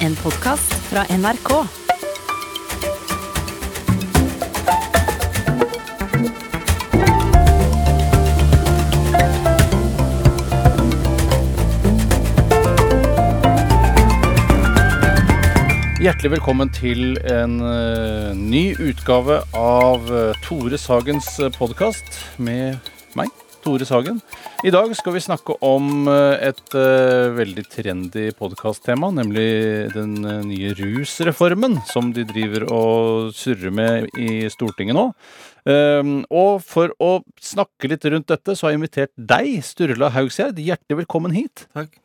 En 0.00 0.14
podkast 0.14 0.74
fra 0.74 1.02
NRK. 1.10 1.50
Hjertelig 15.98 16.30
velkommen 16.30 16.70
til 16.70 17.18
en 17.26 17.58
eh, 17.58 18.30
ny 18.38 18.76
utgave 18.78 19.40
av 19.50 20.06
eh, 20.14 20.30
Tore 20.46 20.78
Sagens 20.78 21.40
podkast 21.58 22.22
med 22.38 22.78
meg, 23.18 23.34
Tore 23.68 23.84
Sagen. 23.84 24.20
I 24.64 24.72
dag 24.72 24.94
skal 24.96 25.12
vi 25.12 25.20
snakke 25.20 25.58
om 25.66 26.08
eh, 26.08 26.48
et 26.48 26.76
eh, 26.78 27.28
veldig 27.36 27.64
trendy 27.68 28.30
podkasttema, 28.38 29.10
nemlig 29.12 29.92
den 29.92 30.16
eh, 30.24 30.40
nye 30.46 30.72
rusreformen 30.78 31.76
som 31.90 32.08
de 32.16 32.24
driver 32.28 32.64
og 32.72 33.36
surrer 33.36 33.74
med 33.74 34.08
i 34.16 34.48
Stortinget 34.52 34.96
nå. 34.96 35.10
Um, 35.68 36.22
og 36.32 36.62
for 36.64 36.94
å 37.02 37.18
snakke 37.44 37.90
litt 37.92 38.06
rundt 38.08 38.30
dette, 38.32 38.54
så 38.56 38.66
har 38.66 38.72
jeg 38.72 38.80
invitert 38.80 39.12
deg, 39.20 39.58
Sturla 39.66 40.08
Haugsgjerd. 40.14 40.56
Hjertelig 40.64 41.02
velkommen 41.02 41.36
hit. 41.36 41.66
Takk. 41.76 41.98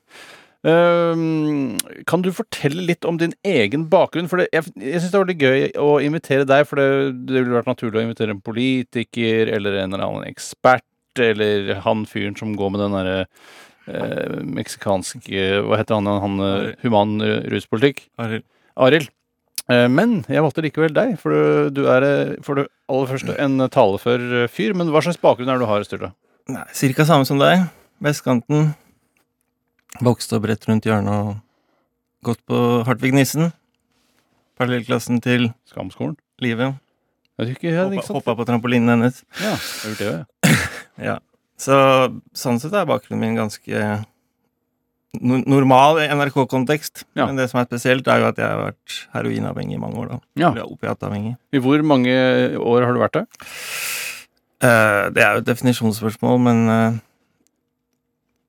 Ehm, 0.63 1.75
kan 2.07 2.23
du 2.23 2.29
fortelle 2.31 2.85
litt 2.87 3.03
om 3.07 3.17
din 3.19 3.33
egen 3.43 3.89
bakgrunn? 3.91 4.29
For 4.31 4.39
det, 4.39 4.47
jeg, 4.55 4.71
jeg 4.79 5.01
syns 5.01 5.11
det 5.11 5.19
var 5.19 5.25
veldig 5.25 5.43
gøy 5.43 5.65
å 5.83 5.89
invitere 6.03 6.47
deg, 6.47 6.63
for 6.69 6.79
det, 6.79 6.87
det 7.27 7.41
ville 7.41 7.57
vært 7.57 7.71
naturlig 7.71 7.99
å 7.99 8.05
invitere 8.07 8.35
en 8.35 8.43
politiker 8.43 9.51
eller 9.51 9.81
en 9.81 9.91
eller 9.91 10.05
annen 10.07 10.29
ekspert, 10.31 10.85
eller 11.19 11.75
han 11.85 12.05
fyren 12.09 12.35
som 12.37 12.55
går 12.57 12.71
med 12.71 12.79
den 12.81 12.95
derre 12.97 13.17
eh, 13.87 14.39
meksikanske 14.43 15.63
Hva 15.67 15.77
heter 15.81 15.95
han? 15.99 16.07
han 16.07 16.39
eh, 16.39 16.71
human 16.83 17.19
eh, 17.21 17.41
ruspolitikk? 17.53 18.07
Arild. 18.17 18.43
Arild. 18.77 19.09
Eh, 19.69 19.87
Men 19.87 20.23
jeg 20.27 20.41
valgte 20.43 20.63
likevel 20.65 20.93
deg, 20.93 21.17
for 21.19 21.29
du- 21.31 21.69
du 21.69 21.87
er 21.87 22.37
for 22.43 22.55
det 22.55 22.67
aller 22.89 23.07
første 23.07 23.37
en 23.39 23.57
talefør 23.69 24.47
fyr. 24.49 24.73
Men 24.75 24.87
hva 24.89 25.01
slags 25.03 25.17
bakgrunn 25.21 25.49
er 25.49 25.57
det 25.59 25.65
du 25.67 25.71
har, 25.71 25.83
Sturla? 25.83 26.13
Cirka 26.73 27.05
samme 27.05 27.25
som 27.25 27.39
deg. 27.39 27.67
Vestkanten. 28.03 28.73
Vokste 30.03 30.35
opp 30.39 30.47
rett 30.49 30.65
rundt 30.67 30.83
hjørnet 30.83 31.13
og 31.13 31.35
gått 32.25 32.41
på 32.49 32.83
Hartvig 32.87 33.13
Nissen. 33.13 33.53
Parallellklassen 34.59 35.21
til 35.23 35.51
Skamskolen? 35.69 36.17
livet. 36.41 36.73
Jeg 37.39 37.55
ikke, 37.55 37.71
ja, 37.71 37.85
ikke 37.89 38.13
Hoppa, 38.13 38.35
på 38.35 38.45
trampolinen 38.45 38.89
hennes. 38.89 39.23
Ja, 39.41 39.53
jeg 39.55 39.93
gjort 39.95 40.01
det, 40.01 40.09
ja. 40.11 40.52
Ja. 41.01 41.19
Så 41.59 41.75
sånn 42.35 42.59
sett 42.61 42.73
er 42.75 42.89
bakgrunnen 42.89 43.21
min 43.23 43.39
ganske 43.39 43.83
no 45.21 45.39
normal 45.45 46.01
NRK-kontekst. 46.07 47.05
Ja. 47.17 47.27
Men 47.27 47.37
det 47.37 47.49
som 47.51 47.61
er 47.61 47.69
spesielt, 47.69 48.07
er 48.09 48.23
jo 48.23 48.29
at 48.31 48.41
jeg 48.41 48.49
har 48.49 48.61
vært 48.61 48.97
heroinavhengig 49.13 49.77
i 49.77 49.81
mange 49.81 50.01
år. 50.01 50.13
da. 50.15 50.19
Ja. 50.39 50.51
Eller 50.51 50.69
opiatavhengig. 50.69 51.35
I 51.53 51.61
hvor 51.63 51.83
mange 51.85 52.13
år 52.57 52.87
har 52.87 52.93
du 52.93 53.01
vært 53.03 53.19
det? 53.19 53.25
Eh, 54.63 55.03
det 55.13 55.23
er 55.23 55.35
jo 55.35 55.43
et 55.43 55.49
definisjonsspørsmål, 55.51 56.39
men 56.41 56.63
eh, 56.73 56.99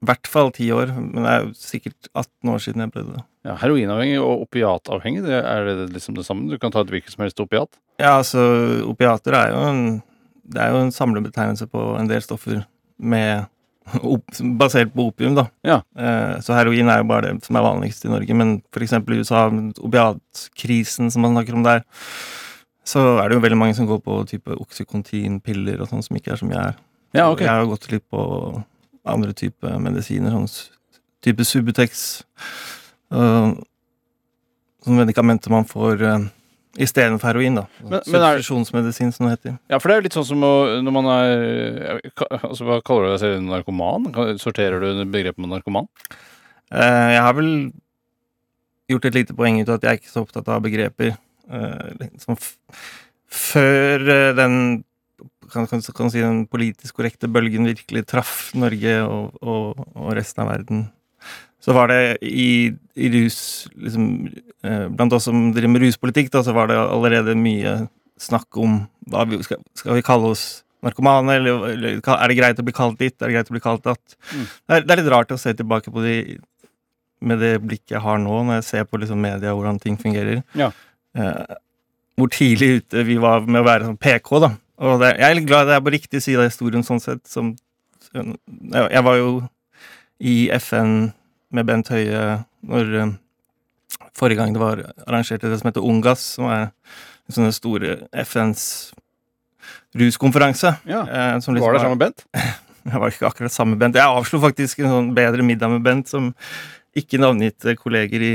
i 0.04 0.08
hvert 0.08 0.30
fall 0.30 0.52
ti 0.54 0.70
år. 0.72 0.94
Men 0.96 1.26
det 1.26 1.34
er 1.34 1.44
jo 1.44 1.52
sikkert 1.58 2.10
18 2.14 2.54
år 2.54 2.64
siden 2.64 2.84
jeg 2.84 2.94
ble 2.94 3.06
det. 3.12 3.24
Ja, 3.44 3.58
Heroinavhengig 3.60 4.20
og 4.24 4.46
opiatavhengig, 4.46 5.24
det 5.26 5.36
er 5.42 5.68
det 5.68 5.90
liksom 5.92 6.16
det 6.16 6.24
samme? 6.24 6.48
Du 6.48 6.56
kan 6.60 6.72
ta 6.72 6.80
et 6.80 6.92
hvilket 6.92 7.12
som 7.12 7.26
helst 7.26 7.42
opiat? 7.44 7.76
Ja, 8.00 8.16
altså, 8.22 8.40
opiater 8.88 9.36
er 9.36 9.52
jo 9.52 9.64
en 9.68 9.82
Det 10.44 10.60
er 10.60 10.72
jo 10.74 10.84
en 10.84 10.94
samlebetegnelse 10.94 11.66
på 11.72 11.82
en 11.98 12.08
del 12.10 12.22
stoffer 12.24 12.62
med 12.98 13.46
op, 14.00 14.24
basert 14.58 14.92
på 14.94 15.08
opium, 15.10 15.36
da. 15.36 15.46
Ja. 15.66 15.80
Eh, 15.98 16.40
så 16.44 16.56
heroin 16.56 16.88
er 16.88 17.02
jo 17.02 17.08
bare 17.08 17.32
det 17.32 17.46
som 17.46 17.58
er 17.58 17.66
vanligst 17.66 18.04
i 18.06 18.12
Norge. 18.12 18.36
Men 18.36 18.56
f.eks. 18.72 18.96
i 18.96 19.20
USA, 19.20 19.46
opiatkrisen 19.80 21.12
som 21.12 21.24
man 21.24 21.36
snakker 21.36 21.58
om 21.58 21.66
der, 21.66 21.84
så 22.84 23.02
er 23.22 23.28
det 23.28 23.38
jo 23.38 23.44
veldig 23.44 23.58
mange 23.60 23.76
som 23.76 23.88
går 23.88 24.00
på 24.04 24.20
type 24.28 24.56
oksykontin-piller 24.60 25.80
og 25.80 25.90
sånn, 25.90 26.04
som 26.04 26.16
ikke 26.18 26.34
er 26.34 26.40
som 26.40 26.52
jeg 26.52 26.60
er. 26.60 26.80
Ja, 27.14 27.28
okay. 27.30 27.46
Jeg 27.46 27.54
har 27.54 27.68
gått 27.70 27.90
litt 27.92 28.04
på 28.12 28.22
andre 29.08 29.34
type 29.36 29.70
medisiner, 29.80 30.34
sånn 30.34 30.48
type 31.24 31.46
Subutex. 31.46 32.24
Uh, 33.12 33.54
sånne 34.84 35.04
medikamenter 35.04 35.52
man 35.52 35.68
får 35.68 36.02
uh, 36.04 36.26
istedenfor 36.80 37.30
heroin, 37.30 37.54
da. 37.60 37.66
Men- 37.82 38.02
Substitusjonsmedisin, 38.04 39.12
som 39.14 39.26
det 39.28 39.36
heter. 39.38 39.58
Ja, 39.70 39.78
for 39.78 39.88
det 39.88 39.94
er 39.94 40.00
jo 40.00 40.06
litt 40.08 40.16
sånn 40.18 40.28
som 40.32 40.42
å, 40.46 40.52
når 40.82 40.92
man 40.96 41.06
er 41.12 42.00
altså, 42.42 42.64
Hva 42.66 42.80
kaller 42.82 43.06
du 43.06 43.10
deg 43.14 43.20
selv? 43.22 43.42
Narkoman? 43.48 44.08
Sorterer 44.42 44.80
du 44.80 44.90
under 44.90 45.04
begrepet 45.10 45.38
med 45.38 45.52
narkoman? 45.54 45.88
Eh, 46.72 47.10
jeg 47.14 47.22
har 47.22 47.34
vel 47.34 47.52
gjort 48.90 49.04
et 49.08 49.14
lite 49.14 49.36
poeng 49.36 49.60
ut 49.60 49.68
av 49.68 49.78
at 49.78 49.86
jeg 49.86 49.92
er 49.92 50.00
ikke 50.02 50.12
så 50.12 50.24
opptatt 50.24 50.48
av 50.48 50.64
begreper. 50.64 51.14
Eh, 51.50 51.94
liksom 52.00 52.38
før 53.34 54.08
eh, 54.08 54.32
den 54.36 54.84
kan, 55.52 55.66
kan, 55.70 55.80
kan 55.80 56.10
si 56.10 56.22
den 56.22 56.44
politisk 56.50 56.96
korrekte 56.98 57.28
bølgen 57.30 57.68
virkelig 57.68 58.04
traff 58.10 58.52
Norge 58.58 58.96
og, 59.04 59.36
og, 59.42 59.84
og 59.94 60.14
resten 60.16 60.42
av 60.44 60.50
verden, 60.50 60.84
så 61.64 61.72
var 61.72 61.88
det 61.88 62.00
i, 62.28 62.68
i 62.94 63.10
rus 63.14 63.38
liksom, 63.72 64.08
eh, 64.66 64.86
Blant 64.92 65.14
oss 65.16 65.28
som 65.30 65.46
driver 65.54 65.72
med 65.72 65.86
ruspolitikk, 65.86 66.28
da, 66.34 66.42
så 66.44 66.52
var 66.56 66.68
det 66.68 66.76
allerede 66.76 67.36
mye 67.38 67.78
snakk 68.20 68.60
om 68.60 68.82
hva 69.10 69.24
vi, 69.28 69.40
skal, 69.46 69.62
skal 69.76 69.96
vi 69.96 70.04
kalle 70.04 70.34
oss 70.34 70.44
narkomane, 70.84 71.38
eller, 71.38 71.62
eller 71.72 71.96
er 71.96 72.28
det 72.28 72.36
greit 72.36 72.60
å 72.60 72.66
bli 72.66 72.74
kalt 72.76 72.98
ditt, 73.00 73.16
er 73.16 73.30
det 73.30 73.38
greit 73.38 73.52
å 73.52 73.56
bli 73.56 73.64
kalt 73.64 73.84
datt? 73.86 74.18
Mm. 74.28 74.44
Det, 74.44 74.76
er, 74.76 74.84
det 74.84 74.92
er 74.92 75.00
litt 75.00 75.12
rart 75.14 75.32
å 75.32 75.40
se 75.40 75.54
tilbake 75.56 75.92
på 75.94 76.04
det 76.04 76.18
med 77.24 77.40
det 77.40 77.54
blikket 77.64 77.96
jeg 77.96 78.04
har 78.04 78.20
nå, 78.20 78.42
når 78.44 78.60
jeg 78.60 78.66
ser 78.68 78.88
på 78.88 79.00
liksom 79.00 79.22
media 79.24 79.54
hvordan 79.56 79.80
ting 79.80 79.96
fungerer. 80.00 80.42
Ja. 80.58 80.68
Eh, 81.16 81.56
hvor 82.20 82.30
tidlig 82.30 82.82
ute 82.82 83.04
vi 83.08 83.16
var 83.22 83.46
med 83.48 83.62
å 83.62 83.66
være 83.66 83.88
sånn 83.88 84.00
PK, 84.00 84.30
da. 84.44 84.52
Og 84.84 85.00
det, 85.00 85.14
jeg 85.16 85.30
er 85.30 85.38
litt 85.38 85.48
glad 85.48 85.70
det 85.70 85.78
er 85.78 85.84
på 85.86 85.94
riktig 85.94 86.20
side 86.22 86.42
av 86.42 86.50
historien, 86.50 86.84
sånn 86.86 87.02
sett. 87.02 87.22
Som, 87.30 87.54
jeg 88.12 89.04
var 89.08 89.18
jo 89.18 89.30
i 90.20 90.36
FN 90.60 91.14
med 91.54 91.64
Bent 91.68 91.88
Høie 91.94 92.22
når 92.66 92.84
eh, 93.00 93.12
Forrige 94.14 94.38
gang 94.38 94.54
det 94.54 94.62
var 94.62 94.78
arrangert 95.06 95.42
det 95.42 95.58
som 95.58 95.68
heter 95.68 95.86
UNGAS, 95.86 96.20
som 96.36 96.44
er 96.50 96.62
en 96.66 97.34
sånn 97.34 97.52
store 97.54 97.90
FNs 98.24 98.62
ruskonferanse. 99.98 100.70
Ja. 100.86 101.00
eh, 101.02 101.40
som 101.42 101.54
liksom 101.54 101.66
Var 101.66 101.72
det 101.74 101.80
sammen 101.82 101.98
med 101.98 102.04
Bent? 102.04 102.20
jeg 102.90 102.98
var 103.02 103.08
ikke 103.10 103.28
akkurat 103.30 103.52
sammen 103.54 103.72
med 103.74 103.80
Bent. 103.82 103.98
Jeg 103.98 104.06
avslo 104.06 104.36
faktisk 104.42 104.74
en 104.82 104.92
sånn 104.92 105.10
bedre 105.16 105.42
middag 105.46 105.68
med 105.74 105.82
Bent, 105.86 106.06
som 106.10 106.24
ikke 106.94 107.18
navngitte 107.22 107.70
kolleger 107.78 108.20
i 108.22 108.34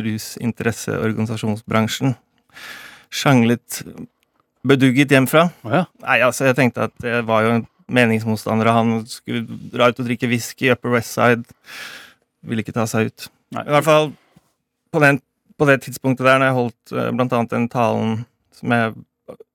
rusinteresseorganisasjonsbransjen 0.00 2.10
sjanglet 3.12 3.82
bedugget 4.64 5.12
hjemfra. 5.12 5.50
Oh, 5.66 5.72
ja. 5.74 5.84
Nei, 6.04 6.18
altså, 6.24 6.44
jeg 6.48 6.56
tenkte 6.58 6.82
at 6.88 6.94
det 7.02 7.26
var 7.28 7.40
jo 7.44 7.50
en 7.58 7.66
meningsmotstander 7.92 8.66
av 8.70 8.74
han. 8.80 8.88
Skulle 9.10 9.42
dra 9.72 9.90
ut 9.90 10.00
og 10.00 10.06
drikke 10.08 10.30
whisky 10.30 10.64
i 10.68 10.72
Upper 10.74 10.90
West 10.96 11.12
Side. 11.16 11.44
Ville 12.48 12.64
ikke 12.64 12.74
ta 12.76 12.86
seg 12.90 13.10
ut. 13.10 13.28
Nei. 13.54 13.64
I 13.66 13.74
hvert 13.76 13.86
fall 13.86 14.10
på, 14.92 15.02
den, 15.02 15.20
på 15.60 15.68
det 15.68 15.82
tidspunktet 15.84 16.26
der, 16.26 16.40
når 16.40 16.50
jeg 16.50 16.58
holdt 16.58 16.94
eh, 16.96 17.10
blant 17.14 17.36
annet 17.36 17.54
den 17.54 17.68
talen 17.72 18.16
som 18.56 18.74
jeg 18.74 18.94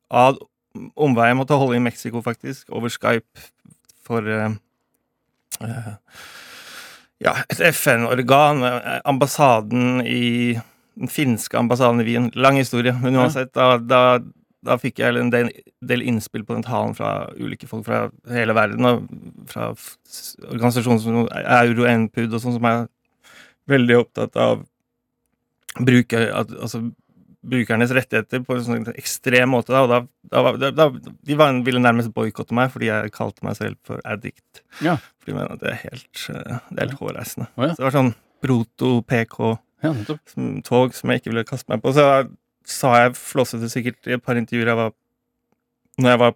av 0.08 0.40
omvei 0.96 1.32
måtte 1.36 1.58
holde 1.58 1.80
i 1.80 1.84
Mexico, 1.84 2.22
faktisk, 2.24 2.70
over 2.70 2.92
Skype 2.94 3.48
for 4.08 4.28
eh, 4.30 4.56
ja, 7.24 7.34
et 7.50 7.62
FN-organ, 7.74 8.64
ambassaden 9.10 10.04
i 10.06 10.58
den 10.98 11.12
finske 11.12 11.58
ambassaden 11.58 12.02
i 12.02 12.08
Wien. 12.08 12.32
Lang 12.36 12.60
historie, 12.60 12.94
men 13.02 13.18
uansett, 13.18 13.54
da, 13.58 13.78
da, 13.82 14.20
da 14.66 14.78
fikk 14.82 15.00
jeg 15.00 15.16
en 15.22 15.30
del, 15.32 16.02
innspill 16.02 16.44
på 16.48 16.56
den 16.58 16.64
talen 16.66 16.96
fra 16.98 17.30
ulike 17.38 17.68
folk 17.70 17.86
fra 17.86 18.08
hele 18.34 18.56
verden, 18.58 18.86
og 18.86 19.06
fra 19.52 19.70
organisasjoner 20.50 21.04
som 21.04 21.20
Euro 21.30 21.86
NPUD 21.88 22.34
og 22.34 22.42
sånn, 22.42 22.58
som 22.58 22.66
er 22.70 22.88
veldig 23.70 24.00
opptatt 24.02 24.36
av 24.42 24.64
bruker, 25.78 26.30
altså, 26.34 26.82
brukernes 27.48 27.94
rettigheter 27.96 28.42
på 28.44 28.56
en 28.58 28.64
sånn 28.66 28.88
ekstrem 28.98 29.52
måte. 29.54 29.72
Da, 29.76 30.02
og 30.42 30.60
da, 30.60 30.72
da, 30.74 30.88
de 31.30 31.38
var, 31.40 31.54
ville 31.68 31.82
nærmest 31.84 32.12
boikotte 32.16 32.56
meg 32.58 32.72
fordi 32.74 32.90
jeg 32.90 33.14
kalte 33.16 33.46
meg 33.48 33.56
selv 33.60 33.78
for 33.88 34.02
addict. 34.10 34.64
Ja. 34.84 34.98
Fordi 35.22 35.34
jeg 35.36 35.38
mener 35.38 35.54
at 35.54 35.64
det 35.64 35.72
er 35.76 35.80
helt, 35.86 36.26
eh, 36.34 36.58
det 36.72 36.82
er 36.82 36.88
helt 36.88 37.00
hårreisende. 37.04 37.48
Oh, 37.56 37.68
ja. 37.68 37.76
Så 37.76 37.84
det 37.84 37.88
var 37.92 37.98
sånn 38.00 38.14
proto-PK 38.44 39.54
Ja, 39.86 39.94
som- 40.26 40.62
tog 40.66 40.94
som 40.98 41.10
jeg 41.12 41.22
ikke 41.22 41.32
ville 41.32 41.46
kaste 41.46 41.70
meg 41.70 41.82
på. 41.84 41.94
Så 41.94 42.04
sa 42.68 42.94
jeg 43.02 43.16
flåsete 43.18 43.70
sikkert 43.72 44.10
i 44.10 44.18
et 44.18 44.24
par 44.24 44.40
intervjuer 44.40 44.72
jeg 44.72 44.80
var 44.80 44.92
Når 45.98 46.12
jeg 46.12 46.22
var 46.22 46.34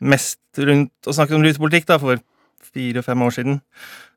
mest 0.00 0.60
rundt 0.64 1.08
og 1.08 1.16
snakket 1.16 1.36
om 1.36 1.44
ruspolitikk 1.44 1.88
da, 1.88 1.98
for 2.00 2.20
fire-fem 2.74 3.22
år 3.26 3.34
siden, 3.36 3.58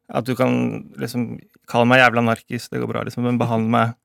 at 0.07 0.27
du 0.27 0.31
kan 0.39 0.53
liksom 0.99 1.33
kalle 1.67 1.87
meg 1.89 1.99
jævla 1.99 2.23
narkis, 2.23 2.69
det 2.71 2.79
går 2.79 2.89
bra, 2.89 3.03
liksom, 3.03 3.25
men 3.27 3.39
behandle 3.41 3.73
meg 3.73 3.97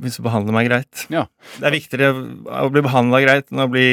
hvis 0.00 0.16
du 0.16 0.24
behandler 0.24 0.54
meg 0.54 0.68
greit. 0.70 1.04
Ja. 1.12 1.26
Det 1.58 1.66
er 1.66 1.74
viktigere 1.74 2.10
å 2.62 2.70
bli 2.72 2.84
behandla 2.86 3.20
greit 3.24 3.50
enn 3.50 3.64
å 3.64 3.68
bli 3.70 3.86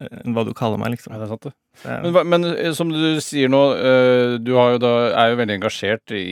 enn 0.00 0.32
hva 0.36 0.42
du 0.48 0.50
kaller 0.56 0.80
meg, 0.80 0.94
liksom. 0.94 1.12
Ja, 1.12 1.18
det 1.20 1.26
er 1.26 1.32
sant, 1.34 1.44
det. 1.48 1.52
Men, 1.84 2.12
hva- 2.16 2.24
men 2.32 2.44
eh, 2.50 2.70
som 2.76 2.88
du 2.92 3.18
sier 3.20 3.50
nå, 3.52 3.60
eh, 3.76 4.34
du 4.40 4.54
har 4.56 4.74
jo 4.74 4.80
da, 4.82 4.92
er 5.12 5.32
jo 5.34 5.38
veldig 5.42 5.56
engasjert 5.58 6.14
i, 6.16 6.22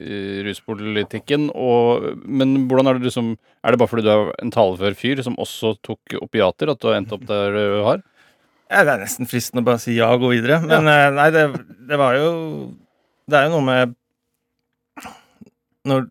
i 0.00 0.20
ruspolitikken. 0.46 1.50
Og, 1.52 2.06
men 2.24 2.54
hvordan 2.70 2.88
er 2.90 2.98
det 3.00 3.10
liksom 3.10 3.34
Er 3.60 3.74
det 3.74 3.80
bare 3.82 3.92
fordi 3.92 4.06
du 4.06 4.10
er 4.14 4.30
en 4.40 4.54
talefør 4.54 4.96
fyr 4.96 5.20
som 5.26 5.36
også 5.42 5.74
tok 5.84 6.16
opiater, 6.22 6.72
at 6.72 6.80
du 6.80 6.88
har 6.88 6.96
endt 7.00 7.12
opp 7.12 7.26
der 7.28 7.52
du 7.58 7.82
har? 7.84 8.00
Ja, 8.70 8.84
det 8.86 8.92
er 8.94 9.02
nesten 9.04 9.26
fristende 9.28 9.64
å 9.64 9.68
bare 9.68 9.82
si 9.82 9.96
ja 9.98 10.08
og 10.14 10.22
gå 10.24 10.32
videre. 10.36 10.60
Men 10.64 10.86
eh, 10.88 11.08
nei, 11.16 11.28
det, 11.34 11.44
det 11.90 11.98
var 12.00 12.16
jo 12.16 12.30
Det 13.30 13.36
er 13.40 13.48
jo 13.50 13.56
noe 13.58 13.66
med 13.66 13.96
Når, 15.88 16.04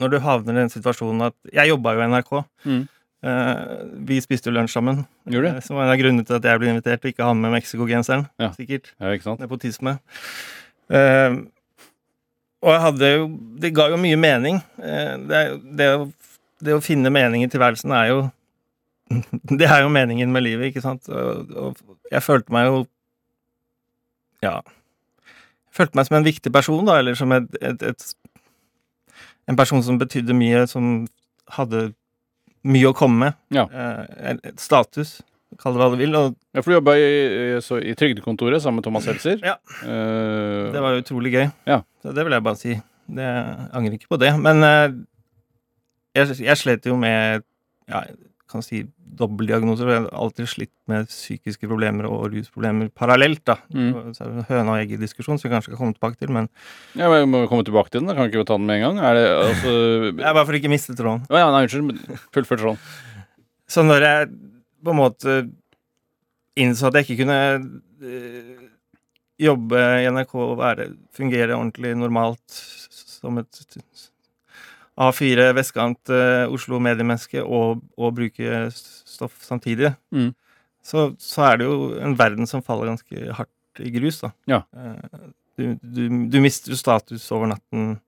når 0.00 0.12
du 0.14 0.18
havner 0.24 0.56
i 0.56 0.60
den 0.62 0.72
situasjonen 0.72 1.26
at 1.28 1.36
Jeg 1.52 1.68
jobba 1.72 1.92
jo 1.96 2.02
i 2.04 2.08
NRK. 2.10 2.30
Mm. 2.66 2.82
Eh, 3.20 3.80
vi 4.08 4.16
spiste 4.24 4.48
jo 4.48 4.54
lunsj 4.56 4.72
sammen. 4.78 5.02
Gjorde 5.28 5.50
det? 5.50 5.56
eh, 5.60 5.64
Som 5.66 5.76
var 5.76 5.84
en 5.84 5.92
av 5.92 5.98
grunnene 6.00 6.24
til 6.26 6.38
at 6.38 6.46
jeg 6.48 6.60
ble 6.62 6.70
invitert, 6.72 7.04
og 7.04 7.10
ikke 7.12 7.26
han 7.28 7.40
med 7.42 7.52
Mexico-genseren. 7.52 8.26
Ja. 8.40 8.52
Sikkert. 8.56 8.92
Ja, 9.00 9.12
ikke 9.12 9.26
sant? 9.28 9.40
Nepotisme. 9.44 9.98
Uh, 10.90 11.46
og 12.66 12.72
jeg 12.74 12.80
hadde 12.82 13.08
jo 13.12 13.26
Det 13.62 13.68
ga 13.76 13.84
jo 13.92 13.98
mye 14.00 14.16
mening. 14.18 14.56
Det, 14.76 15.42
det, 15.78 15.86
det 16.66 16.74
å 16.74 16.80
finne 16.82 17.12
mening 17.14 17.44
i 17.44 17.48
tilværelsen 17.52 17.92
er 17.94 18.08
jo 18.10 18.16
Det 19.60 19.68
er 19.68 19.84
jo 19.84 19.92
meningen 19.92 20.32
med 20.34 20.42
livet, 20.42 20.70
ikke 20.72 20.82
sant? 20.82 21.06
Og, 21.08 21.54
og 21.54 21.78
jeg 22.10 22.22
følte 22.26 22.52
meg 22.52 22.66
jo 22.66 22.82
Ja. 24.42 24.56
Jeg 25.70 25.78
følte 25.78 26.00
meg 26.00 26.08
som 26.08 26.18
en 26.18 26.26
viktig 26.26 26.52
person, 26.52 26.82
da, 26.88 26.98
eller 26.98 27.14
som 27.14 27.32
et, 27.38 27.46
et, 27.62 27.82
et 27.92 28.14
En 29.48 29.56
person 29.56 29.82
som 29.82 29.98
betydde 29.98 30.34
mye, 30.36 30.66
som 30.70 31.06
hadde 31.54 31.92
mye 32.68 32.90
å 32.90 32.94
komme 32.96 33.18
med. 33.24 33.38
Ja. 33.56 33.64
Eh, 33.72 34.36
status, 34.60 35.20
kall 35.60 35.74
det 35.76 35.80
hva 35.82 35.90
du 35.92 35.98
vil. 36.00 36.14
Og 36.18 36.34
Ja, 36.54 36.60
for 36.62 36.70
du 36.72 36.76
jobba 36.78 36.96
i, 37.00 37.06
i, 37.56 37.60
i 37.90 37.94
Trygdekontoret 37.98 38.62
sammen 38.62 38.80
med 38.80 38.84
Thomas 38.88 39.06
Seltzer. 39.08 39.40
Ja. 39.44 39.56
Eh, 39.82 40.70
Det 40.74 40.82
var 40.84 40.98
utrolig 41.00 41.32
gøy. 41.34 41.46
Ja. 41.70 41.80
Så 42.02 42.14
det 42.16 42.24
vil 42.26 42.36
jeg 42.36 42.46
bare 42.46 42.60
si. 42.60 42.76
Det, 43.10 43.24
jeg 43.26 43.70
angrer 43.74 43.96
ikke 43.98 44.10
på 44.12 44.20
det. 44.22 44.32
Men 44.38 44.62
eh, 44.66 44.88
jeg, 46.20 46.36
jeg 46.44 46.58
slet 46.60 46.86
jo 46.90 46.96
med 47.00 47.42
ja, 47.90 48.04
kan 48.50 48.64
si 48.64 48.82
dobbeltdiagnoser. 49.20 49.90
Jeg 49.90 50.02
har 50.02 50.08
alltid 50.24 50.48
slitt 50.50 50.72
med 50.90 51.08
psykiske 51.10 51.68
problemer 51.70 52.08
og 52.08 52.30
rusproblemer 52.34 52.90
parallelt. 52.94 53.42
da. 53.48 53.56
Mm. 53.72 54.12
Så 54.16 54.24
er 54.24 54.32
det 54.34 54.46
Høna 54.50 54.74
og 54.74 54.82
egg-diskusjon 54.82 55.38
som 55.38 55.48
vi 55.48 55.52
kanskje 55.54 55.70
skal 55.70 55.80
komme 55.80 55.96
tilbake 55.96 56.18
til. 56.20 56.32
Men 56.34 56.48
ja, 56.94 57.08
men 57.08 57.22
jeg 57.22 57.30
må 57.32 57.44
komme 57.50 57.66
tilbake 57.66 57.92
til 57.92 58.02
den. 58.02 58.10
da. 58.10 58.16
Kan 58.18 58.28
vi 58.28 58.34
ikke 58.34 58.48
ta 58.48 58.58
den 58.58 58.68
med 58.68 58.80
en 58.80 58.86
gang? 58.88 59.02
Er 59.10 59.18
det 59.18 59.26
altså 59.30 59.74
er 60.26 60.34
bare 60.34 60.46
for 60.48 60.58
ikke 60.58 60.72
miste 60.72 60.96
tråden. 60.98 61.24
Å 61.30 61.42
ja, 61.42 61.50
nei, 61.54 61.64
unnskyld. 61.66 62.20
Fullfør 62.36 62.66
sånn. 62.66 62.82
Så 63.70 63.86
når 63.86 64.06
jeg 64.08 64.30
på 64.80 64.94
en 64.94 64.98
måte 64.98 65.38
innså 66.60 66.88
at 66.88 66.98
jeg 66.98 67.06
ikke 67.06 67.22
kunne 67.22 67.40
øh, 68.02 68.66
jobbe 69.40 69.84
i 70.02 70.08
NRK 70.12 70.34
og 70.42 70.58
være, 70.60 70.90
fungere 71.16 71.56
ordentlig 71.56 71.94
normalt 71.98 72.60
som 73.20 73.40
et 73.40 73.62
A4 74.98 75.50
vestkant 75.56 76.10
eh, 76.12 76.46
Oslo 76.50 76.80
mediemenneske 76.82 77.42
og, 77.44 77.80
og 77.96 78.14
bruke 78.18 78.66
stoff 78.74 79.36
samtidig, 79.46 79.94
Mm. 80.12 80.32
så, 80.82 81.10
så 81.18 81.44
er 81.52 81.56
det 81.60 81.66
jo 81.70 81.94
en 82.00 82.16
verden 82.18 82.46
som 82.46 82.62
faller 82.62 82.90
ganske 82.90 83.32
hardt 83.36 83.80
i 83.80 83.90
grus, 83.94 84.20
da. 84.24 84.32
Ja. 84.50 84.62
Eh, 84.76 85.28
Du, 85.60 85.74
du, 85.82 86.06
du 86.32 86.38
mister 86.40 86.70
jo 86.72 86.76
status 86.78 87.26
over 87.36 87.46
natten. 87.50 87.98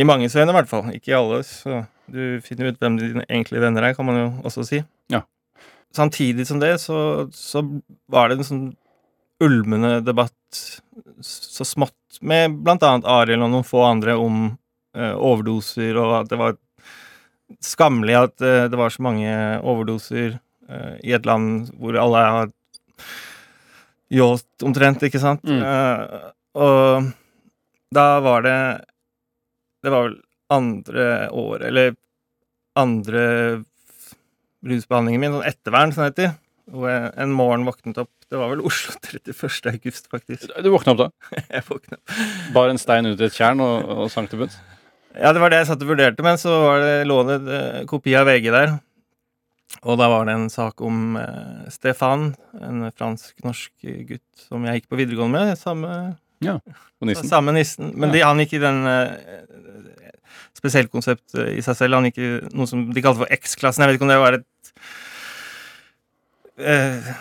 I 0.00 0.04
manges 0.08 0.32
øyne, 0.36 0.48
i 0.48 0.56
hvert 0.56 0.70
fall. 0.70 0.86
Ikke 0.96 1.10
i 1.12 1.16
alles. 1.18 1.50
Så 1.66 1.82
du 2.08 2.40
finner 2.40 2.70
ut 2.72 2.78
hvem 2.80 2.96
dine 2.96 3.24
egentlige 3.28 3.60
venner 3.60 3.84
er, 3.84 3.92
kan 3.94 4.06
man 4.08 4.16
jo 4.16 4.24
også 4.48 4.64
si. 4.64 4.78
Ja. 5.12 5.20
Samtidig 5.92 6.46
som 6.48 6.62
det, 6.62 6.78
så, 6.80 7.26
så 7.36 7.60
var 8.08 8.30
det 8.32 8.38
en 8.40 8.48
sånn 8.48 8.64
ulmende 9.44 9.98
debatt 10.06 10.62
så 11.20 11.66
smått 11.68 12.22
med 12.24 12.56
blant 12.64 12.82
annet 12.88 13.04
Arild 13.10 13.44
og 13.44 13.52
noen 13.52 13.66
få 13.68 13.84
andre 13.84 14.16
om 14.16 14.54
overdoser, 14.94 15.96
og 15.98 16.12
at 16.20 16.28
det 16.30 16.38
var 16.38 16.54
skammelig 17.64 18.16
at 18.18 18.44
eh, 18.44 18.66
det 18.70 18.78
var 18.78 18.92
så 18.92 19.04
mange 19.04 19.34
overdoser 19.62 20.38
eh, 20.68 20.94
i 21.04 21.14
et 21.16 21.26
land 21.28 21.70
hvor 21.78 21.98
alle 22.00 22.22
har 22.36 22.54
yacht 24.14 24.64
omtrent, 24.66 25.04
ikke 25.06 25.22
sant? 25.22 25.44
Mm. 25.44 25.60
Eh, 25.60 26.30
og 26.54 27.10
da 27.94 28.08
var 28.22 28.44
det 28.46 28.58
Det 29.82 29.90
var 29.90 30.06
vel 30.06 30.20
andre 30.54 31.28
år, 31.30 31.62
eller 31.68 31.94
andre 32.78 33.24
rusbehandlingen 34.64 35.20
min, 35.20 35.34
sånn 35.34 35.48
ettervern, 35.48 35.92
som 35.92 36.04
det 36.04 36.12
heter. 36.12 36.30
Jeg 36.64 37.10
en 37.20 37.34
morgen 37.36 37.66
våknet 37.68 37.98
opp 38.00 38.12
Det 38.32 38.38
var 38.40 38.48
vel 38.48 38.62
Oslo 38.64 38.94
31. 38.96 39.68
august, 39.74 40.08
faktisk. 40.08 40.48
Du 40.64 40.70
våkna 40.72 40.94
opp 40.94 41.02
da? 41.02 41.08
Jeg 41.58 41.66
våknet 41.68 41.98
opp. 41.98 42.14
Bar 42.56 42.72
en 42.72 42.80
stein 42.80 43.10
ut 43.10 43.20
i 43.20 43.26
et 43.28 43.36
tjern 43.36 43.60
og, 43.60 43.84
og 43.84 44.08
sank 44.14 44.32
til 44.32 44.40
bunns? 44.40 44.56
Ja, 45.14 45.30
det 45.32 45.40
var 45.42 45.52
det 45.52 45.60
jeg 45.62 45.68
satt 45.70 45.82
og 45.84 45.90
vurderte, 45.92 46.24
men 46.26 46.38
så 46.40 46.50
var 46.64 46.80
det, 46.82 46.94
lå 47.06 47.20
det 47.28 47.36
en 47.38 47.86
kopi 47.90 48.14
av 48.18 48.26
VG 48.26 48.48
der. 48.50 48.72
Og 49.84 49.98
da 50.00 50.08
var 50.10 50.26
det 50.26 50.34
en 50.36 50.48
sak 50.52 50.80
om 50.86 51.16
eh, 51.20 51.68
Stefan, 51.72 52.32
en 52.62 52.88
fransk-norsk 52.94 53.72
gutt 54.08 54.46
som 54.48 54.64
jeg 54.66 54.80
gikk 54.80 54.88
på 54.92 54.98
videregående 54.98 55.40
med. 55.44 55.58
Samme, 55.60 55.90
På 56.44 57.06
nissen? 57.08 57.28
samme 57.30 57.54
nissen. 57.56 57.92
Men 57.94 58.10
Ja. 58.10 58.14
de, 58.14 58.22
han 58.26 58.42
gikk 58.42 58.56
i 58.58 58.62
den 58.64 58.82
eh, 58.86 59.40
Spesielt 60.54 60.90
konsept 60.90 61.34
eh, 61.36 61.58
i 61.58 61.62
seg 61.62 61.76
selv. 61.76 61.98
Han 61.98 62.06
gikk 62.08 62.18
i 62.22 62.28
noe 62.56 62.66
som 62.70 62.86
de 62.94 63.02
kalte 63.04 63.20
for 63.24 63.32
X-klassen. 63.34 63.82
Jeg 63.84 63.90
vet 63.92 63.98
ikke 63.98 64.06
om 64.06 64.12
det 64.14 64.20
var 64.22 64.38
et 64.38 64.46
eh, 66.58 67.12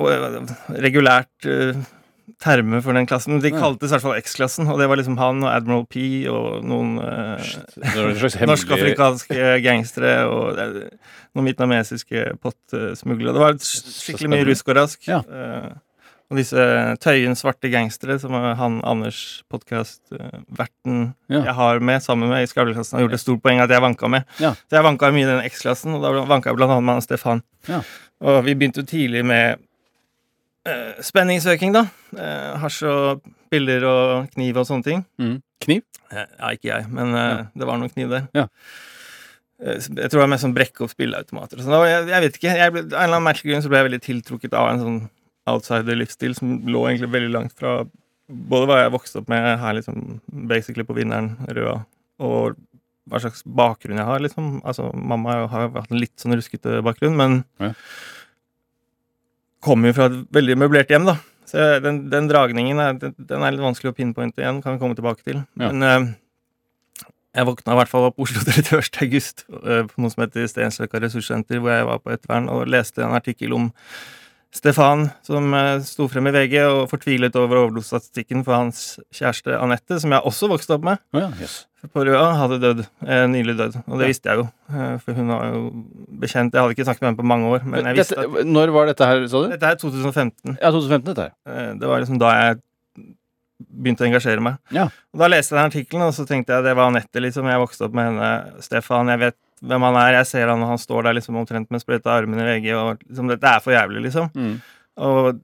og- 0.00 0.50
regulært 0.80 1.46
eh, 2.40 2.44
terme 2.44 2.80
for 2.82 2.96
den 2.96 3.06
klassen. 3.06 3.40
De 3.44 3.50
kalte 3.52 3.84
det 3.84 3.90
i 3.90 3.94
hvert 3.94 4.06
fall 4.06 4.18
X-klassen, 4.22 4.68
og 4.72 4.80
det 4.80 4.88
var 4.88 4.96
liksom 5.00 5.18
han 5.20 5.42
og 5.44 5.50
Admiral 5.52 5.84
P 5.92 6.26
og 6.32 6.64
noen 6.64 6.96
eh, 7.04 7.52
norsk-afrikanske 8.48 9.52
gangstere 9.64 10.16
og 10.30 10.58
eh, 10.58 10.88
noen 11.36 11.50
vietnamesiske 11.50 12.24
pottsmuglere. 12.42 13.36
Det 13.36 13.44
var 13.44 13.60
skikkelig 13.60 14.32
mye 14.34 14.48
rusk 14.50 14.72
og 14.72 14.78
rask. 14.80 15.06
Ja. 15.08 15.20
Eh, 15.28 15.70
og 16.30 16.38
disse 16.38 16.62
Tøyen 17.02 17.34
svarte 17.34 17.66
gangstere, 17.72 18.14
som 18.22 18.36
er 18.38 18.52
han 18.54 18.76
Anders 18.86 19.42
podkast-verten 19.50 21.14
Ja. 21.28 21.40
jeg 21.42 21.54
har 21.58 21.80
med 21.80 22.02
sammen 22.04 22.30
med 22.30 22.44
i 22.44 22.46
Skavleklassen, 22.46 22.98
har 22.98 23.02
gjort 23.08 23.16
et 23.16 23.24
stort 23.24 23.42
poeng 23.42 23.58
at 23.58 23.70
jeg 23.70 23.82
vanka 23.82 24.06
med. 24.08 24.22
Ja. 24.38 24.52
Så 24.54 24.78
jeg 24.78 24.86
vanka 24.86 25.10
mye 25.10 25.26
i 25.26 25.30
den 25.30 25.42
X-klassen, 25.50 25.96
og 25.98 26.02
da 26.06 26.12
vanka 26.30 26.50
jeg 26.50 26.56
blant 26.60 26.70
annet 26.76 26.86
med 26.86 26.94
han 27.00 27.02
Stefan. 27.02 27.42
Ja. 27.66 27.80
Og 28.22 28.44
vi 28.46 28.54
begynte 28.54 28.84
jo 28.84 28.86
tidlig 28.86 29.24
med 29.26 29.58
eh, 30.68 31.00
spenningssøking, 31.06 31.72
da. 31.76 31.86
Eh, 32.16 32.58
hasj 32.62 32.82
og 32.90 33.22
piller 33.50 33.84
og 33.88 34.30
kniv 34.34 34.56
og 34.62 34.66
sånne 34.68 34.84
ting. 34.86 35.04
Mm. 35.20 35.36
Kniv? 35.64 35.82
Eh, 36.12 36.26
Ja, 36.38 36.50
ikke 36.56 36.70
jeg, 36.72 36.88
men 36.90 37.14
eh, 37.14 37.28
Ja. 37.36 37.46
det 37.56 37.66
var 37.66 37.78
noen 37.78 37.92
kniv 37.92 38.08
der. 38.10 38.28
Ja. 38.34 38.46
Jeg 39.60 40.08
tror 40.08 40.16
det 40.16 40.22
var 40.24 40.30
mest 40.32 40.44
sånn 40.46 40.54
brekke 40.56 40.84
opp 40.86 40.90
spilleautomater 40.94 41.58
og 41.60 41.64
sånn. 41.66 41.74
Jeg, 41.84 42.06
jeg 42.08 42.22
vet 42.24 42.36
ikke. 42.38 42.52
Jeg 42.56 42.72
ble, 42.72 42.80
av 42.80 42.92
en 42.94 43.02
eller 43.04 43.16
annen 43.18 43.26
merkelig 43.28 43.50
grunn 43.52 43.62
så 43.66 43.68
ble 43.68 43.76
jeg 43.82 43.88
veldig 43.90 44.02
tiltrukket 44.06 44.54
av 44.56 44.70
en 44.70 44.80
sånn 44.80 45.00
outsider-livsstil 45.52 46.34
som 46.38 46.54
lå 46.70 46.86
egentlig 46.88 47.10
veldig 47.12 47.32
langt 47.34 47.52
fra 47.58 47.82
både 48.30 48.68
hva 48.70 48.78
jeg 48.84 48.92
vokste 48.94 49.20
opp 49.20 49.28
med 49.28 49.44
her, 49.60 49.74
liksom 49.76 50.20
basically 50.48 50.84
på 50.86 50.94
Vinneren, 50.96 51.32
Røa, 51.50 51.80
og 52.22 52.56
hva 53.10 53.18
slags 53.20 53.42
bakgrunn 53.44 53.98
jeg 53.98 54.06
har, 54.06 54.20
liksom. 54.22 54.60
Altså, 54.64 54.88
mamma 54.94 55.34
har 55.50 55.66
jo 55.66 55.72
hatt 55.74 55.90
en 55.90 55.98
litt 56.00 56.14
sånn 56.22 56.36
ruskete 56.38 56.78
bakgrunn, 56.86 57.16
men 57.18 57.40
Ja. 57.60 57.72
Kommer 59.64 59.90
jo 59.90 59.98
fra 59.98 60.08
et 60.10 60.18
veldig 60.34 60.56
møblert 60.60 60.92
hjem, 60.92 61.08
da. 61.08 61.18
Så 61.50 61.66
den, 61.82 62.04
den 62.12 62.28
dragningen 62.30 62.78
er, 62.78 62.98
den, 62.98 63.14
den 63.18 63.44
er 63.44 63.54
litt 63.54 63.64
vanskelig 63.64 63.92
å 63.92 63.96
pinpointe 63.96 64.42
igjen, 64.42 64.60
kan 64.62 64.76
vi 64.76 64.82
komme 64.82 64.98
tilbake 64.98 65.24
til. 65.26 65.40
Ja. 65.58 65.70
Men 65.70 65.82
uh, 65.82 66.12
jeg 67.36 67.46
våkna 67.46 67.74
i 67.74 67.80
hvert 67.80 67.90
fall 67.90 68.08
opp 68.08 68.22
Oslo 68.22 68.42
31. 68.46 69.02
august 69.06 69.44
uh, 69.50 69.82
på 69.90 70.02
noe 70.02 70.12
som 70.12 70.24
heter 70.24 70.48
Stensløkka 70.50 71.02
ressurssenter, 71.02 71.62
hvor 71.62 71.74
jeg 71.74 71.88
var 71.90 72.02
på 72.02 72.14
ettervern 72.14 72.48
og 72.52 72.70
leste 72.70 73.04
en 73.06 73.16
artikkel 73.18 73.56
om 73.56 73.70
Stefan, 74.52 75.04
som 75.22 75.52
eh, 75.54 75.78
sto 75.86 76.08
frem 76.10 76.26
i 76.26 76.32
VG 76.34 76.56
og 76.66 76.88
fortvilet 76.90 77.36
over 77.38 77.60
overdosestatistikken 77.60 78.42
for 78.44 78.56
hans 78.56 78.98
kjæreste 79.14 79.54
Anette, 79.62 80.00
som 80.02 80.10
jeg 80.10 80.26
også 80.26 80.48
vokste 80.50 80.74
opp 80.74 80.82
med 80.88 80.98
oh, 81.14 81.20
ja, 81.22 81.28
yes. 81.38 81.54
på 81.94 82.02
Røa, 82.08 82.24
hadde 82.40 82.58
dødd. 82.64 82.80
Eh, 83.06 83.26
nylig 83.30 83.54
dødd. 83.60 83.76
Og 83.86 84.00
det 84.00 84.08
Ja. 84.08 84.10
visste 84.10 84.32
jeg 84.32 84.40
jo, 84.42 84.48
eh, 84.74 84.96
for 85.04 85.14
hun 85.14 85.30
var 85.30 85.44
jo 85.54 85.60
bekjent. 86.24 86.52
Jeg 86.52 86.60
hadde 86.64 86.74
ikke 86.74 86.88
snakket 86.88 87.02
med 87.06 87.08
henne 87.12 87.20
på 87.22 87.28
mange 87.30 87.46
år, 87.54 87.62
men 87.64 87.86
jeg 87.92 88.00
visste 88.00 88.18
at 88.18 88.26
Dette, 88.26 88.48
når 88.50 88.72
var 88.74 88.90
dette 88.90 89.06
her, 89.12 89.22
sa 89.30 89.44
du? 89.44 89.48
Dette 89.54 89.70
er 89.70 89.78
2015. 89.84 90.58
Ja, 90.60 90.70
2015, 90.74 91.04
dette 91.14 91.28
her. 91.28 91.32
Eh, 91.46 91.70
Det 91.78 91.88
var 91.92 92.00
liksom 92.02 92.18
da 92.18 92.34
jeg 92.40 92.60
begynte 93.60 94.02
å 94.02 94.08
engasjere 94.10 94.42
meg. 94.42 94.58
Ja. 94.74 94.88
Og 95.14 95.20
Da 95.22 95.28
leste 95.30 95.54
jeg 95.54 95.60
den 95.60 95.70
artikkelen, 95.70 96.06
og 96.08 96.14
så 96.16 96.26
tenkte 96.26 96.56
jeg 96.56 96.64
det 96.64 96.74
var 96.74 96.90
Anette. 96.90 97.20
liksom, 97.22 97.46
Jeg 97.46 97.60
vokste 97.62 97.84
opp 97.86 97.94
med 97.94 98.10
henne. 98.10 98.62
Stefan, 98.66 99.06
jeg 99.14 99.18
vet 99.20 99.36
hvem 99.60 99.86
han 99.88 99.98
er. 100.00 100.16
Jeg 100.20 100.28
ser 100.30 100.50
han, 100.52 100.62
og 100.64 100.72
han 100.72 100.80
står 100.80 101.08
der 101.08 101.18
liksom 101.18 101.38
omtrent 101.40 101.70
med 101.70 101.82
sprøyta 101.82 102.16
armen 102.16 102.40
i 102.40 102.46
VG. 102.48 102.72
og 102.76 103.02
liksom, 103.06 103.28
Dette 103.30 103.52
er 103.52 103.64
for 103.64 103.74
jævlig, 103.76 104.04
liksom. 104.08 104.30
Mm. 104.34 104.56
Og 104.96 105.40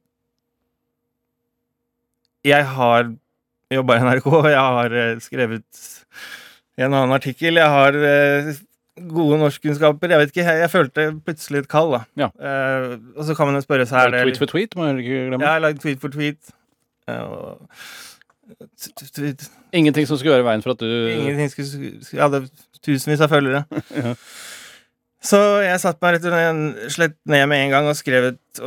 jeg 2.46 2.66
har 2.76 3.10
jobba 3.72 3.96
i 3.96 4.06
NRK, 4.06 4.30
jeg 4.46 4.62
har 4.78 4.96
eh, 5.02 5.20
skrevet 5.20 5.84
en 6.76 6.92
annen 6.92 7.14
artikkel, 7.16 7.58
jeg 7.58 7.72
har 7.72 7.96
eh, 7.98 8.50
gode 9.10 9.38
norskkunnskaper. 9.40 10.12
Jeg 10.12 10.22
vet 10.22 10.32
ikke, 10.32 10.44
jeg, 10.46 10.60
jeg 10.62 10.72
følte 10.72 11.06
plutselig 11.24 11.64
et 11.64 11.70
kall, 11.72 11.92
da. 11.96 12.02
Ja. 12.16 12.28
Uh, 12.36 12.96
og 13.16 13.24
så 13.28 13.36
kan 13.36 13.50
man 13.50 13.58
jo 13.58 13.64
spørre 13.64 13.86
seg 13.88 14.08
er 14.08 14.22
Tweet 14.22 14.40
for 14.40 14.52
tweet, 14.52 14.76
må 14.76 14.88
jeg 14.88 15.04
ikke 15.04 15.22
glemme. 15.28 15.42
Ja, 15.42 15.46
Jeg 15.46 15.52
har 15.52 15.64
lagd 15.66 15.82
tweet 15.84 16.00
for 16.00 16.14
tweet. 16.14 16.52
tweet. 19.16 19.48
Ingenting 19.76 20.06
som 20.08 20.16
skulle 20.16 20.36
være 20.36 20.44
i 20.44 20.46
veien 20.46 20.62
for 20.64 20.76
at 20.76 20.80
du 20.80 20.86
Ingenting 20.86 21.50
skulle 21.50 21.90
Jeg 22.12 22.22
hadde 22.22 22.46
tusenvis 22.86 23.24
av 23.26 23.32
følgere. 23.34 23.66
Ja. 23.96 24.14
Så 25.26 25.38
jeg 25.64 25.80
satte 25.82 25.98
meg 26.04 26.14
rett 26.14 26.26
og 26.28 26.90
slett 26.92 27.16
ned 27.26 27.48
med 27.50 27.64
en 27.64 27.72
gang 27.72 27.86
og 27.90 27.96
skrev 27.98 28.28
et 28.28 28.60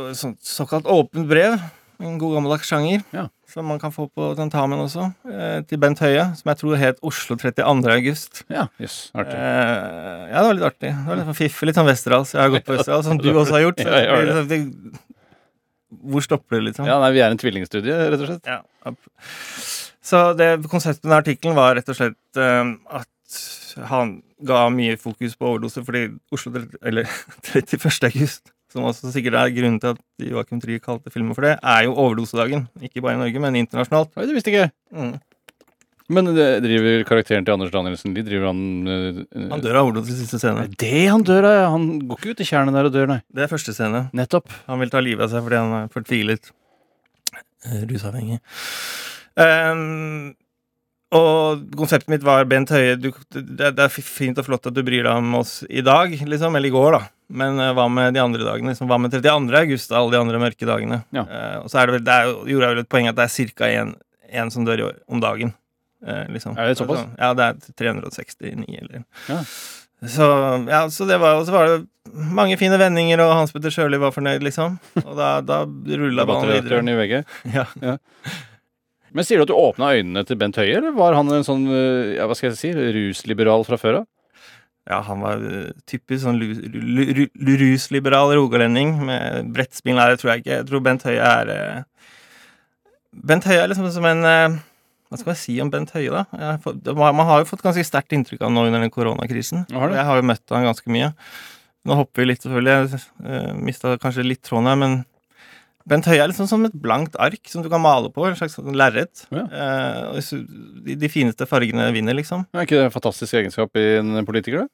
såkalt 0.44 0.88
åpent 0.90 1.28
brev. 1.30 1.54
En 2.02 2.18
god 2.20 2.34
gammeldags 2.36 2.68
sjanger. 2.68 3.04
Ja. 3.16 3.28
Som 3.48 3.70
man 3.70 3.80
kan 3.80 3.94
få 3.94 4.06
på 4.12 4.26
tentamen 4.36 4.82
også. 4.82 5.06
Eh, 5.30 5.62
til 5.70 5.80
Bent 5.80 6.02
Høie, 6.04 6.26
som 6.36 6.50
jeg 6.52 6.60
tror 6.60 6.76
het 6.80 7.00
Oslo 7.06 7.38
32. 7.40 7.88
august. 7.94 8.42
Ja. 8.52 8.66
Eh, 8.80 8.98
artig. 9.22 9.38
ja, 9.38 10.34
det 10.34 10.44
var 10.48 10.58
litt 10.58 10.66
artig. 10.68 10.90
Det 10.92 11.06
var 11.08 11.20
litt 11.20 11.30
sånn 11.30 11.38
fiffig, 11.38 11.70
litt 11.70 11.80
sånn 11.80 11.88
Westerdals. 11.88 12.34
Jeg 12.36 12.42
har 12.44 12.52
gått 12.52 12.66
på 12.68 12.76
Westerdals, 12.76 13.08
som 13.08 13.22
du 13.22 13.30
også 13.32 13.56
har 13.56 13.64
gjort. 13.68 13.80
Ja, 13.86 14.02
jeg 14.02 14.12
har 14.12 14.28
det. 14.28 14.44
det. 14.50 14.60
Hvor 16.12 16.24
stopper 16.24 16.58
det, 16.58 16.64
liksom? 16.70 16.90
Ja, 16.90 16.98
nei, 17.02 17.10
vi 17.16 17.24
er 17.24 17.32
en 17.32 17.40
tvillingstudie, 17.40 17.96
rett 18.12 18.20
og 18.20 18.28
slett. 18.34 18.52
Ja. 18.52 18.92
Så 20.10 20.20
det 20.38 20.52
konseptet 20.70 21.08
med 21.08 21.18
artikkelen 21.22 21.56
var 21.58 21.74
rett 21.78 21.88
og 21.90 21.98
slett 21.98 22.40
eh, 22.40 22.74
at 23.00 23.08
han 23.90 24.16
ga 24.46 24.64
mye 24.72 24.96
fokus 25.00 25.36
på 25.38 25.52
overdose 25.52 25.84
fordi 25.86 26.06
Oslo 26.34 26.52
eller 26.82 27.08
31. 27.54 27.90
august, 28.10 28.52
som 28.72 28.86
også 28.88 29.12
sikkert 29.14 29.38
er 29.40 29.54
grunnen 29.54 29.80
til 29.82 29.94
at 29.94 30.30
Joakim 30.30 30.60
Trier 30.62 30.82
kalte 30.82 31.12
filmen 31.12 31.34
for 31.36 31.46
det, 31.46 31.56
er 31.58 31.86
jo 31.86 31.96
overdosedagen. 31.96 32.68
Ikke 32.82 33.02
bare 33.04 33.18
i 33.18 33.22
Norge, 33.24 33.42
men 33.42 33.58
internasjonalt. 33.62 34.14
Oi, 34.16 34.28
det 34.28 34.36
visste 34.36 34.52
ikke 34.52 34.66
jeg. 34.66 34.74
Mm. 34.94 35.18
Men 36.10 36.32
det 36.34 36.46
driver 36.64 37.04
karakteren 37.06 37.46
til 37.46 37.54
Anders 37.54 37.70
Danielsen 37.70 38.14
de 38.16 38.24
Driver 38.26 38.48
han 38.50 38.62
øh, 38.90 39.20
Han 39.52 39.62
dør 39.62 39.78
av 39.78 39.88
overdose 39.88 40.10
i 40.10 40.18
siste 40.18 40.40
scene. 40.42 40.66
Det 40.80 41.04
han 41.06 41.22
dør 41.26 41.46
av? 41.46 41.58
Han 41.76 41.84
går 42.10 42.18
ikke 42.18 42.34
ut 42.34 42.42
i 42.42 42.48
tjernet 42.48 42.74
der 42.74 42.88
og 42.88 42.94
dør, 42.96 43.06
nei. 43.12 43.20
Det 43.30 43.44
er 43.44 43.52
første 43.52 43.74
scene. 43.76 44.08
Nettopp. 44.16 44.50
Han 44.66 44.82
vil 44.82 44.90
ta 44.90 45.02
livet 45.04 45.28
av 45.28 45.30
seg 45.30 45.46
fordi 45.46 45.60
han 45.60 45.76
er 45.78 45.92
fortvilet 45.94 46.50
eh, 47.36 47.84
rusavhengig. 47.86 48.40
Ehm, 49.38 50.32
og 51.10 51.62
konseptet 51.74 52.10
mitt 52.12 52.22
var 52.26 52.46
Bent 52.46 52.70
Høie 52.70 52.94
du, 52.94 53.08
det, 53.34 53.72
det 53.74 53.82
er 53.82 53.90
fint 53.90 54.38
og 54.38 54.46
flott 54.46 54.68
at 54.70 54.76
du 54.76 54.82
bryr 54.86 55.02
deg 55.02 55.10
om 55.10 55.40
oss 55.40 55.60
i 55.66 55.82
dag, 55.82 56.12
liksom, 56.14 56.54
eller 56.54 56.70
i 56.70 56.74
går, 56.74 56.94
da. 56.94 57.00
Men 57.40 57.58
uh, 57.58 57.72
hva 57.74 57.88
med 57.90 58.14
de 58.14 58.22
andre 58.22 58.46
dagene? 58.46 58.70
Liksom, 58.70 58.86
hva 58.90 58.98
med 59.02 59.14
32. 59.14 59.50
august, 59.58 59.94
alle 59.94 60.14
de 60.14 60.20
andre 60.20 60.42
mørke 60.42 60.68
dagene? 60.68 61.00
Ja. 61.14 61.26
Uh, 61.26 61.56
og 61.64 61.72
så 61.72 61.82
er 61.82 61.90
det 61.90 61.98
vel, 61.98 62.06
det 62.06 62.14
er, 62.14 62.30
gjorde 62.52 62.68
jeg 62.68 62.76
vel 62.76 62.84
et 62.84 62.92
poeng 62.94 63.10
at 63.10 63.18
det 63.18 63.26
er 63.26 63.50
ca. 63.58 63.72
én 64.40 64.54
som 64.54 64.66
dør 64.66 64.84
i 64.84 64.88
om 65.10 65.22
dagen. 65.22 65.54
Uh, 66.06 66.24
liksom. 66.32 66.54
Er 66.54 66.70
det 66.70 66.78
såpass? 66.78 67.02
Altså, 67.02 67.18
Ja, 67.18 67.34
det 67.34 67.50
er 67.50 67.78
369, 67.82 68.78
eller 68.82 69.02
Ja. 69.28 69.44
Så, 70.08 70.24
ja, 70.64 70.86
så 70.88 71.04
det 71.04 71.18
var, 71.20 71.36
og 71.36 71.44
så 71.44 71.52
var 71.52 71.66
det 71.68 71.82
mange 72.14 72.56
fine 72.56 72.78
vendinger, 72.80 73.20
og 73.20 73.34
Hans 73.36 73.52
Petter 73.52 73.74
Sjøli 73.74 73.98
var 74.00 74.14
fornøyd, 74.14 74.40
liksom. 74.46 74.78
Og 75.02 75.10
da, 75.18 75.34
da 75.44 75.58
rulla 75.66 76.24
ballen 76.24 76.54
videre. 76.54 76.80
I 76.80 76.94
VG. 77.02 77.18
Ja. 77.52 77.98
Men 79.16 79.26
sier 79.26 79.40
du 79.40 79.46
at 79.46 79.50
du 79.50 79.58
åpna 79.58 79.92
øynene 79.98 80.22
til 80.26 80.38
Bent 80.38 80.58
Høie, 80.60 80.78
eller 80.78 80.94
var 80.96 81.16
han 81.18 81.30
en 81.34 81.46
sånn 81.46 81.66
øh, 81.66 82.16
ja, 82.16 82.28
hva 82.30 82.36
skal 82.38 82.52
jeg 82.52 82.60
si, 82.60 82.72
rusliberal 82.74 83.66
fra 83.66 83.78
før 83.80 84.02
av? 84.02 84.08
Ja, 84.90 85.00
han 85.06 85.20
var 85.22 85.42
eh, 85.44 85.70
typisk 85.88 86.24
sånn 86.24 86.40
rusliberal 86.40 88.32
rogalending 88.34 88.96
med 89.06 89.52
brettspill. 89.54 89.94
Nei, 89.98 90.08
det 90.10 90.18
tror 90.22 90.32
jeg 90.32 90.42
ikke. 90.42 90.56
Jeg 90.56 90.66
tror 90.70 90.82
Bent 90.86 91.06
Høie 91.06 91.28
er 91.28 91.52
eh, 91.54 92.08
Bent 93.30 93.46
Høie 93.46 93.60
er 93.62 93.70
liksom 93.70 93.90
som 93.92 94.06
en 94.08 94.26
eh, 94.26 94.56
Hva 95.10 95.20
skal 95.20 95.32
jeg 95.34 95.42
si 95.42 95.54
om 95.62 95.70
Bent 95.70 95.92
Høie, 95.94 96.10
da? 96.10 96.24
Har 96.32 96.58
fått, 96.64 96.90
man 96.96 97.28
har 97.28 97.42
jo 97.42 97.50
fått 97.52 97.64
ganske 97.66 97.86
sterkt 97.86 98.14
inntrykk 98.16 98.40
av 98.40 98.48
ham 98.48 98.58
nå 98.58 98.66
under 98.70 98.82
den 98.82 98.92
koronakrisen. 98.94 99.66
Har 99.74 99.94
jeg 99.94 100.06
har 100.06 100.20
jo 100.20 100.26
møtt 100.30 100.54
han 100.54 100.68
ganske 100.70 100.94
mye. 100.94 101.12
Nå 101.86 101.96
hopper 101.98 102.22
vi 102.22 102.28
litt, 102.30 102.42
selvfølgelig. 102.44 103.00
Jeg 103.26 103.56
mista 103.66 103.96
kanskje 104.00 104.26
litt 104.26 104.42
tråden 104.46 104.70
her, 104.70 104.78
men 104.78 105.00
Bent 105.88 106.04
Høie 106.10 106.20
er 106.22 106.28
liksom 106.30 106.46
som 106.50 106.64
et 106.68 106.74
blankt 106.76 107.16
ark 107.18 107.40
som 107.48 107.62
du 107.64 107.70
kan 107.72 107.80
male 107.82 108.10
på. 108.12 108.26
En 108.28 108.36
slags 108.36 108.58
lerret. 108.76 109.24
Ja. 109.32 109.46
Eh, 109.48 110.34
de, 110.84 110.96
de 111.00 111.08
fineste 111.12 111.46
fargene 111.48 111.88
vinner, 111.94 112.14
liksom. 112.18 112.44
Er 112.54 112.66
ikke 112.66 112.76
det 112.82 112.90
en 112.90 112.94
fantastisk 112.94 113.38
egenskap 113.40 113.74
i 113.80 113.86
en 114.02 114.20
politiker, 114.28 114.66
da? 114.66 114.68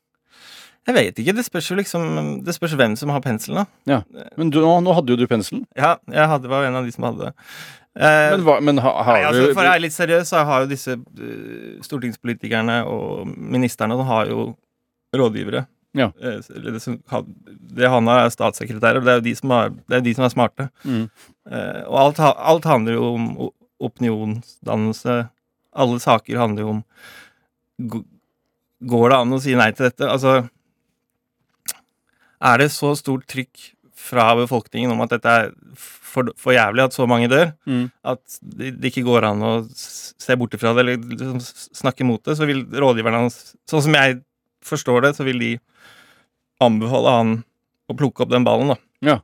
Jeg 0.86 0.94
vet 0.94 1.16
ikke. 1.18 1.34
Det 1.34 1.42
spørs 1.46 1.66
jo 1.72 1.76
liksom 1.80 2.04
Det 2.46 2.54
spørs 2.54 2.76
hvem 2.78 2.92
som 2.98 3.10
har 3.10 3.22
penselen, 3.25 3.64
da. 3.86 4.02
Men 4.38 4.50
du, 4.54 4.60
nå, 4.62 4.76
nå 4.86 4.92
hadde 4.94 5.14
jo 5.14 5.18
du 5.18 5.26
penselen. 5.30 5.64
Ja, 5.78 5.96
jeg 6.10 6.28
hadde, 6.30 6.50
var 6.52 6.66
en 6.68 6.78
av 6.78 6.86
de 6.86 6.94
som 6.94 7.08
hadde 7.08 7.30
det. 7.30 7.32
Eh, 7.96 8.28
Men, 8.36 8.44
hva, 8.44 8.58
men 8.60 8.78
ha, 8.84 8.92
har 9.06 9.16
nei, 9.16 9.25
altså, 9.30 9.46
for 9.56 9.62
å 9.64 9.70
være 9.70 9.82
litt 9.86 9.94
seriøs, 9.96 10.28
så 10.30 10.42
har 10.46 10.62
jo 10.66 10.70
disse 10.75 10.94
eh, 10.98 11.78
stortingspolitikerne 11.86 12.82
og 12.92 13.30
ministerne 13.34 13.96
de 13.98 14.06
har 14.10 14.30
jo 14.30 14.50
rådgivere. 15.16 15.64
Ja. 15.96 16.10
Eh, 16.20 16.40
det, 16.44 17.88
han 17.88 18.06
har, 18.10 18.26
er 18.26 18.32
statssekretærer. 18.34 19.00
Det 19.04 19.12
er 19.14 19.20
jo 19.20 19.24
de 19.26 19.34
som, 19.38 19.54
er, 19.56 19.70
det 19.88 19.96
er 20.00 20.04
de 20.04 20.12
som 20.18 20.26
er 20.28 20.34
smarte. 20.34 20.68
mm. 20.84 21.06
Eh, 21.46 21.82
og 21.86 21.96
alt, 22.02 22.18
alt 22.20 22.64
handler 22.68 22.96
jo 22.98 23.08
om 23.14 23.26
opinionsdannelse. 23.86 25.16
Alle 25.76 25.98
saker 26.02 26.38
handler 26.40 26.64
jo 26.66 26.74
om 26.76 26.84
Går 28.86 29.10
det 29.12 29.16
an 29.18 29.32
å 29.36 29.38
si 29.40 29.54
nei 29.56 29.70
til 29.76 29.86
dette? 29.88 30.04
Altså 30.08 30.32
Er 32.40 32.58
det 32.60 32.70
så 32.74 32.92
stort 32.98 33.26
trykk 33.30 33.70
fra 34.06 34.28
befolkningen 34.38 34.92
om 34.92 35.00
at 35.04 35.14
dette 35.16 35.32
er 35.32 35.46
for, 35.80 36.28
for 36.40 36.54
jævlig 36.54 36.84
at 36.84 36.94
så 36.96 37.06
mange 37.08 37.28
dør, 37.32 37.50
Mm. 37.66 37.88
at 38.04 38.20
det, 38.40 38.74
det 38.80 38.90
ikke 38.92 39.04
går 39.08 39.24
an 39.28 39.42
å 39.44 39.52
se 39.72 40.36
bort 40.38 40.54
ifra 40.56 40.72
det 40.76 40.84
eller 40.84 41.00
liksom 41.10 41.40
snakke 41.76 42.04
mot 42.06 42.22
det, 42.24 42.36
så 42.38 42.46
vil 42.48 42.62
rådgiverne 42.70 43.24
hans 43.24 43.56
Sånn 43.68 43.82
som 43.88 43.96
jeg 43.98 44.20
forstår 44.66 45.06
det, 45.06 45.14
så 45.16 45.26
vil 45.26 45.40
de 45.42 45.52
anbefale 46.62 47.14
han 47.18 47.32
å 47.87 47.96
plukke 47.96 48.25
opp 48.25 48.32
den 48.32 48.46
ballen, 48.46 48.75
da. 48.75 48.78
Ja. 49.04 49.20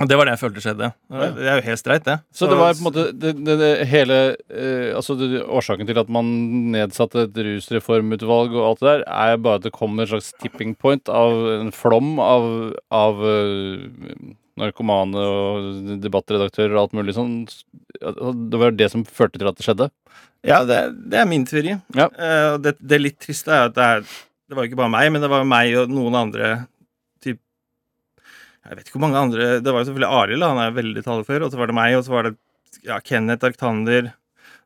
Og 0.00 0.08
det 0.08 0.16
var 0.16 0.26
det 0.26 0.32
jeg 0.34 0.40
følte 0.40 0.62
skjedde. 0.64 0.88
Det 1.12 1.44
er 1.44 1.58
jo 1.58 1.64
helt 1.66 1.80
streit, 1.80 2.04
det. 2.06 2.16
Så 2.34 2.48
det 2.48 2.56
var 2.56 2.72
på 2.72 2.80
en 2.80 2.86
måte 2.86 3.02
det, 3.12 3.34
det, 3.44 3.56
det 3.60 3.70
hele 3.90 4.16
eh, 4.48 4.88
Altså 4.96 5.14
det, 5.20 5.42
Årsaken 5.44 5.88
til 5.88 6.00
at 6.00 6.08
man 6.12 6.30
nedsatte 6.72 7.26
et 7.26 7.40
rusreformutvalg 7.46 8.56
og 8.56 8.68
alt 8.70 8.80
det 8.80 8.88
der, 8.88 9.04
er 9.04 9.42
bare 9.44 9.60
at 9.60 9.66
det 9.66 9.74
kom 9.76 10.00
en 10.00 10.08
slags 10.08 10.32
tipping 10.40 10.72
point 10.80 11.12
av 11.12 11.36
en 11.58 11.70
flom 11.76 12.16
av, 12.24 12.48
av 12.88 13.20
eh, 13.28 14.32
narkomane 14.62 15.28
og 15.28 16.00
debattredaktører 16.02 16.74
og 16.74 16.86
alt 16.86 16.96
mulig 16.96 17.16
sånn. 17.18 17.36
Det 18.00 18.64
var 18.64 18.74
det 18.74 18.88
som 18.92 19.04
førte 19.04 19.38
til 19.38 19.52
at 19.52 19.60
det 19.60 19.68
skjedde. 19.68 19.92
Ja, 20.48 20.64
det, 20.66 20.80
det 21.12 21.20
er 21.20 21.28
min 21.30 21.44
teori. 21.46 21.76
Ja. 21.94 22.08
Det, 22.58 22.74
det 22.80 22.98
litt 22.98 23.20
triste 23.22 23.52
er 23.54 23.68
at 23.68 23.76
det 23.76 23.86
er 23.86 24.08
Det 24.52 24.56
var 24.58 24.66
ikke 24.68 24.76
bare 24.82 24.92
meg, 24.92 25.08
men 25.14 25.22
det 25.24 25.30
var 25.32 25.46
meg 25.48 25.72
og 25.80 25.88
noen 25.88 26.16
andre 26.18 26.48
typ 27.24 27.38
Jeg 28.68 28.76
vet 28.76 28.82
ikke 28.84 28.98
hvor 28.98 29.06
mange 29.06 29.22
andre 29.24 29.46
Det 29.64 29.72
var 29.72 29.80
jo 29.80 29.88
selvfølgelig 29.88 30.18
Arild, 30.18 30.44
han 30.44 30.60
er 30.60 30.74
veldig 30.76 31.04
talefør, 31.06 31.46
og 31.46 31.54
så 31.54 31.60
var 31.62 31.70
det 31.70 31.76
meg, 31.78 31.94
og 31.96 32.04
så 32.04 32.12
var 32.12 32.28
det 32.28 32.34
ja, 32.84 32.98
Kenneth 33.00 33.46
Arctander. 33.48 34.10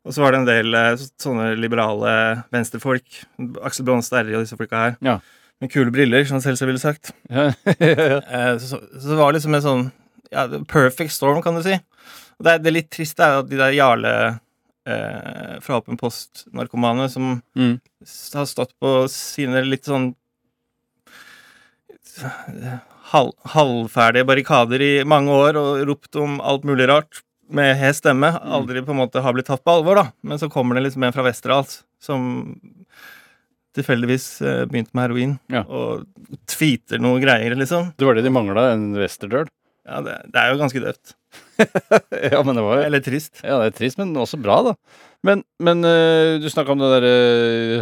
Og 0.07 0.15
så 0.15 0.23
var 0.25 0.33
det 0.35 0.41
en 0.41 0.49
del 0.49 0.75
eh, 0.79 1.05
sånne 1.23 1.53
liberale 1.59 2.13
venstrefolk. 2.55 3.21
Aksel 3.67 3.87
Braan 3.87 4.03
Sterri 4.07 4.35
og 4.35 4.43
disse 4.43 4.59
folka 4.59 4.81
her. 4.81 4.97
Ja. 5.05 5.17
Med 5.63 5.71
kule 5.73 5.95
briller, 5.95 6.25
som 6.27 6.39
han 6.41 6.45
selv 6.45 6.59
så 6.59 6.69
ville 6.69 6.83
sagt. 6.83 7.13
Ja, 7.31 7.51
Eh, 7.77 8.53
så, 8.63 8.81
så 8.81 9.05
det 9.13 9.19
var 9.19 9.35
liksom 9.37 9.55
en 9.55 9.65
sånn 9.65 9.85
ja, 10.33 10.49
perfect 10.71 11.15
storm, 11.15 11.39
kan 11.45 11.59
du 11.59 11.63
si. 11.67 11.79
Og 12.41 12.49
det, 12.49 12.59
det 12.65 12.75
litt 12.75 12.91
triste 12.95 13.23
er 13.23 13.37
jo 13.37 13.45
at 13.45 13.51
de 13.55 13.61
der 13.61 13.77
Jarle 13.79 14.17
eh, 14.87 15.57
fra 15.61 15.81
Åpen 15.81 15.99
Post-narkomane 16.01 17.09
som 17.11 17.43
Mm. 17.57 17.81
har 18.35 18.47
stått 18.47 18.73
på 18.81 19.09
sine 19.11 19.65
litt 19.67 19.85
sånn 19.91 20.15
hal, 23.13 23.33
halvferdige 23.55 24.27
barrikader 24.29 24.83
i 24.83 24.93
mange 25.09 25.33
år 25.35 25.59
og 25.61 25.83
ropt 25.89 26.17
om 26.21 26.39
alt 26.41 26.65
mulig 26.69 26.89
rart 26.91 27.23
med 27.49 27.77
hes 27.79 28.01
stemme, 28.03 28.33
aldri 28.43 28.81
på 28.83 28.91
en 28.91 28.99
måte 29.05 29.23
har 29.23 29.33
blitt 29.37 29.47
tatt 29.47 29.63
på 29.63 29.71
alvor, 29.79 29.95
da. 30.01 30.07
Men 30.27 30.39
så 30.41 30.49
kommer 30.51 30.75
det 30.75 30.89
liksom 30.89 31.05
en 31.07 31.13
fra 31.15 31.23
Westerdals 31.29 31.83
som 32.03 32.57
tilfeldigvis 33.77 34.27
eh, 34.43 34.65
begynte 34.67 34.97
med 34.97 35.05
heroin, 35.07 35.37
Ja. 35.53 35.63
og 35.69 36.07
tweeter 36.49 36.99
noen 36.99 37.21
greier, 37.23 37.55
liksom. 37.55 37.93
Det 37.97 38.07
var 38.09 38.15
det 38.17 38.25
de 38.25 38.33
mangla, 38.35 38.73
en 38.73 38.95
westerdøl. 38.97 39.47
Ja, 39.87 40.01
det, 40.03 40.15
det 40.35 40.43
er 40.43 40.51
jo 40.53 40.59
ganske 40.61 40.83
døvt. 40.83 41.13
ja, 42.33 42.41
men 42.43 42.57
det 42.57 42.63
var 42.65 42.81
Eller 42.83 43.03
trist. 43.05 43.39
Ja, 43.45 43.59
det 43.61 43.69
er 43.71 43.77
trist, 43.77 43.99
men 44.01 44.15
også 44.19 44.39
bra, 44.43 44.57
da. 44.67 44.73
Men, 45.27 45.43
men 45.63 45.83
uh, 45.87 46.37
du 46.43 46.47
snakka 46.53 46.75
om 46.75 46.83
det 46.83 46.89
derre 46.93 47.13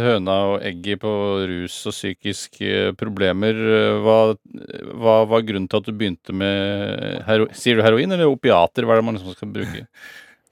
høna 0.01 0.35
og 0.53 0.65
egget 0.65 1.01
på 1.03 1.11
rus 1.49 1.75
og 1.89 1.93
psykiske 1.93 2.93
problemer. 2.97 3.57
Eh, 3.57 3.97
Hva, 4.05 4.17
hva 5.01 5.15
var 5.29 5.43
grunnen 5.45 5.67
til 5.69 5.81
at 5.81 5.89
du 5.89 5.93
begynte 5.97 6.33
med 6.35 7.25
hero 7.27 7.49
Sier 7.57 7.77
du 7.77 7.83
heroin 7.85 8.15
eller 8.15 8.31
opiater? 8.31 8.85
Hva 8.87 8.95
er 8.95 9.01
det 9.03 9.07
man 9.09 9.19
liksom 9.19 9.35
skal 9.37 9.51
bruke? 9.57 9.83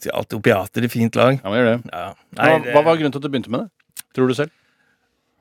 Sier 0.04 0.18
alltid 0.20 0.38
opiater 0.42 0.86
i 0.86 0.92
fint 0.92 1.18
lag. 1.18 1.40
Ja, 1.40 1.48
man 1.50 1.60
gjør 1.62 1.72
det. 1.72 1.78
Ja. 1.94 2.10
Hva, 2.38 2.60
hva 2.76 2.86
var 2.90 3.00
grunnen 3.00 3.16
til 3.16 3.24
at 3.24 3.26
du 3.26 3.32
begynte 3.34 3.54
med 3.54 3.66
det? 3.66 4.04
Tror 4.14 4.30
du 4.30 4.38
selv? 4.38 4.54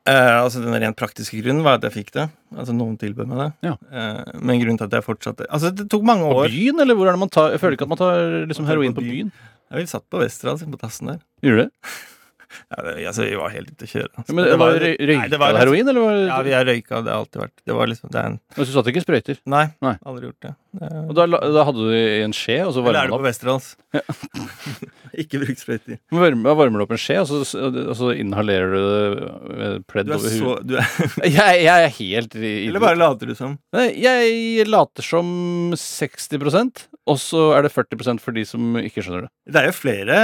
Eh, 0.09 0.37
altså 0.43 0.59
Den 0.65 0.75
rent 0.83 0.97
praktiske 0.99 1.39
grunnen 1.43 1.63
var 1.63 1.77
at 1.79 1.85
jeg 1.87 1.93
fikk 1.95 2.09
det. 2.17 2.25
Altså 2.57 2.75
Noen 2.75 2.97
tilbød 2.99 3.29
meg 3.31 3.39
det. 3.39 3.51
Ja. 3.69 3.75
Eh, 3.93 4.39
men 4.43 4.59
grunnen 4.63 4.79
til 4.81 4.89
at 4.89 4.97
jeg 4.99 5.05
fortsatte 5.07 5.47
Altså 5.47 5.71
Det 5.71 5.87
tok 5.93 6.03
mange 6.09 6.27
år. 6.27 6.49
På 6.49 6.51
byen, 6.51 6.81
eller 6.83 6.99
hvor 6.99 7.07
er 7.07 7.15
det 7.15 7.23
man 7.23 7.31
tar 7.31 7.53
Jeg 7.55 7.61
føler 7.63 7.77
ikke 7.79 7.87
at 7.87 7.93
man 7.95 8.01
tar 8.03 8.17
liksom 8.51 8.67
heroin 8.67 8.97
på 8.97 9.05
byen. 9.05 9.31
Ja, 9.71 9.77
vi 9.79 9.87
satt 9.87 10.09
på 10.11 10.19
Westerdals 10.21 10.65
på 10.67 10.81
tassen 10.81 11.13
der. 11.13 11.21
Gjorde 11.43 11.57
du 11.57 11.63
det? 11.69 11.93
Ja, 12.53 12.83
det, 12.85 13.07
altså, 13.09 13.25
vi 13.25 13.37
var 13.41 13.49
helt 13.49 13.71
ute 13.73 13.87
å 13.87 13.89
kjøre. 13.89 14.11
Altså. 14.21 14.35
Men 14.37 14.45
det 14.45 14.57
var 14.61 14.75
var 14.75 14.83
røyka 14.85 15.29
det 15.33 15.39
var- 15.41 15.57
heroin, 15.57 15.89
eller 15.89 16.03
var 16.05 16.17
Ja, 16.21 16.41
vi 16.45 16.53
har 16.53 16.67
røyka, 16.69 16.99
det 17.01 17.09
har 17.15 17.23
alltid 17.23 17.41
vært 17.41 17.63
Det 17.65 17.77
var 17.79 17.87
liksom 17.89 18.11
det 18.13 18.19
er 18.21 18.27
en, 18.29 18.41
Men 18.59 18.67
Så 18.69 18.75
satt 18.75 18.91
ikke 18.93 19.01
sprøyter? 19.07 19.39
Nei, 19.49 19.63
Nei. 19.81 19.95
aldri 20.05 20.29
gjort 20.29 20.41
det. 20.45 20.53
Er, 20.81 20.95
Og 21.09 21.15
da, 21.19 21.27
da 21.27 21.65
hadde 21.69 21.85
du 21.85 21.91
i 21.93 22.23
en 22.25 22.33
skje, 22.37 22.61
og 22.67 22.73
så 22.77 22.81
Eller 22.87 23.03
er 23.05 23.11
det 23.11 23.17
på 23.17 23.25
Westerdals? 23.27 23.73
Ikke 25.23 25.43
bruk 25.43 25.59
sprøyter. 25.61 25.99
Varmer, 26.15 26.47
da 26.49 26.55
varmer 26.57 26.81
du 26.81 26.85
opp 26.87 26.95
en 26.97 27.01
skje, 27.03 27.19
og 27.21 27.29
så, 27.29 27.43
og 27.69 27.93
så 27.99 28.13
inhalerer 28.17 28.73
du 28.73 28.79
det 28.81 29.59
med 29.59 29.83
pledd 29.93 30.09
er 30.09 30.17
over 30.17 30.33
så 30.33 30.47
huet? 30.47 30.63
du 30.71 30.79
er, 30.81 30.89
Jeg, 31.37 31.59
jeg 31.67 31.85
er 31.89 31.93
helt 31.99 32.37
i- 32.41 32.55
Eller 32.71 32.81
bare 32.81 32.97
later 32.97 33.29
du 33.29 33.35
som? 33.37 33.59
Nei, 33.77 33.91
Jeg 34.01 34.65
later 34.73 35.05
som 35.05 35.29
60% 35.77 36.87
og 37.11 37.17
så 37.19 37.49
er 37.57 37.65
det 37.67 37.73
40% 37.75 38.21
for 38.23 38.31
de 38.37 38.45
som 38.47 38.77
ikke 38.79 39.03
skjønner 39.03 39.25
det. 39.25 39.31
Det 39.51 39.59
er 39.59 39.65
jo 39.67 39.73
flere 39.75 40.19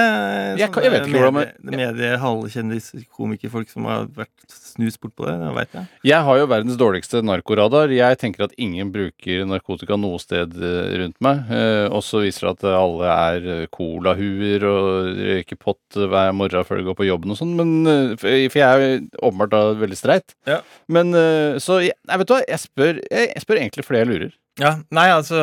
Jeg 0.61 0.71
kan- 0.71 0.85
jeg 0.87 0.93
vet 0.95 1.09
ikke 1.09 1.31
medie, 1.35 1.73
medie 1.75 2.11
halvkjendis, 2.23 2.93
komikerfolk 3.11 3.67
som 3.73 3.89
har 3.91 4.05
vært 4.15 4.31
snust 4.47 5.01
bort 5.03 5.17
på 5.19 5.27
det. 5.27 5.35
Det 5.43 5.65
jeg. 5.75 5.89
Jeg 6.13 6.23
har 6.29 6.39
jo 6.39 6.47
verdens 6.47 6.79
dårligste 6.79 7.19
narkoradar. 7.27 7.91
Jeg 7.91 8.21
tenker 8.23 8.45
at 8.47 8.55
ingen 8.63 8.93
bruker 8.95 9.43
narkotika 9.51 9.99
noe 9.99 10.21
sted 10.23 10.38
eh, 10.47 10.91
rundt 11.01 11.17
meg. 11.25 11.51
Eh, 11.53 11.87
og 11.95 12.03
så 12.07 12.23
viser 12.23 12.47
det 12.47 12.53
at 12.57 12.67
alle 12.79 13.13
er 13.13 13.47
eh, 13.55 13.69
colahuer 13.75 14.67
og 14.69 15.19
røyker 15.19 15.59
pott 15.61 15.99
hver 15.99 16.35
morgen 16.37 16.67
før 16.67 16.81
de 16.81 16.87
går 16.89 16.99
på 16.99 17.09
jobben 17.09 17.35
og 17.35 17.41
sånn. 17.41 17.55
Men 17.59 18.19
For 18.21 18.29
jeg 18.31 18.53
er 18.59 19.01
åpenbart 19.23 19.55
da 19.55 19.63
veldig 19.79 19.99
streit. 19.99 20.37
Ja. 20.49 20.61
Men 20.89 21.15
så 21.63 21.81
jeg, 21.85 21.97
Nei, 22.09 22.19
vet 22.21 22.29
du 22.29 22.35
hva, 22.35 22.43
jeg 22.47 22.63
spør, 22.63 23.01
jeg, 23.03 23.33
jeg 23.35 23.45
spør 23.45 23.61
egentlig 23.61 23.85
fordi 23.87 24.03
jeg 24.03 24.11
lurer. 24.13 24.37
Ja, 24.59 24.73
nei, 24.91 25.05
altså 25.15 25.39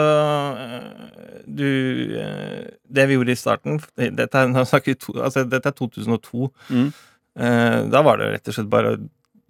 Du 1.48 1.70
Det 2.84 3.06
vi 3.08 3.16
gjorde 3.16 3.32
i 3.32 3.40
starten 3.40 3.78
Dette 3.96 4.42
er, 4.42 4.50
altså, 4.60 5.46
dette 5.48 5.72
er 5.72 5.78
2002. 5.78 6.50
Mm. 6.68 6.90
Da 7.94 8.02
var 8.04 8.20
det 8.20 8.34
rett 8.34 8.52
og 8.52 8.58
slett 8.58 8.72
bare 8.72 8.96
å 8.96 9.00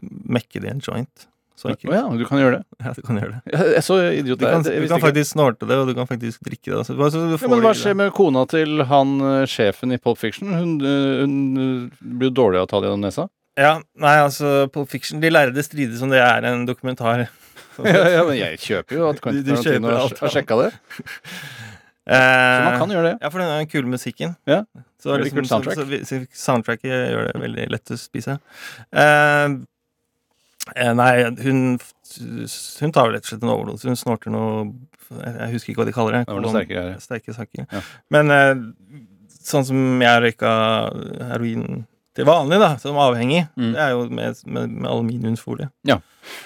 mekke 0.06 0.62
det 0.62 0.70
i 0.70 0.76
en 0.76 0.84
joint. 0.86 1.26
Så 1.56 1.70
Å 1.70 1.72
enkelt. 1.72 1.94
ja, 1.96 2.02
du 2.20 2.26
kan 2.28 2.40
gjøre 2.42 2.58
det. 2.58 2.66
Ja, 2.86 2.92
du 2.98 3.02
kan 3.08 3.20
gjøre 3.22 3.32
det. 3.38 3.54
Jeg, 3.54 3.76
er 3.80 3.84
så 3.86 3.96
idiot. 4.12 4.40
Du 4.42 4.46
kan, 4.46 4.66
du 4.66 4.88
kan 4.92 5.00
faktisk 5.04 5.32
snorte 5.32 5.68
det, 5.70 5.78
og 5.80 5.88
du 5.88 5.94
kan 5.96 6.10
faktisk 6.10 6.44
drikke 6.44 6.68
det. 6.74 6.82
Altså, 6.82 6.96
så 6.98 7.22
du 7.24 7.38
Ja, 7.38 7.52
men 7.54 7.64
hva 7.64 7.72
skjer 7.80 7.96
med 7.96 8.12
kona 8.18 8.44
til 8.52 8.84
han 8.90 9.14
eh, 9.24 9.46
sjefen 9.48 9.96
i 9.96 10.00
Pulp 10.02 10.20
Fiction? 10.20 10.52
Hun, 10.52 10.74
eh, 10.84 11.22
hun 11.24 11.38
eh, 11.56 12.04
blir 12.20 12.28
jo 12.32 12.36
dårlig 12.42 12.60
av 12.60 12.68
å 12.68 12.72
ta 12.74 12.82
det 12.84 12.90
gjennom 12.92 13.06
nesa. 13.08 13.28
Ja, 13.56 13.78
nei, 14.04 14.16
altså 14.20 14.66
Pulp 14.68 14.90
Fiction 14.92 15.22
De 15.24 15.30
lærde 15.32 15.64
strides 15.64 16.02
om 16.04 16.12
det 16.12 16.20
er 16.20 16.44
en 16.50 16.66
dokumentar. 16.68 17.30
ja, 17.88 18.02
ja, 18.18 18.26
men 18.28 18.36
jeg 18.42 18.60
kjøper 18.60 19.00
jo 19.00 19.06
at 19.14 19.20
Quentin 19.24 19.48
Tarantino 19.56 19.94
har, 19.96 20.18
sjekka 20.36 20.58
det. 20.60 20.74
Eh, 22.06 22.12
Så 22.12 22.66
man 22.68 22.76
kan 22.84 22.92
gjøre 22.94 23.14
det. 23.14 23.14
Ja, 23.24 23.32
for 23.32 23.42
den 23.42 23.48
er 23.54 23.64
den 23.64 23.72
kule 23.72 23.90
musikken. 23.90 24.36
Ja, 24.46 24.60
Så, 25.02 25.16
liksom, 25.24 25.40
kult 25.40 25.50
soundtrack. 25.54 25.80
Så, 25.80 25.88
så, 25.88 26.20
så 26.28 26.44
soundtracket 26.50 26.92
gjør 26.92 27.32
det 27.32 27.40
veldig 27.42 27.70
lett 27.74 27.96
å 27.96 27.98
spise. 27.98 28.36
Eh, 28.92 29.48
nei, 30.74 31.24
hun 31.46 31.78
Hun 31.78 32.92
tar 32.96 33.08
vel 33.08 33.16
rett 33.16 33.26
og 33.26 33.32
slett 33.32 33.44
en 33.44 33.54
overdose. 33.54 33.88
Hun 33.90 34.00
snorter 34.00 34.34
noe 34.34 34.66
Jeg 35.10 35.52
husker 35.54 35.74
ikke 35.74 35.84
hva 35.84 35.90
de 35.90 35.96
kaller 35.96 36.18
det. 36.20 36.24
Det 36.30 36.38
var 36.38 36.46
noe 36.46 36.54
Sterke 37.04 37.36
saker. 37.36 37.68
Ja. 37.70 37.82
Men 38.14 38.34
eh, 38.34 38.54
sånn 39.46 39.68
som 39.68 40.02
jeg 40.02 40.24
røyka 40.24 40.54
heroin 41.34 41.86
til 42.16 42.28
vanlig, 42.28 42.60
da, 42.64 42.74
som 42.82 42.98
avhengig, 42.98 43.46
Mm. 43.56 43.72
det 43.76 43.82
er 43.86 43.90
jo 43.92 44.06
med, 44.10 44.44
med, 44.46 44.70
med 44.82 44.90
aluminiumsfolie. 44.92 45.70
Ja. 45.88 46.00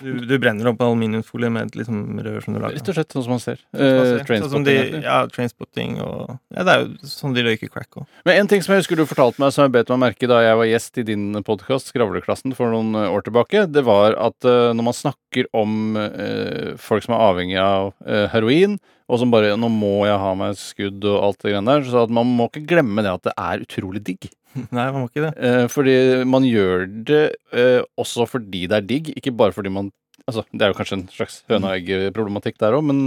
Du, 0.03 0.19
du 0.27 0.33
brenner 0.41 0.67
opp 0.67 0.81
aluminiumsfolie 0.83 1.49
med 1.55 1.69
et 1.69 1.77
liksom 1.79 2.19
rør 2.19 2.41
som 2.43 2.53
du 2.55 2.59
lager. 2.59 2.75
Rett 2.75 2.89
og 2.91 2.97
slett 2.97 3.13
sånn 3.15 3.23
som 3.23 3.31
man 3.31 3.39
ser. 3.43 3.61
Sånn 3.71 3.79
Eh. 3.79 4.25
Trainspotting 4.27 4.43
Sånn 4.43 4.51
som 4.51 4.65
de, 4.67 5.01
ja, 5.05 5.19
trainspotting 5.31 5.93
og 6.03 6.33
Ja, 6.51 6.65
det 6.67 6.73
er 6.73 6.81
jo 6.83 7.07
sånn 7.07 7.35
de 7.37 7.45
røyker 7.47 7.71
crack 7.71 7.95
òg. 8.01 8.05
Men 8.27 8.41
en 8.41 8.47
ting 8.51 8.61
som 8.65 8.73
jeg 8.75 8.83
husker 8.83 8.99
du 8.99 9.05
fortalte 9.07 9.39
meg 9.39 9.53
som 9.55 9.63
jeg 9.63 9.71
bet 9.77 9.89
meg 9.93 10.01
merke 10.03 10.27
da 10.27 10.41
jeg 10.43 10.59
var 10.59 10.67
gjest 10.67 10.99
i 10.99 11.07
din 11.07 11.31
podkast, 11.47 11.93
Skravleklassen, 11.93 12.55
for 12.57 12.73
noen 12.75 12.91
eh, 12.99 13.07
år 13.13 13.23
tilbake, 13.23 13.63
det 13.71 13.85
var 13.87 14.17
at 14.19 14.35
uh, 14.43 14.73
når 14.75 14.83
man 14.89 14.97
snakker 14.99 15.47
om 15.55 15.95
uh, 15.95 16.75
folk 16.81 17.05
som 17.05 17.15
er 17.15 17.23
avhengig 17.29 17.59
av 17.63 17.93
uh, 18.03 18.27
heroin, 18.33 18.79
og 19.09 19.17
som 19.17 19.31
bare 19.31 19.55
'Nå 19.57 19.69
må 19.73 20.05
jeg 20.05 20.19
ha 20.21 20.33
meg 20.37 20.51
et 20.53 20.61
skudd', 20.61 21.05
og 21.07 21.23
alt 21.23 21.39
det 21.41 21.53
greiene 21.55 21.65
der, 21.71 21.87
så 21.89 22.03
at 22.03 22.11
man 22.13 22.27
må 22.29 22.45
ikke 22.49 22.67
glemme 22.69 23.01
det 23.01 23.09
at 23.15 23.23
det 23.25 23.33
er 23.37 23.63
utrolig 23.65 24.03
digg. 24.03 24.27
Nei, 24.75 24.85
man 24.91 25.03
må 25.03 25.07
ikke 25.09 25.27
det. 25.27 25.33
Eh, 25.45 25.65
fordi 25.71 25.95
man 26.29 26.45
gjør 26.47 26.85
det 27.07 27.21
eh, 27.53 27.81
også 28.01 28.25
fordi 28.29 28.65
det 28.71 28.77
er 28.79 28.87
digg, 28.89 29.11
ikke 29.17 29.35
bare 29.37 29.55
fordi 29.55 29.69
man 29.73 29.91
Altså, 30.29 30.43
det 30.53 30.61
er 30.61 30.69
jo 30.69 30.75
kanskje 30.77 30.93
en 30.99 31.07
slags 31.09 31.39
høna 31.49 31.71
og 31.71 31.77
egg-problematikk 31.79 32.59
der 32.61 32.75
òg, 32.77 32.83
men, 32.85 32.97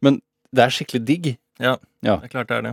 men 0.00 0.14
det 0.56 0.62
er 0.64 0.72
skikkelig 0.72 1.00
digg. 1.04 1.26
Ja, 1.60 1.74
Det 2.00 2.30
er 2.30 2.32
klart 2.32 2.48
det 2.48 2.56
er 2.56 2.62
det. 2.70 2.72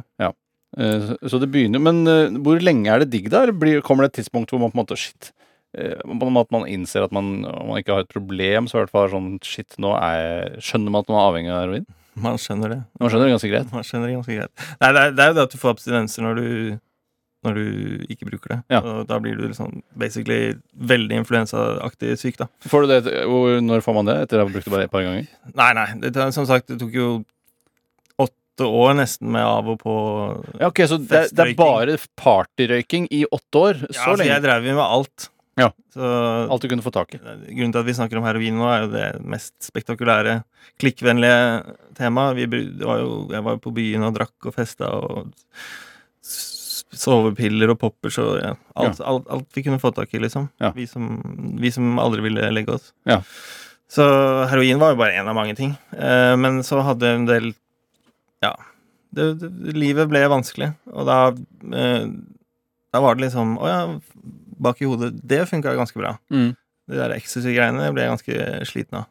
Eh, 0.77 1.07
så- 1.09 1.17
så 1.33 1.39
det 1.41 1.49
begynner 1.51 1.81
Men 1.83 2.05
hvor 2.45 2.61
lenge 2.63 2.87
er 2.93 2.99
det 3.03 3.09
digg, 3.11 3.27
der? 3.33 3.51
Blir, 3.51 3.81
kommer 3.83 4.05
det 4.05 4.13
et 4.13 4.21
tidspunkt 4.23 4.53
hvor 4.53 4.61
man 4.61 4.71
på 4.71 4.77
en 4.79 4.85
måte 4.85 4.95
Shit. 4.97 5.33
At 5.75 6.51
man 6.53 6.67
innser 6.69 7.03
at 7.03 7.11
man, 7.11 7.43
om 7.49 7.67
man 7.73 7.81
ikke 7.81 7.91
har 7.97 8.05
et 8.05 8.13
problem, 8.13 8.67
så 8.69 8.77
i 8.77 8.79
hvert 8.85 8.93
fall 8.93 9.09
sånn 9.09 9.29
Shit, 9.43 9.75
nå 9.81 9.91
er 9.99 10.55
Skjønner 10.61 10.93
man 10.93 11.01
at 11.03 11.09
man 11.11 11.17
er 11.19 11.27
avhengig 11.27 11.51
av 11.51 11.61
heroin? 11.65 11.85
Man 12.15 12.37
skjønner 12.37 12.69
det. 12.69 12.81
Man 13.01 13.09
skjønner 13.09 13.25
det 13.27 13.33
ganske 13.35 13.51
greit. 13.51 13.71
Man 13.73 13.83
skjønner 13.83 14.07
det 14.07 14.15
ganske 14.19 14.35
greit. 14.37 14.65
Nei, 14.79 14.91
det 14.93 15.01
er, 15.01 15.11
det 15.17 15.23
er 15.25 15.31
jo 15.33 15.37
det 15.41 15.45
at 15.49 15.51
du 15.51 15.57
får 15.57 15.73
abstinenser 15.75 16.23
når 16.29 16.39
du 16.39 16.47
når 17.43 17.57
du 17.59 18.05
ikke 18.13 18.27
bruker 18.29 18.55
det. 18.55 18.59
Ja. 18.73 18.81
Og 18.81 19.03
da 19.09 19.19
blir 19.23 19.37
du 19.39 19.45
liksom 19.47 19.81
basically 19.99 20.55
veldig 20.93 21.21
influensaaktig 21.23 22.15
syk, 22.21 22.39
da. 22.41 22.47
Får 22.69 22.85
du 22.87 22.93
det 22.93 23.13
Når 23.67 23.83
får 23.85 23.97
man 23.99 24.09
det? 24.09 24.17
Etter 24.25 24.41
å 24.41 24.47
ha 24.47 24.51
brukt 24.51 24.67
det 24.67 24.73
bare 24.73 24.87
et 24.87 24.93
par 24.93 25.05
ganger? 25.05 25.27
Nei, 25.53 25.69
nei. 25.77 25.87
Det, 26.05 26.27
som 26.35 26.47
sagt, 26.49 26.69
det 26.71 26.79
tok 26.81 26.95
jo 26.97 27.09
åtte 28.23 28.69
år 28.69 28.97
nesten 28.99 29.31
med 29.33 29.43
av 29.43 29.69
og 29.73 29.79
på. 29.81 29.93
Ja, 30.61 30.69
ok, 30.69 30.83
Så 30.89 30.99
det, 31.01 31.27
det 31.33 31.47
er 31.47 31.53
bare 31.57 31.99
partyrøyking 32.19 33.07
i 33.11 33.23
åtte 33.25 33.63
år? 33.67 33.85
Ja, 33.87 33.93
Så 33.97 34.09
altså, 34.15 34.27
jeg 34.29 34.45
drev 34.45 34.67
jo 34.69 34.75
med 34.77 34.85
alt. 34.85 35.29
Ja. 35.59 35.69
Så 35.93 36.01
Alt 36.49 36.63
du 36.65 36.69
kunne 36.71 36.85
få 36.85 36.93
tak 36.93 37.13
i? 37.13 37.19
Grunnen 37.21 37.73
til 37.73 37.81
at 37.83 37.85
vi 37.85 37.93
snakker 37.97 38.17
om 38.17 38.25
heroin 38.25 38.55
nå, 38.57 38.65
er 38.69 38.85
jo 38.85 38.91
det 38.93 39.07
mest 39.29 39.53
spektakulære, 39.67 40.39
klikkvennlige 40.81 41.75
temaet. 41.97 42.39
Vi, 42.39 42.63
var 42.81 43.03
jo, 43.03 43.11
jeg 43.33 43.45
var 43.45 43.57
jo 43.57 43.61
på 43.67 43.73
byen 43.75 44.07
og 44.07 44.15
drakk 44.17 44.49
og 44.49 44.55
festa 44.55 44.89
og 44.97 45.33
sovepiller 46.97 47.73
og 47.73 47.79
poppers 47.81 48.17
og 48.21 48.37
ja, 48.41 48.53
alt, 48.79 49.01
alt, 49.01 49.27
alt 49.31 49.57
vi 49.57 49.63
kunne 49.65 49.81
få 49.81 49.93
tak 49.95 50.13
i, 50.13 50.21
liksom. 50.23 50.47
Ja. 50.61 50.71
Vi, 50.75 50.87
som, 50.89 51.17
vi 51.61 51.71
som 51.73 51.99
aldri 52.01 52.23
ville 52.25 52.49
legge 52.53 52.75
oss. 52.77 52.91
Ja. 53.09 53.21
Så 53.93 54.05
heroin 54.49 54.81
var 54.81 54.93
jo 54.93 55.01
bare 55.01 55.17
én 55.19 55.29
av 55.29 55.37
mange 55.37 55.55
ting. 55.57 55.75
Eh, 55.93 56.33
men 56.39 56.61
så 56.65 56.81
hadde 56.85 57.11
en 57.13 57.27
del 57.29 57.51
Ja. 58.43 58.55
Det, 59.13 59.27
det, 59.41 59.75
livet 59.77 60.09
ble 60.09 60.23
vanskelig, 60.25 60.71
og 60.89 61.05
da 61.05 61.17
eh, 61.29 62.07
Da 62.89 63.01
var 63.03 63.13
det 63.13 63.27
liksom 63.27 63.51
Å 63.61 63.67
ja, 63.69 63.81
bak 64.57 64.81
i 64.81 64.87
hodet 64.89 65.11
Det 65.21 65.43
funka 65.51 65.75
ganske 65.77 65.99
bra. 65.99 66.15
Mm. 66.33 66.55
De 66.89 66.97
der 66.97 67.13
ecstasy-greiene 67.15 67.91
ble 67.93 68.07
jeg 68.07 68.15
ganske 68.15 68.47
sliten 68.71 69.03
av. 69.03 69.09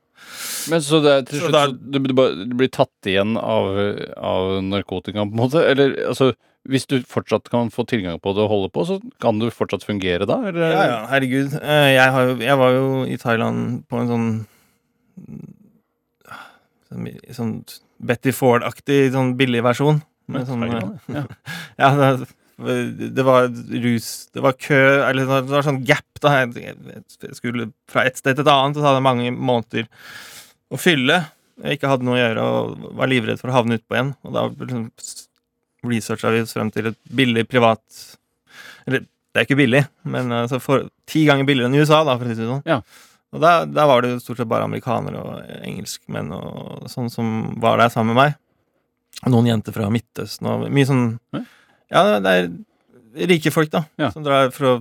Men 0.70 0.82
så 0.84 1.00
det 1.02 1.14
til 1.30 1.42
slutt 1.42 1.78
du 1.90 1.98
blir 2.02 2.70
tatt 2.70 3.08
igjen 3.10 3.36
av, 3.40 3.70
av 4.18 4.58
narkotika, 4.66 5.24
på 5.24 5.34
en 5.34 5.40
måte? 5.40 5.62
Eller 5.66 5.94
altså 6.10 6.32
Hvis 6.70 6.86
du 6.86 7.00
fortsatt 7.10 7.48
kan 7.50 7.72
få 7.74 7.82
tilgang 7.90 8.20
på 8.22 8.32
det 8.36 8.44
og 8.44 8.50
holde 8.52 8.68
på, 8.70 8.84
så 8.86 9.00
kan 9.22 9.40
du 9.42 9.48
fortsatt 9.50 9.82
fungere 9.82 10.28
da? 10.30 10.36
Eller? 10.46 10.68
Ja, 10.70 10.82
ja, 10.92 10.98
herregud. 11.10 11.56
Eh, 11.58 11.88
Jeg, 11.96 12.12
har 12.14 12.28
jo, 12.28 12.36
jeg 12.38 12.58
var 12.60 12.76
jo 12.76 12.84
i 13.10 13.16
Thailand 13.18 13.82
på 13.90 13.98
en 13.98 14.12
sånn 14.12 14.28
sånn, 16.90 17.08
sånn 17.34 17.52
Betty 18.02 18.32
Ford-aktig 18.34 19.10
sånn 19.14 19.34
billig 19.38 19.62
versjon. 19.66 20.00
Med 20.32 20.46
sånn, 20.46 20.62
ja. 20.70 21.24
ja, 21.82 21.90
det, 22.62 23.10
det 23.16 23.24
var 23.26 23.48
rus 23.50 24.06
Det 24.30 24.42
var 24.44 24.54
kø 24.54 24.78
Eller 25.08 25.26
det 25.26 25.50
var 25.50 25.64
sånn 25.66 25.80
gap. 25.84 26.06
da 26.22 26.36
jeg 26.44 27.34
skulle 27.34 27.72
fra 27.90 28.04
et 28.06 28.20
sted 28.20 28.38
til 28.38 28.44
et 28.46 28.52
annet, 28.52 28.76
og 28.76 28.80
så 28.84 28.86
hadde 28.86 29.00
jeg 29.00 29.08
mange 29.08 29.32
måneder 29.34 29.88
å 30.72 30.78
fylle. 30.78 31.16
Jeg 31.62 31.76
ikke 31.80 31.90
hadde 31.90 32.06
noe 32.06 32.14
å 32.16 32.22
gjøre 32.22 32.44
og 32.46 32.86
var 33.02 33.10
livredd 33.10 33.40
for 33.42 33.50
å 33.50 33.56
havne 33.58 33.80
utpå 33.80 33.98
igjen. 33.98 34.12
Og 34.22 34.36
da 34.38 34.46
liksom 34.62 34.86
researcha 35.86 36.30
vi 36.34 36.42
oss 36.44 36.54
frem 36.56 36.70
til 36.74 36.90
et 36.92 36.98
billig 37.10 37.46
privat 37.50 37.82
Eller 38.86 39.04
det 39.32 39.40
er 39.40 39.46
ikke 39.46 39.56
billig, 39.62 39.80
men 40.12 40.28
altså 40.42 40.58
for, 40.60 40.88
ti 41.08 41.22
ganger 41.24 41.46
billigere 41.48 41.70
enn 41.70 41.76
i 41.78 41.80
USA, 41.80 42.02
da, 42.04 42.18
for 42.20 42.28
å 42.28 42.34
si 42.34 42.36
det 42.36 42.48
sånn. 42.50 42.64
Ja. 42.68 42.80
Og 43.32 43.40
da, 43.40 43.52
da 43.64 43.86
var 43.88 44.02
det 44.04 44.10
jo 44.12 44.18
stort 44.20 44.42
sett 44.42 44.50
bare 44.50 44.66
amerikanere 44.68 45.22
og 45.22 45.52
engelskmenn 45.64 46.34
og 46.36 46.90
sånn 46.92 47.08
som 47.08 47.30
var 47.62 47.80
der 47.80 47.88
sammen 47.94 48.12
med 48.12 48.18
meg. 48.20 48.34
Noen 49.32 49.48
jenter 49.48 49.72
fra 49.72 49.88
Midtøsten 49.94 50.50
og 50.50 50.66
mye 50.68 50.88
sånn 50.88 51.06
Ja. 51.32 51.42
Ja, 51.92 52.02
det 52.24 52.34
er 52.34 53.26
rike 53.28 53.50
folk, 53.52 53.70
da, 53.72 53.86
Ja. 54.00 54.10
som 54.12 54.24
drar 54.24 54.50
for 54.52 54.68
å 54.68 54.74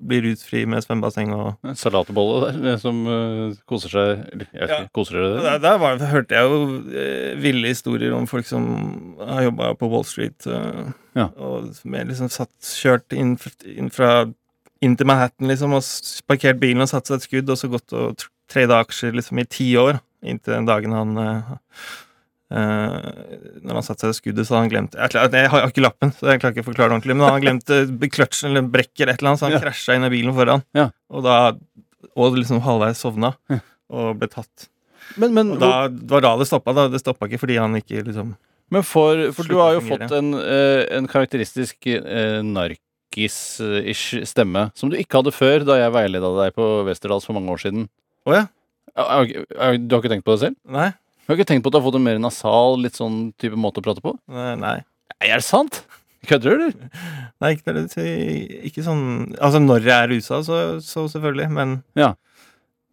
bli 0.00 0.18
rusfri 0.24 0.64
med 0.68 0.82
svømmebasseng 0.84 1.30
og 1.34 1.74
Salatbolle 1.78 2.50
der, 2.52 2.58
det 2.64 2.74
som 2.82 2.98
uh, 3.08 3.54
koser 3.70 3.92
seg 3.94 4.08
jeg 4.26 4.40
vet 4.42 4.54
Ja. 4.56 4.66
ikke, 4.82 4.92
Koser 4.98 5.16
dere? 5.20 5.42
Der, 5.46 5.58
der 5.64 5.78
var, 5.82 5.98
hørte 6.12 6.34
jeg 6.36 6.50
jo 6.50 6.58
uh, 6.90 7.42
ville 7.42 7.68
historier 7.72 8.12
om 8.16 8.26
folk 8.30 8.46
som 8.48 8.66
har 9.20 9.46
jobba 9.48 9.72
på 9.80 9.88
Wall 9.92 10.04
Street. 10.04 10.46
uh, 10.46 10.90
Ja. 11.16 11.30
Og 11.40 11.70
med 11.84 12.08
liksom 12.10 12.28
satt, 12.28 12.52
kjørt 12.60 13.12
inn, 13.16 13.36
inn 13.64 13.88
fra 13.90 14.26
inn 14.84 14.96
til 15.00 15.06
Manhattan 15.08 15.48
liksom, 15.48 15.72
og 15.72 15.82
parkert 16.28 16.58
bilen 16.60 16.84
og 16.84 16.90
satt 16.90 17.08
seg 17.08 17.16
et 17.16 17.24
skudd, 17.24 17.48
og 17.50 17.56
så 17.56 17.70
gått 17.72 17.94
og 17.96 18.18
tr- 18.20 18.28
trada 18.52 18.82
aksjer 18.84 19.16
liksom 19.16 19.38
i 19.40 19.46
ti 19.48 19.70
år. 19.80 20.02
Inntil 20.26 20.52
den 20.58 20.66
dagen 20.68 20.92
han 20.92 21.16
eh, 21.22 21.54
eh, 22.50 23.58
Når 23.66 23.74
han 23.78 23.82
satte 23.86 24.06
seg 24.06 24.14
i 24.14 24.18
skuddet, 24.20 24.46
så 24.46 24.54
hadde 24.56 24.62
han 24.66 24.72
glemt 24.72 24.94
Jeg, 24.98 25.32
jeg 25.32 25.50
har 25.52 25.66
ikke 25.68 25.82
lappen, 25.84 26.12
så 26.16 26.30
jeg 26.30 26.40
klarer 26.42 26.54
ikke 26.56 26.64
å 26.64 26.68
forklare 26.70 26.88
det 26.92 26.96
ordentlig. 26.98 27.16
Men 27.16 27.24
han 27.26 27.34
hadde 27.36 27.46
glemt 27.46 27.70
eh, 27.74 28.08
kløtsjen 28.16 28.50
eller 28.52 28.62
brekker 28.70 29.08
et 29.10 29.18
eller 29.20 29.32
annet, 29.32 29.40
så 29.42 29.48
han 29.48 29.56
Ja. 29.56 29.60
krasja 29.64 29.96
inn 29.98 30.04
i 30.08 30.12
bilen 30.12 30.34
foran. 30.36 30.62
Ja. 30.74 30.90
Og 31.10 31.22
da 31.26 31.36
Og 32.16 32.36
liksom 32.38 32.60
halvveis 32.64 32.96
sovna 33.02 33.34
Ja. 33.50 33.58
og 33.90 34.18
ble 34.18 34.28
tatt. 34.28 34.68
Men, 35.16 35.34
men, 35.34 35.52
Og 35.52 35.60
da, 35.60 35.88
det 35.88 36.10
var 36.10 36.20
da 36.24 36.36
det 36.36 36.46
stoppa. 36.48 36.72
da 36.74 36.88
Det 36.88 37.00
stoppa 37.00 37.26
ikke 37.28 37.38
fordi 37.44 37.56
han 37.58 37.74
ikke 37.76 38.02
liksom 38.04 38.36
men 38.68 38.82
for, 38.82 39.30
for 39.30 39.46
du 39.46 39.54
har 39.60 39.76
jo 39.76 39.80
fått 39.86 40.10
en, 40.10 40.32
eh, 40.34 40.88
en 40.96 41.06
karakteristisk 41.06 41.86
eh, 41.86 42.40
narkis-ish 42.42 44.24
stemme, 44.26 44.70
som 44.74 44.90
du 44.90 44.96
ikke 44.98 45.20
hadde 45.20 45.30
før 45.34 45.62
da 45.66 45.76
jeg 45.78 45.92
veileda 45.94 46.30
deg 46.40 46.54
på 46.56 46.66
Westerdals 46.88 47.26
for 47.28 47.36
mange 47.38 47.52
år 47.54 47.62
siden. 47.62 47.86
Ja, 48.26 48.46
ja, 48.96 49.22
Du 49.78 49.94
har 49.94 50.02
ikke 50.02 50.10
tenkt 50.10 50.26
på 50.26 50.34
det 50.34 50.40
selv? 50.48 50.56
Nei? 50.66 50.88
Du 51.26 51.32
har 51.32 51.40
ikke 51.40 51.48
tenkt 51.50 51.64
på 51.66 51.72
at 51.72 51.74
du 51.74 51.80
har 51.80 51.86
fått 51.88 51.96
en 51.98 52.04
mer 52.06 52.20
nasal, 52.22 52.76
litt 52.84 52.94
sånn 52.94 53.32
type 53.42 53.58
måte 53.58 53.82
å 53.82 53.86
prate 53.86 54.02
på? 54.04 54.12
Nei. 54.30 54.52
nei. 54.62 54.76
Er 55.18 55.40
det 55.40 55.46
sant? 55.46 55.80
Kødder 56.26 56.54
du, 56.54 56.66
eller? 56.68 57.00
Nei, 57.42 57.50
ikke, 57.58 58.04
ikke 58.70 58.84
sånn 58.86 59.02
Altså, 59.34 59.60
når 59.62 59.84
jeg 59.86 59.96
er 59.96 60.12
rusa, 60.14 60.38
så, 60.46 60.60
så 60.82 61.06
selvfølgelig, 61.10 61.48
men 61.58 61.76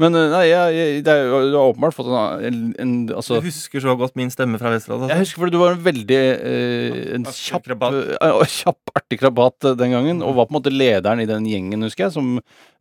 Men 0.02 0.16
eh, 0.18 0.24
nei, 0.34 0.46
jeg, 0.50 0.74
jeg, 0.74 1.02
det 1.06 1.12
er, 1.14 1.28
jo- 1.30 1.42
du 1.52 1.56
har 1.60 1.68
åpenbart 1.70 1.94
fått 1.94 2.08
en, 2.10 2.46
en, 2.50 2.62
en 2.82 2.94
Altså 3.14 3.36
jeg 3.38 3.44
husker 3.46 3.84
så 3.84 3.94
godt 4.00 4.16
min 4.18 4.32
stemme 4.34 4.58
fra 4.58 4.72
Vesterålen. 4.74 5.06
Jeg 5.12 5.14
Altså. 5.20 5.28
husker 5.28 5.44
fordi 5.44 5.54
du 5.54 5.60
var 5.62 5.76
en 5.76 5.84
veldig 5.86 6.18
eh, 6.18 6.98
en 7.20 7.28
Artig 7.30 7.44
kjapp, 7.46 7.68
krabat. 7.68 8.00
eh, 8.18 8.42
kjapp, 8.56 8.94
artig 8.98 9.20
krabat 9.22 9.68
eh, 9.70 9.76
den 9.78 9.94
gangen, 9.94 10.24
og 10.26 10.34
var 10.40 10.48
på 10.50 10.56
en 10.56 10.58
måte 10.58 10.74
lederen 10.74 11.22
i 11.22 11.28
den 11.30 11.46
gjengen, 11.46 11.86
husker 11.86 12.08
jeg, 12.08 12.16
som, 12.18 12.34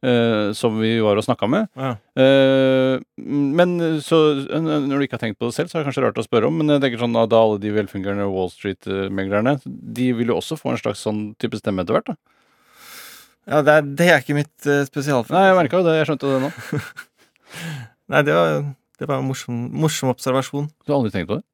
eh, 0.09 0.53
som 0.57 0.81
vi 0.81 0.94
var 1.05 1.20
og 1.20 1.27
snakka 1.29 1.51
med. 1.53 1.68
Ja. 1.77 1.92
Eh, 2.16 2.96
men 3.61 3.77
så 4.01 4.22
eh, 4.48 4.61
Når 4.64 4.96
du 4.96 5.05
ikke 5.05 5.18
har 5.20 5.27
tenkt 5.27 5.38
på 5.42 5.51
det 5.53 5.57
selv, 5.61 5.68
så 5.68 5.79
er 5.79 5.83
det 5.85 5.90
kanskje 5.92 6.07
rart 6.09 6.20
å 6.22 6.25
spørre 6.27 6.48
om, 6.48 6.57
men 6.62 6.72
jeg 6.79 6.87
tenker 6.87 7.05
sånn 7.05 7.20
at 7.20 7.29
da 7.33 7.44
alle 7.44 7.61
de 7.62 7.77
velfungerende 7.77 8.31
Wall 8.33 8.48
Street-meglerne, 8.57 9.59
de 9.68 10.12
vil 10.16 10.33
jo 10.33 10.40
også 10.40 10.57
få 10.61 10.72
en 10.72 10.81
slags 10.81 11.05
sånn 11.05 11.27
type 11.37 11.61
stemme 11.61 11.85
etter 11.85 12.01
hvert, 12.01 12.14
da. 12.14 12.16
Ja, 13.50 13.62
det 13.66 13.72
er, 13.74 13.87
det 13.98 14.09
er 14.11 14.20
ikke 14.22 14.37
mitt 14.38 14.68
uh, 14.70 14.83
spesialfelt. 14.87 15.35
Nei, 15.35 15.48
jeg 15.48 15.57
merka 15.59 15.81
jo 15.81 15.87
det, 15.88 15.96
jeg 15.98 16.11
skjønte 16.11 16.31
det 16.31 16.42
nå. 16.44 16.50
Nei, 18.12 18.20
det 18.26 18.37
var, 18.37 18.61
det 19.02 19.09
var 19.09 19.18
en 19.18 19.26
morsom, 19.31 19.64
morsom 19.83 20.12
observasjon. 20.12 20.68
Du 20.85 20.92
har 20.92 21.00
aldri 21.00 21.14
tenkt 21.16 21.31
på 21.33 21.40
det? 21.40 21.46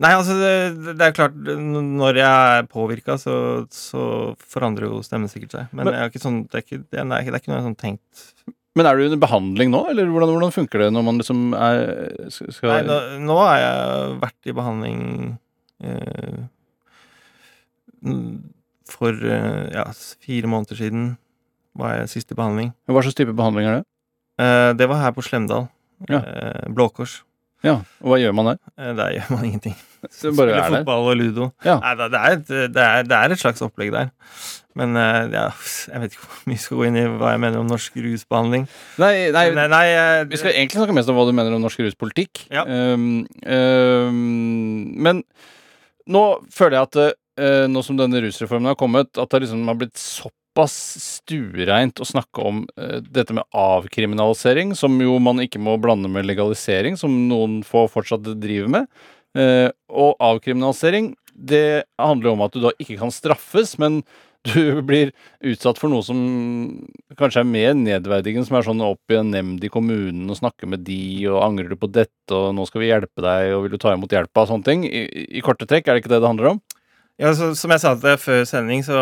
Nei, 0.00 0.14
altså, 0.16 0.32
det, 0.40 0.94
det 0.96 1.04
er 1.04 1.12
klart, 1.12 1.34
når 1.36 2.16
jeg 2.22 2.54
er 2.56 2.68
påvirka, 2.72 3.18
så, 3.20 3.34
så 3.74 4.04
forandrer 4.48 4.88
jo 4.88 5.02
stemmen 5.04 5.28
sikkert 5.28 5.52
seg. 5.58 5.66
Men, 5.74 5.84
Men- 5.84 5.98
jeg 5.98 6.06
har 6.06 6.12
ikke 6.14 6.22
sånn, 6.24 6.38
det, 6.48 6.56
er 6.56 6.64
ikke, 6.64 6.78
det, 6.86 7.02
er, 7.02 7.10
det 7.10 7.18
er 7.20 7.36
ikke 7.42 7.50
noe 7.52 7.58
jeg 7.58 7.60
har 7.60 7.68
sånn 7.68 7.82
tenkt 7.82 8.24
Men 8.78 8.88
er 8.88 8.96
du 8.96 9.04
under 9.10 9.20
behandling 9.20 9.74
nå, 9.74 9.82
eller 9.92 10.08
hvordan, 10.08 10.32
hvordan 10.32 10.54
funker 10.56 10.86
det 10.86 10.88
når 10.94 11.04
man 11.04 11.20
liksom 11.20 11.42
er 11.58 11.82
skal, 12.30 12.70
Nei, 12.72 12.80
nå, 12.88 12.96
nå 13.28 13.36
har 13.42 13.58
jeg 13.60 14.16
vært 14.24 14.48
i 14.48 14.56
behandling 14.56 15.02
eh, 15.84 16.40
for 18.94 19.14
eh, 19.14 19.70
ja, 19.74 19.86
fire 20.24 20.50
måneder 20.50 20.78
siden 20.78 21.10
var 21.78 22.00
jeg 22.00 22.12
sist 22.14 22.32
i 22.32 22.38
behandling. 22.38 22.72
Hva 22.90 23.02
slags 23.04 23.18
type 23.18 23.34
behandling 23.36 23.68
er 23.70 23.80
det? 23.80 23.84
Eh, 24.40 24.70
det 24.78 24.88
var 24.90 25.02
her 25.04 25.14
på 25.16 25.24
Slemdal. 25.24 25.68
Ja. 26.08 26.22
Eh, 26.22 26.70
Blå 26.74 26.88
Kors. 26.94 27.20
Ja, 27.60 27.82
og 28.00 28.08
hva 28.08 28.16
gjør 28.16 28.32
man 28.32 28.54
der? 28.54 28.60
Der 28.96 29.10
gjør 29.18 29.34
man 29.34 29.44
ingenting. 29.50 29.76
Spiller 30.08 30.54
er 30.56 30.70
fotball 30.78 31.10
og 31.12 31.18
ludo. 31.20 31.50
Ja. 31.66 31.76
Nei, 31.82 31.92
det, 32.00 32.08
er 32.16 32.38
et, 32.38 32.48
det, 32.48 32.84
er, 32.86 33.04
det 33.04 33.18
er 33.18 33.34
et 33.34 33.42
slags 33.42 33.60
opplegg 33.64 33.92
der. 33.92 34.14
Men 34.78 34.96
ja, 34.96 35.50
jeg 35.92 36.02
vet 36.02 36.16
ikke 36.16 36.24
hvor 36.24 36.40
mye 36.48 36.56
vi 36.56 36.64
skal 36.64 36.80
gå 36.80 36.88
inn 36.88 36.96
i 36.96 37.04
hva 37.20 37.34
jeg 37.34 37.42
mener 37.44 37.60
om 37.60 37.68
norsk 37.68 38.00
rusbehandling. 38.00 38.66
Nei, 39.02 39.12
nei, 39.34 39.46
Nei, 39.58 39.68
nei, 39.74 39.86
eh, 39.92 40.24
vi 40.30 40.40
skal 40.40 40.54
egentlig 40.54 40.80
snakke 40.80 40.96
mest 40.96 41.12
om 41.12 41.20
hva 41.20 41.28
du 41.28 41.34
mener 41.36 41.56
om 41.56 41.64
norsk 41.66 41.84
ruspolitikk. 41.84 42.46
Ja. 42.48 42.64
Um, 42.64 43.26
um, 43.44 44.22
men 45.04 45.24
nå 46.10 46.24
føler 46.54 46.78
jeg 46.78 46.88
at 46.88 47.19
nå 47.38 47.80
som 47.86 47.96
denne 47.96 48.20
rusreformen 48.24 48.72
har 48.72 48.78
kommet, 48.80 49.14
at 49.18 49.30
det 49.30 49.44
liksom 49.44 49.62
har 49.70 49.78
blitt 49.78 50.00
såpass 50.50 50.74
stuereint 51.00 52.00
å 52.00 52.04
snakke 52.06 52.42
om 52.42 52.64
eh, 52.76 53.00
dette 53.02 53.34
med 53.36 53.44
avkriminalisering, 53.54 54.74
som 54.74 54.98
jo 55.00 55.18
man 55.18 55.40
ikke 55.40 55.60
må 55.62 55.76
blande 55.78 56.08
med 56.08 56.26
legalisering, 56.26 56.96
som 56.96 57.28
noen 57.28 57.62
få 57.62 57.86
fortsatt 57.88 58.24
driver 58.40 58.68
med. 58.68 58.86
Eh, 59.38 59.70
og 59.90 60.16
avkriminalisering, 60.18 61.14
det 61.34 61.84
handler 61.98 62.30
jo 62.30 62.34
om 62.34 62.42
at 62.42 62.56
du 62.56 62.60
da 62.64 62.74
ikke 62.78 62.98
kan 62.98 63.14
straffes, 63.14 63.78
men 63.78 64.02
du 64.48 64.80
blir 64.82 65.10
utsatt 65.44 65.76
for 65.76 65.92
noe 65.92 66.00
som 66.00 66.18
kanskje 67.20 67.42
er 67.42 67.48
mer 67.48 67.74
nedverdigende, 67.76 68.48
som 68.48 68.56
er 68.56 68.64
sånn 68.64 68.80
opp 68.82 69.12
i 69.12 69.18
en 69.18 69.30
nemnd 69.34 69.64
i 69.64 69.68
kommunen 69.72 70.32
og 70.32 70.38
snakke 70.38 70.66
med 70.70 70.86
de, 70.86 71.28
og 71.28 71.44
angrer 71.44 71.68
du 71.68 71.76
på 71.76 71.90
dette, 71.92 72.32
og 72.32 72.54
nå 72.56 72.64
skal 72.66 72.82
vi 72.82 72.88
hjelpe 72.88 73.22
deg, 73.22 73.52
og 73.54 73.66
vil 73.66 73.76
du 73.76 73.82
ta 73.82 73.92
imot 73.92 74.16
hjelpa, 74.16 74.46
og 74.46 74.50
sånne 74.54 74.66
ting. 74.66 74.86
I, 74.88 75.04
I 75.36 75.44
korte 75.44 75.68
trekk, 75.68 75.86
er 75.86 75.98
det 75.98 76.02
ikke 76.02 76.14
det 76.14 76.22
det 76.24 76.32
handler 76.32 76.54
om? 76.54 76.62
Ja, 77.20 77.34
så, 77.36 77.50
som 77.58 77.72
jeg 77.74 77.82
sa 77.82 77.94
til 77.96 78.06
deg 78.06 78.20
før 78.22 78.44
sending, 78.48 78.84
så 78.86 79.00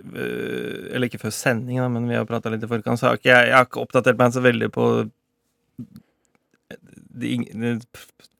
øh, 0.00 0.86
Eller 0.88 1.08
ikke 1.08 1.20
før 1.20 1.34
sending, 1.36 1.82
da, 1.82 1.88
men 1.92 2.08
vi 2.08 2.16
har 2.16 2.28
prata 2.28 2.52
litt 2.52 2.64
i 2.64 2.70
forkant, 2.70 3.00
så 3.00 3.10
har 3.10 3.20
ikke 3.20 3.28
jeg, 3.28 3.50
jeg 3.50 3.58
har 3.58 3.68
ikke 3.68 3.82
oppdatert 3.82 4.20
meg 4.20 4.32
så 4.32 4.44
veldig 4.44 4.70
på 4.72 4.86
de, 7.12 7.36
de 7.52 7.74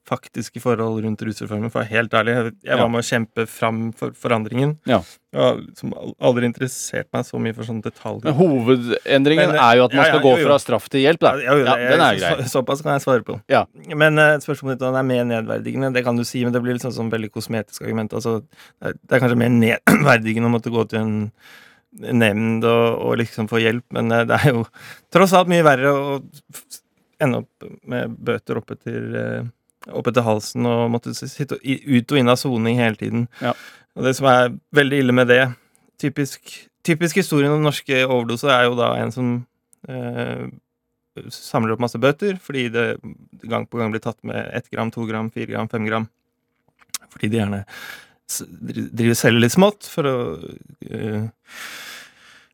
faktiske 0.09 0.61
forhold 0.63 1.05
rundt 1.05 1.23
rusreformen, 1.23 1.71
for 1.71 1.81
å 1.81 1.85
være 1.85 1.93
helt 1.95 2.15
ærlig. 2.19 2.35
Jeg, 2.65 2.79
var 2.81 2.89
med 2.91 3.03
å 3.03 3.07
kjempe 3.07 3.45
fram 3.51 3.79
for 3.97 4.15
forandringen. 4.19 4.75
Ja. 4.89 4.99
Jeg 5.33 5.41
har 5.41 5.61
liksom 5.61 5.93
aldri 6.19 6.49
interessert 6.51 7.09
meg 7.15 7.25
så 7.29 7.39
mye 7.41 7.55
for 7.57 7.69
sånne 7.69 7.85
detaljer. 7.87 8.27
Men 8.27 8.37
hovedendringen 8.41 9.55
Men, 9.55 9.61
er 9.63 9.79
jo 9.79 9.87
at 9.87 9.95
man 9.95 10.03
ja, 10.03 10.09
ja, 10.09 10.17
skal 10.17 10.25
gå 10.27 10.35
fra 10.43 10.59
straff 10.65 10.91
til 10.93 11.05
hjelp, 11.05 11.23
da. 11.23 11.35
Ja, 11.41 11.57
Ja, 11.63 11.77
det- 11.79 11.89
den 11.95 12.05
er 12.09 12.19
grei. 12.19 12.35
så, 12.43 12.51
såpass 12.59 12.83
kan 12.83 12.97
jeg 12.97 13.07
svare 13.07 13.25
på. 13.25 13.39
Ja. 13.49 13.65
Men 13.95 14.19
uh, 14.19 14.37
spørsmålet 14.43 14.79
ditt 14.79 14.87
om 14.89 14.93
den 14.93 15.01
er 15.01 15.09
mer 15.13 15.25
nedverdigende, 15.31 15.93
det 15.95 16.05
kan 16.05 16.19
du 16.19 16.25
si, 16.29 16.45
men 16.45 16.53
det 16.53 16.63
blir 16.67 16.77
litt 16.77 16.83
sånn, 16.83 17.13
veldig 17.13 17.31
kosmetisk 17.33 17.83
argument. 17.87 18.13
Altså, 18.13 18.41
det, 18.83 18.97
er, 19.09 19.19
kanskje 19.23 19.39
mer 19.39 19.55
nedverdigende 19.55 20.51
å 20.51 20.57
måtte 20.59 20.75
gå 20.75 20.85
til 20.91 20.99
en 21.05 21.17
nemnd 21.93 22.65
og, 22.65 22.87
og 23.05 23.19
liksom 23.21 23.49
få 23.53 23.61
hjelp, 23.63 23.85
men 23.95 24.11
uh, 24.11 24.25
det 24.27 24.43
er 24.43 24.57
jo 24.57 24.67
tross 25.13 25.33
alt 25.37 25.51
mye 25.53 25.65
verre 25.65 25.93
å 25.93 26.21
ende 27.23 27.43
opp 27.45 27.67
med 27.87 28.15
bøter 28.19 28.59
oppe 28.59 28.77
til 28.81 29.17
eh, 29.19 29.51
oppe 29.91 30.13
etter 30.13 30.27
halsen 30.27 30.67
og 30.69 30.91
måtte 30.93 31.15
sitte 31.17 31.59
ut 31.59 32.13
og 32.13 32.19
inn 32.19 32.31
av 32.31 32.39
soning 32.41 32.79
hele 32.81 32.99
tiden. 32.99 33.27
Ja. 33.43 33.55
Og 33.97 34.07
det 34.07 34.15
som 34.19 34.29
er 34.31 34.55
veldig 34.75 35.03
ille 35.05 35.17
med 35.17 35.31
det 35.33 35.43
Typisk, 36.03 36.49
typisk 36.83 37.21
historien 37.21 37.53
om 37.55 37.63
norske 37.63 38.01
overdoser 38.03 38.51
er 38.51 38.65
jo 38.67 38.73
da 38.75 38.89
en 38.99 39.13
som 39.15 39.27
eh, 39.87 40.49
samler 41.31 41.77
opp 41.77 41.83
masse 41.85 42.01
bøter 42.01 42.41
fordi 42.43 42.65
det 42.75 42.87
gang 43.47 43.69
på 43.71 43.79
gang 43.79 43.93
blir 43.93 44.03
tatt 44.03 44.19
med 44.27 44.49
ett 44.51 44.67
gram, 44.73 44.91
to 44.91 45.05
gram, 45.07 45.29
fire 45.31 45.53
gram, 45.53 45.69
fem 45.71 45.87
gram. 45.87 46.09
Fordi 47.13 47.31
de 47.31 47.39
gjerne 47.39 47.63
driver 48.33 49.19
selger 49.21 49.45
litt 49.45 49.55
smått 49.55 49.87
for 49.93 50.09
å 50.09 50.17
eh, 50.89 51.31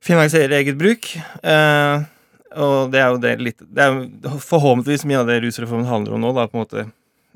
finansiere 0.04 0.60
eget 0.60 0.78
bruk. 0.80 1.08
Eh, 1.40 2.06
og 2.58 2.92
det 2.92 3.00
er 3.00 3.10
jo 3.12 3.20
det 3.20 3.34
litt 3.44 3.58
Det 3.60 3.84
er 3.84 4.38
forhåpentligvis 4.40 5.04
mye 5.08 5.20
av 5.20 5.28
det 5.28 5.40
rusreformen 5.44 5.88
handler 5.88 6.16
om 6.16 6.24
nå, 6.24 6.32
da, 6.36 6.48
på 6.48 6.58
en 6.58 6.64
måte. 6.64 6.86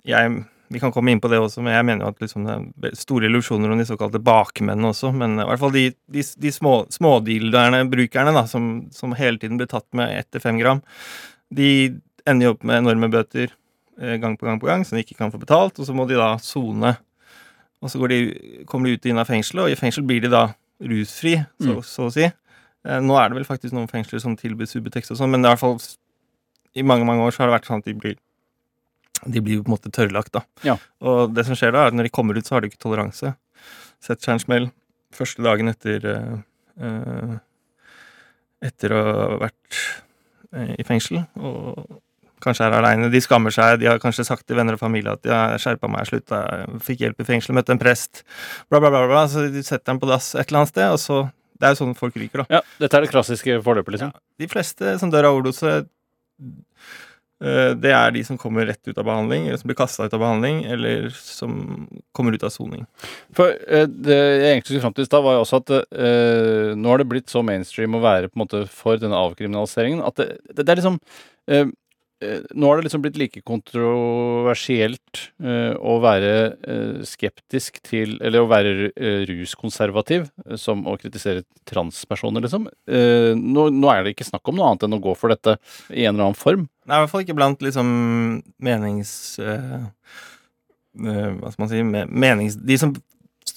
Jeg, 0.09 0.45
vi 0.73 0.81
kan 0.83 0.93
komme 0.95 1.13
inn 1.13 1.21
på 1.23 1.29
det 1.31 1.39
også, 1.39 1.63
men 1.63 1.75
jeg 1.77 1.85
mener 1.87 2.07
jo 2.07 2.11
at 2.15 2.23
liksom 2.25 2.47
det 2.49 2.91
er 2.91 2.97
store 2.99 3.29
illusjoner 3.29 3.71
om 3.71 3.79
de 3.79 3.87
såkalte 3.87 4.19
bakmennene 4.25 4.91
også. 4.91 5.13
Men 5.15 5.37
i 5.39 5.47
hvert 5.47 5.61
fall 5.63 5.75
de, 5.77 5.85
de, 6.11 6.25
de 6.43 6.53
små, 6.55 6.75
brukerne, 6.91 8.33
da, 8.35 8.47
som, 8.51 8.71
som 8.95 9.15
hele 9.19 9.39
tiden 9.39 9.61
blir 9.61 9.71
tatt 9.71 9.87
med 9.95 10.11
ett 10.19 10.31
til 10.33 10.41
fem 10.43 10.59
gram, 10.59 10.83
de 11.53 11.69
ender 12.27 12.47
jo 12.49 12.55
opp 12.57 12.65
med 12.65 12.81
enorme 12.83 13.11
bøter 13.13 13.51
eh, 14.01 14.17
gang 14.23 14.37
på 14.39 14.47
gang 14.49 14.61
på 14.63 14.67
gang, 14.71 14.85
som 14.87 14.97
de 14.97 15.05
ikke 15.05 15.19
kan 15.19 15.33
få 15.35 15.39
betalt, 15.43 15.79
og 15.79 15.87
så 15.87 15.95
må 15.95 16.07
de 16.09 16.19
da 16.19 16.33
sone. 16.43 16.97
Og 17.83 17.91
så 17.91 17.99
går 17.99 18.13
de, 18.15 18.19
kommer 18.71 18.89
de 18.89 18.97
ut 18.97 19.05
og 19.07 19.11
inn 19.11 19.19
av 19.23 19.27
fengselet, 19.31 19.65
og 19.67 19.73
i 19.75 19.79
fengsel 19.79 20.07
blir 20.07 20.23
de 20.23 20.31
da 20.33 20.49
rusfri, 20.83 21.37
så, 21.63 21.77
Mm. 21.77 21.83
så 21.87 22.07
å 22.09 22.13
si. 22.15 22.25
Eh, 22.27 23.01
Nå 23.03 23.15
er 23.19 23.29
det 23.31 23.37
vel 23.41 23.47
faktisk 23.47 23.75
noen 23.75 23.91
fengsler 23.91 24.23
som 24.23 24.35
tilbyr 24.39 24.67
Subutex 24.71 25.11
og 25.15 25.19
sånn, 25.21 25.31
men 25.35 25.45
i 25.45 25.51
hvert 25.51 25.61
fall 25.63 25.79
i 26.75 26.83
mange 26.83 27.05
mange 27.05 27.23
år 27.27 27.35
så 27.35 27.43
har 27.43 27.51
det 27.51 27.59
vært 27.61 27.69
sånn 27.69 27.83
at 27.83 27.91
de 27.91 27.95
blir 27.95 28.17
de 29.27 29.43
blir 29.45 29.61
jo 29.61 29.65
på 29.65 29.71
en 29.71 29.77
måte 29.77 29.93
tørrlagt, 29.95 30.33
da. 30.35 30.43
Ja. 30.67 30.77
Og 31.05 31.35
det 31.37 31.47
som 31.47 31.59
skjer 31.59 31.75
da, 31.75 31.85
er 31.85 31.93
at 31.93 31.99
når 31.99 32.09
de 32.09 32.15
kommer 32.15 32.39
ut, 32.39 32.47
så 32.47 32.57
har 32.57 32.65
de 32.65 32.71
ikke 32.71 32.83
toleranse. 32.83 33.35
Setter 34.03 34.25
seg 34.25 34.37
en 34.37 34.43
smell 34.43 34.71
første 35.13 35.45
dagen 35.45 35.71
etter 35.73 36.07
eh, 36.09 36.39
eh, 36.83 37.35
Etter 38.63 38.95
å 38.95 39.03
ha 39.03 39.29
vært 39.43 39.79
eh, 40.55 40.77
i 40.79 40.85
fengsel 40.87 41.25
og 41.35 42.01
kanskje 42.43 42.67
er 42.67 42.77
aleine. 42.77 43.11
De 43.11 43.21
skammer 43.23 43.55
seg. 43.55 43.81
De 43.83 43.89
har 43.91 44.01
kanskje 44.03 44.27
sagt 44.27 44.47
til 44.47 44.59
venner 44.59 44.77
og 44.77 44.83
familie 44.83 45.15
at 45.15 45.23
de 45.25 45.33
har 45.35 45.59
skjerpa 45.63 45.91
meg, 45.91 46.07
slutta, 46.09 46.43
fikk 46.83 47.05
hjelp 47.05 47.23
i 47.23 47.27
fengsel, 47.29 47.57
møtte 47.59 47.75
en 47.75 47.81
prest, 47.83 48.25
bla, 48.71 48.79
bla, 48.79 48.91
bla. 48.91 49.05
bla. 49.11 49.25
Så 49.31 49.47
de 49.53 49.63
setter 49.67 49.93
dem 49.93 50.03
på 50.03 50.11
dass 50.11 50.33
et 50.35 50.47
eller 50.47 50.63
annet 50.63 50.75
sted, 50.75 50.91
og 50.91 51.01
så 51.03 51.23
Det 51.63 51.69
er 51.69 51.75
jo 51.77 51.79
sånn 51.79 51.93
folk 51.95 52.17
ryker, 52.19 52.41
da. 52.43 52.57
Ja, 52.57 52.61
dette 52.83 52.97
er 52.99 53.05
det 53.05 53.13
klassiske 53.13 53.61
forløpet, 53.63 53.95
liksom. 53.95 54.09
De 54.43 54.47
fleste 54.51 54.97
som 54.99 55.13
dør 55.13 55.29
av 55.29 55.37
overdose, 55.37 55.85
det 57.43 57.91
er 57.91 58.13
de 58.15 58.23
som 58.27 58.39
kommer 58.39 58.69
rett 58.69 58.81
ut 58.87 58.99
av 58.99 59.07
behandling, 59.07 59.49
eller 59.49 59.59
som 59.59 59.71
blir 59.71 59.79
kasta 59.79 60.07
ut 60.07 60.15
av 60.15 60.23
behandling, 60.23 60.63
eller 60.71 61.09
som 61.17 61.89
kommer 62.15 62.37
ut 62.37 62.45
av 62.47 62.53
soning. 62.55 62.85
For 63.37 63.55
eh, 63.67 63.89
det 63.91 64.19
jeg 64.19 64.49
egentlig 64.53 64.69
skulle 64.71 64.85
fram 64.85 64.97
til 64.97 65.07
i 65.07 65.11
stad, 65.11 65.25
var 65.25 65.37
jo 65.37 65.45
også 65.45 65.63
at 65.63 65.75
eh, 65.81 66.73
nå 66.79 66.93
har 66.93 67.03
det 67.03 67.09
blitt 67.11 67.33
så 67.33 67.43
mainstream 67.47 67.99
å 67.99 68.03
være 68.05 68.31
på 68.31 68.39
en 68.39 68.45
måte 68.45 68.65
for 68.71 69.01
denne 69.01 69.19
avkriminaliseringen 69.19 70.05
at 70.07 70.21
det, 70.21 70.29
det, 70.53 70.63
det 70.63 70.69
er 70.71 70.83
liksom 70.83 70.99
eh, 71.51 71.65
eh, 71.65 71.73
nå 72.55 72.69
har 72.69 72.79
det 72.79 72.87
liksom 72.87 73.03
blitt 73.05 73.19
like 73.21 73.41
kontroversielt 73.47 75.23
uh, 75.43 75.75
å 75.79 75.99
være 76.03 76.33
uh, 76.63 77.03
skeptisk 77.07 77.81
til 77.87 78.15
Eller 78.23 78.43
å 78.43 78.51
være 78.51 78.91
uh, 78.91 79.23
ruskonservativ 79.29 80.29
eh, 80.47 80.59
som 80.61 80.85
å 80.89 80.97
kritisere 81.01 81.45
transpersoner, 81.69 82.45
liksom. 82.45 82.67
Eh, 82.87 83.33
nå, 83.39 83.69
nå 83.75 83.91
er 83.93 84.05
det 84.05 84.15
ikke 84.15 84.29
snakk 84.29 84.49
om 84.51 84.59
noe 84.59 84.71
annet 84.71 84.87
enn 84.87 84.97
å 84.97 85.03
gå 85.03 85.15
for 85.19 85.33
dette 85.33 85.57
i 85.91 86.05
en 86.05 86.15
eller 86.15 86.31
annen 86.31 86.39
form. 86.39 86.67
Nei, 86.87 86.99
i 86.99 87.05
hvert 87.05 87.13
fall 87.13 87.25
ikke 87.25 87.39
blant 87.39 87.63
liksom 87.65 87.89
menings... 88.63 89.15
eh, 89.43 89.87
eh, 91.07 91.31
hva 91.39 91.53
skal 91.53 91.65
man 91.65 91.73
si 91.73 91.85
menings, 91.87 92.59
De 92.59 92.79
som 92.81 92.95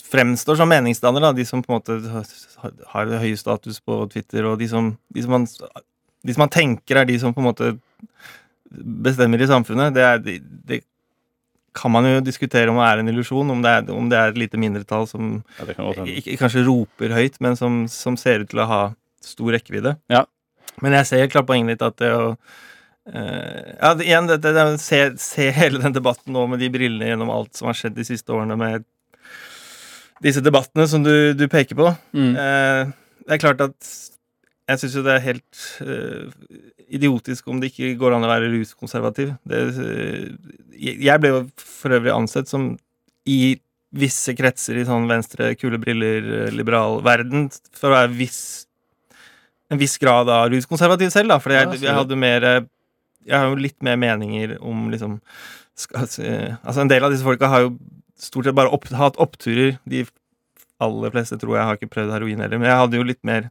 fremstår 0.05 0.59
som 0.59 0.69
meningsdannere, 0.69 1.33
de 1.35 1.45
som 1.47 1.63
på 1.63 1.73
en 1.73 1.79
måte 1.79 1.97
har 2.93 3.17
høy 3.21 3.33
status 3.39 3.81
på 3.81 4.03
Twitter, 4.13 4.45
og 4.47 4.59
de 4.61 4.69
som, 4.71 4.93
de, 5.13 5.25
som 5.25 5.35
man, 5.35 5.49
de 6.25 6.35
som 6.35 6.45
man 6.45 6.53
tenker 6.53 7.01
er 7.01 7.09
de 7.09 7.17
som 7.21 7.33
på 7.35 7.43
en 7.43 7.49
måte 7.49 7.73
bestemmer 8.83 9.41
i 9.41 9.47
samfunnet, 9.49 9.95
det, 9.95 10.03
er, 10.03 10.21
det, 10.23 10.35
det 10.67 10.81
kan 11.75 11.91
man 11.91 12.07
jo 12.07 12.21
diskutere 12.23 12.71
om 12.71 12.79
det 12.79 12.87
er 12.87 13.01
en 13.01 13.11
illusjon, 13.11 13.51
om, 13.51 13.63
det 13.63 13.73
om 13.93 14.11
det 14.11 14.19
er 14.19 14.31
et 14.31 14.39
lite 14.45 14.59
mindretall 14.61 15.07
som 15.09 15.41
Ja, 15.59 15.67
kan 15.75 16.07
ikke, 16.07 16.37
kanskje 16.39 16.65
roper 16.67 17.15
høyt, 17.15 17.39
men 17.43 17.57
som, 17.59 17.83
som 17.91 18.17
ser 18.19 18.45
ut 18.45 18.51
til 18.53 18.63
å 18.63 18.69
ha 18.69 18.83
stor 19.25 19.51
rekkevidde. 19.55 19.97
Ja. 20.11 20.25
Men 20.83 20.95
jeg 20.97 21.07
ser 21.07 21.23
helt 21.23 21.33
klart 21.33 21.49
poenget 21.49 21.75
ditt 21.75 21.85
at 21.85 21.99
det 22.03 22.13
å 22.15 22.31
Uh, 23.05 23.75
Ja, 23.77 23.91
det, 23.93 24.07
igjen, 24.07 24.25
det, 24.25 24.39
det, 24.41 24.55
det, 24.57 24.79
se, 24.81 24.97
se 25.21 25.51
hele 25.53 25.77
den 25.77 25.93
debatten 25.93 26.33
nå 26.33 26.47
med 26.49 26.57
de 26.57 26.71
brillene 26.73 27.11
gjennom 27.11 27.29
alt 27.29 27.51
som 27.53 27.67
har 27.69 27.77
skjedd 27.77 27.93
de 27.93 28.05
siste 28.07 28.33
årene 28.33 28.57
med 28.57 28.87
disse 30.25 30.41
debattene 30.41 30.87
som 30.89 31.03
du, 31.05 31.35
du 31.37 31.43
peker 31.45 31.77
på. 31.77 31.91
Mm. 32.17 32.31
Uh, 32.33 32.89
det 33.27 33.35
er 33.35 33.43
klart 33.43 33.61
at 33.61 33.91
jeg 34.65 34.81
syns 34.81 34.97
jo 34.97 35.03
det 35.05 35.13
er 35.13 35.21
helt 35.21 35.63
eh, 35.85 36.25
idiotisk 36.89 37.47
om 37.49 37.59
det 37.61 37.71
ikke 37.71 37.95
går 37.99 38.15
an 38.15 38.25
å 38.27 38.31
være 38.31 38.51
ruskonservativ. 38.53 39.35
Det, 39.47 39.61
eh, 39.81 40.99
jeg 41.05 41.21
ble 41.21 41.31
jo 41.31 41.41
for 41.57 41.95
øvrig 41.97 42.13
ansett 42.13 42.51
som 42.51 42.73
i 43.25 43.57
visse 43.95 44.35
kretser 44.35 44.77
i 44.79 44.85
sånn 44.87 45.07
venstre, 45.09 45.53
kule 45.59 45.79
briller, 45.81 46.25
eh, 46.47 46.53
liberal 46.53 47.01
verden 47.05 47.49
for 47.71 47.89
å 47.89 47.97
være 47.97 48.15
viss 48.17 48.65
en 49.69 49.81
viss 49.81 49.97
grad 49.97 50.29
av 50.29 50.49
ruskonservativ 50.53 51.09
selv, 51.13 51.31
da. 51.33 51.39
For 51.41 51.53
jeg, 51.55 51.79
jeg 51.81 51.97
hadde 51.97 52.17
mer 52.19 52.45
eh, 52.45 52.63
Jeg 53.25 53.41
har 53.41 53.49
jo 53.49 53.57
litt 53.57 53.81
mer 53.81 53.97
meninger 53.97 54.59
om 54.61 54.89
liksom 54.93 55.15
skal, 55.75 56.05
eh, 56.21 56.53
Altså, 56.61 56.83
en 56.83 56.91
del 56.91 57.03
av 57.03 57.13
disse 57.13 57.25
folka 57.25 57.49
har 57.49 57.65
jo 57.65 57.71
stort 58.21 58.45
sett 58.45 58.57
bare 58.57 58.71
opp, 58.71 58.85
hatt 58.93 59.17
oppturer. 59.21 59.79
De 59.89 60.05
aller 60.83 61.11
fleste 61.11 61.39
tror 61.41 61.57
jeg 61.57 61.67
har 61.67 61.79
ikke 61.79 61.91
prøvd 61.95 62.13
heroin 62.13 62.43
heller, 62.43 62.59
men 62.61 62.69
jeg 62.69 62.81
hadde 62.83 62.99
jo 62.99 63.07
litt 63.07 63.21
mer 63.27 63.49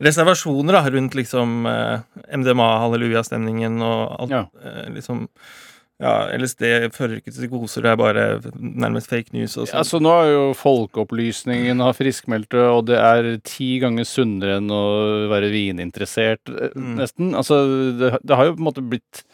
reservasjoner 0.00 0.72
da, 0.78 0.84
rundt 0.90 1.14
liksom 1.18 1.66
eh, 1.66 2.00
MDMA-hallelujastemningen 2.36 3.80
og 3.84 4.20
alt 4.20 4.30
Ja. 4.34 4.44
eh, 4.64 4.86
liksom 4.94 5.26
ja, 6.00 6.30
LSD 6.32 6.62
fører 6.96 7.18
ikke 7.18 7.28
til 7.28 7.42
psykoser, 7.42 7.82
det 7.84 7.90
er 7.90 7.96
bare 8.00 8.22
nærmest 8.56 9.10
fake 9.12 9.34
news 9.36 9.58
og 9.60 9.66
ja, 9.68 9.82
så 9.84 9.98
nå 10.00 10.08
er 10.22 10.30
jo 10.32 10.44
folkeopplysningen 10.56 11.82
har 11.84 11.92
friskmeldte, 11.92 12.62
og 12.72 12.86
det 12.88 12.96
er 12.96 13.28
ti 13.44 13.74
ganger 13.82 14.08
sunnere 14.08 14.56
enn 14.62 14.70
å 14.72 14.80
være 15.28 15.50
vininteressert, 15.52 16.48
eh, 16.48 16.70
Mm. 16.74 16.94
nesten. 16.96 17.34
Altså, 17.36 17.60
det, 18.00 18.14
det 18.24 18.36
har 18.36 18.46
jo 18.48 18.54
på 18.56 18.62
en 18.64 18.68
måte 18.70 18.88
blitt 18.88 19.24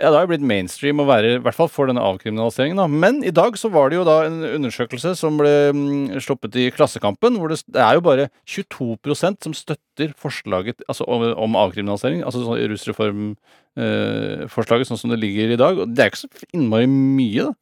ja, 0.00 0.08
det 0.08 0.16
har 0.16 0.24
jo 0.24 0.30
blitt 0.32 0.48
mainstream 0.48 1.02
å 1.02 1.08
være, 1.08 1.34
i 1.36 1.40
hvert 1.44 1.56
fall 1.56 1.68
for 1.70 1.86
denne 1.90 2.02
avkriminaliseringen. 2.02 2.78
Da. 2.80 2.86
Men 2.88 3.24
i 3.26 3.32
dag 3.34 3.58
så 3.60 3.68
var 3.72 3.90
det 3.90 3.96
jo 3.98 4.08
da 4.08 4.16
en 4.26 4.38
undersøkelse 4.48 5.10
som 5.18 5.38
ble 5.40 5.52
mm, 5.76 6.20
sluppet 6.24 6.52
i 6.56 6.72
Klassekampen, 6.74 7.36
hvor 7.40 7.48
det, 7.52 7.58
det 7.68 7.82
er 7.84 7.92
jo 7.98 8.06
bare 8.06 8.24
22% 8.48 9.44
som 9.46 9.52
støtter 9.56 10.08
forslaget 10.18 10.78
altså 10.88 11.04
om, 11.04 11.20
om 11.44 11.52
avkriminalisering, 11.60 12.20
altså 12.24 12.38
sånn 12.46 12.64
rusreformforslaget 12.72 14.86
sånn 14.88 15.02
som 15.04 15.10
det 15.12 15.20
ligger 15.20 15.46
i 15.52 15.60
dag. 15.60 15.74
Og 15.84 15.88
det 15.92 16.00
er 16.02 16.08
ikke 16.12 16.24
så 16.24 16.32
innmari 16.56 16.86
mye, 16.90 17.42
da. 17.50 17.54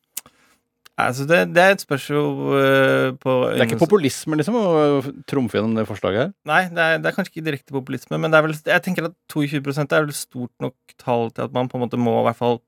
Altså, 0.98 1.24
det, 1.30 1.36
det 1.54 1.62
er 1.62 1.76
et 1.76 1.82
spørsmål 1.84 2.56
eh, 2.58 3.12
på 3.22 3.34
Det 3.52 3.60
er 3.62 3.68
ikke 3.68 3.84
populisme, 3.84 4.38
liksom, 4.40 4.56
å 4.58 5.02
trumfe 5.30 5.54
gjennom 5.54 5.76
det 5.78 5.84
forslaget 5.86 6.24
her. 6.24 6.32
Nei, 6.50 6.64
det 6.74 6.84
er, 6.84 6.96
det 6.98 7.10
er 7.10 7.14
kanskje 7.14 7.36
ikke 7.36 7.46
direkte 7.46 7.76
populisme, 7.76 8.18
men 8.18 8.34
det 8.34 8.40
er 8.40 8.46
vel, 8.48 8.56
jeg 8.72 8.84
tenker 8.84 9.06
at 9.06 9.14
22% 9.30 9.94
er 9.94 10.08
vel 10.08 10.16
stort 10.16 10.50
nok 10.64 10.96
tall 10.98 11.30
til 11.30 11.46
at 11.46 11.54
man 11.54 11.70
på 11.70 11.78
en 11.78 11.84
måte 11.86 12.00
må 12.02 12.16
i 12.18 12.26
hvert 12.26 12.40
fall 12.40 12.58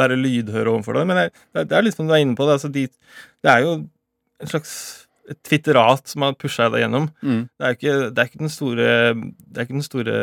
være 0.00 0.16
lydhør 0.16 0.72
overfor 0.72 0.96
det. 0.96 1.04
Men 1.10 1.20
det, 1.20 1.26
det, 1.52 1.66
det 1.68 1.76
er 1.76 1.84
litt 1.84 1.98
som 1.98 2.08
du 2.08 2.16
er 2.16 2.24
inne 2.24 2.38
på. 2.38 2.48
Det, 2.48 2.56
altså 2.56 2.72
de, 2.72 2.86
det 3.44 3.52
er 3.52 3.66
jo 3.66 3.76
en 4.40 4.52
slags 4.54 4.74
twitterat 5.46 6.08
som 6.10 6.24
har 6.24 6.38
pusha 6.40 6.70
deg 6.72 6.86
gjennom. 6.86 7.10
Mm. 7.20 7.44
Det 7.52 7.66
er 7.66 7.76
ikke, 7.76 7.96
det 8.08 8.22
er 8.22 8.30
ikke 8.30 8.42
den 8.42 8.52
store 8.52 8.88
Det 9.14 9.60
er 9.60 9.66
ikke 9.66 9.76
den 9.76 9.86
store 9.86 10.16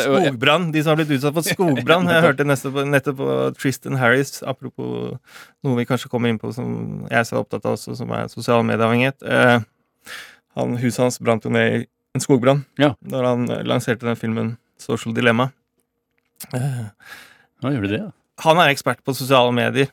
Skogbrann. 0.06 0.72
De 0.72 0.80
som 0.84 0.90
har 0.96 1.00
blitt 1.02 1.12
utsatt 1.18 1.34
for 1.36 1.42
skogbrann. 1.44 2.08
Jeg 2.08 2.22
hørte 2.24 2.46
nettopp, 2.48 2.80
nettopp 2.88 3.18
på 3.18 3.28
Tristan 3.60 3.96
Harris, 4.00 4.40
apropos 4.44 5.18
noe 5.64 5.76
vi 5.76 5.86
kanskje 5.90 6.10
kommer 6.10 6.30
inn 6.32 6.40
på 6.40 6.54
som 6.56 7.04
jeg 7.10 7.20
er 7.20 7.24
så 7.28 7.36
opptatt 7.44 7.66
av 7.66 7.72
også, 7.76 7.96
som 7.98 8.10
er 8.16 8.28
sosial 8.32 8.64
medieavhengighet. 8.64 9.20
Eh, 9.28 9.60
han, 10.58 10.76
huset 10.82 11.04
hans 11.06 11.20
brant 11.24 11.46
jo 11.46 11.52
ned 11.54 11.76
i 11.78 11.86
en 12.18 12.24
skogbrann 12.24 12.64
Ja. 12.82 12.96
når 13.06 13.28
han 13.30 13.50
eh, 13.54 13.64
lanserte 13.68 14.08
den 14.08 14.18
filmen 14.20 14.56
Social 14.82 15.14
Dilemma. 15.18 15.52
Eh, 16.54 16.84
Hva 17.62 17.72
gjør 17.74 17.86
du 17.88 17.92
det? 17.94 18.02
Ja? 18.06 18.12
han 18.46 18.60
er 18.62 18.70
ekspert 18.74 19.00
på 19.06 19.16
sosiale 19.18 19.50
medier. 19.56 19.90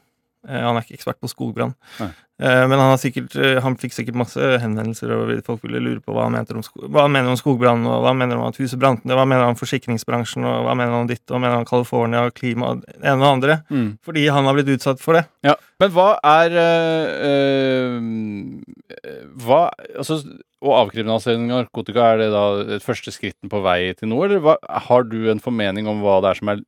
Eh, 0.48 0.61
han 0.61 0.77
er 0.77 0.85
ikke 0.85 0.98
ekspert 0.98 1.20
på 1.22 1.31
skogbrann. 1.33 1.72
Nei. 2.00 2.11
Eh, 2.42 2.68
men 2.68 2.79
han, 2.79 2.90
har 2.90 2.99
sikkert, 2.99 3.37
eh, 3.38 3.61
han 3.62 3.77
fikk 3.79 3.92
sikkert 3.94 4.16
masse 4.18 4.49
henvendelser, 4.59 5.12
og 5.14 5.29
folk 5.47 5.62
ville 5.62 5.79
lure 5.83 6.01
på 6.03 6.14
hva 6.16 6.25
han, 6.27 6.35
mente 6.35 6.57
om, 6.57 6.64
hva 6.90 7.05
han 7.05 7.12
mener 7.14 7.31
om 7.31 7.38
skogbrann, 7.38 7.85
og 7.87 8.01
hva 8.03 8.11
han 8.11 8.18
mener 8.18 8.40
om 8.40 8.49
at 8.49 8.59
huset 8.59 8.81
brant 8.81 9.05
ned, 9.05 9.14
hva 9.14 9.23
han 9.23 9.31
mener 9.31 9.47
om 9.47 9.59
forsikringsbransjen, 9.59 10.42
og 10.42 10.64
hva 10.64 10.73
han 10.73 10.81
mener 10.81 10.97
om 10.99 11.11
ditt, 11.11 11.23
og 11.29 11.31
hva 11.31 11.38
han 11.38 11.44
mener 11.47 11.61
om 11.61 11.68
California 11.68 12.25
og 12.27 12.35
klima, 12.35 12.73
og 12.73 12.83
det 12.83 12.97
ene 12.99 13.14
og 13.14 13.23
det 13.23 13.31
andre. 13.31 13.59
Mm. 13.70 13.87
Fordi 14.09 14.25
han 14.35 14.49
har 14.51 14.59
blitt 14.59 14.73
utsatt 14.75 15.05
for 15.05 15.20
det. 15.20 15.23
Ja, 15.47 15.55
men 15.83 15.94
hva 15.94 16.09
er 16.25 16.55
øh, 16.64 17.07
øh, 17.29 19.25
Hva 19.42 19.62
Altså, 19.99 20.20
og 20.64 20.77
avkriminalisere 20.79 21.37
av 21.37 21.47
narkotika, 21.49 22.07
er 22.14 22.23
det 22.23 22.29
da 22.33 22.79
første 22.83 23.12
skritten 23.14 23.51
på 23.53 23.61
vei 23.62 23.92
til 23.99 24.11
noe, 24.11 24.27
eller 24.27 24.42
hva, 24.42 24.55
har 24.88 25.07
du 25.07 25.29
en 25.31 25.42
formening 25.42 25.90
om 25.90 26.01
hva 26.03 26.18
det 26.25 26.33
er 26.33 26.40
som 26.40 26.51
er 26.55 26.64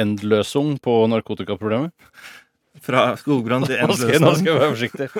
endløsung 0.00 0.76
på 0.82 0.94
narkotikaproblemet? 1.10 1.92
Fra 2.82 3.06
skogbrann 3.20 3.66
til 3.68 3.78
skal, 4.00 4.20
nå 4.22 4.34
skal 4.38 4.52
jeg 4.52 4.60
være 4.60 4.74
forsiktig. 4.74 5.08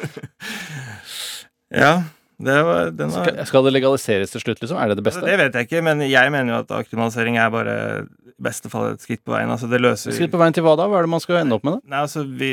Ja, 1.74 2.04
det 2.38 2.54
var, 2.62 2.90
den 2.94 3.10
var 3.10 3.24
Skal, 3.26 3.46
skal 3.48 3.64
det 3.66 3.72
legaliseres 3.74 4.30
til 4.30 4.42
slutt, 4.44 4.60
liksom? 4.62 4.76
Er 4.78 4.92
det 4.92 4.98
det 4.98 5.06
altså, 5.06 5.22
beste? 5.24 5.30
Det 5.30 5.38
vet 5.40 5.56
jeg 5.58 5.66
ikke, 5.66 5.80
men 5.82 6.04
jeg 6.06 6.30
mener 6.30 6.52
jo 6.52 6.58
at 6.60 6.70
avkriminalisering 6.70 7.38
er 7.40 7.48
bare 7.50 7.74
i 8.04 8.34
beste 8.46 8.70
fall 8.70 8.92
et 8.92 9.02
skritt 9.02 9.24
på 9.26 9.34
veien. 9.34 9.50
Altså, 9.50 9.66
det 9.70 9.80
løser 9.82 10.14
Skritt 10.14 10.30
på 10.30 10.38
veien 10.38 10.54
til 10.54 10.62
hva 10.66 10.76
da? 10.78 10.86
Hva 10.90 11.00
er 11.00 11.08
det 11.08 11.14
man 11.16 11.22
skal 11.24 11.40
ende 11.40 11.58
opp 11.58 11.66
med, 11.66 11.80
da? 11.80 11.94
Nei, 11.94 12.02
altså, 12.06 12.22
vi 12.26 12.52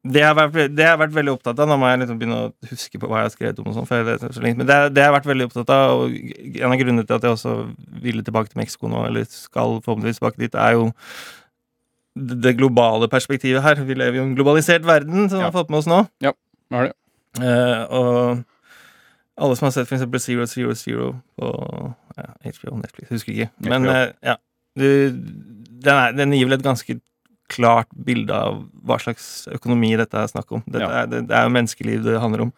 det 0.00 0.22
jeg, 0.22 0.30
har 0.30 0.36
vært, 0.38 0.70
det 0.72 0.80
jeg 0.80 0.88
har 0.88 1.00
vært 1.02 1.12
veldig 1.12 1.32
opptatt 1.36 1.58
av 1.60 1.66
Nå 1.68 1.76
må 1.76 1.88
jeg 1.90 1.98
liksom 2.00 2.20
begynne 2.22 2.36
å 2.40 2.68
huske 2.70 3.00
på 3.00 3.08
hva 3.10 3.18
jeg 3.18 3.26
har 3.26 3.32
skrevet 3.34 3.58
om, 3.60 3.66
og 3.68 3.74
sånt, 3.76 3.88
for 3.90 4.06
det 4.08 4.14
så 4.22 4.44
men 4.46 4.62
det, 4.64 4.78
det 4.96 5.02
jeg 5.02 5.10
har 5.10 5.12
vært 5.12 5.28
veldig 5.28 5.48
opptatt 5.50 5.72
av, 5.74 6.04
og 6.06 6.14
en 6.48 6.72
av 6.72 6.80
grunnene 6.80 7.04
til 7.04 7.16
at 7.18 7.26
jeg 7.26 7.36
også 7.36 7.56
ville 8.00 8.24
tilbake 8.24 8.48
til 8.48 8.62
Mexico 8.62 8.88
nå, 8.88 9.02
eller 9.10 9.28
skal 9.28 9.76
forhåpentligvis 9.84 10.22
tilbake 10.22 10.40
dit, 10.40 10.56
er 10.56 10.78
jo 10.78 10.86
det 12.18 12.40
det 12.42 12.56
globale 12.58 13.08
perspektivet 13.10 13.62
her. 13.64 13.82
Vi 13.86 13.94
lever 13.94 14.18
jo 14.18 14.24
i 14.24 14.28
en 14.28 14.36
globalisert 14.38 14.86
verden, 14.86 15.28
som 15.28 15.38
vi 15.38 15.46
har 15.46 15.54
fått 15.54 15.70
med 15.70 15.82
oss 15.82 15.90
nå. 15.90 16.04
Hva 16.70 16.82
er 16.82 16.90
det? 16.90 16.96
Eh, 17.40 17.82
og 17.94 18.42
alle 19.40 19.56
som 19.56 19.68
har 19.68 19.74
sett 19.74 19.92
eksempel 19.92 20.22
Zero 20.22 20.46
Zero 20.50 20.74
Zero 20.76 21.12
på 21.38 21.50
ja, 22.18 22.32
HBO 22.44 22.80
Netflix, 22.80 23.10
husker 23.12 23.32
ikke. 23.32 23.50
Men 23.66 23.86
eh, 23.88 24.08
ja, 24.26 24.36
du, 24.78 24.88
den, 25.10 25.94
er, 25.94 26.16
den 26.18 26.34
gir 26.36 26.50
vel 26.50 26.58
et 26.58 26.66
ganske 26.66 26.98
klart 27.50 27.90
bilde 28.06 28.34
av 28.34 28.60
hva 28.86 28.98
slags 29.02 29.48
økonomi 29.50 29.92
dette 29.98 30.18
er 30.18 30.30
snakk 30.30 30.50
om. 30.54 30.64
Ja. 30.70 30.90
er, 31.02 31.10
det, 31.10 31.24
det 31.30 31.36
er 31.36 31.46
jo 31.46 31.54
menneskeliv 31.54 32.02
det 32.06 32.18
handler 32.22 32.48
om. 32.48 32.52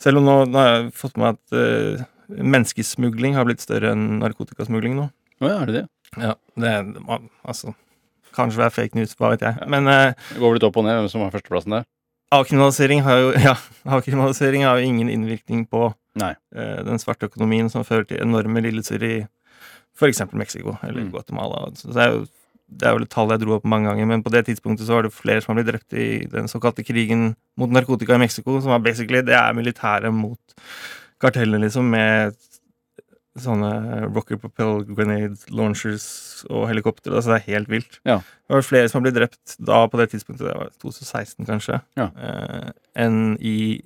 Selv 0.00 0.20
om 0.20 0.26
nå, 0.26 0.36
nå 0.50 0.60
har 0.60 0.70
jeg 0.74 0.90
fått 0.98 1.18
med 1.20 1.38
at 1.38 1.56
eh, 1.56 2.04
menneskesmugling 2.30 3.38
har 3.38 3.48
blitt 3.48 3.64
større 3.64 3.94
enn 3.94 4.20
narkotikasmugling 4.20 4.98
nå. 4.98 5.08
Å 5.40 5.48
ja, 5.48 5.56
er 5.56 5.70
det 5.70 5.78
det? 5.78 5.86
Ja, 6.20 6.34
det 6.58 6.74
er, 6.74 6.92
altså 7.46 7.74
Kanskje 8.36 8.60
det 8.62 8.66
er 8.68 8.74
fake 8.76 8.98
news, 8.98 9.14
hva 9.18 9.32
vet 9.34 9.42
jeg. 9.46 9.68
Men 9.70 9.84
Det 9.90 10.38
går 10.38 10.54
litt 10.58 10.66
opp 10.68 10.76
og 10.80 10.84
ned 10.86 10.98
hvem 11.00 11.08
som 11.12 11.24
har 11.24 11.32
førsteplassen 11.34 11.76
der. 11.78 11.84
Avkriminalisering 12.32 13.00
har 13.02 13.16
jo 13.18 13.30
ja, 13.48 13.56
avkriminalisering 13.90 14.62
har 14.64 14.78
jo 14.78 14.86
ingen 14.86 15.08
innvirkning 15.10 15.64
på 15.70 15.88
eh, 16.54 16.82
den 16.86 16.98
svarte 17.02 17.26
økonomien 17.30 17.70
som 17.72 17.82
fører 17.86 18.06
til 18.06 18.20
enorme 18.22 18.62
lidelser 18.62 19.02
i 19.02 19.14
f.eks. 19.98 20.22
Mexico 20.32 20.76
eller 20.82 21.02
Mm. 21.02 21.10
Guatemala. 21.12 21.64
Så 21.74 21.90
det 21.92 22.04
er 22.04 22.12
jo 22.14 22.26
det 22.70 22.86
er 22.86 22.92
vel 22.94 23.02
et 23.02 23.10
tall 23.10 23.32
jeg 23.34 23.40
dro 23.42 23.56
opp 23.56 23.64
mange 23.66 23.88
ganger, 23.90 24.06
men 24.06 24.22
på 24.22 24.30
det 24.30 24.44
tidspunktet 24.46 24.86
så 24.86 24.94
var 24.94 25.02
det 25.02 25.10
flere 25.10 25.42
som 25.42 25.50
har 25.50 25.56
blitt 25.58 25.72
drept 25.72 25.92
i 25.98 26.04
den 26.30 26.46
såkalte 26.46 26.84
krigen 26.86 27.32
mot 27.58 27.72
narkotika 27.74 28.14
i 28.14 28.20
Mexico, 28.22 28.60
som 28.62 28.70
var 28.70 28.78
basically 28.84 29.24
det 29.26 29.34
er 29.34 29.56
militæret 29.58 30.14
mot 30.14 30.38
kartellene, 31.20 31.64
liksom, 31.64 31.90
med 31.90 32.36
sånne 33.38 34.08
rocket 34.14 34.40
propel 34.42 34.82
grenade 34.88 35.36
launchers 35.54 36.44
og 36.50 36.64
helikoptre. 36.68 37.12
Altså 37.14 37.30
det 37.34 37.38
er 37.40 37.52
helt 37.54 37.68
vilt. 37.70 38.00
Ja. 38.04 38.16
Det 38.18 38.56
var 38.56 38.62
flere 38.66 38.88
som 38.90 38.98
har 39.00 39.06
blitt 39.10 39.18
drept 39.20 39.56
da 39.62 39.84
på 39.86 40.00
det 40.00 40.08
tidspunktet, 40.10 40.48
det 40.48 40.56
var 40.58 40.70
2016 40.82 41.46
kanskje, 41.46 41.80
Ja. 41.96 42.10
eh, 42.16 42.70
enn 42.96 43.36
i 43.40 43.82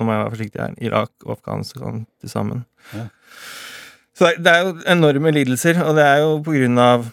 Nå 0.00 0.06
må 0.08 0.12
jeg 0.14 0.20
være 0.24 0.32
forsiktig 0.32 0.60
her. 0.62 0.74
Irak 0.80 1.10
og 1.26 1.32
Afghanistan 1.36 2.06
til 2.22 2.30
sammen. 2.30 2.64
Ja. 2.96 3.02
Så 4.16 4.24
det 4.24 4.38
er- 4.38 4.40
det 4.40 4.52
er 4.54 4.62
jo 4.64 4.72
enorme 4.88 5.30
lidelser, 5.30 5.76
og 5.84 5.94
det 5.96 6.04
er 6.06 6.18
jo 6.22 6.38
på 6.40 6.54
grunn 6.56 6.78
av 6.78 7.12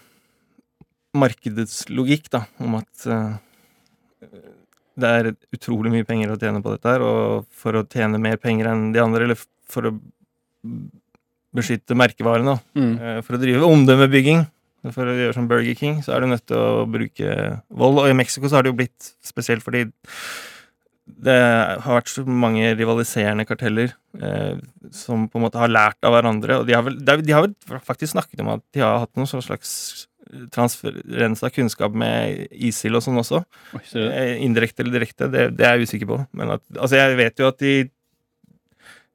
markedets 1.13 1.89
logikk, 1.89 2.29
da, 2.29 2.45
om 2.63 2.75
at 2.75 3.05
eh, 3.07 3.33
det 4.97 5.03
er 5.09 5.35
utrolig 5.53 5.91
mye 5.91 6.05
penger 6.07 6.31
å 6.33 6.39
tjene 6.39 6.61
på 6.63 6.71
dette 6.77 6.89
her, 6.93 7.01
og 7.01 7.45
for 7.51 7.73
å 7.73 7.83
tjene 7.91 8.19
mer 8.21 8.37
penger 8.37 8.67
enn 8.71 8.93
de 8.93 8.99
andre, 9.03 9.23
eller 9.27 9.35
for 9.67 9.81
å 9.91 9.99
beskytte 11.57 11.97
merkevarene 11.97 12.59
Mm. 12.77 12.93
eh, 13.01 13.21
for 13.25 13.37
å 13.37 13.41
drive 13.41 13.65
omdømmebygging, 13.67 14.45
for 14.93 15.09
å 15.09 15.15
gjøre 15.17 15.33
som 15.35 15.47
Burger 15.49 15.75
King, 15.75 15.97
så 16.05 16.13
er 16.15 16.21
du 16.23 16.27
nødt 16.31 16.45
til 16.47 16.55
å 16.61 16.85
bruke 16.87 17.61
vold. 17.73 17.99
Og 18.03 18.07
i 18.11 18.15
Mexico 18.15 18.47
så 18.47 18.55
har 18.59 18.63
det 18.63 18.71
jo 18.71 18.77
blitt 18.77 19.09
spesielt 19.25 19.65
fordi 19.65 19.87
det 21.07 21.35
har 21.81 21.97
vært 22.01 22.11
så 22.11 22.23
mange 22.27 22.69
rivaliserende 22.75 23.45
karteller 23.47 23.93
eh, 24.21 24.57
som 24.91 25.25
på 25.31 25.39
en 25.39 25.45
måte 25.47 25.59
har 25.59 25.71
lært 25.71 26.03
av 26.07 26.13
hverandre. 26.13 26.59
Og 26.61 26.67
de 26.67 26.75
har, 26.75 26.83
vel, 26.83 26.97
de 26.99 27.33
har- 27.33 27.47
vel 27.47 27.79
faktisk 27.83 28.13
snakket 28.13 28.41
om 28.43 28.49
at 28.57 28.63
de 28.75 28.83
har 28.83 28.99
hatt 29.05 29.13
noen 29.15 29.27
sånn 29.29 29.43
slags 29.43 30.05
transferens 30.51 31.43
av 31.47 31.53
kunnskap 31.55 31.93
med 31.95 32.49
ISIL 32.51 32.95
og 32.99 33.03
sånn 33.05 33.19
også. 33.21 33.39
Eh, 33.95 34.35
Indirekte 34.43 34.83
eller 34.83 34.99
direkte, 34.99 35.29
det, 35.31 35.45
det 35.57 35.65
er 35.65 35.77
jeg 35.79 35.87
usikker 35.87 36.07
på. 36.11 36.17
Men 36.35 36.51
at, 36.57 36.63
altså 36.75 36.99
jeg 36.99 37.15
vet 37.17 37.39
jo 37.39 37.47
at 37.47 37.57
de, 37.63 37.75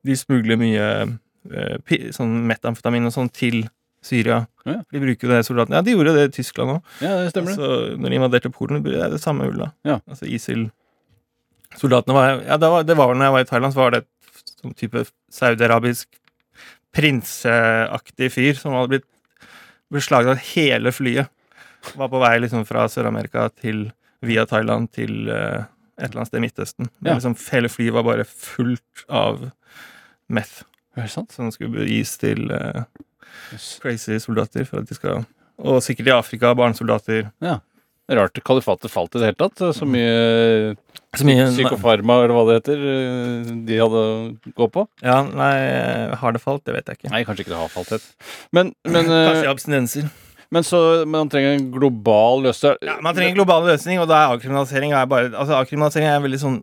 de 0.08 0.16
smugler 0.16 0.56
mye 0.60 0.80
eh, 1.02 1.12
sånn 2.16 2.34
metamfetamin 2.48 3.08
og 3.08 3.14
sånn 3.14 3.30
til 3.34 3.64
Syria. 4.02 4.42
Ja. 4.66 4.80
De 4.90 5.00
bruker 5.02 5.28
jo 5.28 5.32
det 5.32 5.42
soldatene. 5.46 5.78
Ja, 5.78 5.86
de 5.86 5.94
gjorde 5.94 6.14
det 6.16 6.24
i 6.28 6.32
Tyskland 6.38 6.76
òg. 6.76 6.94
Ja, 7.02 7.18
det 7.22 7.30
stemmer 7.32 7.54
det. 7.54 7.58
Altså, 7.58 7.98
når 8.02 8.10
de 8.10 8.18
invaderte 8.18 8.52
Polen, 8.54 8.82
det 8.82 8.96
er 8.98 9.12
det 9.14 9.20
samme 9.22 9.46
hullet. 9.46 9.74
Ja. 9.86 10.00
Altså 10.10 10.26
ISIL-soldatene 10.26 12.16
var 12.16 12.32
Ja, 12.40 12.58
det 12.58 12.72
var, 12.74 12.86
det 12.88 12.96
var 12.98 13.14
når 13.14 13.28
jeg 13.28 13.36
var 13.36 13.46
i 13.46 13.50
Thailand, 13.52 13.74
så 13.74 13.82
var 13.82 13.94
det 13.94 14.02
et 14.02 14.56
sånn 14.62 14.74
type 14.78 15.04
saudiarabisk 15.32 16.18
prinseaktig 16.92 18.28
fyr 18.34 18.58
som 18.58 18.74
hadde 18.76 18.96
blitt 18.96 19.08
beslaglagt 19.92 20.50
hele 20.52 20.92
flyet. 20.92 21.30
Var 21.98 22.10
på 22.10 22.22
vei 22.22 22.34
liksom 22.42 22.66
fra 22.68 22.88
Sør-Amerika 22.90 23.48
til 23.54 23.86
via 24.22 24.44
Thailand 24.46 24.90
til 24.94 25.30
uh, 25.30 25.64
et 25.98 26.10
eller 26.10 26.22
annet 26.22 26.30
sted 26.30 26.40
i 26.40 26.44
Midtøsten. 26.44 26.90
Ja. 27.00 27.16
Liksom, 27.16 27.36
hele 27.52 27.70
flyet 27.72 27.96
var 27.96 28.06
bare 28.06 28.26
fullt 28.28 29.06
av 29.10 29.48
meth 30.32 30.62
Er 30.96 31.06
det 31.06 31.10
sant? 31.14 31.32
som 31.32 31.50
skulle 31.54 31.86
gis 31.88 32.16
til 32.20 32.50
eh, 32.52 32.82
Yes. 33.52 33.78
crazy 33.80 34.18
soldater 34.20 34.64
for 34.68 34.82
at 34.82 34.88
de 34.90 34.94
skal 34.94 35.22
Og 35.62 35.78
sikkert 35.84 36.08
i 36.10 36.12
Afrika, 36.14 36.50
barnesoldater. 36.56 37.30
Rart 38.12 38.40
kalifatet 38.44 38.90
falt 38.92 39.14
i 39.14 39.20
det 39.22 39.28
hele 39.30 39.38
tatt. 39.40 39.60
Så 39.76 39.86
mye 39.88 40.74
Så 41.16 41.24
mye 41.28 41.46
psykofarma, 41.52 42.16
eller 42.24 42.34
hva 42.34 42.42
det 42.48 42.56
heter, 42.58 42.82
de 43.68 43.78
hadde 43.78 44.02
å 44.02 44.52
gå 44.58 44.68
på. 44.74 44.84
Ja, 45.04 45.20
nei, 45.28 45.54
har 46.18 46.34
det 46.34 46.42
falt? 46.42 46.64
Det 46.66 46.74
vet 46.76 46.88
jeg 46.90 46.98
ikke. 47.00 47.12
Nei, 47.12 47.22
kanskje 47.28 47.46
ikke 47.46 47.54
det 47.54 47.60
har 47.62 47.72
falt 47.72 47.94
helt. 47.94 48.06
Men, 48.52 48.74
men, 48.84 49.08
Kanskje 49.12 49.44
eh, 49.46 49.50
abstinenser. 49.52 50.10
men 50.52 50.66
så 50.66 50.82
Man 51.08 51.30
trenger 51.32 51.56
en 51.56 51.70
global 51.72 52.42
løsning. 52.48 52.76
Ja, 52.84 52.98
man 53.04 53.14
trenger 53.16 53.32
en 53.32 53.38
global 53.40 53.68
løsning, 53.70 54.00
og 54.02 54.08
da 54.10 54.18
er 54.26 54.36
avkriminalisering 54.36 54.92
er 54.96 55.06
bare 55.08 55.30
Altså, 55.32 55.56
avkriminalisering 55.62 56.08
er 56.10 56.16
en 56.18 56.26
veldig 56.28 56.42
sånn 56.42 56.60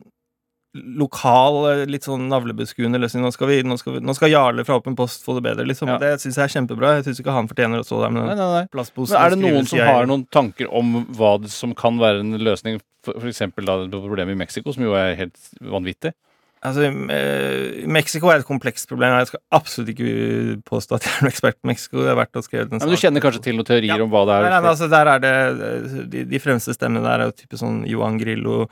lokal, 0.77 1.55
eh, 1.71 1.84
litt 1.89 2.05
sånn 2.05 2.27
navlebeskuende 2.29 2.99
løsning. 3.01 3.23
Nå 3.25 3.32
skal, 3.34 3.49
vi, 3.49 3.60
nå 3.65 3.77
skal, 3.79 3.95
vi, 3.97 4.03
nå 4.05 4.13
skal 4.17 4.32
Jarle 4.32 4.65
fra 4.67 4.77
Åpen 4.77 4.97
Post 4.97 5.25
få 5.25 5.38
det 5.39 5.45
bedre, 5.47 5.65
liksom. 5.69 5.89
Ja. 5.89 5.97
Det 6.01 6.12
syns 6.21 6.38
jeg 6.38 6.45
er 6.45 6.53
kjempebra. 6.53 6.93
Jeg 6.99 7.08
syns 7.08 7.23
ikke 7.23 7.36
han 7.36 7.49
fortjener 7.49 7.82
å 7.82 7.88
stå 7.88 8.03
der 8.03 8.13
med 8.13 8.29
den 8.29 8.69
plastposen. 8.73 9.15
Men 9.15 9.25
er 9.25 9.36
det 9.36 9.41
noen 9.41 9.69
som 9.69 9.82
har 9.82 10.10
noen 10.10 10.25
tanker 10.29 10.69
om 10.69 11.01
hva 11.17 11.34
som 11.49 11.73
kan 11.77 11.99
være 12.01 12.21
en 12.25 12.38
løsning? 12.45 12.79
Eksempel 13.10 13.69
problemet 13.89 14.36
i 14.36 14.41
Mexico, 14.41 14.75
som 14.75 14.84
jo 14.86 14.93
er 14.99 15.15
helt 15.17 15.39
vanvittig. 15.63 16.13
Altså, 16.59 16.89
eh, 16.91 17.85
Mexico 17.87 18.27
er 18.27 18.41
et 18.41 18.47
komplekst 18.47 18.89
problem. 18.89 19.13
Jeg 19.21 19.29
skal 19.29 19.39
absolutt 19.55 19.91
ikke 19.93 20.57
påstå 20.67 20.97
at 20.97 21.05
jeg 21.07 21.13
er 21.13 21.21
noen 21.23 21.31
ekspert 21.31 21.57
på 21.61 21.69
Mexico. 21.69 22.01
Det 22.03 22.11
er 22.11 22.17
verdt 22.19 22.39
å 22.39 22.43
skrive 22.43 22.65
den 22.67 22.81
men 22.83 22.91
du 22.91 22.97
kjenner 22.99 23.23
kanskje 23.23 23.43
til 23.45 23.55
noen 23.55 23.67
teorier 23.69 23.93
Ja. 23.95 24.03
om 24.03 24.11
hva 24.11 24.25
det 24.27 24.35
er? 24.35 24.47
Nei, 24.47 24.49
nei, 24.57 24.71
altså, 24.73 24.89
der 24.91 25.11
er 25.13 25.21
det 25.23 25.31
eh, 25.69 26.01
De, 26.15 26.23
de 26.33 26.41
fremste 26.43 26.75
stemmene 26.75 27.05
der 27.05 27.23
er 27.23 27.29
jo 27.31 27.37
type 27.39 27.59
sånn 27.61 27.85
Johan 27.87 28.19
Grillo, 28.19 28.65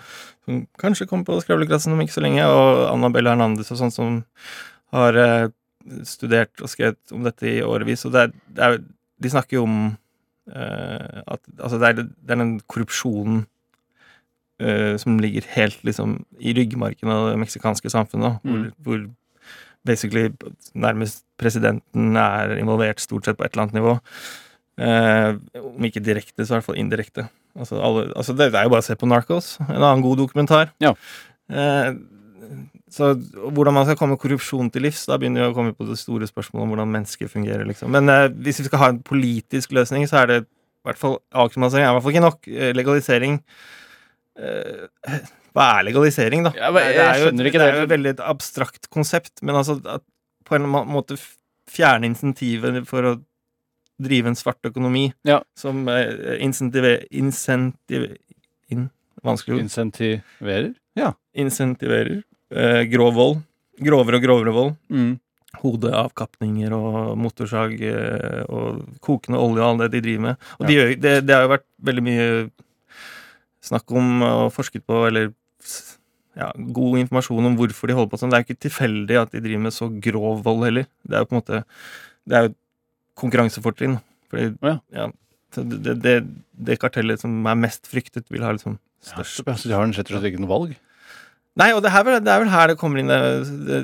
som 0.43 0.65
kanskje 0.83 1.07
kommer 1.07 1.29
på 1.29 1.39
skravleklassen 1.45 1.95
om 1.95 2.03
ikke 2.03 2.17
så 2.17 2.25
lenge, 2.25 2.43
og 2.43 2.83
Annabelle 2.91 3.31
Hernandez 3.31 3.71
og 3.71 3.79
sånn, 3.79 3.95
som 3.95 4.19
har 4.91 5.15
eh, 5.23 5.47
studert 6.03 6.59
og 6.59 6.67
skrevet 6.73 7.15
om 7.15 7.23
dette 7.23 7.47
i 7.47 7.61
årevis. 7.63 8.03
Og 8.07 8.11
det 8.17 8.25
er, 8.27 8.35
det 8.57 8.67
er, 8.67 8.81
de 9.23 9.31
snakker 9.31 9.61
jo 9.61 9.63
om 9.63 9.77
eh, 10.51 11.21
at 11.23 11.39
Altså, 11.55 11.79
det 11.79 11.87
er, 11.87 12.01
det 12.03 12.35
er 12.35 12.41
den 12.43 12.57
korrupsjonen 12.67 13.45
eh, 14.59 14.97
som 14.97 15.19
ligger 15.21 15.45
helt 15.55 15.79
liksom 15.87 16.17
i 16.39 16.53
ryggmarken 16.57 17.09
av 17.13 17.29
det 17.31 17.39
meksikanske 17.43 17.89
samfunnet, 17.93 18.39
Mm. 18.43 18.51
hvor, 18.53 18.71
hvor 18.83 19.07
basically 19.85 20.29
nærmest 20.75 21.23
presidenten 21.39 22.17
er 22.17 22.57
involvert 22.57 22.99
stort 22.99 23.25
sett 23.25 23.37
på 23.37 23.45
et 23.45 23.53
eller 23.53 23.67
annet 23.67 23.77
nivå. 23.79 23.93
Eh, 24.77 25.37
om 25.63 25.85
ikke 25.87 26.03
direkte, 26.03 26.45
så 26.45 26.53
i 26.53 26.57
hvert 26.57 26.65
fall 26.67 26.77
indirekte. 26.77 27.29
Altså, 27.57 27.79
alle, 27.81 28.11
altså 28.15 28.35
det, 28.37 28.51
det 28.53 28.59
er 28.59 28.67
jo 28.67 28.73
bare 28.75 28.83
å 28.83 28.85
se 28.85 28.95
på 28.99 29.07
Narcos, 29.09 29.55
en 29.63 29.81
annen 29.81 30.03
god 30.05 30.17
dokumentar. 30.17 30.69
Ja. 30.83 30.91
Eh, 31.49 31.93
så 32.93 33.13
hvordan 33.51 33.73
man 33.75 33.85
skal 33.87 33.97
komme 33.99 34.17
korrupsjon 34.19 34.69
til 34.71 34.85
livs, 34.85 35.05
da 35.09 35.17
begynner 35.19 35.43
vi 35.47 35.51
å 35.51 35.55
komme 35.55 35.73
på 35.75 35.87
det 35.89 35.97
store 35.99 36.27
spørsmålet 36.29 36.63
om 36.63 36.69
hvordan 36.75 36.91
mennesker 36.93 37.27
fungerer. 37.31 37.65
Liksom. 37.67 37.91
Men 37.91 38.07
hvis 38.43 38.61
vi 38.61 38.67
skal 38.69 38.79
ha 38.79 38.87
en 38.93 39.01
politisk 39.03 39.73
løsning, 39.75 40.05
så 40.07 40.21
er 40.21 40.27
det 40.31 40.37
i 40.43 40.87
hvert 40.87 41.01
fall 41.01 41.17
avkriminalisering 41.35 41.83
er 41.83 41.89
i 41.89 41.95
hvert 41.97 42.05
fall 42.05 42.15
ikke 42.15 42.23
nok. 42.27 42.47
Legalisering 42.77 43.41
Hva 45.57 45.65
er 45.79 45.87
legalisering, 45.87 46.43
da? 46.45 46.51
Ja, 46.53 46.69
jeg, 46.75 46.95
jeg 46.95 47.03
er 47.07 47.21
skjønner 47.23 47.47
ikke 47.49 47.57
det 47.59 47.65
det. 47.65 47.73
er 47.73 47.79
jo 47.81 47.85
et 47.87 47.93
veldig 47.95 48.13
abstrakt 48.29 48.89
konsept, 48.93 49.41
men 49.41 49.55
altså 49.57 49.79
at 49.89 50.03
på 50.47 50.55
en 50.59 50.67
måte 50.69 51.17
fjerne 51.67 52.05
insentivet 52.07 52.83
for 52.87 53.03
å 53.09 53.13
drive 53.99 54.29
en 54.29 54.37
svart 54.37 54.61
økonomi 54.69 55.07
Ja. 55.25 55.39
som 55.57 55.87
eh, 55.89 56.37
insentiver... 56.45 57.01
Insentiv... 57.11 58.11
In, 58.69 58.89
vanskelig 59.25 59.55
ord. 59.57 59.63
Insentiverer? 59.65 60.69
Ja. 60.99 61.13
Insentiverer 61.33 62.19
eh, 62.53 62.83
grov 62.91 63.15
vold. 63.17 63.39
Grovere 63.81 64.19
og 64.21 64.23
grovere 64.27 64.53
vold. 64.53 64.75
Mm. 64.93 65.15
hodeavkapninger 65.63 66.73
og 66.77 67.17
motorsag 67.17 67.73
eh, 67.81 68.43
og 68.53 68.83
kokende 69.01 69.39
olje 69.41 69.63
og 69.63 69.67
alt 69.71 69.83
det 69.87 69.91
de 69.97 70.01
driver 70.05 70.23
med. 70.29 70.47
Og 70.59 70.69
Ja. 70.71 70.85
det, 70.95 71.13
det 71.27 71.33
har 71.35 71.47
jo 71.47 71.53
vært 71.55 71.65
veldig 71.89 72.03
mye 72.05 72.27
snakk 73.67 73.91
om 73.97 74.23
og 74.27 74.47
forsket 74.55 74.85
på, 74.87 75.03
eller 75.09 75.29
ja, 76.37 76.51
god 76.55 76.99
informasjon 77.01 77.49
om 77.49 77.55
hvorfor 77.59 77.89
de 77.89 77.95
holder 77.97 78.11
på 78.13 78.19
sånn. 78.21 78.31
Det 78.33 78.37
er 78.39 78.43
jo 78.43 78.47
ikke 78.51 78.65
tilfeldig 78.67 79.19
at 79.23 79.31
de 79.33 79.41
driver 79.43 79.63
med 79.67 79.73
så 79.75 79.87
grov 80.05 80.43
vold 80.45 80.65
heller. 80.67 80.85
Det 81.07 81.17
er 81.17 81.23
jo 81.25 81.29
på 81.31 81.35
en 81.37 81.41
måte 81.41 81.61
Det 82.27 82.35
er 82.37 82.43
jo 82.45 82.51
et 82.51 82.57
konkurransefortrinn. 83.17 83.95
Fordi 84.29 84.49
ja, 84.93 85.07
så 85.55 85.63
det, 85.63 85.95
det, 86.03 86.17
det 86.67 86.75
kartellet 86.81 87.21
som 87.23 87.39
er 87.47 87.55
mest 87.57 87.87
fryktet, 87.89 88.27
vil 88.33 88.43
ha 88.45 88.51
liksom 88.53 88.75
størst 89.01 89.41
Ja, 89.47 89.55
så 89.55 89.69
de 89.71 89.73
har 89.77 89.87
rett 89.87 90.03
og 90.03 90.13
slett 90.17 90.27
ikke 90.33 90.43
noe 90.43 90.51
valg? 90.51 90.75
Nei, 91.57 91.71
og 91.73 91.79
det, 91.81 91.89
her, 91.89 92.05
det 92.21 92.29
er 92.29 92.41
vel 92.43 92.51
her 92.53 92.67
det 92.69 92.75
kommer 92.77 92.99
inn 93.01 93.09
det, 93.09 93.79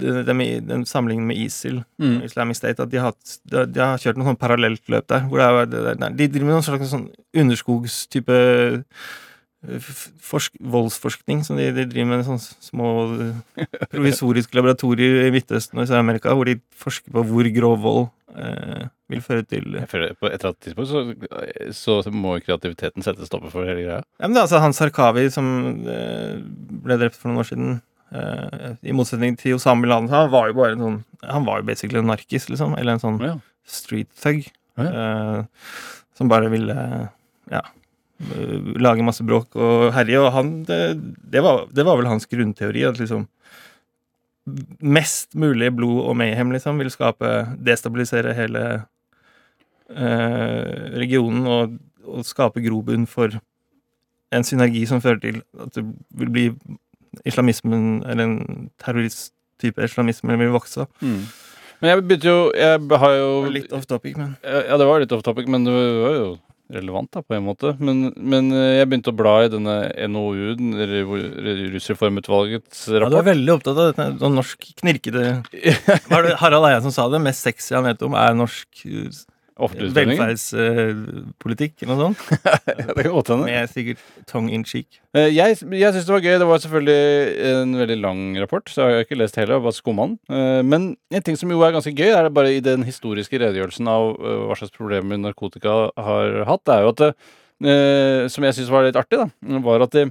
det, 0.00 0.12
det, 0.24 0.32
med, 0.38 0.62
den 0.70 0.86
sammenligningen 0.88 1.28
med 1.28 1.36
ISIL, 1.42 1.82
Mm. 2.00 2.22
Islamic 2.24 2.56
State, 2.56 2.80
at 2.80 2.88
de 2.88 3.02
har, 3.02 3.12
de, 3.44 3.80
har- 3.82 3.98
kjørt 4.00 4.16
noe 4.16 4.30
sånn 4.30 4.38
parallelt 4.40 4.88
løp 4.88 5.10
der. 5.12 5.26
Hvor 5.28 5.42
det 5.42 5.82
er, 5.92 5.98
de 6.16 6.28
driver 6.30 6.46
med 6.48 6.54
noen 6.56 6.64
slags 6.64 6.88
sånn 6.94 7.08
underskogstype 7.36 8.38
voldsforskning. 10.60 11.42
Som 11.46 11.56
de, 11.58 11.70
de 11.74 11.84
driver 11.90 12.10
med 12.12 12.26
sånne 12.26 12.42
små 12.62 12.90
eh, 13.24 13.64
provisoriske 13.92 14.54
laboratorier 14.58 15.26
i 15.28 15.32
Midtøsten 15.34 15.80
og 15.82 15.88
Sør-Amerika, 15.90 16.34
hvor 16.36 16.48
de 16.48 16.58
forsker 16.78 17.14
på 17.14 17.24
hvor 17.26 17.48
grov 17.56 17.78
vold 17.82 18.06
eh, 18.38 18.86
vil 19.08 19.22
føre 19.24 19.44
til 19.48 19.78
føler 19.90 20.14
På 20.20 20.28
et 20.28 20.36
eller 20.38 20.50
annet 20.52 20.62
tidspunkt 20.66 20.90
så, 21.74 22.02
så 22.04 22.12
må 22.14 22.36
kreativiteten 22.44 23.04
sette 23.06 23.26
stopper 23.28 23.52
for 23.54 23.66
hele 23.68 23.86
greia. 23.86 24.00
Ja, 24.20 24.26
men 24.28 24.36
det 24.36 24.42
er 24.42 24.46
altså 24.48 24.60
Hans 24.64 24.80
Harkawi 24.84 25.28
som 25.34 25.48
eh, 25.88 26.36
ble 26.84 26.98
drept 27.00 27.16
for 27.18 27.30
noen 27.32 27.42
år 27.42 27.48
siden. 27.50 27.78
eh, 28.12 28.74
I 28.84 28.94
motsetning 28.96 29.38
til 29.40 29.56
Osama 29.58 29.82
bin 29.84 29.90
Laden. 29.94 30.12
Han 30.12 30.30
var 30.34 30.50
jo 30.52 30.58
bare 30.60 30.76
en 30.76 30.84
sånn 30.86 31.00
Han 31.28 31.48
var 31.48 31.60
jo 31.62 31.68
basically 31.72 31.98
en 32.02 32.12
narkis, 32.12 32.46
liksom. 32.52 32.76
Eller 32.78 32.94
en 32.98 33.02
sånn 33.02 33.18
Ja. 33.24 33.34
street 33.68 34.08
thug. 34.22 34.46
Ja, 34.78 34.86
eh, 34.86 35.42
som 36.18 36.28
bare 36.30 36.48
ville 36.52 36.74
ja 37.50 37.58
eh, 37.64 37.74
lage 38.18 39.04
masse 39.06 39.24
bråk 39.26 39.56
og 39.56 39.88
herje. 39.94 40.20
Og 40.20 40.32
han 40.34 40.54
det, 40.68 40.80
det, 41.22 41.42
var, 41.44 41.66
det 41.74 41.86
var 41.86 42.00
vel 42.00 42.10
hans 42.10 42.26
grunnteori. 42.26 42.84
At 42.88 42.98
liksom 43.00 43.26
mest 44.80 45.34
mulig 45.36 45.70
blod 45.76 46.06
og 46.08 46.16
mayhem 46.16 46.52
liksom 46.54 46.80
vil 46.80 46.90
skape 46.92 47.32
Destabilisere 47.64 48.32
hele 48.36 48.64
eh, 49.92 50.98
regionen 50.98 51.46
og, 51.46 51.78
og 52.08 52.26
skape 52.26 52.62
grobunn 52.64 53.06
for 53.10 53.38
en 54.32 54.44
synergi 54.44 54.84
som 54.88 55.02
fører 55.04 55.20
til 55.22 55.42
at 55.60 55.74
det 55.76 55.84
vil 56.20 56.32
bli 56.32 56.46
islamismen, 57.28 58.02
eller 58.04 58.24
en 58.24 58.70
terroristtype 58.80 59.84
islamisme, 59.84 60.36
vil 60.38 60.52
vokse. 60.52 60.84
Mm. 61.00 61.22
Men 61.80 61.90
jeg 61.90 62.02
begynte 62.02 62.28
jo 62.28 62.38
Jeg 62.58 62.98
har 63.00 63.12
jo 63.14 63.28
Litt 63.54 63.72
off 63.72 63.86
topic, 63.86 64.16
men 64.18 64.34
Ja, 64.42 64.76
det 64.76 64.86
var 64.86 64.98
litt 65.00 65.12
off 65.14 65.22
topic, 65.22 65.46
men 65.46 65.64
det 65.64 65.72
var 65.72 66.16
jo 66.16 66.28
relevant 66.72 67.10
da, 67.14 67.22
på 67.24 67.36
en 67.36 67.46
måte. 67.46 67.72
Men, 67.80 68.10
men 68.16 68.50
eh, 68.52 68.78
jeg 68.78 68.90
begynte 68.90 69.12
å 69.12 69.18
bla 69.18 69.34
i 69.44 69.52
denne 69.52 69.76
NOU-en, 70.12 70.74
eller 70.76 71.06
rapport. 72.98 73.08
Ja, 73.08 73.14
du 73.16 73.20
er 73.22 73.30
veldig 73.30 73.54
opptatt 73.56 73.80
av 73.80 73.90
dette 73.90 74.08
sånn 74.22 74.38
norsk 74.38 74.68
knirkete 74.82 75.24
det 76.28 76.36
Harald 76.42 76.68
Eia 76.68 76.82
som 76.84 76.94
sa 76.94 77.08
det? 77.12 77.22
Mest 77.24 77.46
sexy 77.46 77.76
han 77.76 77.88
vet 77.88 78.04
om, 78.06 78.16
er 78.18 78.36
norsk 78.38 78.84
utredninger. 78.84 79.27
Velferdspolitikk, 79.58 81.82
eller 81.84 81.96
noe 81.98 82.08
sånt. 82.08 82.20
Ja, 82.78 82.92
det 82.94 83.02
kan 83.04 83.14
godt 83.14 83.30
hende. 83.32 83.46
Med 83.48 83.70
sikkert 83.72 84.02
tongue 84.30 84.52
in 84.54 84.64
cheek. 84.68 84.88
Eh, 85.16 85.28
Jeg, 85.34 85.56
jeg 85.74 85.94
syns 85.94 86.06
det 86.08 86.14
var 86.14 86.24
gøy. 86.24 86.36
Det 86.42 86.48
var 86.48 86.62
selvfølgelig 86.62 87.00
en 87.52 87.70
veldig 87.80 87.98
lang 88.02 88.20
rapport, 88.42 88.66
så 88.70 88.78
jeg 88.86 88.94
har 89.00 89.06
ikke 89.06 89.18
lest 89.20 89.38
hele. 89.40 89.56
Jeg 89.58 89.64
bare 89.66 89.78
skumma 89.78 90.06
den. 90.08 90.16
Eh, 90.30 90.60
Men 90.68 90.82
en 91.10 91.24
ting 91.26 91.38
som 91.40 91.50
jo 91.52 91.62
er 91.66 91.74
ganske 91.76 91.94
gøy, 91.94 92.10
er 92.12 92.28
det 92.28 92.34
bare 92.36 92.54
i 92.54 92.62
den 92.64 92.86
historiske 92.86 93.40
redegjørelsen 93.42 93.90
av 93.90 94.12
eh, 94.14 94.38
hva 94.48 94.58
slags 94.60 94.74
problemer 94.76 95.20
narkotika 95.20 95.74
har 95.98 96.26
hatt, 96.48 96.64
det 96.68 96.74
er 96.78 96.86
jo 96.86 96.94
at 96.94 97.02
det, 97.04 97.12
Som 98.30 98.44
jeg 98.46 98.54
syns 98.54 98.68
var 98.70 98.84
litt 98.86 98.94
artig, 98.96 99.18
da, 99.18 99.58
var 99.66 99.82
at 99.82 99.90
det, 99.96 100.04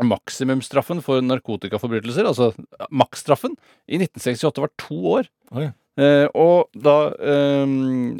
maksimumstraffen 0.00 1.00
for 1.04 1.20
narkotikaforbrytelser, 1.22 2.24
altså 2.26 2.52
maksstraffen, 2.94 3.52
i 3.90 3.98
1968 3.98 4.62
var 4.62 4.70
to 4.80 4.96
år. 5.18 5.28
Oi. 5.52 5.66
Eh, 6.00 6.26
og 6.38 6.70
da 6.72 6.96
eh, 7.18 7.74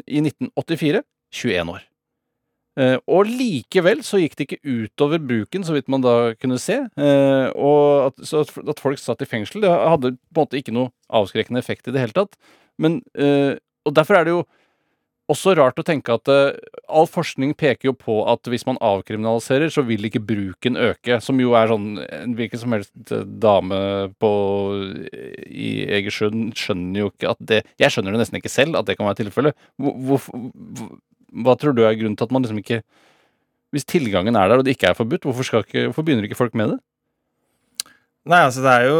i 0.05 0.21
1984 0.21 1.01
21 1.31 1.73
år. 1.73 1.87
Eh, 2.79 2.97
og 3.11 3.27
likevel 3.27 4.03
så 4.07 4.21
gikk 4.21 4.37
det 4.37 4.47
ikke 4.47 4.61
utover 4.63 5.21
bruken, 5.23 5.65
så 5.67 5.75
vidt 5.75 5.89
man 5.91 6.03
da 6.03 6.33
kunne 6.39 6.59
se. 6.61 6.77
Eh, 6.85 7.47
og 7.55 8.11
at, 8.11 8.21
at, 8.21 8.83
folk 8.83 9.01
satt 9.01 9.23
i 9.25 9.29
fengsel, 9.29 9.63
det 9.65 9.71
hadde 9.71 10.13
på 10.15 10.39
en 10.39 10.43
måte 10.43 10.61
ikke 10.61 10.75
noe 10.75 10.93
avskrekkende 11.11 11.61
effekt 11.63 11.89
i 11.89 11.95
det 11.95 12.03
hele 12.03 12.15
tatt. 12.15 12.37
Men, 12.81 13.01
og 13.85 13.91
derfor 13.93 14.17
er 14.17 14.25
det 14.25 14.31
jo 14.33 14.45
også 15.31 15.53
rart 15.57 15.79
å 15.79 15.85
tenke 15.85 16.13
at 16.13 16.29
uh, 16.31 16.53
all 16.91 17.07
forskning 17.09 17.53
peker 17.57 17.89
jo 17.89 17.93
på 17.97 18.17
at 18.29 18.47
hvis 18.51 18.65
man 18.67 18.79
avkriminaliserer, 18.83 19.71
så 19.73 19.83
vil 19.87 20.07
ikke 20.07 20.23
bruken 20.23 20.79
øke. 20.79 21.19
Som 21.23 21.39
jo 21.41 21.55
er 21.57 21.71
sånn 21.71 21.89
En 22.01 22.35
hvilken 22.37 22.61
som 22.61 22.75
helst 22.75 23.13
eh, 23.13 23.23
dame 23.41 23.77
på 24.21 24.31
i 25.47 25.71
Egersund 25.97 26.51
skjønner 26.57 27.03
jo 27.03 27.11
ikke 27.11 27.31
at 27.33 27.41
det 27.51 27.61
Jeg 27.81 27.93
skjønner 27.93 28.15
det 28.15 28.23
nesten 28.23 28.39
ikke 28.39 28.51
selv 28.51 28.79
at 28.79 28.87
det 28.87 28.97
kan 28.99 29.07
være 29.07 29.21
tilfellet. 29.23 29.57
Hva 29.81 31.55
tror 31.59 31.75
du 31.75 31.83
er 31.85 31.97
grunnen 31.97 32.17
til 32.19 32.27
at 32.27 32.35
man 32.35 32.45
liksom 32.45 32.61
ikke 32.61 32.81
Hvis 33.71 33.87
tilgangen 33.87 34.35
er 34.35 34.51
der 34.51 34.61
og 34.61 34.67
det 34.67 34.75
ikke 34.75 34.91
er 34.91 34.97
forbudt, 34.97 35.23
hvorfor, 35.27 35.63
ikke, 35.63 35.87
hvorfor 35.89 36.05
begynner 36.07 36.27
ikke 36.27 36.39
folk 36.39 36.57
med 36.57 36.75
det? 36.75 36.79
Nei, 38.29 38.37
altså 38.45 38.61
det 38.61 38.69
er 38.69 38.83
jo 38.85 38.97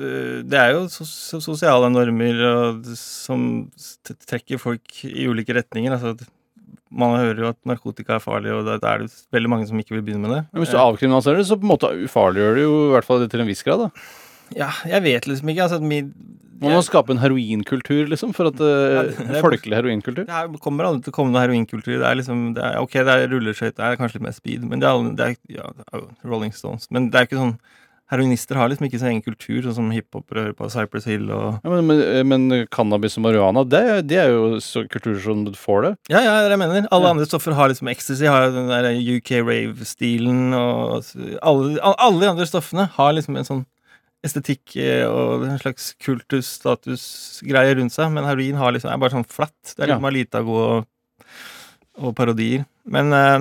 øh, 0.00 0.36
Det 0.48 0.56
er 0.56 0.70
jo 0.72 0.86
sosiale 0.88 1.90
normer 1.92 2.38
og, 2.48 2.86
som 2.96 3.42
trekker 4.24 4.60
folk 4.62 5.02
i 5.04 5.26
ulike 5.28 5.52
retninger. 5.58 5.92
Altså, 5.92 6.14
man 6.88 7.18
hører 7.18 7.42
jo 7.42 7.50
at 7.50 7.58
narkotika 7.68 8.16
er 8.16 8.22
farlig, 8.24 8.54
og 8.56 8.64
da 8.64 8.78
er 8.94 9.04
det 9.04 9.10
veldig 9.34 9.50
mange 9.52 9.68
som 9.68 9.76
ikke 9.82 9.98
vil 9.98 10.06
begynne 10.06 10.24
med 10.24 10.32
det. 10.38 10.42
Men 10.54 10.62
hvis 10.64 10.72
du 10.72 10.78
Eh, 10.78 10.86
avkriminaliserer 10.86 11.42
det, 11.42 11.48
så 11.50 11.58
på 11.60 11.66
en 11.68 11.72
måte 11.74 11.90
ufarliggjør 12.06 12.56
det 12.56 12.64
jo 12.64 12.78
i 12.86 12.90
hvert 12.94 13.08
fall 13.08 13.20
det 13.20 13.30
til 13.34 13.44
en 13.44 13.50
viss 13.50 13.62
grad. 13.66 13.84
da 13.84 14.56
Ja, 14.56 14.70
jeg 14.88 15.02
vet 15.04 15.26
liksom 15.28 15.52
ikke. 15.52 15.62
Altså, 15.66 15.80
min, 15.82 16.12
Man 16.62 16.72
må 16.72 16.80
skape 16.86 17.12
en 17.12 17.20
heroinkultur, 17.20 18.06
liksom, 18.08 18.32
for 18.32 18.48
at 18.48 18.56
Ja, 18.62 19.02
det, 19.04 19.26
det 19.34 19.42
Folkelig 19.44 19.76
heroinkultur. 19.76 20.24
det 20.24 20.32
er, 20.32 20.48
kommer 20.64 20.88
aldri 20.88 21.04
til 21.04 21.12
å 21.12 21.16
komme 21.18 21.34
noen 21.34 21.44
heroinkultur. 21.44 21.98
Det 21.98 22.06
er 22.08 22.16
liksom 22.22 22.54
det 22.56 22.64
er, 22.64 22.78
Ok, 22.80 22.92
det 23.04 23.12
er 23.12 23.28
rulleskøyter, 23.28 23.76
det 23.82 23.90
er 23.90 24.00
kanskje 24.00 24.16
litt 24.22 24.28
mer 24.30 24.38
speed, 24.38 24.64
men 24.64 24.80
det 24.80 24.88
er, 24.88 25.10
det 25.18 25.26
er, 25.26 25.36
ja, 25.58 25.68
Rolling 26.24 26.54
Stones. 26.56 26.88
Men 26.88 27.10
det 27.10 27.20
er 27.20 27.28
ikke 27.28 27.42
sånn 27.42 27.58
Heroinister 28.06 28.54
har 28.54 28.68
liksom 28.70 28.86
ikke 28.86 29.00
sin 29.02 29.08
egen 29.10 29.22
kultur, 29.24 29.64
sånn 29.64 29.74
som 29.80 29.88
hiphopere 29.90 30.44
hører 30.44 30.54
på 30.54 30.68
Cypress 30.70 31.08
Hill 31.10 31.24
og 31.34 31.56
Ja, 31.64 31.70
men, 31.72 31.88
men, 31.90 32.28
men 32.46 32.66
cannabis 32.70 33.16
og 33.18 33.24
marihuana, 33.24 33.64
det, 33.66 33.80
det 34.06 34.20
er 34.22 34.30
jo 34.30 34.60
så 34.62 34.84
kulturer 34.86 35.18
som 35.24 35.40
du 35.44 35.50
får 35.58 35.82
det. 35.88 35.92
Ja, 36.14 36.20
ja, 36.22 36.36
det 36.46 36.52
jeg 36.54 36.60
mener. 36.62 36.86
Alle 36.94 37.08
Ja. 37.08 37.14
andre 37.16 37.26
stoffer 37.26 37.56
har 37.58 37.68
liksom 37.72 37.90
ecstasy, 37.90 38.28
har 38.30 38.46
den 38.54 38.68
der 38.70 38.92
UK 39.16 39.32
rave-stilen, 39.42 40.54
og 40.54 41.02
alle, 41.42 41.80
alle 41.82 42.20
de 42.22 42.30
andre 42.30 42.46
stoffene 42.46 42.86
har 42.94 43.12
liksom 43.18 43.36
en 43.42 43.48
sånn 43.50 43.64
estetikk 44.26 44.76
eh, 44.82 45.02
og 45.06 45.42
en 45.46 45.58
slags 45.58 45.90
kultus-status-greie 46.02 47.74
rundt 47.78 47.94
seg, 47.94 48.10
men 48.14 48.26
heroin 48.26 48.56
har 48.58 48.72
liksom, 48.74 48.90
er 48.92 49.02
bare 49.02 49.14
sånn 49.14 49.26
flatt. 49.28 49.74
Det 49.76 49.84
er 49.84 49.88
Ja. 49.88 49.94
litt 49.96 50.02
Malitago 50.06 50.56
og, 50.62 50.86
og 51.98 52.14
parodier. 52.18 52.64
Men 52.86 53.12
eh, 53.12 53.38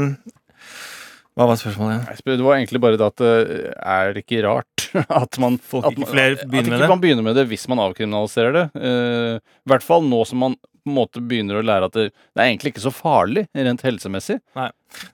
hva 1.35 1.47
var 1.49 1.57
spørsmålet? 1.59 2.05
Spør- 2.21 2.37
Det 2.39 2.45
var 2.45 2.55
egentlig 2.55 2.79
bare 2.83 2.97
det 2.99 3.07
at 3.09 3.23
eh, 3.27 3.73
er 3.83 4.13
det 4.15 4.23
ikke 4.25 4.43
rart 4.45 4.85
at 5.21 5.39
man 5.43 5.57
Folk 5.59 5.89
at 5.89 5.97
man- 5.99 6.07
flere 6.07 6.37
at 6.39 6.45
ikke 6.47 6.87
man 6.87 7.01
begynner 7.03 7.25
med 7.27 7.35
det 7.35 7.47
hvis 7.49 7.67
man 7.71 7.81
avkriminaliserer 7.83 8.55
det. 8.55 8.65
Uh, 8.79 9.35
I 9.65 9.71
hvert 9.73 9.83
fall 9.83 10.05
nå 10.07 10.21
som 10.29 10.39
man 10.45 10.55
på 10.55 10.91
en 10.93 10.97
måte 10.99 11.21
begynner 11.25 11.57
å 11.59 11.65
lære 11.65 11.87
at 11.89 11.95
det, 11.97 12.03
det 12.13 12.41
er 12.43 12.51
egentlig 12.51 12.71
ikke 12.75 12.83
så 12.85 12.91
farlig 12.93 13.47
rent 13.57 13.81
helsemessig. 13.81 14.37
Nei, 14.55 14.67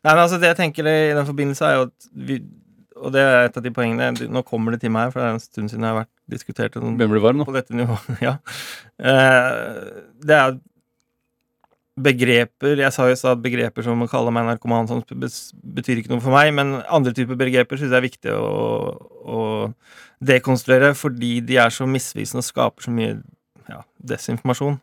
men 0.04 0.20
altså 0.20 0.38
Det 0.42 0.50
jeg 0.52 0.60
tenker 0.60 0.90
i 0.92 1.14
den 1.16 1.26
forbindelse, 1.30 1.64
er 1.70 1.78
jo 1.80 1.86
at 1.88 2.10
vi 2.12 2.42
Og 3.02 3.14
det 3.16 3.22
er 3.24 3.46
et 3.48 3.56
av 3.58 3.64
de 3.64 3.72
poengene 3.74 4.28
Nå 4.30 4.44
kommer 4.46 4.76
det 4.76 4.82
til 4.84 4.92
meg, 4.94 5.14
for 5.14 5.22
det 5.24 5.30
er 5.30 5.38
en 5.38 5.42
stund 5.42 5.72
siden 5.72 5.88
jeg 5.88 5.96
har 5.96 6.02
vært 6.04 6.12
diskutert 6.30 6.76
det, 6.76 6.84
å 6.84 7.22
varm 7.24 7.46
på 7.48 7.56
dette 7.56 7.74
nivået. 7.74 8.20
Ja. 8.28 8.36
Eh, 9.00 10.04
det 10.22 10.36
er 10.38 10.60
begreper 12.04 12.80
Jeg 12.82 12.94
sa 12.96 13.08
jo 13.08 13.16
i 13.16 13.20
stad 13.20 13.42
begreper 13.44 13.86
som 13.86 14.02
å 14.04 14.10
kalle 14.12 14.34
meg 14.34 14.48
narkoman 14.48 14.90
som 14.90 15.04
betyr 15.06 16.02
ikke 16.02 16.14
noe 16.14 16.24
for 16.24 16.34
meg, 16.36 16.54
men 16.58 16.80
andre 16.90 17.14
typer 17.18 17.40
begreper 17.40 17.80
syns 17.80 17.92
jeg 17.94 18.00
er 18.02 18.08
viktig 18.08 18.36
å, 18.36 18.52
å 19.22 19.42
dekonstruere 20.22 20.94
fordi 20.98 21.40
de 21.46 21.58
er 21.62 21.74
så 21.74 21.88
misvisende 21.90 22.44
og 22.44 22.48
skaper 22.50 22.88
så 22.88 22.94
mye 22.94 23.18
ja, 23.72 23.82
desinformasjon. 24.12 24.78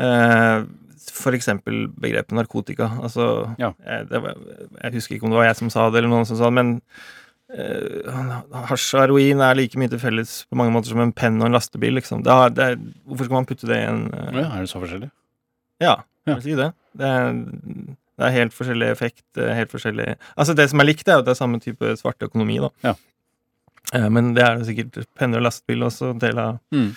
Eh, 0.00 0.58
for 1.20 1.36
eksempel 1.36 1.86
begrepet 2.00 2.36
narkotika. 2.36 2.90
Altså 3.02 3.54
Ja. 3.58 3.72
jeg, 3.86 4.08
det 4.10 4.22
var, 4.22 4.36
Jeg 4.82 4.92
husker 4.94 5.16
ikke 5.16 5.26
om 5.28 5.34
det 5.34 5.40
var 5.40 5.48
jeg 5.50 5.56
som 5.56 5.70
sa 5.72 5.88
det, 5.90 5.98
eller 6.00 6.12
noen 6.12 6.28
som 6.28 6.38
sa 6.38 6.50
det, 6.50 6.56
men 6.60 6.70
uh, 7.50 8.66
hasj 8.70 8.94
og 8.96 9.02
heroin 9.04 9.40
er 9.44 9.56
like 9.58 9.78
mye 9.80 9.90
til 9.90 9.98
felles 10.02 10.44
på 10.50 10.58
mange 10.60 10.72
måter 10.74 10.92
som 10.92 11.02
en 11.02 11.12
penn 11.12 11.40
og 11.40 11.48
en 11.48 11.56
lastebil. 11.56 11.96
Liksom. 11.98 12.22
Det 12.26 12.32
er, 12.32 12.54
det 12.54 12.68
er, 12.68 12.78
hvorfor 13.08 13.28
skal 13.28 13.38
man 13.40 13.48
putte 13.48 13.70
det 13.70 13.80
i 13.80 13.88
en 13.88 14.04
eh, 14.14 14.38
Ja, 14.42 14.46
er 14.54 14.64
det 14.64 14.70
så 14.72 14.82
forskjellig? 14.82 15.10
Ja, 15.80 15.96
Ja. 16.28 16.38
si 16.40 16.54
det. 16.58 16.72
Det 16.96 17.06
er, 17.06 17.32
det 18.20 18.26
er 18.26 18.34
helt 18.34 18.52
forskjellig 18.52 18.90
effekt. 18.92 19.22
Helt 19.36 19.70
forskjellig 19.72 20.16
Altså, 20.36 20.54
det 20.54 20.68
som 20.70 20.80
er 20.82 20.88
likt, 20.90 21.08
er 21.08 21.18
jo 21.18 21.22
at 21.24 21.28
det 21.30 21.32
er 21.36 21.38
samme 21.40 21.60
type 21.60 21.94
svarte 21.96 22.28
økonomi, 22.28 22.58
da. 22.60 22.68
Ja. 22.84 22.94
Eh, 23.94 24.08
Men 24.12 24.34
det 24.36 24.42
er 24.44 24.58
jo 24.60 24.64
sikkert 24.68 25.00
penner 25.18 25.40
og 25.40 25.46
lastebil 25.48 25.82
også, 25.88 26.10
en 26.14 26.18
del 26.22 26.38
av 26.38 26.58
Mm. 26.72 26.92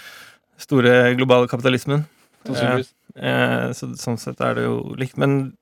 store 0.58 1.16
globale 1.16 1.48
kapitalismen. 1.48 2.06
Sannsynligvis. 2.46 2.94
Eh, 3.16 3.70
så 3.74 3.88
sånn 3.98 4.18
sett 4.20 4.42
er 4.42 4.56
det 4.56 4.64
jo 4.66 4.94
likt. 5.00 5.18
Men 5.18 5.56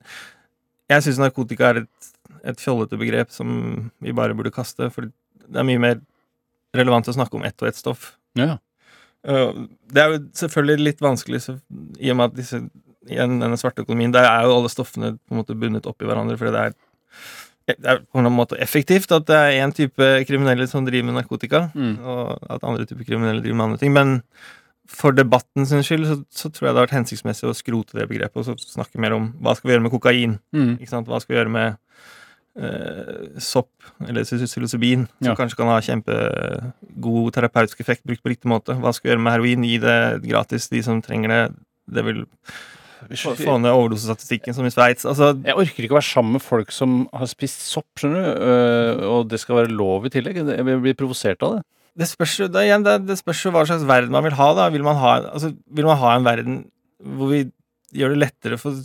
jeg 0.90 1.02
syns 1.02 1.18
narkotika 1.22 1.70
er 1.70 1.76
et, 1.84 2.10
et 2.44 2.58
fjollete 2.60 2.98
begrep 2.98 3.30
som 3.30 3.90
vi 4.02 4.12
bare 4.12 4.34
burde 4.34 4.50
kaste. 4.52 4.90
For 4.92 5.02
det 5.48 5.56
er 5.60 5.64
mye 5.68 5.78
mer 5.80 6.00
relevant 6.74 7.06
å 7.08 7.14
snakke 7.14 7.34
om 7.38 7.44
ett 7.44 7.60
og 7.62 7.68
ett 7.68 7.76
stoff. 7.78 8.16
Ja. 8.34 8.58
Eh, 9.24 9.52
det 9.92 10.02
er 10.02 10.10
jo 10.16 10.18
selvfølgelig 10.34 10.84
litt 10.88 11.00
vanskelig 11.04 11.40
så, 11.44 11.60
i 12.00 12.10
og 12.10 12.16
med 12.18 12.32
at 12.32 12.34
disse, 12.40 12.62
igjen, 13.08 13.38
denne 13.40 13.56
svarte 13.58 13.82
økonomien 13.84 14.12
Der 14.12 14.24
er 14.28 14.44
jo 14.46 14.56
alle 14.58 14.68
stoffene 14.72 15.14
på 15.18 15.34
en 15.34 15.40
måte 15.42 15.54
bundet 15.58 15.86
opp 15.86 16.02
i 16.02 16.06
hverandre. 16.06 16.36
Fordi 16.38 16.52
det 16.52 16.62
er, 16.66 16.74
det 17.78 17.90
er 17.92 18.00
på 18.12 18.18
en 18.22 18.30
måte 18.34 18.58
effektivt 18.62 19.12
at 19.12 19.26
det 19.26 19.36
er 19.38 19.58
én 19.64 19.72
type 19.74 20.24
kriminelle 20.28 20.66
som 20.68 20.84
driver 20.86 21.06
med 21.10 21.14
narkotika, 21.22 21.70
Mm. 21.74 21.98
og 22.04 22.38
at 22.50 22.62
andre 22.64 22.86
typer 22.86 23.04
kriminelle 23.04 23.42
driver 23.42 23.56
med 23.56 23.64
andre 23.64 23.78
ting. 23.78 23.92
Men 23.92 24.22
for 24.92 25.12
debatten 25.12 25.64
sin 25.66 25.82
skyld 25.82 26.04
så, 26.06 26.16
så 26.30 26.50
tror 26.52 26.66
jeg 26.68 26.74
det 26.74 26.80
har 26.80 26.86
vært 26.88 26.98
hensiktsmessig 26.98 27.48
å 27.48 27.54
skrote 27.56 27.96
det 27.96 28.08
begrepet 28.10 28.36
og 28.36 28.44
så 28.44 28.56
snakke 28.58 28.98
mer 29.00 29.14
om 29.16 29.30
hva 29.40 29.54
skal 29.56 29.68
vi 29.70 29.74
gjøre 29.76 29.82
med 29.86 29.92
kokain. 29.94 30.38
Mm. 30.52 30.74
Ikke 30.82 30.90
sant? 30.90 31.06
Hva 31.08 31.20
skal 31.22 31.34
vi 31.34 31.38
gjøre 31.40 31.52
med 31.54 31.78
eh, 32.58 33.38
sopp 33.40 33.70
eller 34.06 34.26
psilocybin, 34.26 35.06
som 35.22 35.30
Ja. 35.30 35.34
kanskje 35.38 35.56
kan 35.56 35.70
ha 35.70 35.78
kjempegod 35.80 37.32
terapeutisk 37.32 37.80
effekt 37.80 38.04
brukt 38.04 38.22
på 38.22 38.28
riktig 38.34 38.50
måte? 38.50 38.74
Hva 38.76 38.92
skal 38.92 39.08
vi 39.08 39.14
gjøre 39.14 39.22
med 39.24 39.32
heroin? 39.32 39.64
Gi 39.64 39.78
det 39.78 40.22
gratis 40.28 40.68
de 40.68 40.82
som 40.82 41.00
trenger 41.00 41.28
det. 41.28 41.54
Det 41.88 42.04
vil 42.04 42.26
få, 43.10 43.56
ned 43.60 43.72
overdosestatistikken, 43.72 44.54
som 44.56 44.66
i 44.66 44.72
Sveits. 44.72 45.06
Altså, 45.08 45.32
Jeg 45.44 45.56
orker 45.58 45.84
ikke 45.84 45.96
å 45.96 46.00
være 46.00 46.08
sammen 46.08 46.36
med 46.38 46.44
folk 46.44 46.72
som 46.74 47.06
har 47.12 47.30
spist 47.30 47.64
sopp, 47.68 47.88
skjønner 47.98 48.22
du, 48.22 48.30
Uh, 48.42 49.02
og 49.08 49.30
det 49.30 49.40
skal 49.42 49.60
være 49.60 49.72
lov 49.72 50.06
i 50.06 50.12
tillegg. 50.12 50.40
Jeg 50.42 50.64
blir 50.66 50.98
provosert 50.98 51.42
av 51.46 51.58
det. 51.58 51.62
det 52.02 52.08
spørs 52.10 52.36
jo 52.40 52.48
det, 52.50 52.66
igjen, 52.66 52.84
det, 52.86 52.98
det 53.08 53.18
spørs 53.20 53.42
jo 53.44 53.52
hva 53.54 53.64
slags 53.68 53.86
verden 53.88 54.14
man 54.14 54.24
vil 54.26 54.36
ha. 54.38 54.48
da 54.58 54.68
Vil 54.74 54.86
man 54.86 54.98
ha, 55.00 55.16
altså, 55.32 55.52
vil 55.70 55.88
man 55.88 56.00
ha 56.00 56.14
en 56.16 56.28
verden 56.28 56.62
hvor 57.02 57.32
vi 57.32 57.44
gjør 57.92 58.14
det 58.14 58.22
lettere 58.22 58.58
for 58.60 58.78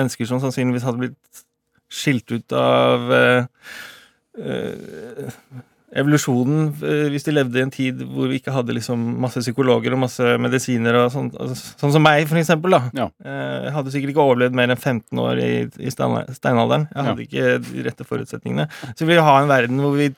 mennesker 0.00 0.28
som 0.28 0.40
sannsynligvis 0.42 0.86
hadde 0.86 1.04
blitt 1.04 1.44
skilt 1.92 2.32
ut 2.34 2.54
av 2.58 3.12
uh, 3.12 3.46
eh, 4.42 5.36
evolusjonen 6.00 6.68
eh, 6.84 7.06
hvis 7.12 7.24
de 7.26 7.32
levde 7.34 7.58
i 7.58 7.64
en 7.64 7.72
tid 7.74 8.00
hvor 8.04 8.28
vi 8.30 8.38
ikke 8.40 8.52
hadde 8.54 8.74
liksom 8.76 9.02
masse 9.22 9.40
psykologer 9.42 9.94
og 9.96 10.02
masse 10.04 10.34
medisiner 10.42 10.98
og 11.00 11.10
sånt. 11.14 11.36
Altså, 11.40 11.56
sånn 11.80 11.94
som 11.96 12.04
meg, 12.04 12.26
for 12.30 12.40
eksempel. 12.40 12.76
Da. 12.76 12.80
Ja. 12.96 13.06
Eh, 13.24 13.66
Jeg 13.66 13.74
hadde 13.78 13.92
sikkert 13.94 14.12
ikke 14.14 14.24
overlevd 14.26 14.58
mer 14.58 14.72
enn 14.74 14.80
15 14.80 15.22
år 15.24 15.40
i, 15.42 15.50
i 15.88 15.92
steinalderen. 15.94 16.88
Jeg 16.92 17.08
hadde 17.10 17.26
ikke 17.26 17.46
de 17.70 17.86
rette 17.88 18.06
forutsetningene. 18.08 18.68
Så 18.94 19.04
vi 19.06 19.14
vil 19.14 19.24
ha 19.26 19.36
en 19.42 19.48
verden 19.50 19.80
hvor 19.82 19.96
vi 19.98 20.10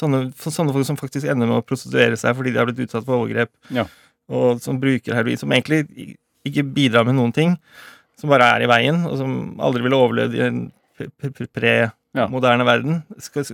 sånne, 0.00 0.24
sånne 0.40 0.72
folk 0.74 0.86
som 0.88 0.98
faktisk 1.00 1.28
ender 1.30 1.48
med 1.50 1.60
å 1.60 1.66
prostituere 1.66 2.16
seg 2.20 2.36
fordi 2.38 2.52
de 2.54 2.60
har 2.62 2.68
blitt 2.70 2.84
utsatt 2.86 3.04
for 3.06 3.20
overgrep, 3.20 3.50
Ja. 3.74 3.84
og 4.30 4.60
som 4.62 4.78
bruker 4.80 5.14
heroin, 5.18 5.36
som 5.40 5.50
egentlig 5.52 6.14
ikke 6.46 6.62
bidrar 6.72 7.04
med 7.04 7.18
noen 7.18 7.32
ting, 7.36 7.56
som 8.16 8.30
bare 8.32 8.46
er 8.54 8.62
i 8.64 8.68
veien, 8.70 9.02
og 9.08 9.18
som 9.20 9.34
aldri 9.60 9.82
ville 9.84 9.98
overlevd 9.98 10.36
i 10.38 10.44
en 10.46 10.60
pre- 10.96 11.10
pre- 11.32 11.48
pre-moderne 11.52 12.64
verden. 12.68 13.02
Skal, 13.20 13.44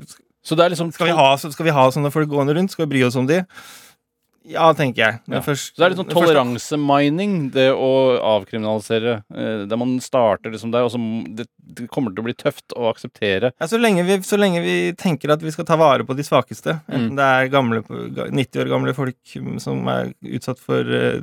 Så 0.46 0.54
det 0.54 0.64
er 0.68 0.70
liksom 0.76 0.92
skal, 0.94 1.10
vi 1.10 1.16
ha, 1.18 1.32
skal 1.42 1.66
vi 1.66 1.74
ha 1.74 1.88
sånne 1.90 2.12
folk 2.14 2.30
gående 2.30 2.54
rundt? 2.54 2.70
Skal 2.76 2.86
vi 2.86 2.92
bry 2.94 3.02
oss 3.08 3.16
om 3.18 3.26
de? 3.26 3.40
Ja, 4.46 4.68
tenker 4.78 5.00
jeg. 5.02 5.14
Men 5.26 5.40
Ja. 5.40 5.42
først- 5.42 5.74
Så 5.74 5.82
det 5.82 5.84
er 5.86 5.90
litt 5.90 5.98
sånn 5.98 6.12
toleransemining, 6.14 7.50
det 7.50 7.72
å 7.74 7.88
avkriminalisere. 8.22 9.24
eh, 9.34 9.64
Der 9.66 9.76
man 9.76 9.96
starter 9.98 10.52
liksom 10.52 10.70
der, 10.70 10.84
og 10.86 10.92
så 10.92 11.00
det, 11.34 11.48
det 11.74 11.88
kommer 11.90 12.14
til 12.14 12.22
å 12.22 12.26
bli 12.28 12.32
tøft 12.38 12.70
å 12.78 12.86
akseptere. 12.94 13.50
Ja, 13.60 13.66
så, 13.66 13.74
lenge 13.82 14.04
vi, 14.06 14.18
så 14.22 14.38
lenge 14.38 14.62
vi 14.62 14.92
tenker 14.92 15.32
at 15.32 15.42
vi 15.42 15.50
skal 15.50 15.64
ta 15.64 15.74
vare 15.74 16.04
på 16.06 16.14
de 16.14 16.22
svakeste, 16.22 16.80
enten 16.88 17.10
Mm. 17.10 17.16
det 17.16 17.26
er 17.26 17.48
gamle, 17.50 17.82
90 18.30 18.60
år 18.62 18.68
gamle 18.70 18.94
folk 18.94 19.16
som 19.60 19.82
er 19.88 20.14
utsatt 20.22 20.60
for 20.60 20.78
eh, 20.78 21.20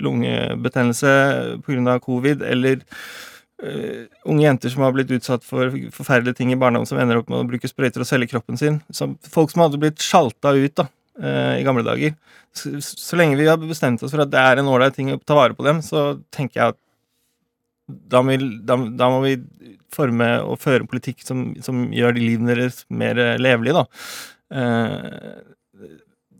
lungebetennelse 0.00 1.60
pga. 1.62 2.00
covid, 2.00 2.40
eller 2.42 2.80
unge 4.28 4.44
jenter 4.44 4.72
som 4.72 4.82
har 4.84 4.92
blitt 4.94 5.12
utsatt 5.14 5.44
for 5.46 5.72
forferdelige 5.94 6.40
ting 6.40 6.52
i 6.52 6.58
barndom, 6.60 6.86
som 6.88 6.98
ender 7.00 7.20
opp 7.20 7.30
med 7.32 7.40
å 7.40 7.48
bruke 7.48 7.70
sprøyter 7.70 8.04
og 8.04 8.08
selge 8.08 8.30
kroppen 8.32 8.60
sin. 8.60 8.80
Som, 8.94 9.16
folk 9.30 9.52
som 9.52 9.64
hadde 9.64 9.80
blitt 9.80 10.02
sjalta 10.04 10.52
ut 10.56 10.74
da, 10.80 10.88
eh, 11.20 11.60
i 11.60 11.66
gamle 11.66 11.84
dager. 11.86 12.16
Så, 12.54 12.76
så 12.82 13.18
lenge 13.18 13.38
vi 13.40 13.48
har 13.48 13.60
bestemt 13.60 14.02
oss 14.04 14.14
for 14.14 14.24
at 14.24 14.32
det 14.32 14.42
er 14.42 14.60
en 14.60 14.70
ålreit 14.70 14.96
ting 14.98 15.12
å 15.14 15.20
ta 15.22 15.38
vare 15.38 15.56
på 15.56 15.66
dem, 15.66 15.80
så 15.86 16.14
tenker 16.34 16.60
jeg 16.60 16.74
at 16.74 16.80
da 17.84 18.22
må 18.24 18.32
vi, 18.32 18.50
da, 18.64 18.78
da 18.96 19.08
må 19.12 19.24
vi 19.26 19.34
forme 19.92 20.28
og 20.42 20.60
føre 20.62 20.82
en 20.82 20.90
politikk 20.90 21.20
som, 21.24 21.50
som 21.64 21.88
gjør 21.92 22.16
de 22.16 22.22
livene 22.24 22.54
deres 22.54 22.84
mer 22.92 23.20
eh, 23.20 23.40
levelige, 23.40 23.82
da. 23.82 24.14
Eh, 24.54 25.88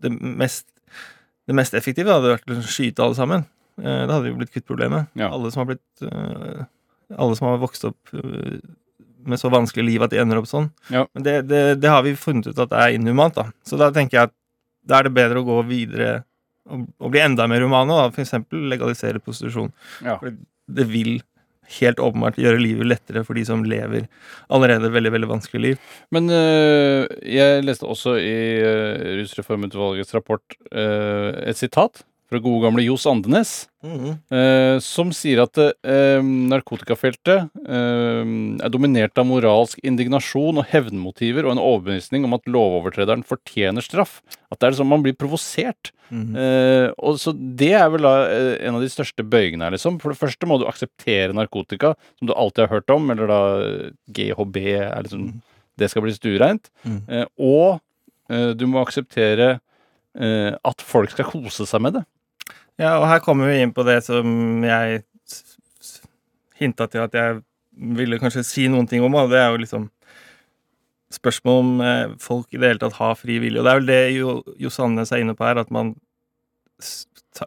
det, 0.05 0.13
mest, 0.21 0.67
det 1.45 1.57
mest 1.57 1.77
effektive 1.77 2.13
hadde 2.13 2.33
vært 2.35 2.55
å 2.55 2.61
skyte 2.65 3.05
alle 3.05 3.17
sammen. 3.17 3.45
Eh, 3.81 4.05
da 4.07 4.17
hadde 4.17 4.29
vi 4.29 4.37
blitt 4.39 4.53
kvitt 4.53 4.67
problemet. 4.67 5.11
Ja. 5.19 5.29
Alle 5.31 5.51
som 5.53 5.63
har 5.63 5.73
blitt 5.73 6.05
eh, 6.07 6.65
Alle 7.13 7.37
som 7.37 7.49
har 7.51 7.61
vokst 7.61 7.85
opp 7.89 8.15
eh, 8.17 8.57
med 9.25 9.41
så 9.41 9.49
vanskelig 9.53 9.85
liv 9.87 10.05
at 10.05 10.13
de 10.13 10.21
ender 10.21 10.39
opp 10.39 10.49
sånn. 10.49 10.69
Ja. 10.93 11.05
Men 11.13 11.25
det, 11.25 11.35
det, 11.49 11.61
det 11.81 11.91
har 11.91 12.05
vi 12.05 12.15
funnet 12.19 12.51
ut 12.51 12.59
at 12.61 12.71
det 12.71 12.81
er 12.81 12.97
inhumant, 12.97 13.37
da. 13.37 13.49
Så 13.65 13.79
da 13.81 13.91
tenker 13.93 14.19
jeg 14.19 14.29
at 14.29 14.35
da 14.85 14.99
er 14.99 15.07
det 15.07 15.15
bedre 15.17 15.41
å 15.41 15.47
gå 15.47 15.61
videre 15.69 16.09
og, 16.69 16.85
og 17.01 17.13
bli 17.13 17.23
enda 17.23 17.47
mer 17.49 17.65
humane, 17.65 17.93
da. 17.93 18.09
Eksempel 18.21 18.67
legalisere 18.71 19.21
prostitusjon. 19.23 19.73
Ja. 20.05 20.19
For 20.21 20.35
det 20.75 20.87
vil 20.89 21.17
helt 21.79 22.01
åpenbart 22.01 22.37
gjøre 22.37 22.61
livet 22.61 22.89
lettere 22.89 23.23
for 23.25 23.37
de 23.37 23.45
som 23.47 23.63
lever 23.65 24.05
allerede 24.53 24.91
veldig 24.93 25.11
veldig 25.15 25.29
vanskelig 25.31 25.61
liv. 25.63 25.93
Men 26.13 26.29
øh, 26.29 27.05
jeg 27.25 27.63
leste 27.65 27.89
også 27.89 28.17
i 28.21 28.35
øh, 28.61 29.21
Rusreformutvalgets 29.21 30.13
rapport 30.17 30.57
øh, 30.71 31.31
et 31.49 31.57
sitat 31.57 32.03
fra 32.35 32.43
gode 32.43 32.65
gamle 32.65 32.83
Johs 32.83 33.05
Andenes, 33.07 33.53
øh, 33.85 34.77
som 34.83 35.11
sier 35.15 35.43
at 35.45 35.59
eh, 35.61 36.19
narkotikafeltet 36.51 37.47
eh, 37.63 38.31
er 38.65 38.73
dominert 38.73 39.15
av 39.21 39.27
moralsk 39.29 39.79
indignasjon 39.85 40.59
og 40.59 40.67
hevnmotiver 40.71 41.47
og 41.47 41.55
en 41.55 41.61
overbevisning 41.63 42.25
om 42.27 42.35
at 42.37 42.49
lovovertrederen 42.49 43.23
fortjener 43.27 43.85
straff. 43.85 44.19
At 44.51 44.59
det 44.59 44.69
er 44.69 44.79
sånn 44.79 44.91
man 44.91 45.05
blir 45.05 45.15
provosert. 45.17 45.93
Mhm. 46.09 46.35
Eh, 46.37 46.89
og 46.99 47.17
så 47.17 47.33
Det 47.33 47.71
er 47.73 47.89
vel 47.89 48.05
da 48.05 48.15
eh, 48.29 48.67
en 48.67 48.75
av 48.75 48.83
de 48.83 48.91
største 48.91 49.23
bøygene 49.23 49.65
her, 49.65 49.73
liksom. 49.73 49.99
For 50.01 50.11
det 50.13 50.19
første 50.19 50.47
må 50.49 50.59
du 50.59 50.67
akseptere 50.69 51.33
narkotika, 51.33 51.95
som 52.19 52.29
du 52.29 52.33
alltid 52.33 52.67
har 52.67 52.75
hørt 52.79 52.93
om, 52.93 53.09
eller 53.11 53.31
da 53.31 53.41
eh, 53.63 53.91
GHB 54.11 54.57
er 54.75 55.03
liksom 55.03 55.41
Det 55.77 55.89
skal 55.91 56.05
bli 56.05 56.13
stuereint. 56.15 56.69
Mhm. 56.85 57.01
Eh, 57.09 57.25
og 57.39 57.81
eh, 58.29 58.51
du 58.55 58.67
må 58.67 58.83
akseptere 58.83 59.59
eh, 60.15 60.51
at 60.55 60.81
folk 60.81 61.11
skal 61.11 61.27
kose 61.31 61.65
seg 61.67 61.81
med 61.81 61.97
det. 61.99 62.05
Ja, 62.81 62.97
og 62.99 63.07
her 63.07 63.21
kommer 63.23 63.47
vi 63.51 63.61
inn 63.63 63.73
på 63.75 63.85
det 63.87 64.01
som 64.03 64.63
jeg 64.65 65.03
hinta 66.59 66.87
til 66.91 67.03
at 67.05 67.15
jeg 67.15 67.41
ville 67.95 68.19
kanskje 68.19 68.43
si 68.47 68.65
noen 68.71 68.87
ting 68.87 69.03
om, 69.03 69.15
og 69.19 69.31
det 69.31 69.39
er 69.39 69.51
jo 69.51 69.61
liksom 69.61 69.89
spørsmål 71.15 71.59
om 71.61 71.71
eh, 71.83 72.15
folk 72.19 72.47
i 72.51 72.59
det 72.59 72.71
hele 72.71 72.81
tatt 72.81 72.97
har 72.99 73.15
fri 73.19 73.37
vilje. 73.39 73.59
Og 73.61 73.67
det 73.67 73.71
er 73.71 73.79
vel 73.79 73.89
det 73.89 73.99
jo, 74.15 74.35
er 75.05 75.21
inne 75.21 75.35
på 75.35 75.47
her, 75.47 75.61
at 75.61 75.71
man 75.71 75.95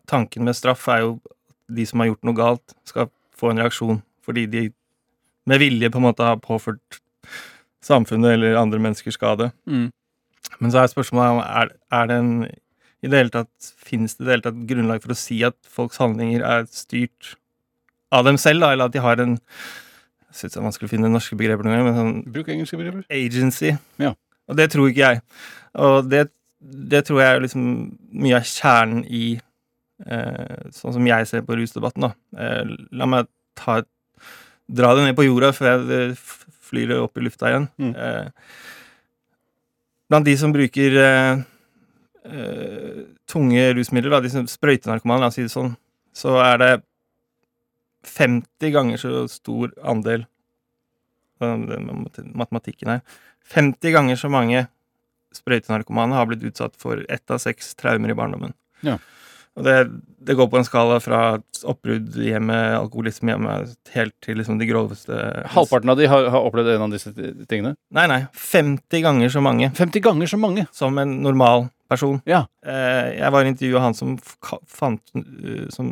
Tanken 0.08 0.44
med 0.44 0.56
straff 0.56 0.86
er 0.88 1.00
jo 1.00 1.10
at 1.24 1.76
de 1.76 1.84
som 1.88 2.00
har 2.00 2.10
gjort 2.10 2.24
noe 2.24 2.36
galt, 2.36 2.74
skal 2.88 3.08
få 3.36 3.50
en 3.52 3.60
reaksjon 3.60 4.02
fordi 4.24 4.46
de 4.46 4.62
med 5.48 5.60
vilje 5.62 5.88
på 5.88 6.00
en 6.00 6.04
måte 6.04 6.24
har 6.24 6.36
påført 6.44 6.98
samfunnet 7.84 8.34
eller 8.36 8.56
andre 8.60 8.78
mennesker 8.78 9.12
skade. 9.12 9.50
Men 10.60 10.72
så 10.72 10.82
er 10.82 10.92
spørsmålet 10.92 11.30
om 11.30 11.40
er, 11.44 11.72
er 11.92 12.06
det 12.10 12.18
en 12.20 12.32
i 13.02 13.10
det 13.10 13.20
hele 13.20 13.32
tatt, 13.34 13.72
Finnes 13.78 14.16
det 14.16 14.24
i 14.24 14.26
det 14.26 14.32
hele 14.34 14.46
tatt 14.48 14.62
grunnlag 14.68 15.02
for 15.04 15.14
å 15.14 15.18
si 15.18 15.40
at 15.46 15.56
folks 15.70 16.00
handlinger 16.02 16.42
er 16.46 16.66
styrt 16.72 17.34
av 18.14 18.24
dem 18.26 18.38
selv, 18.40 18.64
da, 18.64 18.72
eller 18.72 18.88
at 18.88 18.94
de 18.96 19.02
har 19.04 19.20
en 19.22 19.36
Jeg 19.36 20.40
syns 20.40 20.54
det 20.54 20.60
er 20.60 20.66
vanskelig 20.66 20.88
å 20.88 20.92
finne 20.92 21.10
norske 21.12 21.36
begreper 21.38 21.64
noen 21.66 21.78
gang, 21.78 21.86
men 21.88 21.98
sånn 21.98 22.32
Bruk 22.34 22.48
engelske 22.52 22.76
begreper. 22.80 23.04
agency. 23.10 23.74
Ja. 24.00 24.14
Og 24.48 24.56
det 24.58 24.70
tror 24.72 24.90
ikke 24.90 25.12
jeg. 25.12 25.22
Og 25.80 26.08
det, 26.10 26.26
det 26.60 27.04
tror 27.08 27.22
jeg 27.22 27.36
er 27.36 27.44
liksom 27.44 27.64
mye 28.12 28.36
av 28.40 28.48
kjernen 28.48 29.04
i 29.08 29.22
eh, 30.04 30.68
Sånn 30.76 30.94
som 30.96 31.08
jeg 31.08 31.28
ser 31.30 31.44
på 31.46 31.56
rusdebatten, 31.58 32.08
da. 32.08 32.12
Eh, 32.36 32.74
la 32.92 33.08
meg 33.08 33.28
ta 33.58 33.80
dra 34.68 34.92
det 34.94 35.06
ned 35.06 35.16
på 35.16 35.24
jorda 35.26 35.52
før 35.56 35.70
jeg 35.70 36.10
eh, 36.12 36.24
flyr 36.68 36.92
det 36.92 37.00
opp 37.00 37.16
i 37.16 37.24
lufta 37.24 37.48
igjen. 37.48 37.68
Mm. 37.80 37.94
Eh, 37.96 38.26
blant 40.12 40.28
de 40.28 40.36
som 40.40 40.52
bruker 40.52 40.98
eh, 41.02 41.40
eh, 42.28 43.04
tunge 43.30 43.66
rusmidler, 43.76 44.16
da, 44.16 44.22
de 44.24 44.46
sprøytenarkomane, 44.52 45.22
la 45.24 45.30
oss 45.30 45.38
si 45.38 45.46
det 45.46 45.52
sånn, 45.54 45.74
så 46.16 46.38
er 46.44 46.60
det 46.62 46.72
50 48.08 48.74
ganger 48.74 49.00
så 49.00 49.24
stor 49.30 49.72
andel 49.86 50.24
matematikken 51.38 52.90
her 52.90 53.02
50 53.52 53.94
ganger 53.94 54.18
så 54.18 54.30
mange 54.32 54.64
sprøytenarkomane 55.34 56.16
har 56.16 56.26
blitt 56.28 56.44
utsatt 56.48 56.76
for 56.80 57.04
ett 57.08 57.30
av 57.30 57.40
seks 57.42 57.74
traumer 57.78 58.12
i 58.12 58.16
barndommen. 58.16 58.54
Ja. 58.84 58.96
Og 59.58 59.64
det, 59.66 59.74
det 60.22 60.36
går 60.38 60.48
på 60.50 60.60
en 60.60 60.66
skala 60.66 60.98
fra 61.02 61.20
oppbrudd 61.66 62.14
i 62.22 62.30
hjemmet, 62.30 62.76
alkoholisme 62.78 63.32
i 63.32 63.34
hjemmet, 63.34 63.72
helt 63.94 64.14
til 64.24 64.38
liksom 64.38 64.60
de 64.60 64.68
groveste 64.68 65.16
Halvparten 65.54 65.90
av 65.90 65.98
de 65.98 66.06
har, 66.10 66.28
har 66.30 66.46
opplevd 66.46 66.76
en 66.76 66.86
av 66.86 66.94
disse 66.94 67.10
tingene. 67.12 67.74
Nei, 67.94 68.06
nei. 68.10 68.20
50 68.38 69.02
ganger 69.04 69.34
så 69.34 69.42
mange 69.44 69.72
50 69.78 70.04
ganger 70.04 70.30
så 70.30 70.40
mange! 70.40 70.68
som 70.72 71.00
en 71.02 71.18
normal 71.24 71.66
person. 71.88 72.20
Ja. 72.28 72.44
Eh, 72.64 73.14
jeg 73.18 73.32
var 73.34 73.46
i 73.46 73.52
intervjuet 73.52 73.84
han 73.84 73.96
som 73.96 74.16
fant 74.20 75.14
eh, 75.16 75.66
Som 75.74 75.90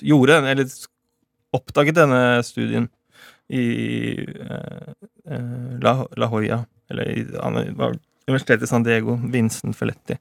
gjorde, 0.00 0.40
eller 0.48 0.70
oppdaget 1.56 1.98
denne 1.98 2.40
studien 2.46 2.88
i 3.50 3.64
eh, 4.22 4.92
La, 5.82 5.94
La 6.16 6.28
Hoya, 6.30 6.62
eller 6.90 7.10
i 7.10 7.24
Universitetet 8.30 8.64
i 8.64 8.70
San 8.70 8.86
Diego, 8.86 9.18
Vincent 9.32 9.76
Felletti. 9.76 10.16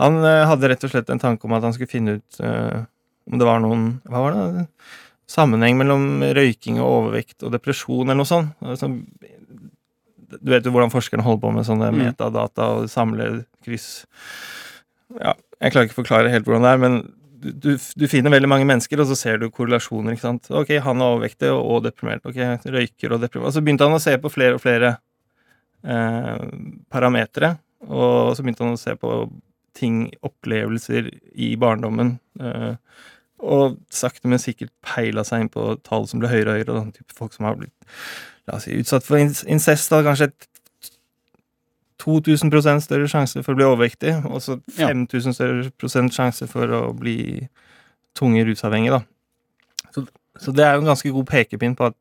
Han 0.00 0.18
hadde 0.24 0.68
rett 0.72 0.84
og 0.84 0.92
slett 0.92 1.10
en 1.12 1.20
tanke 1.20 1.46
om 1.46 1.54
at 1.56 1.64
han 1.64 1.74
skulle 1.76 1.92
finne 1.92 2.18
ut 2.18 2.40
om 2.40 3.40
det 3.40 3.46
var 3.48 3.62
noen 3.64 3.86
Hva 4.04 4.22
var 4.24 4.34
det? 4.36 4.64
Sammenheng 5.30 5.78
mellom 5.80 6.20
røyking 6.36 6.80
og 6.80 6.90
overvekt 7.00 7.44
og 7.46 7.54
depresjon, 7.54 8.04
eller 8.04 8.20
noe 8.20 8.28
sånt. 8.28 8.52
Altså, 8.62 8.90
du 10.30 10.50
vet 10.50 10.64
jo 10.66 10.72
hvordan 10.74 10.90
forskerne 10.92 11.22
holder 11.26 11.42
på 11.44 11.52
med 11.54 11.66
sånne 11.68 11.92
Mm. 11.92 11.98
metadata 12.04 12.66
og 12.80 12.88
samler 12.90 13.44
kryss. 13.64 14.06
Ja, 15.20 15.34
jeg 15.62 15.72
klarer 15.72 15.86
ikke 15.88 15.96
å 15.96 16.02
forklare 16.02 16.30
helt 16.32 16.44
hvordan 16.48 16.66
det 16.66 16.72
er, 16.74 16.82
men 16.82 16.96
du, 17.38 17.50
du, 17.52 17.70
du 17.78 18.06
finner 18.10 18.32
veldig 18.32 18.48
mange 18.50 18.66
mennesker, 18.66 18.98
og 19.00 19.06
så 19.10 19.14
ser 19.18 19.38
du 19.38 19.50
korrelasjoner. 19.54 20.16
ikke 20.16 20.24
sant? 20.24 20.48
Ok, 20.50 20.72
han 20.82 21.00
er 21.02 21.12
overvektig 21.14 21.50
og, 21.52 21.60
og 21.76 21.84
deprimert. 21.84 22.24
Ok, 22.26 22.38
røyker 22.66 23.12
og 23.14 23.20
deprimert. 23.22 23.50
Og 23.50 23.54
så 23.54 23.62
begynte 23.62 23.86
han 23.86 23.94
å 23.94 24.02
se 24.02 24.16
på 24.18 24.32
flere 24.32 24.56
og 24.58 24.62
flere 24.64 24.96
eh, 25.86 26.46
parametere, 26.90 27.52
og 27.86 28.32
så 28.36 28.42
begynte 28.42 28.64
han 28.66 28.74
å 28.74 28.80
se 28.80 28.96
på 28.98 29.12
ting, 29.76 30.06
opplevelser 30.24 31.10
i 31.36 31.52
barndommen. 31.60 32.16
Eh, 32.40 32.72
og 33.46 33.76
sakte, 33.92 34.26
men 34.32 34.40
sikkert 34.40 34.72
peila 34.82 35.22
seg 35.28 35.44
inn 35.44 35.52
på 35.52 35.74
tall 35.84 36.06
som 36.08 36.22
ble 36.22 36.30
høyere 36.32 36.48
og 36.48 36.56
høyere. 36.56 36.72
Og 36.72 36.80
sånn 36.80 36.94
type 36.96 37.18
folk 37.18 37.36
som 37.36 37.44
har 37.50 37.58
blitt 37.60 37.92
la 38.46 38.56
oss 38.58 38.66
si, 38.68 38.76
utsatt 38.78 39.04
for 39.06 39.18
incest, 39.18 39.90
da 39.90 40.02
kanskje 40.06 40.30
et 40.30 40.48
2000% 42.02 42.84
større 42.84 43.08
sjanse 43.10 43.42
for 43.42 43.54
å 43.54 43.58
bli 43.58 43.66
overvektig, 43.66 44.12
og 44.28 44.40
så 44.44 44.60
Ja. 44.76 44.88
5000 44.92 45.34
større 45.34 45.70
prosent 45.78 46.12
sjanse 46.14 46.46
for 46.48 46.66
å 46.68 46.92
bli 46.94 47.48
tunge 48.14 48.44
rusavhengig, 48.46 48.90
da. 48.92 49.02
Så, 49.94 50.06
så 50.38 50.52
det 50.52 50.64
er 50.64 50.74
jo 50.76 50.84
en 50.84 50.90
ganske 50.92 51.12
god 51.12 51.26
pekepinn 51.26 51.76
på 51.76 51.86
at 51.90 51.94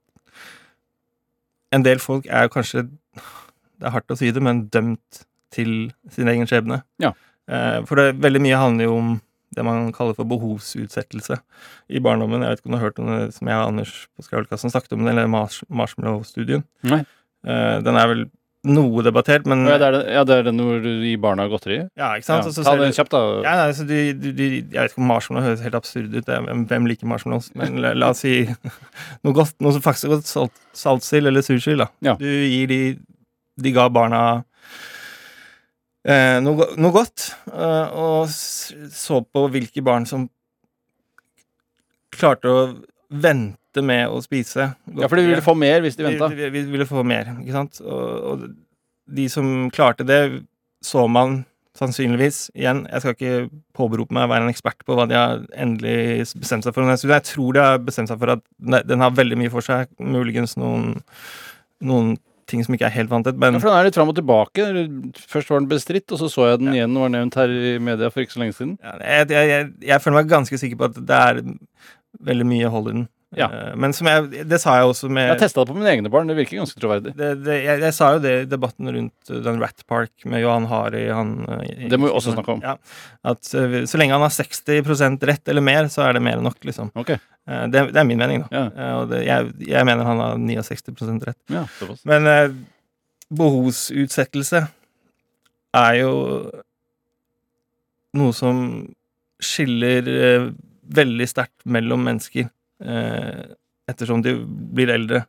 en 1.72 1.84
del 1.84 2.00
folk 2.00 2.28
er 2.30 2.48
kanskje 2.48 2.90
Det 3.76 3.88
er 3.90 3.92
hardt 3.92 4.12
å 4.12 4.16
si 4.16 4.30
det, 4.32 4.40
men 4.42 4.70
dømt 4.72 5.26
til 5.52 5.92
sin 6.10 6.30
egen 6.32 6.48
skjebne. 6.48 6.78
Ja. 7.04 7.10
Eh, 7.52 7.82
for 7.84 7.96
det, 8.00 8.16
veldig 8.24 8.40
mye 8.42 8.56
handler 8.56 8.88
jo 8.88 8.94
om 8.96 9.10
det 9.56 9.66
man 9.66 9.92
kaller 9.96 10.16
for 10.18 10.28
behovsutsettelse 10.30 11.38
i 11.90 12.00
barndommen. 12.04 12.42
Jeg 12.44 12.56
vet 12.56 12.60
ikke 12.64 12.72
om 12.72 12.76
du 12.76 12.80
har 12.80 12.88
hørt 12.90 13.00
om 13.04 13.12
det 13.12 13.34
som 13.36 13.48
jeg 13.52 13.58
og 13.62 13.68
Anders 13.74 13.94
på 14.16 14.26
Skravelkassen 14.28 14.74
snakket 14.74 14.94
om, 14.98 15.06
det, 15.06 15.14
eller 15.16 15.28
Mars 15.32 15.62
Marshmallow-studien. 15.70 16.64
Eh, 16.92 17.78
den 17.86 17.96
er 18.02 18.08
vel 18.12 18.26
noe 18.66 19.04
debattert, 19.06 19.44
men 19.46 19.60
Ja, 19.70 19.76
det 19.78 19.86
er 19.86 19.92
det, 19.94 20.04
ja, 20.16 20.24
det 20.26 20.36
er 20.40 20.44
den 20.48 20.58
hvor 20.58 20.80
du 20.82 20.90
gir 21.06 21.20
barna 21.22 21.44
godteri? 21.52 21.76
Ja, 21.96 22.08
ikke 22.18 22.26
Ja. 22.26 22.42
sant? 22.42 22.48
Og 22.50 22.54
så 22.56 22.64
Ta 22.66 22.72
den 22.80 22.92
kjapt, 22.98 23.12
da. 23.14 23.20
ja, 23.46 23.52
nei, 23.60 23.74
så 23.78 23.86
de, 23.86 24.00
de, 24.18 24.32
de, 24.34 24.48
jeg 24.74 24.80
vet 24.82 24.92
ikke 24.92 25.04
om 25.04 25.08
marshmallow 25.12 25.46
høres 25.46 25.62
helt 25.62 25.76
absurd 25.78 26.10
ut. 26.16 26.26
det 26.26 26.40
Hvem, 26.48 26.64
hvem 26.66 26.88
liker 26.90 27.06
marshmallows? 27.12 27.52
Men 27.54 27.78
la, 27.84 27.94
la 27.94 28.10
oss 28.10 28.24
si 28.26 28.48
noe 29.24 29.34
godt, 29.38 29.54
noe 29.62 29.72
som 29.76 29.84
faktisk 29.86 30.06
er 30.10 30.16
godt. 30.16 30.26
Salt, 30.26 30.52
saltsild 30.74 31.28
eller 31.30 31.46
sursild. 31.46 31.78
da. 31.86 31.88
Ja. 32.02 32.16
Du 32.18 32.26
gir 32.26 32.66
de 32.68 32.98
De 33.62 33.72
ga 33.72 33.86
barna 33.88 34.44
eh, 36.06 36.38
noe, 36.46 36.70
noe 36.80 36.96
godt, 36.96 37.30
eh, 37.52 37.96
og 37.98 38.30
så 38.30 39.22
på 39.26 39.46
hvilke 39.54 39.84
barn 39.86 40.08
som 40.10 40.28
klarte 42.16 42.52
å 42.52 42.66
vente 43.10 43.84
med 43.84 44.08
å 44.08 44.22
spise. 44.24 44.70
Ja, 44.96 45.10
for 45.10 45.20
de 45.20 45.28
ville 45.28 45.44
få 45.46 45.56
mer 45.60 45.84
hvis 45.84 45.98
de 46.00 46.08
venta. 46.08 46.30
Vi, 46.32 46.48
vi, 46.48 46.64
vi 46.64 46.78
ville 46.78 46.88
få 46.90 47.04
mer, 47.08 47.34
ikke 47.42 47.58
sant? 47.58 47.82
Og, 47.84 48.30
og 48.32 48.46
de 49.20 49.28
som 49.30 49.70
klarte 49.74 50.08
det, 50.08 50.22
så 50.86 51.06
man 51.12 51.44
sannsynligvis 51.76 52.50
igjen 52.56 52.86
Jeg 52.88 53.04
skal 53.04 53.16
ikke 53.16 53.62
påberope 53.76 54.16
meg 54.16 54.28
å 54.28 54.32
være 54.32 54.46
en 54.48 54.54
ekspert 54.54 54.86
på 54.88 54.96
hva 54.96 55.08
de 55.10 55.18
har 55.18 55.42
endelig 55.60 56.30
bestemt 56.40 56.64
seg 56.64 56.76
for. 56.76 56.88
Jeg 56.88 57.28
tror 57.28 57.58
de 57.58 57.64
har 57.66 57.82
bestemt 57.84 58.12
seg 58.12 58.22
for 58.22 58.38
at 58.38 58.46
den 58.88 59.04
har 59.04 59.16
veldig 59.16 59.40
mye 59.42 59.52
for 59.52 59.66
seg. 59.66 59.92
Muligens 60.00 60.56
noen, 60.60 60.94
noen 61.84 62.16
ting 62.50 62.62
som 62.66 62.76
ikke 62.76 62.86
er 62.88 62.94
helt 62.94 63.10
vanntett, 63.10 63.38
men 63.42 63.56
Ja, 63.58 63.60
for 63.64 63.72
den 63.72 63.80
er 63.80 63.88
litt 63.88 63.98
fram 63.98 64.12
og 64.12 64.18
tilbake. 64.18 64.68
Først 65.32 65.50
var 65.50 65.60
den 65.64 65.70
bestridt, 65.72 66.12
og 66.14 66.22
så 66.22 66.30
så 66.30 66.50
jeg 66.52 66.62
den 66.62 66.74
igjen 66.76 66.98
var 67.02 67.10
nevnt 67.14 67.38
her 67.40 67.50
i 67.50 67.76
media 67.82 68.12
for 68.14 68.22
ikke 68.22 68.36
så 68.38 68.44
lenge 68.44 68.58
siden. 68.58 68.78
ja, 68.84 68.94
jeg, 69.02 69.30
jeg, 69.34 69.50
jeg, 69.50 69.72
jeg 69.90 70.02
føler 70.04 70.20
meg 70.20 70.30
ganske 70.30 70.60
sikker 70.62 70.78
på 70.82 70.90
at 70.92 71.00
det 71.10 71.22
er 71.22 71.42
veldig 72.26 72.46
mye 72.48 72.70
hold 72.72 72.90
i 72.92 72.96
den. 73.00 73.08
Ja. 73.38 73.48
Eh, 73.52 73.76
Men 73.76 73.94
som 73.94 74.08
jeg 74.08 74.46
Det 74.50 74.60
sa 74.62 74.78
jeg 74.80 74.88
også 74.90 75.10
med 75.12 75.28
Jeg 75.30 75.40
testa 75.42 75.64
det 75.66 75.70
på 75.74 75.76
mine 75.78 75.92
egne 75.92 76.10
barn, 76.14 76.28
det 76.28 76.36
virker 76.38 76.58
ganske 76.62 76.80
troverdig. 76.80 77.12
det, 77.18 77.30
det, 77.44 77.58
jeg, 77.66 77.80
jeg 77.84 77.94
sa 77.98 78.14
jo 78.16 78.20
det 78.24 78.34
i 78.42 78.46
debatten 78.52 78.88
rundt 78.96 79.32
uh, 79.32 79.40
den 79.44 79.60
Rat 79.62 79.84
Park 79.88 80.12
med 80.26 80.42
Johan 80.42 80.66
Hari 80.72 81.06
han, 81.10 81.34
i- 81.66 81.90
Det 81.92 82.00
må 82.00 82.08
vi 82.08 82.14
også 82.16 82.34
snakke 82.36 82.56
om. 82.56 82.62
Ja, 82.64 82.78
at 83.24 83.42
så 83.44 83.98
lenge 84.00 84.16
han 84.16 84.22
har 84.26 84.34
60% 84.34 85.24
rett 85.28 85.48
eller 85.52 85.62
mer, 85.62 85.90
så 85.92 86.08
er 86.08 86.14
det 86.14 86.22
mer 86.24 86.38
enn 86.40 86.48
nok, 86.50 86.60
liksom. 86.64 86.92
Ok, 86.96 87.16
Uh, 87.46 87.68
det, 87.70 87.92
det 87.94 88.00
er 88.02 88.08
min 88.10 88.18
mening, 88.18 88.42
da. 88.50 88.62
ja, 88.74 88.86
og 89.04 89.12
jeg, 89.22 89.52
jeg 89.70 89.86
mener 89.86 90.04
han 90.08 90.18
har 90.18 90.40
69% 90.42 91.28
rett. 91.28 91.38
ja. 91.54 91.62
Men 92.10 92.26
eh, 92.26 92.48
behovsutsettelse 93.30 94.64
er 95.76 95.94
jo 96.00 96.12
noe 98.16 98.34
som 98.34 98.64
skiller 99.44 100.08
eh, 100.10 100.48
veldig 100.96 101.28
sterkt 101.30 101.66
mellom 101.70 102.02
mennesker 102.08 102.48
ettersom 102.82 104.22
de 104.26 104.34
blir 104.76 104.90
eldre. 104.94 105.24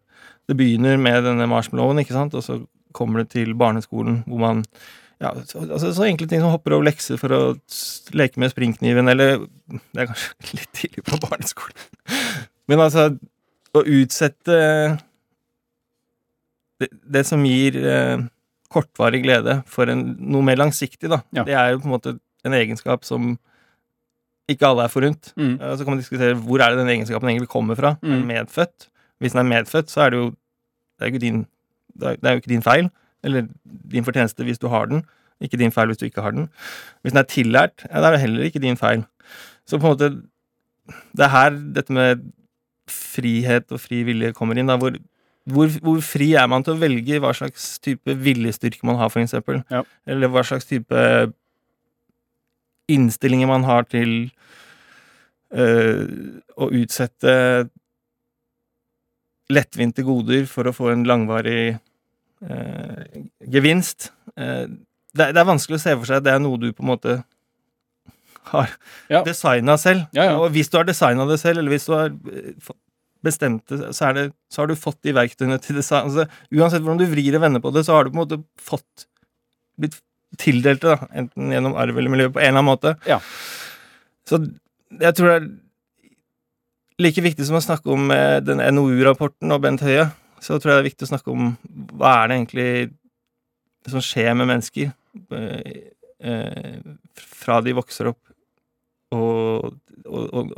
Det 0.47 0.57
begynner 0.59 0.99
med 1.01 1.25
denne 1.27 1.47
marshmallowen, 1.51 2.01
ikke 2.03 2.15
sant, 2.17 2.35
og 2.39 2.45
så 2.45 2.61
kommer 2.97 3.23
det 3.23 3.33
til 3.35 3.53
barneskolen 3.59 4.23
hvor 4.27 4.41
man 4.41 4.63
ja, 5.21 5.31
så, 5.49 5.63
altså, 5.65 5.91
så 5.97 6.05
enkle 6.05 6.29
ting 6.29 6.43
som 6.43 6.53
hopper 6.53 6.75
over 6.77 6.91
lekser 6.91 7.17
for 7.21 7.33
å 7.33 7.41
leke 8.17 8.41
med 8.41 8.53
springkniven, 8.53 9.09
eller 9.09 9.47
Det 9.73 10.03
er 10.03 10.11
kanskje 10.11 10.57
litt 10.59 10.73
tidlig 10.77 11.05
på 11.09 11.21
barneskolen. 11.23 11.87
Men 12.69 12.83
altså, 12.85 13.07
å 13.77 13.83
utsette 13.85 14.59
det, 16.81 16.91
det 17.17 17.25
som 17.29 17.45
gir 17.49 17.79
eh, 17.81 18.27
kortvarig 18.73 19.23
glede 19.25 19.61
for 19.71 19.89
en, 19.93 20.05
noe 20.21 20.45
mer 20.45 20.61
langsiktig, 20.61 21.09
da, 21.13 21.23
Ja. 21.37 21.47
det 21.49 21.57
er 21.57 21.73
jo 21.73 21.81
på 21.81 21.89
en 21.89 21.95
måte 21.97 22.17
en 22.47 22.57
egenskap 22.57 23.05
som 23.09 23.39
ikke 24.49 24.67
alle 24.69 24.85
er 24.87 24.93
forunt. 24.93 25.33
Mm. 25.37 25.55
Eh, 25.61 25.77
Så 25.77 25.85
kan 25.85 25.93
man 25.95 25.99
diskutere 25.99 26.35
hvor 26.35 26.63
er 26.63 26.71
det 26.71 26.79
den 26.79 26.89
egenskapen 26.89 27.29
egentlig 27.29 27.49
kommer 27.49 27.75
fra. 27.75 27.97
Mm. 28.03 28.27
medfødt? 28.27 28.89
Hvis 29.19 29.33
den 29.33 29.39
er 29.39 29.51
medfødt, 29.51 29.91
så 29.91 30.01
er 30.01 30.11
det 30.11 30.19
jo 30.19 30.31
det 30.99 31.07
er, 31.09 31.13
jo 31.13 31.19
din, 31.19 31.47
det 32.01 32.19
er, 32.25 32.31
jo 32.31 32.41
ikke 32.41 32.49
din 32.49 32.63
feil, 32.63 32.89
eller 33.25 33.49
din 33.93 34.05
fortjeneste 34.05 34.45
hvis 34.45 34.59
du 34.59 34.69
har 34.69 34.87
den. 34.87 35.03
Ikke 35.41 35.59
din 35.61 35.73
feil 35.73 35.87
hvis 35.87 35.99
du 36.01 36.07
ikke 36.07 36.23
har 36.23 36.31
den. 36.31 36.49
Hvis 37.03 37.13
den 37.13 37.19
er 37.21 37.29
tillært, 37.29 37.85
ja, 37.91 38.01
da 38.01 38.07
er 38.07 38.17
det 38.17 38.21
heller 38.21 38.45
ikke 38.49 38.63
din 38.63 38.77
feil. 38.77 39.05
Så 39.67 39.79
på 39.79 39.87
en 39.87 39.93
måte 39.93 40.23
Det 41.17 41.25
er 41.25 41.29
her 41.29 41.51
dette 41.51 41.93
med 41.93 42.23
frihet 42.89 43.73
og 43.73 43.81
fri 43.81 44.05
vilje 44.07 44.33
kommer 44.33 44.57
inn. 44.57 44.69
Da, 44.71 44.77
hvor, 44.79 44.95
hvor, 45.45 45.67
hvor 45.83 46.01
fri 46.01 46.33
er 46.39 46.47
man 46.47 46.63
til 46.63 46.77
å 46.77 46.79
velge 46.81 47.19
hva 47.19 47.33
slags 47.35 47.79
type 47.83 48.15
viljestyrke 48.15 48.87
man 48.87 48.97
har, 49.01 49.11
eksempel? 49.11 49.65
Ja. 49.71 49.83
Eller 50.07 50.31
hva 50.31 50.45
slags 50.47 50.65
type 50.65 51.33
innstillinger 52.93 53.49
man 53.51 53.65
har 53.67 53.87
til 53.91 54.31
øh, 55.57 56.05
å 56.57 56.69
utsette 56.77 57.35
lettvinte 59.53 60.03
goder 60.07 60.47
for 60.51 60.67
å 60.67 60.75
få 60.75 60.91
en 60.93 61.05
langvarig 61.07 61.77
øh, 62.43 63.23
gevinst. 63.53 64.11
Eh, 64.37 64.67
det, 65.17 65.29
er- 65.29 65.33
det 65.37 65.43
er 65.43 65.49
vanskelig 65.53 65.79
å 65.79 65.83
se 65.85 65.95
for 65.97 66.09
seg 66.09 66.21
at 66.21 66.27
det 66.27 66.35
er 66.35 66.43
noe 66.43 66.59
du 66.61 66.73
på 66.75 66.83
en 66.85 66.91
måte 66.95 67.19
har 68.53 68.71
Ja. 69.11 69.23
designa 69.27 69.75
selv. 69.79 70.05
Ja, 70.15 70.29
ja. 70.31 70.35
Og 70.39 70.51
hvis 70.55 70.69
du 70.71 70.77
har 70.79 70.87
designa 70.87 71.27
det 71.27 71.39
selv, 71.43 71.59
eller 71.63 71.73
hvis 71.75 71.87
du 71.89 71.95
har 71.97 72.13
bestemt 73.27 73.65
det, 73.71 73.89
så, 73.97 74.13
det, 74.15 74.29
så 74.53 74.63
har 74.63 74.69
du 74.71 74.77
fått 74.79 75.01
de 75.03 75.15
verktøyene 75.17 75.59
til 75.63 75.79
design. 75.81 76.07
Altså, 76.11 76.27
uansett 76.55 76.83
hvordan 76.85 77.01
du 77.01 77.09
vrir 77.11 77.35
og 77.39 77.43
vender 77.43 77.63
på 77.65 77.73
det, 77.75 77.83
så 77.87 77.97
har 77.97 78.05
du 78.07 78.13
på 78.13 78.19
en 78.19 78.23
måte 78.23 78.39
fått 78.63 79.07
blitt 79.81 79.97
tildelt 80.41 80.85
det, 80.85 80.97
da, 80.97 81.11
enten 81.23 81.53
gjennom 81.55 81.77
arv 81.79 81.99
eller 81.99 82.13
miljø, 82.13 82.31
på 82.33 82.41
en 82.41 82.51
eller 82.51 82.61
annen 82.61 82.71
måte. 82.71 82.95
Ja. 83.09 83.21
Så 84.27 84.41
jeg 85.01 85.17
tror 85.17 85.31
det 85.31 85.39
er 85.39 85.49
like 87.03 87.25
viktig 87.25 87.47
som 87.47 87.59
å 87.59 87.65
snakke 87.65 87.93
om 87.93 88.11
eh, 88.15 88.39
den 88.45 88.63
NOU-rapporten 88.77 89.53
og 89.55 89.65
Bent 89.65 89.85
Høie, 89.85 90.09
så 90.43 90.59
tror 90.59 90.73
jeg 90.73 90.77
det 90.77 90.85
er 90.85 90.91
viktig 90.91 91.07
å 91.07 91.13
snakke 91.13 91.33
om 91.33 91.51
hva 91.97 92.15
er 92.23 92.31
det 92.31 92.39
egentlig 92.39 92.71
som 93.91 94.03
skjer 94.03 94.33
med 94.39 94.51
mennesker 94.51 94.91
eh, 95.37 95.77
eh, 96.21 96.81
fra 97.17 97.61
de 97.65 97.77
vokser 97.77 98.11
opp 98.11 98.23
og, 99.15 99.77
og, 100.05 100.25
og, 100.35 100.49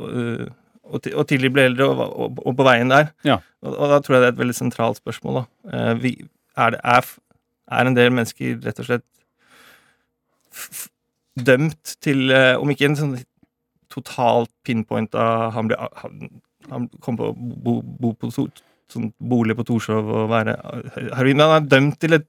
og, 0.89 1.03
til, 1.03 1.43
de 1.43 1.51
blir 1.53 1.69
eldre, 1.69 1.85
og, 1.85 2.39
på 2.57 2.65
veien 2.65 2.89
der. 2.89 3.11
Ja. 3.27 3.37
Og, 3.61 3.83
da 3.91 3.99
tror 4.01 4.17
jeg 4.17 4.23
det 4.23 4.29
er 4.31 4.33
et 4.33 4.41
veldig 4.41 4.55
sentralt 4.57 4.97
spørsmål. 4.97 5.43
Da. 5.43 5.83
Vi, 6.01 6.15
er, 6.57 6.73
det, 6.73 6.79
er, 6.81 7.11
er 7.77 7.89
en 7.89 7.97
del 7.97 8.09
mennesker 8.15 8.57
rett 8.65 8.81
og 8.81 8.89
slett 8.89 9.05
dømt 11.39 11.95
til, 12.03 12.31
eh, 12.31 12.55
om 12.59 12.71
ikke 12.71 12.89
en 12.89 12.97
sånn 12.99 13.15
totalt 13.89 14.51
pinpointa 14.65 15.49
Han, 15.55 15.71
han, 15.73 16.41
han 16.69 16.89
kom 17.01 17.17
på 17.17 17.31
bo, 17.37 17.79
bo 17.81 18.13
på 18.13 18.29
sånn 18.33 19.11
bolig 19.17 19.55
på 19.57 19.65
Torshov 19.65 20.09
og 20.09 20.29
være 20.31 20.57
heroin. 21.17 21.41
Han 21.41 21.55
er 21.55 21.69
dømt 21.69 21.99
til 22.01 22.17
et 22.17 22.27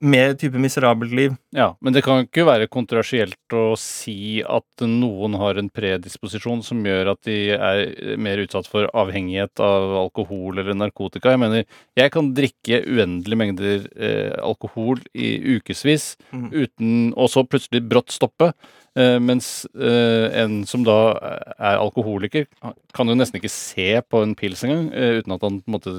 mer 0.00 0.34
type 0.38 0.58
miserabelt 0.60 1.12
liv. 1.14 1.32
Ja, 1.54 1.72
Men 1.82 1.92
det 1.92 2.04
kan 2.06 2.22
ikke 2.22 2.44
være 2.46 2.68
kontroversielt 2.70 3.54
å 3.56 3.72
si 3.80 4.42
at 4.46 4.84
noen 4.86 5.34
har 5.40 5.58
en 5.58 5.70
predisposisjon 5.74 6.62
som 6.62 6.84
gjør 6.86 7.12
at 7.14 7.22
de 7.26 7.38
er 7.56 8.16
mer 8.20 8.38
utsatt 8.44 8.68
for 8.70 8.86
avhengighet 8.94 9.58
av 9.64 9.96
alkohol 10.04 10.60
eller 10.62 10.78
narkotika. 10.78 11.34
Jeg 11.34 11.42
mener, 11.42 11.66
jeg 11.98 12.12
kan 12.14 12.30
drikke 12.36 12.82
uendelige 12.86 13.40
mengder 13.42 13.88
eh, 13.98 14.36
alkohol 14.42 15.02
i 15.14 15.34
ukevis 15.58 16.16
Mm. 16.28 16.50
uten 16.52 17.14
Og 17.16 17.28
så 17.32 17.42
plutselig 17.48 17.80
brått 17.88 18.12
stoppe. 18.12 18.52
Eh, 18.98 19.18
mens 19.22 19.66
eh, 19.74 20.42
en 20.42 20.64
som 20.66 20.82
da 20.84 20.96
er 21.56 21.78
alkoholiker, 21.78 22.46
kan 22.94 23.08
jo 23.08 23.16
nesten 23.16 23.38
ikke 23.40 23.52
se 23.52 24.00
på 24.02 24.22
en 24.24 24.34
pils 24.38 24.64
engang 24.66 24.88
eh, 24.92 25.20
uten 25.20 25.34
at 25.36 25.44
han 25.46 25.60
på 25.62 25.70
en 25.70 25.76
måte 25.76 25.94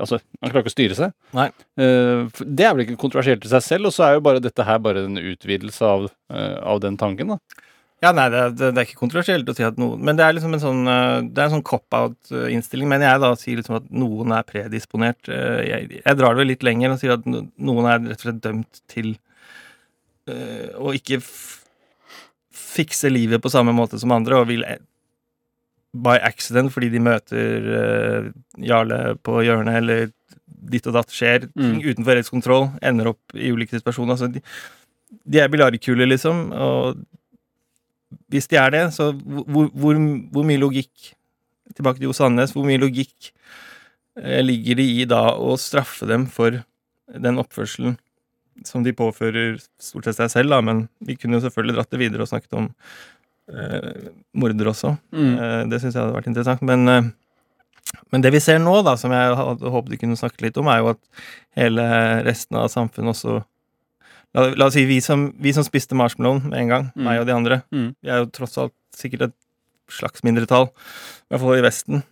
Altså, 0.00 0.18
han 0.40 0.50
klarer 0.50 0.64
ikke 0.64 0.72
å 0.72 0.76
styre 0.76 0.96
seg. 0.98 1.12
Nei. 1.36 1.48
Eh, 1.80 2.26
det 2.44 2.66
er 2.66 2.74
vel 2.76 2.84
ikke 2.86 2.98
kontroversielt 3.00 3.44
i 3.46 3.50
seg 3.52 3.62
selv, 3.66 3.90
og 3.90 3.94
så 3.96 4.06
er 4.08 4.14
jo 4.18 4.22
bare 4.26 4.42
dette 4.44 4.64
her 4.66 4.78
bare 4.82 5.04
en 5.06 5.18
utvidelse 5.20 5.82
av, 5.86 6.08
eh, 6.32 6.56
av 6.62 6.80
den 6.84 6.96
tanken, 7.00 7.34
da. 7.34 7.66
Ja, 8.00 8.14
nei, 8.16 8.30
det, 8.32 8.38
er- 8.40 8.52
det, 8.56 8.68
det 8.74 8.80
er 8.80 8.86
ikke 8.88 9.00
kontroversielt 9.02 9.48
å 9.52 9.54
si 9.54 9.60
at 9.66 9.76
noen 9.76 10.00
Men 10.00 10.16
det 10.16 10.24
er 10.24 10.32
liksom 10.32 10.54
en 10.56 10.62
sånn 10.62 10.78
eh, 10.88 11.18
Det 11.28 11.42
er 11.42 11.50
en 11.50 11.54
sånn 11.58 11.64
cop-out-innstilling. 11.68 12.88
Men 12.88 13.02
jeg 13.04 13.20
da 13.20 13.28
sier 13.36 13.58
liksom 13.60 13.76
at 13.76 13.90
noen 13.92 14.32
er 14.32 14.46
predisponert. 14.48 15.28
Eh, 15.28 15.58
Jeg, 15.68 15.88
jeg 16.00 16.16
drar 16.16 16.32
det 16.32 16.40
vel 16.40 16.48
litt 16.54 16.64
lenger 16.64 16.94
og 16.94 17.02
sier 17.02 17.12
at 17.18 17.26
noen 17.28 17.90
er 17.92 18.00
rett 18.08 18.22
og 18.22 18.24
slett 18.24 18.40
dømt 18.46 18.80
til 18.88 19.10
eh, 20.32 20.70
å 20.80 20.94
ikke 20.96 21.20
fikse 22.50 23.10
livet 23.12 23.42
på 23.42 23.50
samme 23.52 23.72
måte 23.76 23.98
som 24.00 24.12
andre, 24.16 24.40
og 24.40 24.48
vil 24.50 24.64
eh, 24.64 24.80
by 25.92 26.18
accident 26.22 26.72
fordi 26.72 26.90
de 26.92 27.02
møter 27.02 27.68
uh, 27.70 28.26
Jarle 28.62 29.16
på 29.26 29.40
hjørnet, 29.46 29.80
eller 29.80 30.10
ditt 30.70 30.86
og 30.86 30.94
datt 30.98 31.14
skjer, 31.14 31.48
ting 31.56 31.80
utenfor 31.80 32.18
rettskontroll, 32.18 32.66
kontroll, 32.68 32.90
ender 32.90 33.10
opp 33.14 33.34
i 33.34 33.50
ulike 33.50 33.78
situasjoner. 33.78 34.14
Altså, 34.14 34.28
de, 34.30 34.42
de 35.24 35.40
er 35.40 35.48
biljardkuler, 35.50 36.06
liksom. 36.10 36.50
og 36.52 37.00
hvis 38.30 38.50
de 38.50 38.58
er 38.60 38.74
det, 38.74 38.84
så 38.94 39.10
hvor, 39.14 39.70
hvor, 39.72 39.98
hvor 40.34 40.46
mye 40.46 40.60
logikk 40.60 41.14
Tilbake 41.76 42.00
til 42.00 42.08
Jo 42.08 42.14
Sandnes. 42.16 42.50
Hvor 42.50 42.64
mye 42.66 42.80
logikk 42.82 43.30
eh, 44.18 44.40
ligger 44.42 44.80
det 44.80 44.86
i 44.90 45.04
da 45.08 45.20
å 45.38 45.56
straffe 45.60 46.08
dem 46.10 46.24
for 46.30 46.62
den 47.10 47.38
oppførselen 47.38 47.94
som 48.66 48.82
de 48.84 48.92
påfører 48.92 49.60
stort 49.80 50.08
sett 50.08 50.18
seg 50.18 50.32
selv, 50.32 50.52
da, 50.52 50.58
men 50.60 50.82
vi 51.06 51.14
kunne 51.16 51.38
jo 51.38 51.44
selvfølgelig 51.46 51.76
dratt 51.78 51.94
det 51.94 52.00
videre 52.02 52.26
og 52.26 52.28
snakket 52.28 52.58
om 52.58 52.66
morder 54.36 54.70
også. 54.72 54.94
Eh, 55.14 55.62
det 55.70 55.80
syns 55.82 55.94
jeg 55.96 56.02
hadde 56.02 56.16
vært 56.16 56.30
interessant. 56.30 56.62
Men, 56.66 56.88
eh, 56.88 57.08
men 58.12 58.24
det 58.24 58.32
vi 58.34 58.40
ser 58.42 58.60
nå, 58.62 58.74
da, 58.86 58.96
som 59.00 59.12
jeg 59.14 59.36
hadde 59.38 59.72
håpet 59.74 59.94
du 59.94 60.00
kunne 60.00 60.18
snakke 60.18 60.44
litt 60.46 60.58
om, 60.60 60.68
er 60.70 60.82
jo 60.82 60.92
at 60.94 61.00
hele 61.58 61.86
resten 62.26 62.60
av 62.60 62.70
samfunnet 62.72 63.16
også 63.16 63.40
La, 64.30 64.44
la 64.54 64.68
oss 64.68 64.76
si 64.76 64.84
vi 64.86 65.00
som, 65.02 65.24
vi 65.42 65.50
som 65.50 65.64
spiste 65.66 65.96
marshmallowen 65.98 66.44
med 66.52 66.60
en 66.60 66.68
gang, 66.70 66.84
Mm. 66.94 67.02
meg 67.02 67.18
og 67.18 67.24
de 67.26 67.32
andre. 67.34 67.56
Mm. 67.74 67.88
Vi 67.98 68.10
er 68.14 68.20
jo 68.20 68.28
tross 68.30 68.52
alt 68.62 68.74
sikkert 68.94 69.22
et 69.26 69.34
slags 69.90 70.22
mindretall, 70.22 70.68
i 70.70 71.34
hvert 71.34 71.42
fall 71.42 71.58
i 71.58 71.64
Vesten. 71.66 72.04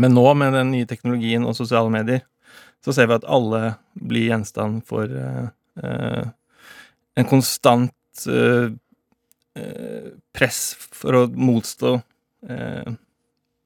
Men 0.00 0.14
nå, 0.16 0.24
med 0.34 0.56
den 0.56 0.70
nye 0.72 0.86
teknologien 0.88 1.44
og 1.44 1.52
sosiale 1.58 1.92
medier, 1.92 2.22
så 2.80 2.94
ser 2.96 3.10
vi 3.10 3.18
at 3.18 3.28
alle 3.28 3.74
blir 4.00 4.30
gjenstand 4.30 4.80
for 4.88 5.04
uh, 5.04 5.52
uh, 5.84 6.24
en 7.16 7.28
konstant 7.28 7.92
eh, 8.26 8.34
eh, 8.34 8.70
press 10.34 10.74
for 10.78 11.14
å 11.14 11.24
motstå 11.30 11.94
eh, 12.48 12.94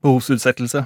behovsutsettelse. 0.05 0.84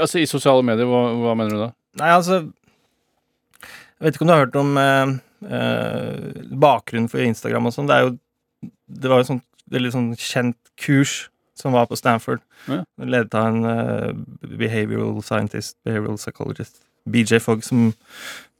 Altså 0.00 0.20
I 0.22 0.28
sosiale 0.30 0.64
medier, 0.66 0.88
hva, 0.88 1.08
hva 1.20 1.34
mener 1.38 1.54
du 1.54 1.62
da? 1.66 1.70
Nei, 2.00 2.10
altså 2.14 2.40
Jeg 2.40 4.06
vet 4.06 4.16
ikke 4.16 4.24
om 4.24 4.30
du 4.30 4.34
har 4.34 4.44
hørt 4.46 4.58
om 4.60 4.78
eh, 4.80 5.12
eh, 5.58 6.46
bakgrunnen 6.64 7.10
for 7.12 7.24
Instagram 7.24 7.68
og 7.68 7.76
sånn. 7.76 7.90
Det 7.90 7.98
er 7.98 8.06
jo 8.06 8.70
Det 8.86 9.12
var 9.12 9.22
jo 9.22 9.30
sånn 9.34 9.44
veldig 9.74 9.92
sånn 9.94 10.10
kjent 10.20 10.58
kurs 10.80 11.28
som 11.56 11.72
var 11.72 11.86
på 11.88 11.96
Stanford. 11.96 12.42
Ja. 12.68 12.82
Ledet 13.00 13.36
av 13.38 13.46
en 13.48 13.68
eh, 13.70 14.10
behavioral 14.58 15.22
scientist, 15.24 15.76
behavioral 15.86 16.18
psychologist, 16.18 16.82
BJ 17.08 17.38
Fogg, 17.40 17.62
som 17.64 17.92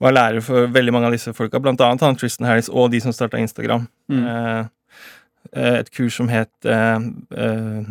var 0.00 0.14
lærer 0.14 0.44
for 0.44 0.70
veldig 0.72 0.94
mange 0.94 1.10
av 1.10 1.16
disse 1.16 1.34
folka, 1.36 1.60
blant 1.62 1.82
annet 1.84 2.04
han 2.06 2.16
Tristan 2.16 2.46
Harris 2.48 2.70
og 2.70 2.92
de 2.94 3.02
som 3.02 3.12
starta 3.14 3.40
Instagram. 3.42 3.88
Mm. 4.12 4.70
Eh, 5.52 5.78
et 5.80 5.90
kurs 5.90 6.16
som 6.16 6.28
het 6.32 6.50
eh, 6.64 6.98
eh, 7.36 7.84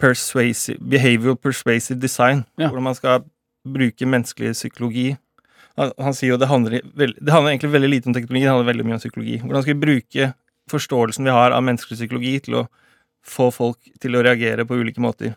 persuasive, 0.00 0.78
Behavioral 0.80 1.36
Persuasive 1.36 2.00
Design, 2.00 2.44
Ja. 2.58 2.68
hvordan 2.68 2.82
man 2.82 2.94
skal 2.94 3.24
bruke 3.68 4.06
menneskelig 4.06 4.54
psykologi. 4.54 5.16
Han, 5.76 5.92
han 5.98 6.14
sier 6.14 6.32
jo 6.32 6.36
det 6.40 6.48
handler, 6.48 6.80
det 6.96 7.32
handler 7.32 7.52
egentlig 7.52 7.72
veldig 7.72 7.90
lite 7.90 8.06
om 8.08 8.14
teknologi, 8.14 8.44
det 8.44 8.50
handler 8.50 8.72
veldig 8.72 8.86
mye 8.86 8.98
om 8.98 9.02
psykologi. 9.02 9.38
Hvordan 9.42 9.62
skal 9.62 9.74
vi 9.74 9.86
bruke 9.86 10.34
forståelsen 10.70 11.24
vi 11.24 11.30
har 11.30 11.50
av 11.54 11.62
menneskelig 11.64 11.98
psykologi 11.98 12.38
til 12.44 12.62
å 12.62 12.64
få 13.24 13.50
folk 13.52 13.78
til 14.00 14.16
å 14.16 14.22
reagere 14.24 14.64
på 14.68 14.78
ulike 14.78 15.02
måter. 15.02 15.34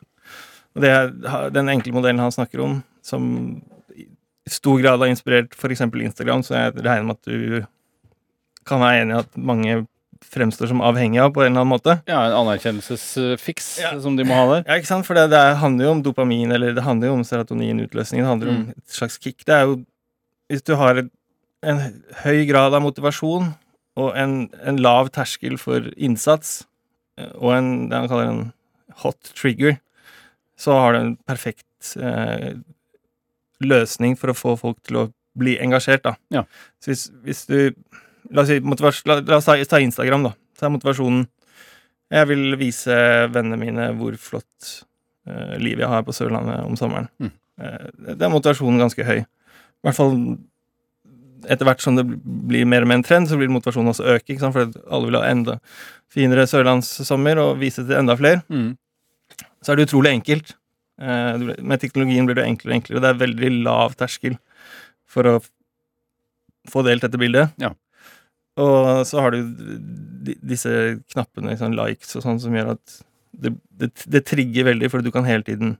Og 0.75 0.83
det 0.83 0.89
er 0.91 1.49
den 1.51 1.69
enkle 1.71 1.93
modellen 1.95 2.21
han 2.23 2.31
snakker 2.31 2.61
om, 2.63 2.83
som 3.03 3.61
i 3.97 4.07
stor 4.49 4.79
grad 4.81 4.99
har 4.99 5.11
inspirert 5.11 5.55
f.eks. 5.57 5.81
Instagram, 5.81 6.43
så 6.43 6.55
jeg 6.55 6.75
regner 6.79 7.07
med 7.09 7.17
at 7.19 7.25
du 7.31 7.65
kan 8.67 8.79
være 8.83 9.01
enig 9.03 9.15
i 9.15 9.19
at 9.23 9.37
mange 9.37 9.79
fremstår 10.25 10.67
som 10.71 10.81
avhengig 10.85 11.19
av 11.23 11.31
på 11.33 11.41
en 11.43 11.51
eller 11.51 11.61
annen 11.63 11.71
måte. 11.73 11.95
Ja, 12.07 12.21
En 12.29 12.35
anerkjennelsesfiks 12.45 13.79
Ja. 13.81 13.99
som 14.01 14.15
de 14.15 14.23
må 14.23 14.33
ha 14.37 14.45
der. 14.53 14.63
Ja, 14.67 14.77
ikke 14.79 14.87
sant? 14.91 15.05
For 15.05 15.13
det, 15.17 15.29
det 15.33 15.41
handler 15.57 15.85
jo 15.85 15.91
om 15.91 16.03
dopamin, 16.03 16.51
eller 16.53 16.73
det 16.73 16.83
handler 16.83 17.07
jo 17.09 17.13
om 17.19 17.23
serotonin-utløsning. 17.23 18.21
Det 18.21 18.27
handler 18.29 18.49
om 18.49 18.57
Mm. 18.65 18.69
et 18.77 18.87
slags 18.89 19.17
kick. 19.17 19.43
Det 19.45 19.53
er 19.55 19.65
jo 19.65 19.85
Hvis 20.51 20.63
du 20.67 20.75
har 20.75 20.97
en 21.63 22.03
høy 22.25 22.45
grad 22.45 22.73
av 22.73 22.81
motivasjon 22.81 23.53
og 23.95 24.17
en, 24.17 24.49
en 24.65 24.77
lav 24.77 25.09
terskel 25.09 25.57
for 25.57 25.79
innsats, 25.97 26.65
eh, 27.17 27.29
og 27.35 27.53
en, 27.55 27.87
det 27.89 27.95
han 27.97 28.09
kaller 28.09 28.27
en 28.29 28.53
hot 28.97 29.31
trigger, 29.33 29.79
så 30.57 30.73
har 30.73 30.91
du 30.93 30.99
en 30.99 31.17
perfekt 31.25 31.95
eh, 31.95 32.53
løsning 33.61 34.17
for 34.19 34.31
å 34.33 34.35
få 34.37 34.57
folk 34.59 34.81
til 34.83 34.97
å 34.97 35.13
bli 35.37 35.57
engasjert, 35.63 36.03
da. 36.03 36.15
Ja. 36.33 36.43
Så 36.83 36.91
hvis, 36.91 37.05
hvis 37.23 37.45
du 37.47 37.73
La 38.31 38.45
oss, 38.45 38.51
si, 38.51 38.61
la, 39.09 39.19
la 39.19 39.39
oss 39.39 39.49
ta, 39.49 39.57
ta 39.67 39.81
Instagram, 39.83 40.29
da. 40.29 40.35
Så 40.57 40.67
er 40.67 40.73
motivasjonen 40.75 41.25
Jeg 42.11 42.27
vil 42.27 42.55
vise 42.59 42.95
vennene 43.31 43.59
mine 43.59 43.89
hvor 43.97 44.15
flott 44.19 44.71
uh, 45.27 45.57
liv 45.59 45.79
jeg 45.79 45.87
har 45.87 46.03
på 46.07 46.15
Sørlandet 46.15 46.63
om 46.67 46.77
sommeren. 46.79 47.07
Mm. 47.23 47.33
Uh, 47.61 47.87
det 48.13 48.25
er 48.25 48.33
motivasjonen 48.33 48.81
ganske 48.83 49.05
høy. 49.07 49.21
I 49.21 49.87
hvert 49.87 49.97
fall 49.97 50.17
etter 51.49 51.65
hvert 51.65 51.81
som 51.81 51.97
det 51.97 52.05
blir 52.05 52.67
mer 52.69 52.85
og 52.85 52.91
mer 52.91 52.99
en 52.99 53.05
trend, 53.05 53.29
så 53.29 53.37
blir 53.39 53.51
motivasjonen 53.51 53.93
også 53.93 54.07
øke. 54.15 54.33
Ikke 54.33 54.43
sant? 54.43 54.55
For 54.55 54.93
alle 54.93 55.09
vil 55.09 55.17
ha 55.17 55.23
enda 55.31 55.57
finere 56.11 56.47
sørlandssommer 56.49 57.39
og 57.41 57.59
vise 57.61 57.85
til 57.85 57.97
enda 57.97 58.17
flere. 58.19 58.43
Mm. 58.51 58.75
Så 59.61 59.73
er 59.73 59.79
det 59.79 59.87
utrolig 59.89 60.13
enkelt. 60.17 60.53
Eh, 61.01 61.45
med 61.57 61.81
teknologien 61.81 62.27
blir 62.29 62.37
det 62.37 62.45
enklere 62.45 62.73
og 62.73 62.77
enklere. 62.79 63.03
Det 63.03 63.11
er 63.11 63.21
veldig 63.23 63.51
lav 63.65 63.95
terskel 63.97 64.37
for 65.09 65.29
å 65.29 65.35
få 66.69 66.85
delt 66.85 67.05
dette 67.05 67.19
bildet. 67.21 67.55
Ja. 67.61 67.73
Og 68.59 69.05
så 69.07 69.21
har 69.23 69.31
du 69.31 69.39
disse 70.43 70.71
knappene, 71.13 71.55
sånn 71.59 71.77
likes 71.77 72.17
og 72.19 72.25
sånn, 72.25 72.41
som 72.43 72.55
gjør 72.55 72.73
at 72.75 72.97
det, 73.31 73.53
det, 73.79 73.93
det 74.11 74.25
trigger 74.27 74.67
veldig, 74.67 74.89
for 74.91 75.05
du 75.05 75.11
kan 75.13 75.27
hele 75.27 75.45
tiden 75.47 75.77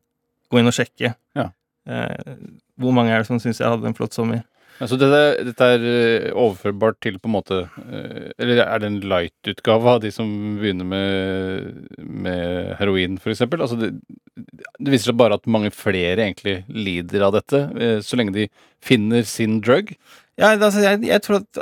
gå 0.51 0.61
inn 0.61 0.71
og 0.71 0.75
sjekke. 0.75 1.13
Ja. 1.37 1.49
Eh, 1.89 2.37
hvor 2.79 2.95
mange 2.95 3.11
er 3.11 3.23
det 3.23 3.29
som 3.29 3.41
syns 3.41 3.59
jeg 3.61 3.69
hadde 3.69 3.89
en 3.89 3.97
flott 3.97 4.15
sommer? 4.15 4.45
Så 4.89 4.97
dette, 4.97 5.43
dette 5.45 5.65
er 5.75 5.83
eh, 5.85 6.27
overførbart 6.31 6.97
til 7.05 7.19
på 7.21 7.29
en 7.29 7.35
måte 7.35 7.57
eh, 7.83 8.31
Eller 8.41 8.63
er 8.63 8.81
det 8.81 8.87
en 8.87 8.97
light-utgave 9.11 9.91
av 9.91 9.99
de 10.01 10.09
som 10.13 10.31
begynner 10.57 10.87
med, 10.87 11.99
med 12.01 12.71
heroin, 12.79 13.19
f.eks.? 13.21 13.43
Altså 13.45 13.77
det, 13.77 13.91
det 14.33 14.93
viser 14.93 15.11
seg 15.11 15.19
bare 15.21 15.37
at 15.37 15.45
mange 15.51 15.69
flere 15.75 16.25
egentlig 16.25 16.61
lider 16.73 17.27
av 17.27 17.35
dette, 17.37 17.61
eh, 17.77 17.99
så 18.01 18.17
lenge 18.17 18.33
de 18.39 18.47
finner 18.81 19.27
sin 19.29 19.59
drug. 19.61 19.93
Ja, 20.39 20.55
altså, 20.55 20.81
jeg, 20.81 21.03
jeg 21.11 21.21
tror 21.27 21.43
at 21.43 21.61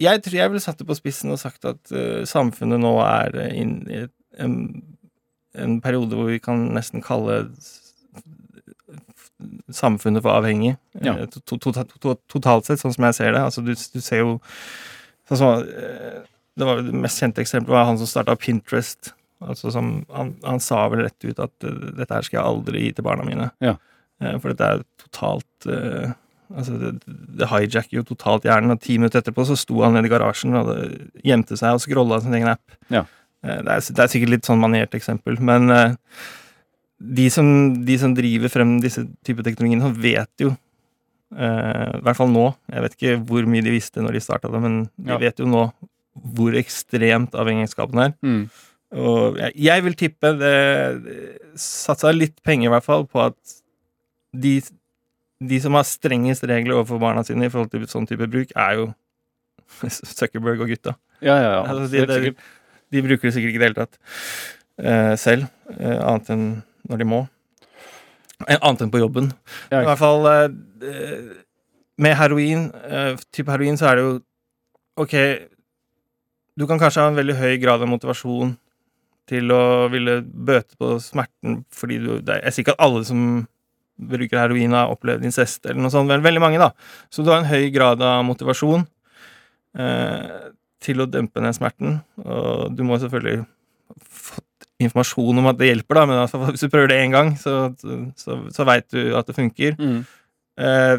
Jeg 0.00 0.22
tror 0.24 0.38
jeg 0.38 0.52
ville 0.52 0.62
satt 0.64 0.80
det 0.80 0.88
på 0.88 0.96
spissen 0.96 1.32
og 1.34 1.40
sagt 1.42 1.66
at 1.68 1.92
uh, 1.92 2.22
samfunnet 2.28 2.80
nå 2.80 2.94
er 3.04 3.36
øh, 3.36 3.52
inn 3.56 3.74
i 3.90 4.04
en, 4.40 4.56
en 5.58 5.78
periode 5.84 6.16
hvor 6.16 6.30
vi 6.30 6.40
kan 6.42 6.70
nesten 6.76 7.04
kalle 7.04 7.42
samfunnet 9.72 10.24
for 10.24 10.32
avhengig. 10.34 10.74
Ja. 11.04 11.16
Eh, 11.18 11.28
to, 11.28 11.42
to, 11.56 11.72
to, 11.72 11.84
to, 12.00 12.14
totalt 12.30 12.68
sett, 12.68 12.80
sånn 12.82 12.94
som 12.96 13.06
jeg 13.08 13.18
ser 13.18 13.34
det. 13.36 13.44
Altså, 13.44 13.64
du, 13.64 13.72
du 13.72 14.00
ser 14.04 14.22
jo 14.24 14.36
sånn 15.28 15.40
som, 15.40 15.64
uh, 15.64 16.20
Det 16.58 16.66
var 16.66 16.82
det 16.84 16.96
mest 17.04 17.22
kjente 17.22 17.40
eksempelet 17.44 17.76
var 17.76 17.86
han 17.88 18.00
som 18.00 18.08
starta 18.10 18.36
Pinterest. 18.36 19.14
Altså 19.40 19.70
som, 19.72 20.00
han, 20.12 20.34
han 20.44 20.60
sa 20.60 20.82
vel 20.92 21.06
rett 21.06 21.24
ut 21.24 21.38
at 21.40 21.52
uh, 21.64 21.92
dette 21.96 22.12
her 22.12 22.26
skal 22.26 22.40
jeg 22.40 22.48
aldri 22.48 22.82
gi 22.86 22.96
til 22.96 23.06
barna 23.06 23.24
mine. 23.28 23.52
Ja. 23.64 23.76
Eh, 24.20 24.36
For 24.40 24.52
dette 24.52 24.72
er 24.74 24.82
totalt 25.00 25.70
Altså, 26.50 26.74
det, 26.80 26.90
det 27.38 27.46
hijacker 27.50 28.00
jo 28.00 28.02
totalt 28.08 28.44
hjernen, 28.48 28.72
og 28.74 28.80
ti 28.82 28.96
minutter 28.98 29.20
etterpå 29.22 29.44
så 29.46 29.54
sto 29.58 29.82
han 29.84 29.94
nede 29.94 30.08
i 30.08 30.12
garasjen 30.12 30.56
og 30.58 30.70
gjemte 31.24 31.56
seg 31.60 31.76
og 31.76 31.82
scrolla 31.84 32.18
sin 32.24 32.34
egen 32.34 32.48
app. 32.50 32.74
Ja. 32.90 33.04
Eh, 33.44 33.60
Det, 33.62 33.76
er, 33.76 33.84
det 33.94 34.02
er 34.04 34.10
sikkert 34.12 34.34
litt 34.34 34.48
sånn 34.50 34.60
maniert 34.60 34.94
eksempel, 34.98 35.38
men 35.40 35.70
eh, 35.70 35.94
de 37.00 37.28
som, 37.32 37.46
de 37.86 37.94
som 38.02 38.12
driver 38.18 38.50
frem 38.52 38.74
disse 38.82 39.06
typer 39.24 39.46
teknologiene, 39.46 39.92
vet 40.02 40.46
jo 40.46 40.56
Eh, 41.30 41.90
I 41.94 42.00
hvert 42.02 42.16
fall 42.18 42.32
nå. 42.34 42.48
Jeg 42.74 42.82
vet 42.82 42.94
ikke 42.96 43.12
hvor 43.28 43.44
mye 43.46 43.62
de 43.62 43.70
visste 43.70 44.02
når 44.02 44.16
de 44.16 44.20
starta 44.24 44.48
det, 44.50 44.58
men 44.64 44.80
de 44.98 45.12
Ja. 45.12 45.18
vet 45.22 45.38
jo 45.38 45.44
nå 45.46 45.60
hvor 46.34 46.56
ekstremt 46.58 47.36
avhengighetsskapen 47.38 48.00
er. 48.02 48.14
Mm. 48.26 48.40
Og 48.98 49.38
jeg, 49.38 49.52
jeg 49.62 49.84
vil 49.86 49.94
tippe 49.94 50.32
det 50.40 50.50
Satsa 51.54 52.10
litt 52.10 52.42
penger, 52.42 52.66
i 52.66 52.72
hvert 52.74 52.82
fall, 52.88 53.06
på 53.06 53.22
at 53.28 53.36
de, 54.34 54.56
de 55.40 55.60
som 55.62 55.76
har 55.78 55.86
strengest 55.88 56.44
regler 56.48 56.76
overfor 56.76 57.00
barna 57.00 57.24
sine 57.24 57.48
i 57.48 57.52
forhold 57.52 57.72
til 57.72 57.86
sånn 57.88 58.08
type 58.08 58.28
bruk, 58.30 58.52
er 58.56 58.78
jo 58.80 58.88
Zuckerberg 59.88 60.64
og 60.64 60.72
gutta. 60.72 60.96
Ja, 61.20 61.36
ja, 61.36 61.50
ja. 61.58 61.62
Altså, 61.64 61.86
de, 61.92 62.06
de, 62.06 62.32
de 62.90 63.04
bruker 63.06 63.28
det 63.28 63.36
sikkert 63.36 63.52
ikke 63.54 63.60
i 63.60 63.62
det 63.62 63.70
hele 63.70 63.80
tatt 63.82 64.00
uh, 64.84 65.14
selv, 65.20 65.48
uh, 65.76 66.00
annet 66.10 66.32
enn 66.34 66.48
når 66.90 67.02
de 67.02 67.08
må. 67.08 67.20
En 68.48 68.58
annet 68.60 68.86
enn 68.86 68.92
på 68.92 69.02
jobben. 69.02 69.30
Ja, 69.68 69.82
I 69.82 69.86
hvert 69.88 70.00
fall 70.00 70.26
eh, 70.30 70.46
eh, 70.88 71.30
med 72.00 72.16
heroin, 72.16 72.70
eh, 72.88 73.12
type 73.34 73.52
heroin, 73.52 73.76
så 73.76 73.90
er 73.90 73.98
det 73.98 74.04
jo 74.06 74.14
OK, 75.00 75.14
du 76.56 76.66
kan 76.68 76.80
kanskje 76.80 77.04
ha 77.04 77.12
en 77.12 77.18
veldig 77.18 77.36
høy 77.38 77.54
grad 77.60 77.84
av 77.84 77.90
motivasjon 77.90 78.54
til 79.30 79.52
å 79.54 79.88
ville 79.92 80.18
bøte 80.24 80.76
på 80.80 80.96
smerten 81.00 81.60
fordi 81.72 82.00
du 82.02 82.10
Jeg 82.18 82.52
sier 82.52 82.64
ikke 82.64 82.74
at 82.74 82.84
alle 82.84 83.04
som 83.06 83.20
bruker 84.10 84.40
heroin, 84.40 84.76
har 84.76 84.92
opplevd 84.92 85.26
incest 85.28 85.66
eller 85.66 85.80
noe 85.82 85.92
sånt, 85.92 86.10
veldig 86.10 86.42
mange, 86.42 86.60
da. 86.62 86.70
Så 87.12 87.24
du 87.24 87.30
har 87.32 87.42
en 87.42 87.50
høy 87.50 87.68
grad 87.74 88.02
av 88.04 88.24
motivasjon 88.28 88.86
eh, 89.78 90.50
til 90.80 91.02
å 91.02 91.08
dempe 91.10 91.42
den 91.44 91.56
smerten. 91.56 92.00
Og 92.24 92.70
du 92.76 92.84
må 92.86 92.98
selvfølgelig 93.00 93.44
fått 94.00 94.46
informasjon 94.80 95.42
om 95.42 95.50
at 95.50 95.58
det 95.60 95.70
hjelper, 95.70 95.98
da, 96.00 96.06
men 96.08 96.22
altså, 96.22 96.40
hvis 96.46 96.64
du 96.64 96.72
prøver 96.72 96.92
det 96.92 97.00
én 97.04 97.14
gang, 97.14 97.34
så, 97.38 97.72
så, 98.16 98.38
så 98.54 98.66
veit 98.68 98.88
du 98.94 99.12
at 99.18 99.28
det 99.28 99.36
funker. 99.36 99.76
Mm. 99.76 99.98
Eh, 100.60 100.96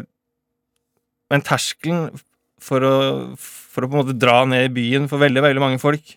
men 1.32 1.44
terskelen 1.46 2.10
for 2.62 2.84
å, 2.86 2.96
for 3.38 3.84
å 3.84 3.90
på 3.90 3.96
en 3.96 4.02
måte 4.04 4.18
dra 4.18 4.42
ned 4.46 4.68
i 4.68 4.74
byen 4.74 5.08
for 5.10 5.22
veldig, 5.22 5.42
veldig 5.42 5.62
mange 5.64 5.80
folk, 5.82 6.14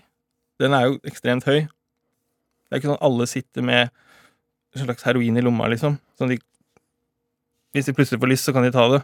den 0.61 0.75
er 0.77 0.89
jo 0.89 0.99
ekstremt 1.09 1.47
høy. 1.49 1.65
Det 1.65 2.73
er 2.73 2.81
ikke 2.81 2.91
sånn 2.91 2.99
at 2.99 3.07
alle 3.07 3.27
sitter 3.29 3.65
med 3.65 3.89
en 4.75 4.83
slags 4.83 5.05
heroin 5.07 5.39
i 5.39 5.43
lomma, 5.43 5.69
liksom. 5.71 5.97
Sånn 6.19 6.33
de, 6.33 6.39
hvis 7.75 7.89
de 7.89 7.93
plutselig 7.97 8.21
får 8.21 8.31
lyst, 8.31 8.47
så 8.47 8.53
kan 8.55 8.63
de 8.65 8.71
ta 8.73 8.85
det. 8.93 9.01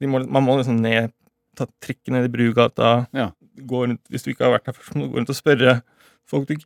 De 0.00 0.08
må, 0.10 0.22
man 0.24 0.44
må 0.46 0.56
liksom 0.58 0.80
ned, 0.82 1.12
ta 1.56 1.66
trikken 1.84 2.16
ned 2.16 2.28
i 2.28 2.32
Brugata, 2.32 2.94
Ja. 3.16 3.30
gå 3.56 3.84
rundt, 3.86 4.02
hvis 4.12 4.24
du 4.24 4.32
ikke 4.32 4.44
har 4.48 4.56
vært 4.56 4.66
der 4.68 4.76
først, 4.76 4.94
må 4.96 5.06
du 5.06 5.12
gå 5.14 5.20
rundt 5.20 5.32
og 5.32 5.38
spørre 5.38 5.78
folk 6.28 6.48
du 6.50 6.56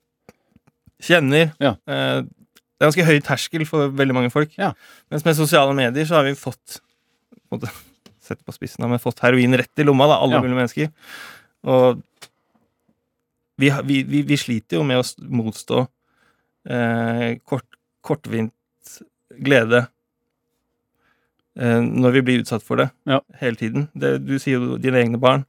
kjenner. 1.05 1.53
Ja. 1.63 1.77
Eh, 1.87 2.23
det 2.25 2.87
er 2.87 2.89
ganske 2.91 3.05
høy 3.07 3.19
terskel 3.25 3.67
for 3.69 3.93
veldig 3.93 4.15
mange 4.17 4.33
folk. 4.33 4.55
Ja. 4.59 4.73
Mens 5.13 5.25
med 5.27 5.37
sosiale 5.39 5.75
medier 5.77 6.07
så 6.09 6.19
har 6.19 6.27
vi 6.27 6.35
fått 6.39 6.81
måtte 7.53 7.69
sette 7.71 7.87
Sett 8.31 8.45
på 8.47 8.53
spissen, 8.55 8.85
men 8.87 9.01
fått 9.03 9.19
heroin 9.25 9.57
rett 9.59 9.81
i 9.81 9.83
lomma, 9.83 10.07
da, 10.07 10.19
alle 10.23 10.39
mulige 10.39 10.59
mennesker. 10.59 10.91
Og 11.67 12.03
vi, 13.59 13.71
vi, 13.89 13.97
vi, 14.07 14.21
vi 14.29 14.37
sliter 14.39 14.77
jo 14.79 14.85
med 14.87 15.01
å 15.01 15.07
motstå 15.41 15.81
eh, 16.71 17.41
kort, 17.49 17.67
kortvint 18.07 18.53
glede 19.41 19.87
når 21.61 22.15
vi 22.17 22.21
blir 22.25 22.41
utsatt 22.43 22.63
for 22.65 22.81
det 22.81 22.89
Ja. 23.07 23.21
hele 23.41 23.57
tiden. 23.61 23.89
Det, 23.95 24.15
du 24.25 24.39
sier 24.41 24.57
jo 24.59 24.79
dine 24.81 24.97
egne 25.03 25.21
barn 25.21 25.45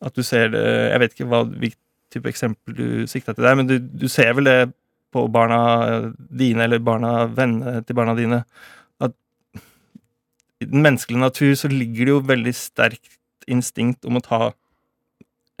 at 0.00 0.14
du 0.16 0.22
ser 0.22 0.48
det 0.54 0.62
Jeg 0.92 1.00
vet 1.02 1.12
ikke 1.16 1.26
hva 1.28 1.40
hvilket 1.44 1.78
type 2.10 2.28
eksempel 2.30 2.74
du 2.74 3.06
sikta 3.06 3.34
til 3.34 3.44
der, 3.44 3.54
men 3.58 3.66
du, 3.68 3.78
du 3.78 4.08
ser 4.08 4.32
vel 4.34 4.44
det 4.48 4.72
på 5.12 5.24
barna 5.30 6.12
dine, 6.30 6.62
eller 6.64 6.78
barna 6.78 7.26
vennene 7.26 7.82
til 7.86 7.94
barna 7.98 8.14
dine, 8.18 8.44
at 9.02 9.12
i 10.60 10.66
den 10.70 10.82
menneskelige 10.82 11.20
natur 11.22 11.54
så 11.58 11.68
ligger 11.70 12.04
det 12.06 12.14
jo 12.14 12.20
veldig 12.30 12.54
sterkt 12.54 13.16
instinkt 13.50 14.04
om 14.06 14.18
å 14.18 14.22
ta 14.22 14.52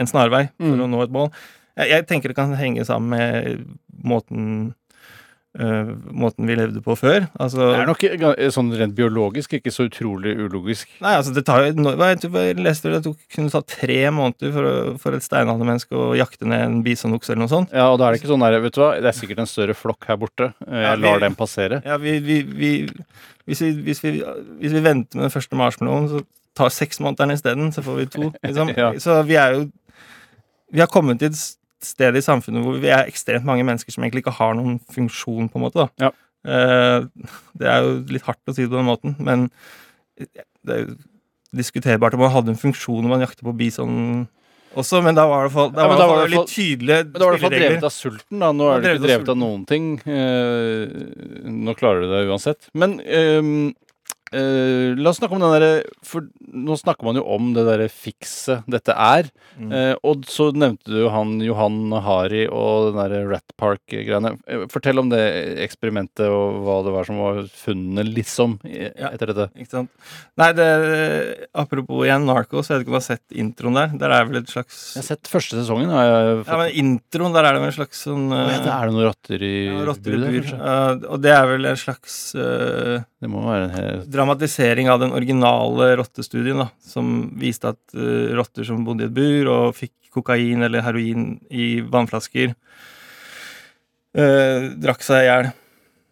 en 0.00 0.06
snarvei 0.10 0.48
for 0.56 0.74
Mm. 0.76 0.80
å 0.86 0.88
nå 0.90 1.02
et 1.04 1.10
mål. 1.14 1.30
Jeg, 1.76 1.88
jeg 1.90 2.06
tenker 2.06 2.28
det 2.30 2.36
kan 2.36 2.54
henge 2.58 2.84
sammen 2.86 3.10
med 3.10 3.66
måten 4.04 4.74
øh, 5.58 5.88
måten 6.14 6.46
vi 6.46 6.54
levde 6.54 6.80
på 6.84 6.94
før. 6.96 7.26
Altså, 7.40 7.58
Det 7.72 7.80
er 7.80 7.86
nok 7.88 8.04
sånn 8.54 8.70
rent 8.78 8.94
biologisk 8.94 9.52
ikke 9.58 9.72
så 9.74 9.88
utrolig 9.88 10.36
ulogisk. 10.38 10.88
Nei, 11.02 11.14
altså 11.16 11.34
det 11.34 11.44
tar 11.46 11.64
jo 11.64 11.72
jeg 11.72 12.56
leste 12.62 12.90
det 12.92 13.02
tok- 13.04 13.18
kunne 13.34 13.50
ta 13.50 13.60
tre 13.66 14.10
måneder 14.14 14.52
for, 14.54 14.98
for 15.02 15.12
et 15.18 15.22
steinaldermenneske 15.26 15.90
å 15.96 16.14
jakte 16.16 16.46
ned 16.46 16.60
en 16.64 16.82
bisonokse 16.86 17.32
eller 17.32 17.44
noe 17.46 17.48
sånt. 17.54 17.72
Ja, 17.72 17.88
og 17.90 17.98
da 17.98 18.08
er 18.08 18.12
det 18.14 18.22
ikke 18.22 18.30
sånn 18.32 18.40
der, 18.46 18.60
vet 18.60 18.74
du 18.74 18.80
hva, 18.80 18.92
det 19.00 19.10
er 19.10 19.18
sikkert 19.18 19.38
en 19.42 19.50
større 19.50 19.74
flokk 19.74 20.06
her 20.06 20.16
borte. 20.16 20.52
Eh, 20.68 20.80
Ja, 20.82 20.90
Jeg 20.94 20.98
vi- 21.00 21.08
lar 21.08 21.18
den 21.20 21.34
passere. 21.34 21.82
Ja, 21.84 21.96
vi, 21.98 22.18
vi, 22.20 22.42
vi, 22.42 22.72
hvis, 23.46 23.60
vi, 23.60 23.72
hvis, 23.82 24.00
vi, 24.04 24.22
hvis 24.60 24.72
vi 24.72 24.80
venter 24.80 25.16
med 25.18 25.26
den 25.30 25.34
første 25.34 25.56
marshmallowen, 25.58 26.08
så 26.08 26.22
tar 26.54 26.68
seks 26.70 26.98
måneder 27.00 27.32
isteden, 27.34 27.72
så 27.72 27.82
får 27.82 27.96
vi 27.96 28.06
to. 28.06 28.32
Liksom. 28.44 28.70
Ja. 28.76 28.92
Så 28.98 29.22
vi 29.26 29.34
er 29.36 29.54
jo 29.58 29.70
Vi 30.72 30.78
har 30.78 30.86
kommet 30.86 31.20
et 31.22 31.34
sted 31.84 32.16
i 32.16 32.22
samfunnet 32.24 32.64
hvor 32.64 32.80
vi 32.82 32.90
er 32.92 33.06
ekstremt 33.08 33.46
mange 33.48 33.64
mennesker 33.66 33.92
som 33.94 34.04
egentlig 34.04 34.24
ikke 34.24 34.36
har 34.38 34.54
noen 34.58 34.78
funksjon, 34.92 35.48
på 35.52 35.60
en 35.60 35.64
måte. 35.64 35.86
da. 35.86 36.08
Ja. 36.08 36.10
Eh, 36.50 37.06
det 37.60 37.68
er 37.68 37.84
jo 37.84 37.94
litt 38.08 38.24
hardt 38.28 38.40
å 38.48 38.54
si 38.56 38.62
det 38.64 38.70
på 38.72 38.78
den 38.80 38.88
måten, 38.88 39.16
men 39.20 39.48
det 40.16 40.74
er 40.74 40.84
jo 40.86 40.94
diskuterbart 41.56 42.14
om 42.14 42.20
man 42.22 42.30
hadde 42.32 42.52
en 42.54 42.60
funksjon 42.60 43.02
når 43.02 43.10
man 43.10 43.24
jakter 43.24 43.42
på 43.48 43.56
bison 43.56 44.28
også, 44.78 45.00
men 45.02 45.16
da 45.18 45.24
var 45.26 45.42
det 45.42 45.50
i 45.50 45.54
hvert 45.54 45.56
fall- 45.56 45.72
da 45.74 45.82
Ja, 45.82 45.88
var 45.88 45.96
det 45.96 46.06
var 46.06 46.14
det 46.14 46.30
fall 46.30 46.30
litt 46.30 46.52
tydelige 46.54 47.04
Men 47.10 47.12
da 47.12 47.24
var 47.26 47.32
det 47.32 47.38
i 47.38 47.40
hvert 47.40 47.50
fall 47.50 47.58
drevet 47.58 47.82
av 47.88 47.90
sulten, 47.90 48.38
da. 48.38 48.50
Nå 48.52 48.68
er 48.70 48.80
det 48.80 48.90
ikke 48.94 49.02
drevet 49.06 49.28
av 49.28 49.30
av 49.34 49.38
noen 49.40 49.64
ting. 49.66 49.86
Eh, 50.06 51.50
nå 51.50 51.74
klarer 51.74 52.00
du 52.04 52.06
det 52.12 52.20
uansett. 52.30 52.68
Men 52.72 53.00
ehm, 53.00 53.74
eh, 54.32 54.94
la 54.96 55.10
oss 55.10 55.18
snakke 55.20 55.36
om 55.36 55.42
den 55.42 55.52
derre 55.54 55.70
For 56.06 56.26
nå 56.50 56.76
snakker 56.78 57.06
man 57.06 57.18
jo 57.18 57.24
om 57.30 57.52
det 57.54 57.64
derre 57.66 57.88
fikset 57.90 58.64
dette 58.70 58.94
er. 58.94 59.28
Mm. 59.60 59.70
Uh, 59.70 59.94
og 60.06 60.24
så 60.30 60.48
nevnte 60.56 60.90
du 60.90 61.04
han 61.12 61.36
Johan 61.44 61.92
Hari 62.02 62.46
og 62.50 62.90
den 62.90 62.98
derre 63.00 63.20
Rat 63.30 63.54
Park-greiene. 63.60 64.32
Eh, 64.50 64.64
Fortell 64.72 64.98
om 65.02 65.10
det 65.12 65.20
eksperimentet 65.62 66.26
og 66.26 66.60
hva 66.64 66.78
det 66.86 66.94
var 66.94 67.06
som 67.06 67.20
var 67.22 67.42
funnet, 67.54 68.10
liksom, 68.14 68.58
i- 68.66 68.90
Ja. 68.90 69.10
etter 69.12 69.30
dette. 69.30 69.46
Ikke 69.54 69.70
sant? 69.70 69.90
Nei, 70.40 70.50
det, 70.58 70.68
apropos 71.54 72.04
igjen 72.06 72.26
Narcos, 72.26 72.68
jeg 72.68 72.78
vet 72.78 72.86
ikke 72.86 72.90
om 72.90 72.96
du 72.96 73.00
har 73.00 73.06
sett 73.06 73.36
introen 73.44 73.78
der. 73.78 73.94
Der 74.00 74.10
er 74.16 74.24
vel 74.26 74.40
et 74.42 74.50
slags 74.50 74.80
Jeg 74.96 75.02
har 75.02 75.08
sett 75.10 75.30
første 75.30 75.60
sesongen. 75.60 75.90
Har 75.90 76.04
jeg 76.08 76.44
Ja, 76.46 76.56
men 76.56 76.70
introen, 76.82 77.32
der 77.36 77.44
er 77.44 77.52
det 77.54 77.62
vel 77.62 77.70
en 77.70 77.78
slags 77.78 78.02
sånn 78.06 78.26
uh... 78.32 78.48
ja, 78.50 78.80
er 78.80 78.86
det 78.90 78.94
noen 78.96 79.06
rotter 79.10 79.42
i 79.46 79.54
ja, 79.68 79.84
rotter 79.86 80.16
i 80.16 80.20
bur. 80.24 80.50
Der, 80.50 81.06
og 81.10 81.22
det 81.22 81.30
er 81.36 81.46
vel 81.46 81.70
en 81.70 81.76
slags 81.76 82.18
Det 82.32 83.28
må 83.28 83.44
være 83.44 83.64
en 83.68 83.74
hel 83.76 84.04
dramatisering 84.20 84.90
av 84.92 85.00
den 85.00 85.14
originale 85.16 85.94
rottestudien, 85.96 86.60
da, 86.60 86.68
som 86.84 87.30
viste 87.40 87.72
at 87.72 87.80
uh, 87.96 88.34
rotter 88.36 88.66
som 88.68 88.84
bodde 88.84 89.06
i 89.06 89.08
et 89.08 89.16
bur 89.16 89.48
og 89.52 89.78
fikk 89.78 89.94
kokain 90.12 90.66
eller 90.66 90.84
heroin 90.84 91.32
i 91.48 91.80
vannflasker, 91.86 92.52
uh, 94.18 94.68
drakk 94.82 95.06
seg 95.06 95.24
i 95.24 95.28
hjel 95.30 95.50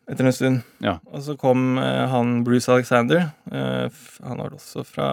etter 0.09 0.25
en 0.25 0.33
stund. 0.33 0.65
Ja. 0.81 0.97
Og 1.13 1.21
så 1.27 1.37
kom 1.37 1.77
uh, 1.77 2.07
han 2.09 2.41
Bruce 2.47 2.73
Alexander. 2.73 3.29
han 3.53 4.41
var 4.41 4.55
også 4.57 4.87
fra 4.89 5.11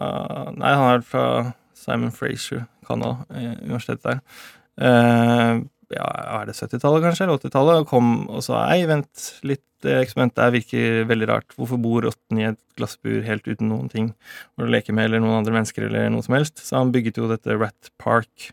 Nei, 0.55 0.71
han 0.71 0.93
er 0.93 1.03
fra 1.03 1.27
Simon 1.75 2.13
Frazier, 2.15 2.63
Canada, 2.87 3.25
universitetet 3.29 4.05
der. 4.07 5.65
Ja, 5.95 6.05
er 6.41 6.49
det 6.49 6.57
70-tallet, 6.57 7.03
kanskje? 7.05 7.25
Eller 7.25 7.39
80-tallet? 7.39 7.83
Og 7.83 7.89
kom 7.89 8.09
og 8.27 8.43
sa 8.45 8.65
ei, 8.73 8.83
vent 8.89 9.29
litt, 9.47 9.63
det 9.85 9.99
eksperimentet 10.01 10.39
der 10.41 10.53
virker 10.55 11.05
veldig 11.09 11.27
rart. 11.29 11.55
Hvorfor 11.55 11.79
bor 11.81 12.03
rotten 12.07 12.39
i 12.41 12.47
et 12.49 12.59
glassbur 12.79 13.21
helt 13.27 13.45
uten 13.47 13.69
noen 13.69 13.91
ting 13.91 14.09
hvor 14.55 14.65
leke 14.65 14.89
leker 14.89 14.97
med 14.97 15.09
eller 15.09 15.21
noen 15.23 15.37
andre 15.39 15.53
mennesker 15.55 15.87
eller 15.87 16.09
noe 16.11 16.25
som 16.25 16.35
helst? 16.37 16.59
Så 16.63 16.79
han 16.79 16.91
bygget 16.95 17.19
jo 17.21 17.29
dette 17.29 17.57
Rat 17.59 17.91
Park, 18.01 18.49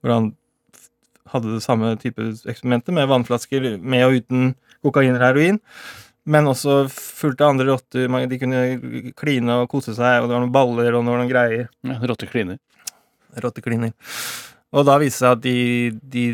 hvor 0.00 0.14
han 0.14 0.32
hadde 1.32 1.56
det 1.56 1.64
samme 1.64 1.92
type 2.00 2.22
eksperimentet 2.46 2.94
med 2.96 3.10
vannflasker 3.10 3.76
med 3.82 4.06
og 4.06 4.18
uten 4.22 4.50
kokain 4.86 5.12
eller 5.12 5.28
heroin. 5.28 5.60
Men 6.26 6.50
også 6.50 6.86
fullt 6.90 7.42
av 7.42 7.52
andre 7.52 7.68
rotter. 7.68 8.10
De 8.30 8.40
kunne 8.40 8.62
kline 9.18 9.60
og 9.62 9.68
kose 9.70 9.94
seg, 9.94 10.22
og 10.22 10.26
det 10.26 10.34
var 10.34 10.42
noen 10.42 10.54
baller 10.54 10.98
og 10.98 11.06
noen 11.06 11.28
greier 11.30 11.68
ja, 11.68 11.98
rottekliner. 12.02 12.58
rottekliner. 13.44 13.92
Og 14.76 14.84
da 14.86 14.98
viste 15.00 15.16
det 15.16 15.24
seg 15.24 15.36
at 15.38 15.44
de, 15.44 15.56
de, 16.14 16.24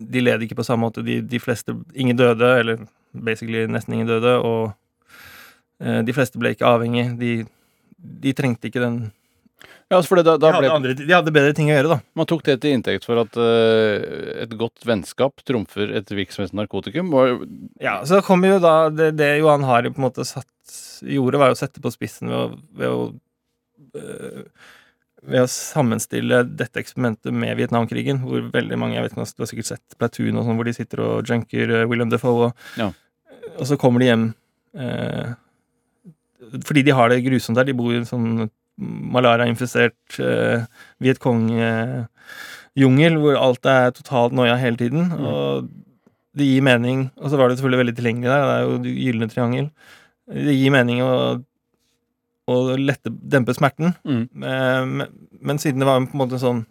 de 0.00 0.22
led 0.24 0.46
ikke 0.46 0.58
på 0.58 0.66
samme 0.66 0.86
måte. 0.88 1.04
De, 1.06 1.20
de 1.20 1.40
fleste 1.42 1.74
Ingen 1.94 2.18
døde, 2.18 2.48
eller 2.60 2.86
basically 3.12 3.66
nesten 3.70 3.96
ingen 3.96 4.10
døde, 4.10 4.36
og 4.40 4.72
eh, 5.82 6.00
de 6.06 6.16
fleste 6.16 6.40
ble 6.40 6.54
ikke 6.54 6.68
avhengig. 6.68 7.10
De, 7.20 7.36
de 7.96 8.34
trengte 8.36 8.70
ikke 8.70 8.82
den 8.82 8.98
Ja, 9.88 9.98
altså, 9.98 10.10
for 10.10 10.20
det, 10.20 10.26
da, 10.26 10.36
de, 10.42 10.52
hadde 10.56 10.72
andre, 10.74 10.94
de 10.98 11.12
hadde 11.14 11.32
bedre 11.34 11.54
ting 11.56 11.70
å 11.70 11.76
gjøre, 11.76 11.92
da. 11.94 11.98
man 12.18 12.28
tok 12.28 12.42
det 12.48 12.56
til 12.62 12.74
inntekt 12.74 13.06
for 13.06 13.22
at 13.22 13.36
uh, 13.38 14.42
et 14.42 14.56
godt 14.58 14.82
vennskap 14.88 15.44
trumfer 15.46 15.92
et 16.00 16.10
virksomhetsnarkotikum. 16.10 17.12
Og, 17.14 17.44
Ja, 17.82 18.00
Så 18.08 18.18
kom 18.26 18.44
jo 18.44 18.58
da 18.62 18.88
Det, 18.90 19.12
det 19.20 19.36
Johan 19.38 19.66
Hari 19.68 19.92
på 19.94 20.02
en 20.02 20.08
måte 20.08 20.26
satt, 20.26 20.50
gjorde, 21.06 21.38
var 21.40 21.52
jo 21.52 21.58
å 21.58 21.60
sette 21.60 21.82
på 21.84 21.92
spissen 21.94 22.32
ved 22.32 22.40
å, 22.40 22.48
ved 22.80 22.90
å 22.90 24.02
øh, 24.02 24.42
ved 25.26 25.42
å 25.42 25.48
sammenstille 25.50 26.44
dette 26.58 26.78
eksperimentet 26.80 27.34
med 27.34 27.56
Vietnamkrigen, 27.58 28.18
hvor 28.24 28.40
veldig 28.54 28.76
mange 28.78 28.94
jeg 28.96 29.04
vet 29.06 29.12
ikke 29.16 29.36
Du 29.36 29.42
har 29.42 29.50
sikkert 29.50 29.70
sett 29.72 29.86
Platoon 29.98 30.38
og 30.38 30.44
sånn, 30.46 30.56
hvor 30.58 30.66
de 30.68 30.76
sitter 30.76 30.98
og 31.04 31.14
junker 31.30 31.64
øh, 31.80 31.88
William 31.90 32.10
Defoe, 32.12 32.38
og, 32.48 32.52
Ja. 32.78 32.88
og 33.56 33.64
så 33.68 33.74
kommer 33.80 33.98
de 34.02 34.10
hjem 34.10 34.26
eh, 34.78 35.28
Fordi 36.66 36.82
de 36.86 36.92
har 36.94 37.06
det 37.10 37.24
grusomt 37.26 37.56
der. 37.58 37.66
De 37.66 37.74
bor 37.76 37.90
i 37.92 38.00
en 38.00 38.08
sånn 38.08 38.28
malariainfisert 38.78 40.06
eh, 40.20 40.60
Vietcong-jungel 41.02 43.14
hvor 43.22 43.34
alt 43.40 43.64
er 43.72 43.90
totalt 43.96 44.32
noia 44.36 44.56
hele 44.60 44.76
tiden. 44.76 45.02
Mm. 45.10 45.26
Og 45.26 45.68
det 46.36 46.44
gir 46.50 46.62
mening. 46.64 46.98
Og 47.16 47.26
så 47.32 47.36
var 47.40 47.46
det 47.48 47.56
selvfølgelig 47.58 47.82
veldig 47.84 47.96
tilgjengelig 47.96 48.28
der. 48.30 48.42
Det 48.44 48.54
er 48.56 48.62
jo 48.66 48.74
det 48.84 48.92
gylne 49.00 49.28
triangel. 49.32 49.66
Det 50.46 50.54
gir 50.58 50.72
mening 50.74 50.98
å, 51.04 51.10
å 52.46 52.76
lette, 52.78 53.10
dempe 53.10 53.54
smerten. 53.56 53.94
Mm. 54.06 54.22
Eh, 54.42 54.80
Men, 54.86 55.12
men 55.40 55.60
siden 55.62 55.82
det 55.82 55.88
var 55.88 56.00
på 56.04 56.16
en 56.16 56.22
måte 56.24 56.38
en 56.38 56.44
sånn 56.46 56.64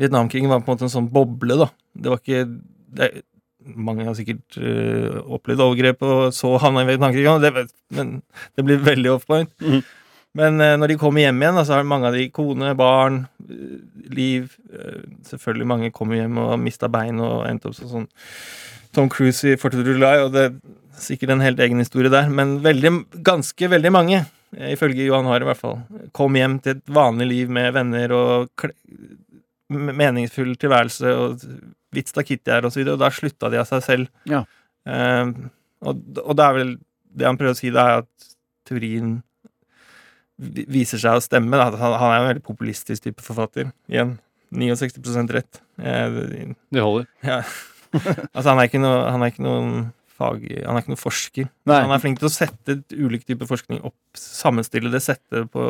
Vietnamkrigen 0.00 0.50
var 0.50 0.62
på 0.62 0.70
en 0.70 0.74
måte 0.74 0.86
en 0.88 0.92
sånn 0.92 1.10
boble, 1.12 1.58
da. 1.60 1.68
Det 1.94 2.10
var 2.10 2.22
ikke 2.22 2.46
det, 2.96 3.10
Mange 3.62 4.02
har 4.08 4.16
sikkert 4.18 4.56
uh, 4.58 5.20
opplevd 5.36 5.60
overgrep 5.62 6.00
og 6.02 6.32
så 6.34 6.48
havna 6.58 6.82
i 6.82 6.88
Vietnamkrigen, 6.88 7.44
det, 7.44 7.68
men 7.94 8.16
det 8.58 8.64
blir 8.66 8.80
veldig 8.82 9.12
off 9.12 9.28
point. 9.28 9.52
Mm. 9.62 9.84
Men 10.40 10.58
uh, 10.58 10.72
når 10.80 10.90
de 10.90 10.96
kommer 10.98 11.22
hjem 11.22 11.44
igjen, 11.44 11.60
da, 11.60 11.62
så 11.68 11.76
har 11.76 11.86
mange 11.86 12.10
av 12.10 12.16
de 12.18 12.24
kone, 12.34 12.72
barn, 12.74 13.20
øh, 13.46 13.76
liv 14.10 14.50
Selvfølgelig 15.28 15.68
mange 15.68 15.92
kommer 15.94 16.18
hjem 16.18 16.40
og 16.42 16.50
har 16.54 16.60
mista 16.64 16.90
bein 16.90 17.22
og 17.22 17.44
endt 17.46 17.68
opp 17.68 17.76
som 17.78 17.92
sånn 17.92 18.08
Tom 18.92 19.08
Cruise 19.12 19.52
i 19.52 19.56
Fortet 19.60 19.86
July, 19.88 20.18
og 20.26 20.32
det 20.34 20.42
er 20.48 20.54
sikkert 21.02 21.32
en 21.34 21.40
helt 21.44 21.60
egen 21.64 21.80
historie 21.80 22.10
der. 22.12 22.28
Men 22.30 22.58
veldig, 22.64 22.92
ganske 23.24 23.70
veldig 23.72 23.92
mange, 23.94 24.22
eh, 24.56 24.72
ifølge 24.74 25.06
Johan 25.08 25.26
Haar 25.30 25.42
i 25.44 25.48
hvert 25.48 25.60
fall, 25.60 25.78
kom 26.12 26.36
hjem 26.36 26.58
til 26.62 26.76
et 26.76 26.84
vanlig 26.92 27.28
liv 27.30 27.50
med 27.52 27.72
venner 27.74 28.12
og 28.16 28.66
meningsfull 29.72 30.52
tilværelse 30.60 31.12
og 31.16 31.44
vits 31.96 32.12
da 32.16 32.24
Kitty 32.24 32.52
er 32.52 32.64
og 32.68 32.72
så 32.74 32.82
videre, 32.82 32.96
og 32.98 33.02
da 33.04 33.10
slutta 33.12 33.50
de 33.52 33.60
av 33.62 33.68
seg 33.68 33.84
selv. 33.86 34.10
Ja. 34.28 34.42
Eh, 34.88 35.32
og, 35.82 36.02
og 36.22 36.36
det 36.38 36.46
er 36.46 36.58
vel 36.60 36.74
det 37.12 37.28
han 37.28 37.36
prøver 37.40 37.56
å 37.56 37.58
si, 37.58 37.72
det 37.72 37.80
er 37.82 38.02
at 38.04 38.28
teorien 38.68 39.18
viser 40.42 40.98
seg 41.00 41.18
å 41.18 41.22
stemme. 41.24 41.56
Da. 41.58 41.70
Han, 41.76 41.96
han 42.00 42.12
er 42.14 42.20
en 42.22 42.28
veldig 42.32 42.44
populistisk 42.46 43.04
type 43.08 43.24
forfatter. 43.24 43.72
Igjen 43.92 44.16
69 44.52 45.28
rett. 45.32 45.60
Eh, 45.80 46.16
Det 46.72 46.84
holder. 46.84 47.08
ja. 47.24 47.42
altså, 48.34 48.46
han 48.50 48.60
er 48.60 48.70
ikke 48.70 48.82
noe, 48.82 49.02
han 49.08 49.24
er 49.24 49.32
ikke 49.32 49.44
noen 49.46 49.74
fag... 50.18 50.46
Han 50.62 50.76
er 50.76 50.84
ikke 50.84 50.94
noen 50.94 51.00
forsker. 51.02 51.50
Nei. 51.70 51.80
Han 51.84 51.94
er 51.94 52.02
flink 52.02 52.20
til 52.20 52.28
å 52.28 52.32
sette 52.32 52.78
ulike 52.94 53.28
typer 53.28 53.50
forskning 53.50 53.82
opp, 53.88 53.98
sammenstille 54.18 54.92
det, 54.92 55.02
sette 55.04 55.46
på 55.52 55.66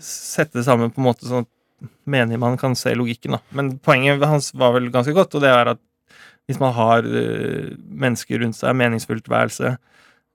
Sette 0.00 0.56
det 0.56 0.64
sammen 0.64 0.88
på 0.88 1.02
en 1.02 1.04
måte 1.10 1.26
sånn 1.28 1.42
at 1.44 1.88
mener 2.08 2.38
man 2.40 2.54
kan 2.60 2.72
se 2.76 2.94
logikken, 2.96 3.34
da. 3.36 3.40
Men 3.56 3.74
poenget 3.84 4.22
hans 4.24 4.48
var 4.56 4.72
vel 4.72 4.88
ganske 4.92 5.12
godt, 5.16 5.36
og 5.36 5.44
det 5.44 5.50
er 5.52 5.74
at 5.74 5.80
hvis 6.48 6.60
man 6.60 6.72
har 6.72 7.04
uh, 7.04 7.70
mennesker 7.76 8.40
rundt 8.40 8.56
seg, 8.58 8.76
meningsfullt 8.80 9.28
værelse, 9.30 9.74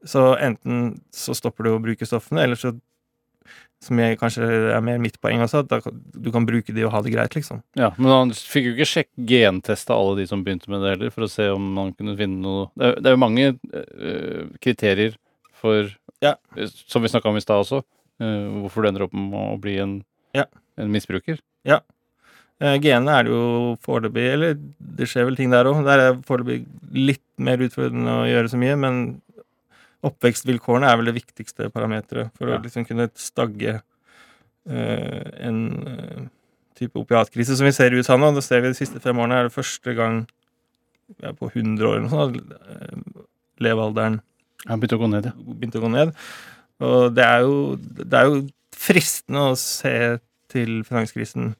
så 0.05 0.25
enten 0.37 0.99
så 1.13 1.33
stopper 1.33 1.65
du 1.65 1.71
å 1.73 1.81
bruke 1.81 2.05
stoffene, 2.05 2.45
eller 2.45 2.59
så 2.59 2.75
som 3.85 3.99
jeg, 4.01 4.17
kanskje 4.19 4.47
er 4.75 4.81
mer 4.83 4.97
mitt 5.01 5.15
poeng 5.21 5.41
også, 5.45 5.61
at 5.63 5.85
du 6.15 6.29
kan 6.33 6.45
bruke 6.47 6.73
de 6.75 6.83
og 6.87 6.91
ha 6.95 7.01
det 7.05 7.13
greit, 7.13 7.35
liksom. 7.37 7.61
Ja, 7.77 7.91
Men 7.97 8.11
han 8.11 8.33
fikk 8.35 8.65
jo 8.71 8.73
ikke 8.75 8.89
sjekk 8.89 9.09
gentesta 9.29 9.93
alle 9.95 10.17
de 10.19 10.27
som 10.27 10.43
begynte 10.43 10.69
med 10.73 10.81
det 10.83 10.95
heller, 10.95 11.13
for 11.13 11.27
å 11.27 11.31
se 11.31 11.47
om 11.53 11.71
man 11.77 11.93
kunne 11.93 12.17
finne 12.19 12.41
noe 12.43 12.67
Det 12.75 12.85
er, 12.91 12.99
det 13.01 13.11
er 13.11 13.15
jo 13.17 13.23
mange 13.23 13.47
øh, 13.73 14.49
kriterier 14.61 15.15
for 15.53 15.89
Ja. 16.23 16.35
øh, 16.57 16.67
Som 16.87 17.03
vi 17.05 17.09
snakka 17.13 17.29
om 17.29 17.37
i 17.37 17.43
stad 17.45 17.61
også. 17.63 17.83
øh, 18.21 18.61
hvorfor 18.63 18.81
du 18.81 18.87
ender 18.89 19.03
opp 19.07 19.13
med 19.13 19.39
å 19.55 19.59
bli 19.61 19.77
en, 19.79 20.03
Ja. 20.33 20.45
en 20.77 20.91
misbruker. 20.91 21.39
Ja. 21.65 21.79
Genene 22.61 23.11
er 23.19 23.23
det 23.27 23.31
jo 23.33 23.75
foreløpig 23.83 24.23
Eller 24.31 24.53
det 24.55 25.09
skjer 25.11 25.25
vel 25.27 25.35
ting 25.35 25.49
der 25.51 25.67
òg. 25.67 25.81
Der 25.83 25.99
er 25.99 26.13
det 26.13 26.23
foreløpig 26.25 26.61
litt 26.95 27.21
mer 27.37 27.57
utfordrende 27.59 28.13
å 28.21 28.27
gjøre 28.29 28.47
så 28.53 28.57
mye, 28.61 28.77
men 28.79 29.21
oppvekstvilkårene 30.05 30.87
er 30.89 30.99
vel 30.99 31.09
det 31.11 31.17
viktigste 31.19 31.69
parameteret 31.73 32.31
for 32.37 32.51
Ja. 32.51 32.59
å 32.59 32.63
liksom 32.63 32.85
kunne 32.87 33.09
stagge 33.19 33.79
uh, 34.69 35.25
en 35.41 35.59
uh, 35.87 36.23
type 36.77 36.99
opiatkrise 36.99 37.55
som 37.57 37.65
vi 37.67 37.73
ser 37.75 37.93
i 37.93 37.99
USA 38.01 38.17
nå. 38.19 38.33
Det 38.35 38.43
ser 38.45 38.61
vi 38.61 38.71
de 38.73 38.77
siste 38.77 39.01
fem 39.03 39.17
årene 39.17 39.39
er 39.39 39.49
det 39.49 39.55
første 39.55 39.95
gang 39.97 40.25
ja, 41.21 41.31
på 41.37 41.49
100 41.53 41.85
år 41.87 41.99
eller 41.99 42.07
noe 42.07 42.13
sånt 42.13 42.39
at 42.41 42.71
eh, 42.73 43.23
levealderen 43.61 44.19
Han 44.65 44.81
begynte 44.81 44.97
å 44.97 45.01
gå 45.03 45.09
ned, 45.11 45.27
ja. 45.29 45.33
begynte 45.37 45.77
å 45.77 45.83
gå 45.83 45.91
ned. 45.93 46.11
Og 46.81 47.13
det 47.15 47.23
er 47.23 47.43
jo, 47.45 47.57
det 47.77 48.17
er 48.17 48.31
jo 48.31 48.39
fristende 48.75 49.43
å 49.51 49.57
se 49.59 49.93
til 50.51 50.79
finanskrisen 50.87 51.53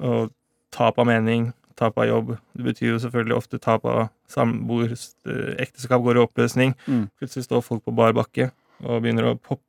og 0.00 0.32
tap 0.72 0.98
av 0.98 1.06
mening, 1.10 1.50
tap 1.78 1.98
av 2.00 2.08
jobb. 2.08 2.34
Det 2.58 2.66
betyr 2.66 2.92
jo 2.92 3.02
selvfølgelig 3.04 3.38
ofte 3.38 3.60
tap 3.62 3.86
av 3.88 4.08
samboer, 4.30 4.94
eh, 4.94 5.54
ekteskap 5.64 6.02
går 6.04 6.18
i 6.18 6.24
oppløsning. 6.24 6.74
Mm. 6.86 7.06
Plutselig 7.20 7.46
står 7.46 7.64
folk 7.66 7.84
på 7.86 7.94
bar 7.94 8.16
bakke 8.16 8.50
og 8.84 9.02
begynner 9.02 9.30
å 9.30 9.36
poppe, 9.38 9.64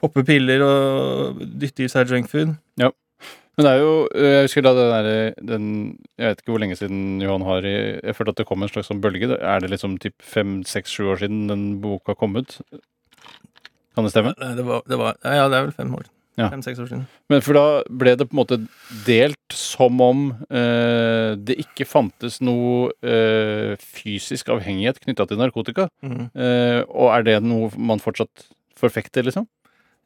poppe 0.00 0.24
piller 0.26 0.62
og 0.64 1.40
dytte 1.60 1.86
i 1.86 1.92
seg 1.92 2.10
junkfood. 2.10 2.56
Men 3.58 3.66
det 3.66 3.72
er 3.74 3.82
jo 3.82 3.94
øh, 4.08 4.30
Jeg 4.30 4.44
husker 4.46 4.64
da 4.64 4.70
det 4.72 4.84
derre 4.88 5.16
den 5.44 5.64
Jeg 6.16 6.30
vet 6.30 6.38
ikke 6.40 6.54
hvor 6.54 6.62
lenge 6.62 6.76
siden 6.78 7.20
Johan 7.20 7.44
har 7.44 7.66
Jeg 7.66 8.14
følte 8.16 8.32
at 8.32 8.38
det 8.40 8.46
kom 8.48 8.62
en 8.62 8.70
slags 8.70 8.88
sånn 8.88 9.02
bølge. 9.04 9.34
Er 9.36 9.60
det 9.60 9.72
liksom 9.74 9.98
typ 10.00 10.16
fem, 10.24 10.62
seks, 10.64 10.94
sju 10.94 11.10
år 11.12 11.20
siden 11.24 11.42
den 11.50 11.66
boka 11.82 12.14
kom 12.16 12.38
ut? 12.40 12.56
Kan 13.94 14.06
det 14.06 14.14
stemme? 14.14 14.32
Det 14.38 14.64
var, 14.64 14.86
det 14.88 14.96
var, 14.96 15.18
ja, 15.24 15.48
det 15.50 15.58
er 15.58 15.66
vel 15.66 15.76
fem 15.76 15.92
år. 15.98 16.08
Ja. 16.40 16.48
Fem-seks 16.52 16.80
år 16.80 16.88
siden. 16.88 17.04
Men 17.32 17.44
for 17.44 17.58
da 17.58 17.64
ble 18.02 18.14
det 18.18 18.26
på 18.28 18.34
en 18.34 18.40
måte 18.40 18.58
delt 19.06 19.56
som 19.56 20.00
om 20.04 20.24
eh, 20.48 21.36
det 21.36 21.58
ikke 21.62 21.86
fantes 21.88 22.40
noe 22.44 22.90
eh, 23.04 23.76
fysisk 23.80 24.50
avhengighet 24.54 25.02
knytta 25.04 25.28
til 25.28 25.40
narkotika. 25.40 25.90
Mm. 26.00 26.30
Eh, 26.32 26.80
og 26.88 27.12
er 27.14 27.28
det 27.28 27.38
noe 27.44 27.70
man 27.76 28.02
fortsatt 28.02 28.48
forfekter, 28.80 29.26
liksom? 29.26 29.46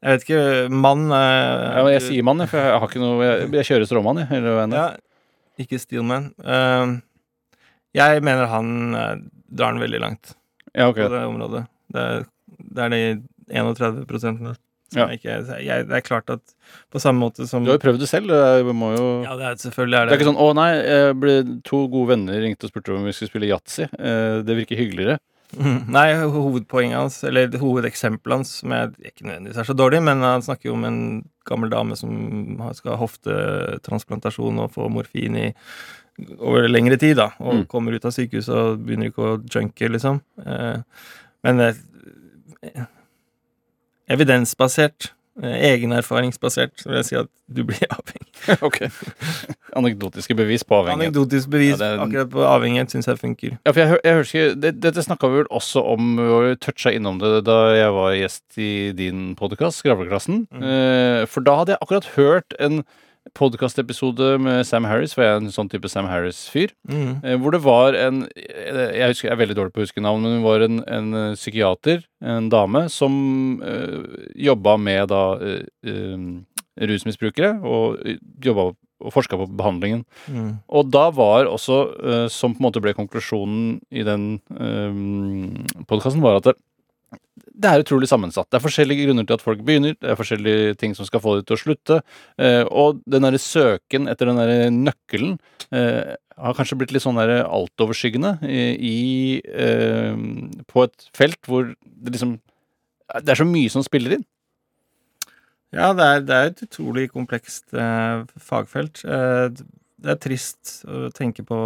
Jeg 0.05 0.18
vet 0.18 0.24
ikke 0.26 0.72
Mann 0.74 1.07
Ja, 1.09 1.80
men 1.80 1.95
jeg 1.95 2.03
sier 2.05 2.24
mann, 2.26 2.43
for 2.51 2.61
jeg 2.61 2.72
har 2.76 2.91
ikke 2.91 3.01
noe 3.01 3.24
Jeg, 3.24 3.47
jeg 3.57 3.68
kjører 3.70 3.89
stråmann, 3.89 4.18
jeg. 4.20 4.43
Ja, 4.74 4.89
ikke 5.62 5.78
Steelman. 5.80 6.32
Uh, 6.45 6.99
jeg 7.95 8.24
mener 8.26 8.51
han 8.51 8.97
eh, 8.99 9.12
drar 9.55 9.74
den 9.74 9.85
veldig 9.85 10.01
langt 10.03 10.35
Ja, 10.74 10.89
okay. 10.89 11.07
på 11.07 11.12
det 11.12 11.22
området. 11.28 11.64
Det 11.95 12.03
er, 12.03 12.24
det 12.59 12.82
er 12.82 12.91
de 12.91 13.03
31 13.55 14.01
prosentene. 14.11 14.57
Ja. 15.01 15.07
ikke, 15.09 15.36
jeg, 15.64 15.86
det 15.88 15.97
er 15.99 16.01
klart 16.07 16.30
at 16.30 16.40
på 16.92 17.01
samme 17.03 17.20
måte 17.24 17.47
som 17.49 17.64
Du 17.64 17.70
har 17.72 17.78
jo 17.78 17.82
prøvd 17.84 18.01
det 18.01 18.09
selv. 18.09 18.28
Det 18.28 18.74
må 18.74 18.92
jo 18.97 19.22
Ja, 19.24 19.36
det 19.36 19.45
er, 19.51 19.55
selvfølgelig 19.61 19.99
er 19.99 20.07
Det 20.07 20.11
det 20.11 20.14
er 20.14 20.20
ikke 20.22 20.30
sånn 20.32 20.42
'Å 20.42 20.55
nei, 20.55 20.70
jeg 20.80 21.20
ble, 21.20 21.61
to 21.64 21.88
gode 21.88 22.09
venner 22.14 22.40
ringte 22.40 22.64
og 22.64 22.70
spurte 22.72 22.95
om 22.97 23.05
vi 23.05 23.12
skulle 23.12 23.30
spille 23.32 23.51
yatzy'. 23.53 23.88
Eh, 23.99 24.42
det 24.42 24.57
virker 24.57 24.76
hyggeligere. 24.76 25.18
Nei, 25.86 26.14
hovedpoenget 26.18 26.97
hans, 26.99 27.22
eller 27.22 27.47
hovedeksempelet 27.61 28.36
hans, 28.40 28.51
som 28.61 28.70
jeg 28.74 28.90
ikke 29.12 29.22
nødvendigvis 29.28 29.59
er 29.61 29.64
så 29.68 29.76
dårlig, 29.76 30.01
men 30.03 30.18
han 30.24 30.42
snakker 30.42 30.66
jo 30.66 30.72
om 30.74 30.84
en 30.84 30.99
gammel 31.47 31.70
dame 31.70 31.95
som 31.97 32.11
skal 32.74 32.97
ha 32.97 32.99
hoftetransplantasjon 33.05 34.59
og 34.64 34.72
få 34.74 34.88
morfin 34.90 35.36
i 35.38 35.55
over 36.40 36.66
lengre 36.70 36.97
tid, 36.99 37.16
da, 37.18 37.30
og 37.40 37.55
Mm. 37.55 37.66
kommer 37.68 37.92
ut 37.95 38.05
av 38.05 38.12
sykehuset 38.12 38.55
og 38.55 38.78
begynner 38.86 39.11
ikke 39.11 39.22
å 39.22 39.42
junke, 39.47 39.88
liksom. 39.90 40.20
Eh, 40.45 40.82
men 41.45 41.61
eh, 41.61 41.74
evidensbasert, 44.11 45.12
eh, 45.42 45.57
egenerfaringsbasert, 45.72 46.74
så 46.80 46.88
vil 46.90 46.98
jeg 47.00 47.09
si 47.09 47.16
at 47.18 47.30
du 47.48 47.62
blir 47.66 47.84
avhengig. 47.96 48.30
ok. 48.68 48.80
Anekdotiske 49.76 50.36
bevis 50.38 50.64
på 50.64 50.78
avhengighet. 50.80 51.14
Anekdotisk 51.14 51.50
bevis 51.52 51.74
Ja, 51.76 51.78
det 51.78 52.02
akkurat 52.07 52.32
på 52.34 52.44
avhengighet 52.48 52.94
syns 52.94 53.09
jeg 53.11 53.20
funker. 53.20 53.57
Ja, 53.57 53.72
for 53.72 53.82
jeg, 53.82 54.02
jeg 54.05 54.20
husker, 54.20 54.52
det, 54.61 54.74
Dette 54.84 55.05
snakka 55.05 55.30
vi 55.32 55.42
vel 55.42 55.50
også 55.50 55.82
om, 55.94 56.14
vi 56.18 56.55
toucha 56.62 56.92
innom 56.94 57.22
det 57.22 57.44
da 57.48 57.59
jeg 57.74 57.96
var 57.96 58.18
gjest 58.18 58.61
i 58.61 58.74
din 58.96 59.32
podkast, 59.38 59.82
Skravleklassen. 59.82 60.44
Mm. 60.52 60.68
Eh, 60.68 61.22
for 61.30 61.46
da 61.46 61.59
hadde 61.61 61.76
jeg 61.76 61.82
akkurat 61.84 62.12
hørt 62.18 62.59
en 62.61 62.84
podkastepisode 63.32 64.34
med 64.42 64.66
Sam 64.68 64.84
Harris, 64.84 65.14
for 65.16 65.24
jeg 65.24 65.32
er 65.32 65.42
en 65.42 65.54
sånn 65.54 65.70
type 65.72 65.88
Sam 65.90 66.08
Harris-fyr. 66.10 66.74
Mm. 66.90 67.24
Eh, 67.24 67.36
hvor 67.40 67.54
det 67.56 67.62
var 67.64 67.96
en 67.98 68.26
eh, 68.36 68.92
Jeg 68.98 69.14
husker, 69.14 69.28
jeg 69.30 69.34
er 69.34 69.40
veldig 69.40 69.56
dårlig 69.58 69.74
på 69.74 69.82
å 69.82 69.86
huske 69.86 70.04
navn, 70.04 70.22
men 70.22 70.38
hun 70.38 70.46
var 70.46 70.64
en, 70.66 70.82
en 70.84 71.20
eh, 71.20 71.36
psykiater, 71.38 72.04
en 72.20 72.50
dame, 72.52 72.86
som 72.92 73.14
øh, 73.64 74.04
jobba 74.36 74.76
med 74.76 75.08
da 75.14 75.24
øh, 75.40 75.62
eh, 75.88 76.88
rusmisbrukere, 76.92 77.56
og 77.64 78.02
eh, 78.04 78.20
jobba 78.44 78.72
og 79.04 79.12
forska 79.12 79.36
på 79.36 79.48
behandlingen. 79.56 80.04
Mm. 80.32 80.52
Og 80.68 80.92
da 80.92 81.08
var 81.12 81.48
også, 81.50 81.80
eh, 82.04 82.26
som 82.32 82.54
på 82.54 82.62
en 82.62 82.68
måte 82.68 82.84
ble 82.84 82.94
konklusjonen 82.96 83.80
i 83.92 84.04
den 84.06 84.38
øh, 84.54 85.82
podkasten, 85.88 86.22
var 86.24 86.38
at 86.38 86.52
det, 86.52 86.56
det 87.54 87.70
er 87.70 87.82
utrolig 87.84 88.08
sammensatt. 88.10 88.48
Det 88.50 88.58
er 88.58 88.64
forskjellige 88.64 89.06
grunner 89.06 89.26
til 89.26 89.36
at 89.36 89.44
folk 89.44 89.62
begynner, 89.66 89.94
det 90.00 90.10
er 90.10 90.18
forskjellige 90.18 90.74
ting 90.80 90.94
som 90.96 91.06
skal 91.06 91.22
få 91.22 91.36
dem 91.38 91.46
til 91.48 91.56
å 91.56 91.60
slutte. 91.60 92.00
eh, 92.38 92.64
og 92.70 93.00
den 93.06 93.26
derre 93.26 93.38
søken 93.38 94.08
etter 94.10 94.30
den 94.30 94.40
derre 94.40 94.70
nøkkelen 94.74 95.38
eh, 95.72 96.14
har 96.36 96.56
kanskje 96.58 96.78
blitt 96.80 96.92
litt 96.94 97.04
sånn 97.04 97.18
der 97.20 97.44
altoverskyggende 97.44 98.36
i, 98.42 98.62
i 98.74 98.98
eh, 99.44 100.14
På 100.70 100.86
et 100.88 101.08
felt 101.14 101.40
hvor 101.46 101.70
det 101.84 102.14
liksom 102.16 102.38
Det 103.22 103.34
er 103.34 103.38
så 103.38 103.46
mye 103.46 103.70
som 103.70 103.84
spiller 103.86 104.16
inn. 104.16 104.24
Ja, 105.74 105.92
det 105.94 106.04
er, 106.04 106.20
det 106.22 106.34
er 106.34 106.50
et 106.50 106.62
utrolig 106.66 107.08
komplekst 107.10 107.74
eh, 107.74 108.22
fagfelt. 108.38 109.02
Eh, 109.04 109.48
det 110.04 110.12
er 110.12 110.20
trist 110.22 110.84
å 110.86 111.08
tenke 111.14 111.46
på 111.46 111.58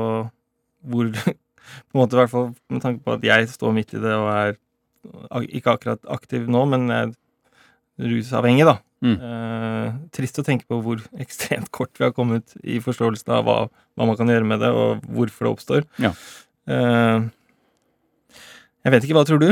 hvor 0.88 1.12
På 1.88 1.98
en 1.98 2.00
måte 2.00 2.16
i 2.16 2.20
hvert 2.22 2.32
fall 2.32 2.46
med 2.72 2.80
tanke 2.80 3.02
på 3.04 3.18
at 3.18 3.24
jeg 3.26 3.48
står 3.52 3.74
midt 3.76 3.90
i 3.92 4.00
det 4.00 4.14
og 4.16 4.28
er 4.32 4.54
ikke 5.48 5.74
akkurat 5.76 6.04
aktiv 6.10 6.48
nå, 6.50 6.64
men 6.72 6.88
jeg 6.92 7.08
er 7.08 8.12
rusavhengig, 8.12 8.66
da. 8.68 8.78
Mm. 9.04 9.14
Eh, 9.14 9.88
trist 10.14 10.40
å 10.40 10.46
tenke 10.46 10.66
på 10.70 10.80
hvor 10.82 11.02
ekstremt 11.24 11.70
kort 11.74 11.94
vi 11.98 12.08
har 12.08 12.14
kommet 12.16 12.56
i 12.64 12.80
forståelsen 12.82 13.34
av 13.36 13.46
hva, 13.46 13.58
hva 13.68 14.08
man 14.08 14.18
kan 14.18 14.30
gjøre 14.30 14.48
med 14.48 14.62
det, 14.64 14.70
og 14.74 15.04
hvorfor 15.06 15.46
det 15.46 15.54
oppstår. 15.54 15.88
Ja. 16.02 16.14
Eh, 16.68 17.28
jeg 18.86 18.94
vet 18.94 19.04
ikke, 19.04 19.18
hva 19.18 19.26
tror 19.28 19.42
du? 19.42 19.50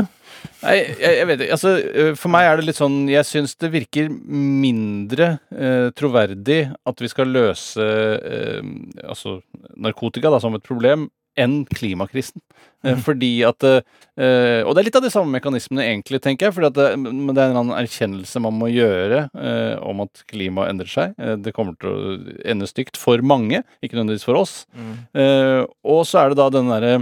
Nei, 0.61 0.75
jeg, 0.77 1.13
jeg 1.19 1.27
vet 1.29 1.41
ikke. 1.43 1.55
Altså, 1.55 1.73
øh, 2.01 2.11
for 2.17 2.33
meg 2.33 2.47
er 2.47 2.59
det 2.59 2.67
litt 2.67 2.77
sånn 2.77 2.97
Jeg 3.09 3.25
syns 3.25 3.55
det 3.61 3.71
virker 3.73 4.09
mindre 4.09 5.29
eh, 5.53 5.89
troverdig 5.97 6.59
at 6.87 7.03
vi 7.03 7.09
skal 7.11 7.33
løse 7.33 7.85
eh, 7.85 8.61
altså 9.03 9.39
narkotika 9.77 10.31
da, 10.33 10.41
som 10.43 10.57
et 10.57 10.65
problem, 10.65 11.07
enn 11.37 11.63
klimakrisen. 11.69 12.41
Eh, 12.83 12.93
Mhm. 12.93 13.01
Fordi 13.05 13.31
at 13.47 13.63
eh, 13.63 14.61
Og 14.63 14.73
det 14.75 14.81
er 14.81 14.85
litt 14.87 14.95
av 14.95 15.05
de 15.05 15.09
samme 15.13 15.33
mekanismene, 15.33 15.85
egentlig, 15.85 16.21
tenker 16.21 16.47
jeg. 16.47 16.53
For 16.53 16.69
det, 16.69 16.97
men 16.99 17.33
det 17.33 17.41
er 17.43 17.51
en 17.51 17.61
annen 17.63 17.77
erkjennelse 17.77 18.41
man 18.41 18.57
må 18.57 18.69
gjøre 18.69 19.29
eh, 19.33 19.75
om 19.81 20.01
at 20.05 20.23
klimaet 20.29 20.69
endrer 20.73 20.91
seg. 20.91 21.15
Eh, 21.17 21.35
det 21.41 21.53
kommer 21.53 21.77
til 21.81 21.89
å 21.89 22.17
ende 22.45 22.67
stygt 22.69 22.97
for 22.97 23.21
mange, 23.21 23.63
ikke 23.81 23.97
nødvendigvis 23.97 24.25
for 24.27 24.37
oss. 24.37 24.65
Mm. 24.77 25.67
og 25.83 26.05
så 26.05 26.21
er 26.21 26.29
det 26.29 26.37
da 26.37 26.49
den 26.53 26.69
derre 26.69 26.93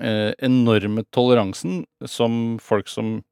eh, 0.00 0.32
enorme 0.42 1.04
toleransen 1.14 1.84
som 2.06 2.58
folk 2.62 2.88
som 2.88 3.22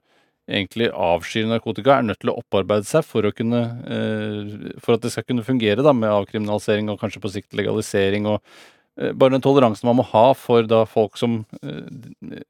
egentlig 0.50 0.88
avskyr 0.90 1.46
narkotika, 1.46 1.98
er 1.98 2.02
nødt 2.08 2.20
til 2.24 2.32
å 2.32 2.38
opparbeide 2.40 2.88
seg 2.88 3.04
for 3.06 3.22
å 3.22 3.30
kunne 3.34 3.60
eh, 3.86 4.74
For 4.82 4.96
at 4.96 5.04
det 5.04 5.12
skal 5.14 5.26
kunne 5.28 5.46
fungere 5.46 5.84
da 5.86 5.92
med 5.94 6.10
avkriminalisering 6.10 6.90
og 6.90 6.98
kanskje 7.02 7.22
på 7.22 7.30
sikt 7.30 7.54
legalisering 7.54 8.26
og 8.26 8.40
eh, 8.40 8.79
bare 9.14 9.36
den 9.36 9.44
toleransen 9.44 9.88
man 9.88 10.00
må 10.00 10.06
ha 10.12 10.30
for 10.36 10.66
da 10.68 10.84
folk 10.88 11.16
som 11.20 11.44
eh, 11.62 12.42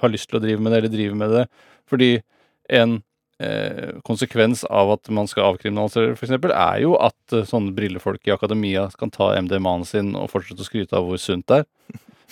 har 0.00 0.12
lyst 0.12 0.30
til 0.30 0.40
å 0.40 0.42
drive 0.44 0.62
med 0.62 0.72
det, 0.72 0.82
eller 0.82 0.92
driver 0.92 1.22
med 1.22 1.34
det. 1.36 1.46
Fordi 1.90 2.10
en 2.80 2.98
eh, 3.42 3.96
konsekvens 4.06 4.64
av 4.68 4.92
at 4.96 5.10
man 5.14 5.30
skal 5.30 5.54
avkriminalisere, 5.54 6.14
f.eks., 6.16 6.36
er 6.50 6.82
jo 6.84 6.94
at 7.00 7.36
eh, 7.36 7.46
sånne 7.48 7.74
brillefolk 7.76 8.28
i 8.28 8.36
akademia 8.36 8.88
kan 9.00 9.12
ta 9.14 9.32
MDMA-en 9.40 9.88
sin 9.88 10.14
og 10.18 10.30
fortsette 10.34 10.64
å 10.64 10.68
skryte 10.68 10.98
av 10.98 11.08
hvor 11.08 11.20
sunt 11.20 11.48
det 11.50 11.62
er. 11.62 11.68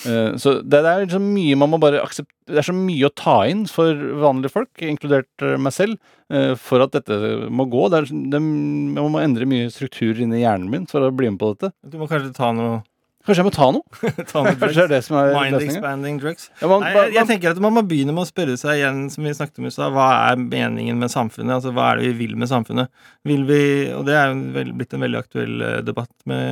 Eh, 0.07 0.37
så 0.39 0.59
det, 0.63 0.79
det 0.85 0.91
er 0.91 1.01
liksom 1.03 1.25
mye 1.35 1.57
man 1.59 1.73
må 1.73 1.81
bare 1.83 1.99
akseptere 2.05 2.55
Det 2.55 2.61
er 2.61 2.67
så 2.69 2.75
mye 2.77 3.09
å 3.09 3.15
ta 3.19 3.41
inn 3.51 3.65
for 3.69 3.99
vanlige 4.23 4.55
folk, 4.55 4.71
inkludert 4.85 5.45
eh, 5.45 5.57
meg 5.61 5.75
selv, 5.75 5.99
eh, 6.33 6.55
for 6.57 6.85
at 6.85 6.95
dette 6.95 7.19
må 7.51 7.67
gå. 7.69 7.89
Det 7.93 7.99
er, 8.01 8.13
det, 8.35 8.41
man 8.41 9.11
må 9.13 9.21
endre 9.21 9.49
mye 9.49 9.73
strukturer 9.75 10.23
inni 10.25 10.45
hjernen 10.45 10.71
min 10.73 10.87
for 10.89 11.05
å 11.05 11.13
bli 11.15 11.29
med 11.33 11.41
på 11.43 11.51
dette. 11.53 11.75
Du 11.85 11.99
må 12.01 12.09
kanskje 12.11 12.33
ta 12.37 12.53
noe, 12.57 12.81
Kanskje 13.27 13.43
jeg 13.43 13.47
må 13.49 13.53
ta 13.53 13.67
noe? 13.75 13.99
ta 14.31 14.43
noe 14.45 14.55
Kanskje 14.61 14.75
det 14.79 14.85
er 14.87 14.93
det 14.95 15.01
som 15.05 15.17
er 15.21 15.33
Mind 15.35 15.57
løsningen? 15.57 15.79
expanding 15.81 16.21
drugs. 16.23 16.47
Ja, 16.63 16.69
man, 16.71 16.85
Nei, 16.87 16.93
jeg, 16.97 17.15
jeg 17.19 17.29
tenker 17.33 17.53
at 17.53 17.63
Man 17.65 17.75
må 17.77 17.83
begynne 17.89 18.15
med 18.17 18.25
å 18.25 18.29
spørre 18.31 18.55
seg 18.61 18.79
igjen, 18.81 19.01
som 19.13 19.27
vi 19.27 19.35
snakket 19.37 19.61
om 19.63 19.67
i 19.69 19.73
stad, 19.75 19.93
hva 19.97 20.07
er 20.31 20.39
meningen 20.41 21.01
med 21.03 21.13
samfunnet? 21.13 21.59
Altså, 21.59 21.75
Hva 21.77 21.91
er 21.93 22.01
det 22.01 22.13
vi 22.13 22.27
vil 22.27 22.39
med 22.41 22.49
samfunnet? 22.53 22.93
Vil 23.29 23.43
vi, 23.49 23.61
og 23.97 24.07
Det 24.09 24.17
er 24.17 24.31
jo 24.33 24.69
blitt 24.79 24.95
en 24.97 25.05
veldig 25.05 25.21
aktuell 25.21 25.67
eh, 25.67 25.77
debatt 25.85 26.15
med 26.31 26.47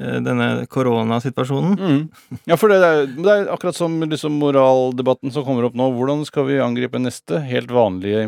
eh, 0.00 0.18
denne 0.24 0.48
koronasituasjonen. 0.72 1.76
Mm. 1.78 2.40
Ja, 2.50 2.56
for 2.58 2.72
det 2.72 2.80
er, 2.82 3.04
det 3.12 3.36
er 3.36 3.50
akkurat 3.54 3.76
som 3.78 4.00
liksom 4.02 4.40
moraldebatten 4.42 5.30
som 5.34 5.44
kommer 5.46 5.68
opp 5.68 5.76
nå. 5.78 5.90
Hvordan 5.98 6.24
skal 6.28 6.48
vi 6.48 6.58
angripe 6.64 6.98
neste 7.02 7.42
helt 7.46 7.70
vanlige 7.74 8.24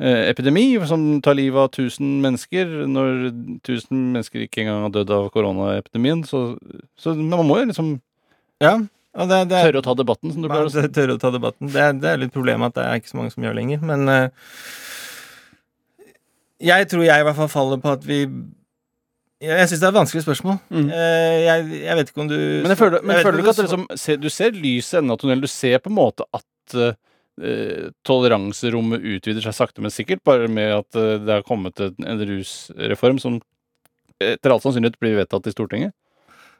influensaepidemi 0.00 0.86
som 0.88 1.20
tar 1.22 1.36
livet 1.38 1.60
av 1.60 1.68
1000 1.70 2.20
mennesker, 2.24 2.72
når 2.90 3.28
1000 3.62 4.00
mennesker 4.16 4.44
ikke 4.44 4.64
engang 4.64 4.82
har 4.88 4.94
dødd 4.96 5.12
av 5.14 5.28
koronaepidemien? 5.34 6.24
Så, 6.26 6.56
så 6.98 7.14
man 7.14 7.46
må 7.46 7.60
jo 7.60 7.70
liksom 7.70 7.94
Ja, 8.62 8.78
det, 9.14 9.44
det 9.50 9.62
tørre 9.62 9.78
å 9.78 9.86
ta 9.86 9.94
debatten, 9.94 10.32
som 10.32 10.42
du 10.42 10.48
pleier 10.48 10.66
å 10.66 10.72
si. 10.72 10.82
Tørre 10.90 11.14
å 11.14 11.22
ta 11.22 11.30
debatten. 11.30 11.70
Det 11.70 11.86
det 12.02 12.10
er 12.10 12.18
litt 12.18 12.34
problemet 12.34 12.72
at 12.72 12.80
det 12.80 12.88
er 12.88 12.98
ikke 12.98 13.12
så 13.12 13.20
mange 13.20 13.30
som 13.30 13.46
gjør 13.46 13.54
lenger. 13.54 13.84
Men 13.86 14.08
eh, 14.10 14.28
jeg 16.64 16.88
tror 16.90 17.04
jeg 17.06 17.22
i 17.22 17.26
hvert 17.28 17.38
fall 17.38 17.52
faller 17.52 17.82
på 17.82 17.94
at 17.94 18.04
vi 18.06 18.24
Jeg, 19.44 19.68
syns 19.68 19.80
det 19.82 19.86
er 19.86 19.92
et 19.92 19.98
vanskelig 19.98 20.22
spørsmål. 20.24 20.58
Mm. 20.72 20.90
Eh, 20.90 21.38
jeg, 21.44 21.64
jeg 21.84 21.96
vet 21.98 22.10
ikke 22.10 22.22
om 22.24 22.28
du 22.30 22.38
Men, 22.38 22.76
føler, 22.80 23.02
men 23.02 23.18
føler 23.20 23.38
du 23.38 23.44
ikke 23.44 23.54
at 23.54 23.58
det 23.60 23.66
liksom, 23.68 24.22
du 24.22 24.30
ser 24.32 24.54
lyset 24.56 24.94
i 24.94 24.98
enden 25.02 25.14
av 25.14 25.18
tunnelen? 25.20 25.42
Du 25.44 25.50
ser 25.52 25.82
på 25.84 25.92
en 25.92 25.98
måte 25.98 26.26
at 26.34 26.78
eh, 26.78 26.96
toleranserommet 28.06 29.02
utvider 29.02 29.42
seg 29.42 29.56
sakte, 29.56 29.82
men 29.82 29.90
sikkert, 29.90 30.22
bare 30.26 30.46
med 30.46 30.70
at 30.76 30.98
eh, 30.98 31.16
det 31.18 31.40
har 31.40 31.46
kommet 31.46 31.80
en, 31.82 32.22
rusreform 32.30 33.18
som 33.22 33.40
etter 34.22 34.54
all 34.54 34.62
sannsynlighet 34.62 35.00
blir 35.02 35.16
vedtatt 35.18 35.48
i 35.50 35.54
Stortinget? 35.54 35.94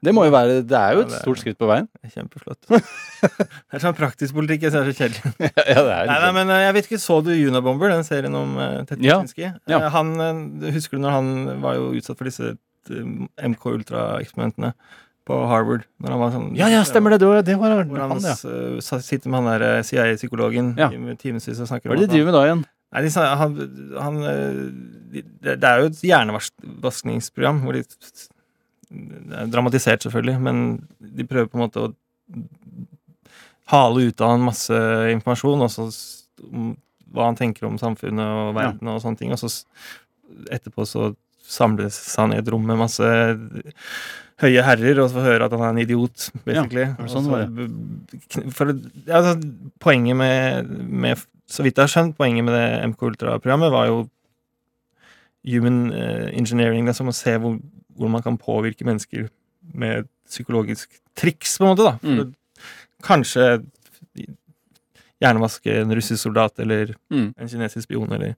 Det 0.05 0.13
må 0.13 0.27
jo 0.27 0.33
være 0.35 0.59
Det 0.67 0.77
er 0.77 0.99
jo 0.99 1.05
et 1.07 1.15
stort 1.15 1.41
skritt 1.41 1.57
på 1.61 1.69
veien. 1.71 1.87
Kjempeflott. 2.13 2.59
det 2.69 3.79
er 3.79 3.83
sånn 3.83 3.97
praktisk 3.97 4.37
politikk 4.37 4.67
jeg 4.67 4.75
ser 4.75 4.85
er 4.85 4.91
så 4.91 4.99
kjedelig. 4.99 5.33
ja, 5.73 5.79
det 5.79 5.95
er 5.95 6.11
Nei, 6.11 6.19
nei, 6.27 6.33
men 6.37 6.53
eh, 6.53 6.65
jeg 6.67 6.77
vet 6.77 6.91
ikke, 6.91 7.01
Så 7.05 7.21
du 7.25 7.31
Unabomber, 7.33 7.95
den 7.95 8.05
serien 8.07 8.37
om 8.37 8.59
uh, 8.59 8.83
Ja, 9.01 9.23
ja. 9.39 9.55
Eh, 9.79 9.89
han, 9.95 10.13
eh, 10.21 10.69
husker 10.75 10.99
du 10.99 11.07
når 11.07 11.17
han 11.17 11.33
var 11.65 11.79
jo 11.79 11.95
utsatt 11.97 12.21
for 12.21 12.29
disse 12.29 12.53
eh, 12.53 13.49
MK 13.49 13.67
Ultra-eksperimentene 13.79 14.75
på 15.25 15.39
Harvard? 15.49 15.87
Når 16.03 16.13
han 16.15 16.21
var 16.21 16.33
sånn 16.35 16.51
Ja, 16.59 16.69
ja, 16.73 16.83
stemmer 16.85 17.15
det. 17.15 17.21
Det 17.23 17.29
var, 17.31 17.43
det 17.47 17.57
var 17.61 17.75
Hvor 17.89 18.01
han, 18.03 18.11
han, 18.17 18.21
ja. 18.29 18.35
sa- 18.85 19.01
sitter 19.01 19.31
med 19.33 19.41
han 19.43 19.51
der 19.55 19.67
eh, 19.79 19.83
CIA-psykologen 19.89 20.75
Ja. 20.79 20.91
i 20.93 21.17
timevis 21.21 21.49
og 21.61 21.69
snakker 21.71 21.89
om 21.89 21.95
Hva 21.95 21.99
er 21.99 22.05
det 22.05 22.11
de 22.11 22.15
driver 22.19 22.31
med 22.31 22.37
da 22.39 22.45
igjen? 22.49 22.65
Nei, 22.95 23.03
de 23.03 23.11
han, 23.43 23.57
han 23.99 24.19
eh, 24.31 24.59
de, 25.15 25.23
det, 25.43 25.57
det 25.63 25.71
er 25.71 25.81
jo 25.83 25.89
et 25.91 26.03
hjernevaskningsprogram 26.11 27.63
hvor 27.65 27.75
de 27.79 27.83
Det 28.95 29.35
er 29.41 29.49
dramatisert, 29.51 30.05
selvfølgelig, 30.05 30.37
men 30.45 30.61
de 31.01 31.25
prøver 31.27 31.49
på 31.51 31.57
en 31.59 31.65
måte 31.65 31.81
å 31.83 31.93
hale 33.73 34.05
ut 34.11 34.21
av 34.23 34.35
han 34.35 34.45
masse 34.45 34.77
informasjon, 35.15 35.65
også 35.67 35.87
om 36.53 36.75
hva 37.15 37.29
han 37.31 37.39
tenker 37.39 37.67
om 37.67 37.79
samfunnet 37.81 38.27
og 38.27 38.55
verden 38.59 38.91
og 38.93 39.01
sånne 39.03 39.19
ting, 39.19 39.33
og 39.35 39.41
så 39.41 39.49
etterpå 40.53 40.85
så 40.87 41.09
samles 41.45 41.97
han 42.19 42.33
i 42.35 42.39
et 42.41 42.49
rom 42.53 42.65
med 42.67 42.79
masse 42.81 43.09
høye 44.43 44.63
herrer 44.67 44.99
og 45.03 45.11
så 45.11 45.15
får 45.21 45.27
høre 45.29 45.45
at 45.47 45.53
han 45.55 45.63
er 45.63 45.69
en 45.75 45.79
idiot, 45.85 46.31
basically. 46.45 46.87
Ja, 46.89 47.07
sånn 47.07 47.29
Og 47.29 47.31
det 47.31 47.35
var, 47.35 47.47
b- 47.55 48.19
kn- 48.35 48.51
for, 48.53 48.73
ja, 49.07 49.21
altså, 49.21 49.35
poenget 49.81 50.17
med, 50.17 50.71
med 50.91 51.23
Så 51.47 51.63
vidt 51.63 51.77
jeg 51.77 51.85
har 51.85 51.93
skjønt, 51.93 52.17
poenget 52.19 52.45
med 52.45 52.55
det 52.57 52.89
MK 52.91 53.03
Ultra-programmet 53.11 53.71
var 53.71 53.87
jo 53.91 53.99
human 55.45 55.93
eh, 55.93 56.31
engineering. 56.39 56.87
Det 56.87 56.95
er 56.95 56.99
som 56.99 57.11
å 57.13 57.15
se 57.15 57.35
hvor, 57.39 57.59
hvor 57.95 58.09
man 58.11 58.23
kan 58.25 58.39
påvirke 58.41 58.85
mennesker 58.89 59.29
med 59.75 60.09
psykologisk 60.27 60.91
triks, 61.15 61.59
på 61.61 61.67
en 61.69 61.75
måte. 61.77 61.85
da. 61.85 61.99
For 62.01 62.25
Mm. 62.25 62.35
kanskje 63.05 63.45
hjernevaske 65.23 65.73
en 65.83 65.93
russisk 65.95 66.23
soldat 66.23 66.59
eller 66.61 66.95
Mm. 67.13 67.35
en 67.39 67.49
kinesisk 67.49 67.85
spion, 67.87 68.11
eller 68.13 68.35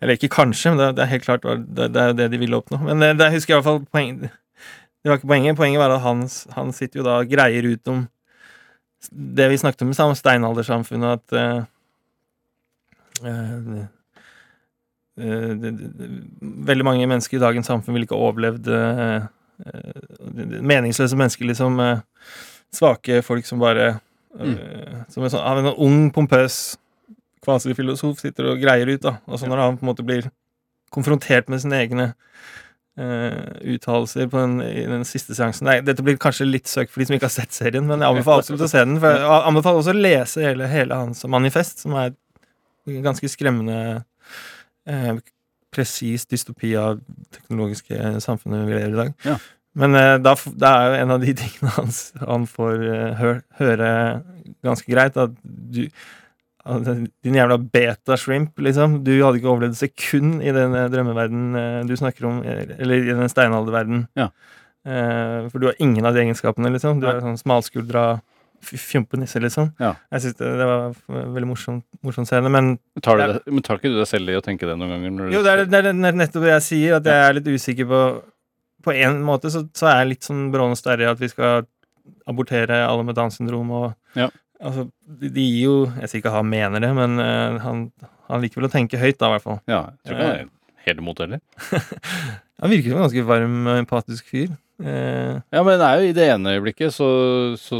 Eller 0.00 0.14
ikke 0.16 0.28
kanskje, 0.30 0.70
men 0.70 0.78
det, 0.78 0.96
det 0.96 1.02
er 1.02 1.12
helt 1.12 1.24
klart 1.24 1.42
det, 1.42 1.92
det 1.92 1.96
er 2.02 2.12
det 2.12 2.30
de 2.30 2.38
ville 2.38 2.56
oppnå. 2.56 2.78
Men 2.84 2.98
det, 3.00 3.18
det 3.18 3.32
husker 3.32 3.54
jeg 3.54 3.58
i 3.58 3.62
hvert 3.62 3.64
fall 3.64 3.86
poeng, 3.92 4.30
Det 5.04 5.10
var 5.10 5.18
ikke 5.20 5.28
poenget. 5.28 5.56
Poenget 5.56 5.80
var 5.82 5.90
at 5.92 6.00
han, 6.00 6.28
han 6.56 6.72
sitter 6.72 7.02
jo 7.02 7.04
da 7.04 7.18
og 7.20 7.28
greier 7.28 7.66
ut 7.68 7.88
om 7.92 8.08
det 9.12 9.50
vi 9.52 9.60
snakket 9.60 9.84
om 9.84 9.92
i 9.92 9.96
steinaldersamfunnet, 10.16 11.20
at 11.20 11.28
eh, 11.36 11.60
eh, 13.28 13.84
veldig 16.70 16.86
mange 16.88 17.04
mennesker 17.06 17.36
i 17.36 17.42
dagens 17.42 17.68
samfunn 17.68 17.92
ville 17.92 18.08
ikke 18.08 18.16
overlevd 18.16 18.64
eh, 18.72 19.28
meningsløse 20.64 21.16
mennesker, 21.20 21.44
liksom. 21.52 21.76
svake 22.74 23.22
folk 23.22 23.46
som 23.46 23.60
bare 23.60 24.00
mm. 24.40 24.56
Som 25.12 25.22
en 25.22 25.30
sånn, 25.30 25.58
en 25.60 25.76
ung, 25.76 26.10
pompøs 26.16 26.78
kvasifilosof 27.44 28.18
sitter 28.24 28.44
og 28.50 28.60
greier 28.64 28.88
ut, 28.88 29.02
da. 29.04 29.12
Og 29.28 29.38
så 29.38 29.46
når 29.46 29.58
han 29.62 29.76
på 29.76 29.82
en 29.84 29.90
måte 29.92 30.06
blir 30.06 30.24
konfrontert 30.94 31.48
med 31.52 31.60
sine 31.62 31.76
egne 31.84 32.06
uh, 33.00 33.42
uttalelser 33.74 34.28
på 34.30 34.40
den, 34.40 34.58
i 34.64 34.86
den 34.90 35.04
siste 35.08 35.36
seansen 35.36 35.68
Nei, 35.68 35.78
dette 35.84 36.04
blir 36.04 36.18
kanskje 36.20 36.48
litt 36.48 36.70
søkt 36.70 36.92
for 36.92 37.02
de 37.02 37.08
som 37.08 37.16
ikke 37.18 37.28
har 37.28 37.36
sett 37.36 37.56
serien, 37.56 37.86
men 37.88 38.02
jeg 38.02 38.14
anbefaler 38.14 38.44
absolutt 38.44 38.66
å 38.66 38.70
se 38.70 38.84
den. 38.84 38.98
For 39.02 39.18
jeg 39.18 39.46
anbefaler 39.50 39.82
også 39.82 39.94
å 39.94 40.04
lese 40.06 40.44
hele, 40.46 40.70
hele 40.70 41.00
hans 41.02 41.24
manifest, 41.30 41.84
som 41.84 41.96
er 42.00 42.12
et 42.12 43.02
ganske 43.04 43.30
skremmende 43.32 43.78
uh, 44.90 45.12
presis 45.74 46.26
dystopi 46.30 46.74
av 46.78 47.02
teknologiske 47.34 48.16
samfunnet 48.22 48.68
vi 48.68 48.76
lever 48.78 48.94
i 48.94 49.00
dag. 49.02 49.14
Ja. 49.26 49.38
Men 49.74 49.98
uh, 49.98 50.16
da, 50.22 50.34
det 50.34 50.70
er 50.70 50.88
jo 50.88 50.98
en 51.02 51.14
av 51.16 51.24
de 51.24 51.34
tingene 51.40 51.72
hans, 51.78 52.02
han 52.20 52.46
får 52.50 52.84
eh, 52.88 53.22
hø 53.22 53.32
høre 53.60 53.88
ganske 54.64 54.90
greit, 54.90 55.18
at 55.18 55.34
du 55.42 55.86
Din 56.64 57.34
jævla 57.36 57.58
beta-shrimp, 57.60 58.54
liksom. 58.64 59.02
Du 59.04 59.10
hadde 59.20 59.36
ikke 59.40 59.50
overlevd 59.52 59.74
et 59.76 59.82
sekund 59.82 60.38
i 60.42 60.52
den 60.54 60.72
drømmeverdenen 60.72 60.92
drømmeverden 60.94 61.56
eh, 61.60 61.80
du 61.88 61.94
snakker 62.00 62.24
om, 62.30 62.38
eh, 62.42 62.62
eller 62.78 62.94
i 63.02 63.16
den 63.18 63.28
steinalderverden. 63.28 64.06
Ja. 64.16 64.30
Eh, 64.86 65.48
for 65.52 65.58
du 65.60 65.66
har 65.68 65.76
ingen 65.80 66.04
av 66.08 66.14
de 66.16 66.22
egenskapene, 66.24 66.72
liksom. 66.72 67.00
Du 67.02 67.06
er 67.10 67.20
sånn 67.20 67.36
smalskuldra 67.40 68.06
fjompenisse, 68.64 69.40
liksom. 69.44 69.74
Ja. 69.82 69.90
Jeg 70.14 70.24
syns 70.24 70.38
det, 70.38 70.50
det 70.56 70.66
var 70.68 70.94
veldig 71.34 71.48
morsomt, 71.50 71.84
morsom 72.04 72.24
scene, 72.28 72.48
men 72.52 72.78
Tar 73.04 73.18
du 73.20 73.24
det, 73.34 73.42
men 73.52 73.64
tar 73.66 73.76
ikke 73.80 73.90
du 73.92 73.98
deg 74.00 74.08
selv 74.08 74.32
i 74.32 74.38
å 74.38 74.44
tenke 74.44 74.64
det 74.68 74.76
noen 74.80 74.94
ganger? 75.04 75.32
Jo, 75.34 75.42
det 75.44 75.52
er, 75.52 75.64
det 75.68 75.80
er 75.82 75.92
nett- 75.92 76.16
nettopp 76.16 76.46
det 76.46 76.54
jeg 76.54 76.64
sier, 76.70 76.96
at 76.96 77.04
jeg 77.10 77.26
er 77.28 77.36
litt 77.36 77.50
usikker 77.52 77.90
på 77.90 78.00
På 78.84 78.92
en 78.92 79.20
måte 79.24 79.48
så, 79.52 79.62
så 79.76 79.86
er 79.88 80.00
jeg 80.02 80.08
litt 80.14 80.26
sånn 80.26 80.46
Bråne 80.52 80.76
Sterre 80.76 81.10
at 81.12 81.20
vi 81.20 81.28
skal 81.32 81.64
abortere 82.28 82.82
alle 82.84 83.04
med 83.04 83.16
Downs 83.16 83.36
syndrom 83.40 83.70
og 83.72 83.92
Ja. 84.16 84.30
Altså, 84.62 84.84
de 85.20 85.28
de 85.34 85.42
gir 85.48 85.64
jo 85.66 85.76
Jeg 86.00 86.08
sier 86.10 86.20
ikke 86.22 86.30
han 86.34 86.46
mener 86.48 86.80
det, 86.80 86.90
men 86.94 87.18
eh, 87.20 87.58
han, 87.64 87.86
han 88.30 88.40
liker 88.44 88.60
vel 88.62 88.68
å 88.68 88.72
tenke 88.72 89.00
høyt, 89.00 89.18
da, 89.18 89.28
i 89.28 89.34
hvert 89.36 89.42
fall. 89.46 89.58
Ja, 89.68 89.80
jeg 90.04 90.06
tror 90.06 90.14
ikke 90.18 90.28
han 90.28 90.36
er 90.38 90.50
helt 90.86 91.00
imot 91.02 91.18
heller. 91.24 91.40
Han 92.62 92.70
virker 92.70 92.92
som 92.92 93.00
en 93.00 93.02
ganske 93.08 93.22
varm 93.26 93.54
og 93.66 93.78
empatisk 93.80 94.28
fyr. 94.30 94.52
Eh, 94.78 95.40
Ja, 95.52 95.62
men 95.66 95.74
det 95.80 95.86
er 95.88 95.98
jo 96.00 96.06
i 96.06 96.12
det 96.16 96.28
ene 96.30 96.52
øyeblikket 96.54 96.94
så, 96.94 97.08
så 97.58 97.78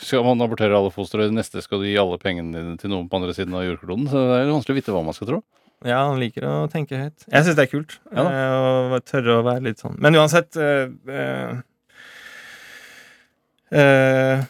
skal 0.00 0.24
man 0.24 0.40
abortere 0.42 0.74
alle 0.74 0.90
fostre, 0.94 1.26
i 1.26 1.28
det 1.28 1.36
neste 1.36 1.60
skal 1.62 1.82
du 1.82 1.84
gi 1.90 1.98
alle 2.00 2.16
pengene 2.22 2.54
dine 2.56 2.78
til 2.80 2.90
noen 2.90 3.04
på 3.12 3.18
andre 3.20 3.34
siden 3.36 3.52
av 3.54 3.66
jordkloden. 3.68 4.08
Så 4.10 4.16
det 4.30 4.38
er 4.38 4.46
jo 4.48 4.56
vanskelig 4.56 4.74
å 4.74 4.78
vite 4.80 4.94
hva 4.96 5.02
man 5.04 5.14
skal 5.18 5.28
tro. 5.28 5.42
ja, 5.84 6.00
han 6.08 6.18
liker 6.22 6.46
å 6.48 6.54
tenke 6.72 6.96
høyt. 7.02 7.26
Jeg 7.28 7.44
syns 7.44 7.58
det 7.60 7.66
er 7.66 7.70
kult 7.74 7.98
Ja 8.14 8.24
da. 8.24 8.32
eh, 8.32 8.96
å 8.96 9.02
tørre 9.04 9.36
å 9.36 9.44
være 9.44 9.66
litt 9.68 9.84
sånn. 9.84 10.00
Men 10.00 10.16
uansett 10.16 10.56
eh, 10.56 10.88
eh, 11.20 11.52
eh, 13.70 14.44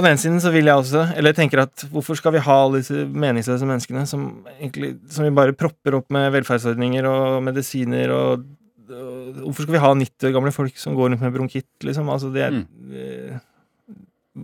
På 0.00 0.06
den 0.06 0.14
ene 0.14 0.20
siden 0.22 0.40
så 0.40 0.48
vil 0.54 0.64
jeg 0.64 0.80
også 0.80 1.02
Eller 1.12 1.34
jeg 1.34 1.42
tenker 1.42 1.60
at 1.66 1.82
hvorfor 1.92 2.16
skal 2.16 2.32
vi 2.32 2.40
ha 2.46 2.54
alle 2.62 2.80
disse 2.80 3.04
meningsløse 3.04 3.68
menneskene 3.68 4.06
som 4.08 4.22
egentlig 4.54 4.94
Som 5.12 5.26
vi 5.26 5.34
bare 5.36 5.52
propper 5.52 5.98
opp 5.98 6.08
med 6.14 6.30
velferdsordninger 6.38 7.08
og 7.10 7.42
medisiner 7.44 8.14
og 8.14 8.48
og 8.90 9.36
Hvorfor 9.44 9.62
skal 9.62 9.76
vi 9.76 9.82
ha 9.84 9.90
90 9.94 10.26
år 10.26 10.32
gamle 10.34 10.50
folk 10.50 10.78
som 10.80 10.96
går 10.98 11.12
rundt 11.12 11.22
med 11.22 11.30
bronkitt, 11.30 11.68
liksom? 11.86 12.08
Altså, 12.10 12.32
det 12.34 12.42
er 12.42 12.56
mm. 12.56 13.36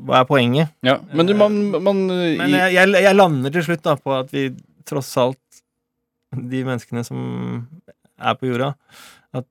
Hva 0.06 0.20
er 0.20 0.28
poenget? 0.28 0.70
Ja, 0.86 1.00
Men 1.10 1.26
du, 1.26 1.34
man, 1.34 1.56
man 1.82 2.04
Men 2.06 2.54
jeg, 2.54 2.76
jeg, 2.76 2.92
jeg 3.08 3.16
lander 3.16 3.54
til 3.56 3.66
slutt 3.66 3.82
da 3.82 3.96
på 3.98 4.14
at 4.14 4.30
vi 4.34 4.48
tross 4.86 5.10
alt 5.18 5.62
De 6.30 6.62
menneskene 6.66 7.02
som 7.06 7.18
er 8.16 8.38
på 8.38 8.52
jorda 8.52 8.70
At 9.36 9.46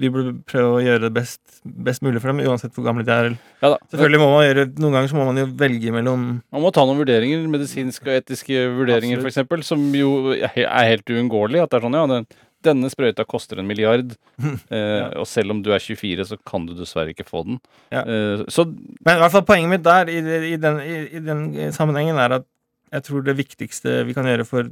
vi 0.00 0.08
burde 0.12 0.32
prøve 0.48 0.78
å 0.78 0.82
gjøre 0.82 1.04
det 1.06 1.12
best, 1.16 1.40
best 1.64 2.04
mulig 2.06 2.22
for 2.22 2.32
dem, 2.32 2.42
uansett 2.48 2.74
hvor 2.76 2.86
gamle 2.86 3.04
de 3.06 3.14
er. 3.14 3.30
ja. 3.60 3.74
Selvfølgelig 3.92 4.20
må 4.22 4.28
man 4.32 4.44
gjøre 4.46 4.66
Noen 4.78 4.96
ganger 4.96 5.12
så 5.12 5.18
må 5.18 5.26
man 5.28 5.40
jo 5.42 5.46
velge 5.58 5.92
mellom 5.94 6.26
Man 6.40 6.64
må 6.64 6.72
ta 6.74 6.84
noen 6.88 7.00
vurderinger, 7.02 7.44
medisinske 7.50 8.08
og 8.08 8.20
etiske 8.22 8.66
vurderinger 8.78 9.20
f.eks., 9.20 9.66
som 9.68 9.88
jo 9.96 10.34
er 10.36 10.92
helt 10.92 11.12
uunngåelig. 11.12 11.64
At 11.64 11.72
det 11.72 11.80
er 11.80 11.86
sånn, 11.86 11.98
ja, 11.98 12.06
den, 12.14 12.28
denne 12.64 12.90
sprøyta 12.92 13.26
koster 13.28 13.60
en 13.60 13.68
milliard, 13.68 14.16
eh, 14.74 15.06
og 15.18 15.28
selv 15.30 15.54
om 15.54 15.62
du 15.64 15.72
er 15.74 15.82
24, 15.82 16.28
så 16.32 16.40
kan 16.48 16.66
du 16.68 16.74
dessverre 16.78 17.14
ikke 17.14 17.28
få 17.28 17.44
den. 17.48 17.62
Ja. 17.94 18.02
Eh, 18.02 18.44
så 18.52 18.66
Men 18.70 19.18
i 19.18 19.22
hvert 19.24 19.34
fall 19.36 19.46
poenget 19.48 19.74
mitt 19.76 19.86
der, 19.86 20.10
i, 20.10 20.22
i, 20.54 20.58
den, 20.60 20.82
i, 20.82 20.98
i 21.18 21.24
den 21.24 21.48
sammenhengen, 21.76 22.18
er 22.18 22.40
at 22.40 22.48
jeg 22.94 23.04
tror 23.04 23.24
det 23.24 23.36
viktigste 23.36 24.02
vi 24.08 24.16
kan 24.16 24.26
gjøre 24.28 24.46
for 24.48 24.70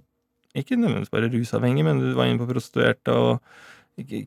ikke 0.57 0.79
nødvendigvis 0.81 1.13
bare 1.13 1.29
rusavhengige, 1.33 1.85
men 1.85 2.01
du 2.01 2.15
var 2.17 2.31
inne 2.31 2.41
på 2.41 2.49
prostituerte 2.49 3.13
og 3.13 3.43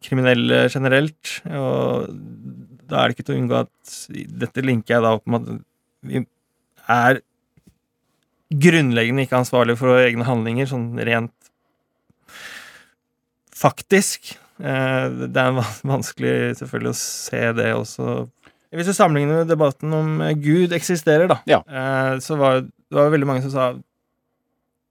kriminelle 0.02 0.64
generelt. 0.74 1.36
Og 1.46 2.08
da 2.90 3.04
er 3.04 3.10
det 3.12 3.18
ikke 3.18 3.26
til 3.28 3.36
å 3.36 3.42
unngå 3.44 3.58
at 3.64 3.96
Dette 4.42 4.64
linker 4.66 4.96
jeg 4.96 5.04
da 5.06 5.12
opp 5.18 5.28
med 5.30 5.46
at 5.46 5.60
vi 6.10 6.24
er 6.90 7.20
grunnleggende 8.50 9.28
ikke 9.28 9.38
ansvarlige 9.44 9.78
for 9.78 9.92
våre 9.94 10.08
egne 10.10 10.26
handlinger, 10.26 10.66
sånn 10.72 10.88
rent 11.06 11.36
faktisk. 13.56 14.32
Eh, 14.60 15.06
Det 15.30 15.38
er 15.38 15.60
vanskelig 15.86 16.36
selvfølgelig 16.60 16.94
å 16.96 17.00
se 17.00 17.44
det 17.60 17.72
også 17.76 18.28
hvis 18.70 18.86
du 18.86 18.94
sammenligner 18.94 19.48
debatten 19.50 19.90
om 19.98 20.20
Gud 20.44 20.76
eksisterer, 20.78 21.26
da, 21.28 21.40
Ja. 21.50 21.64
eh, 21.66 22.20
så 22.22 22.38
var 22.38 22.60
det 22.62 22.70
var 22.94 23.10
veldig 23.10 23.26
mange 23.26 23.42
som 23.42 23.50
sa 23.50 23.64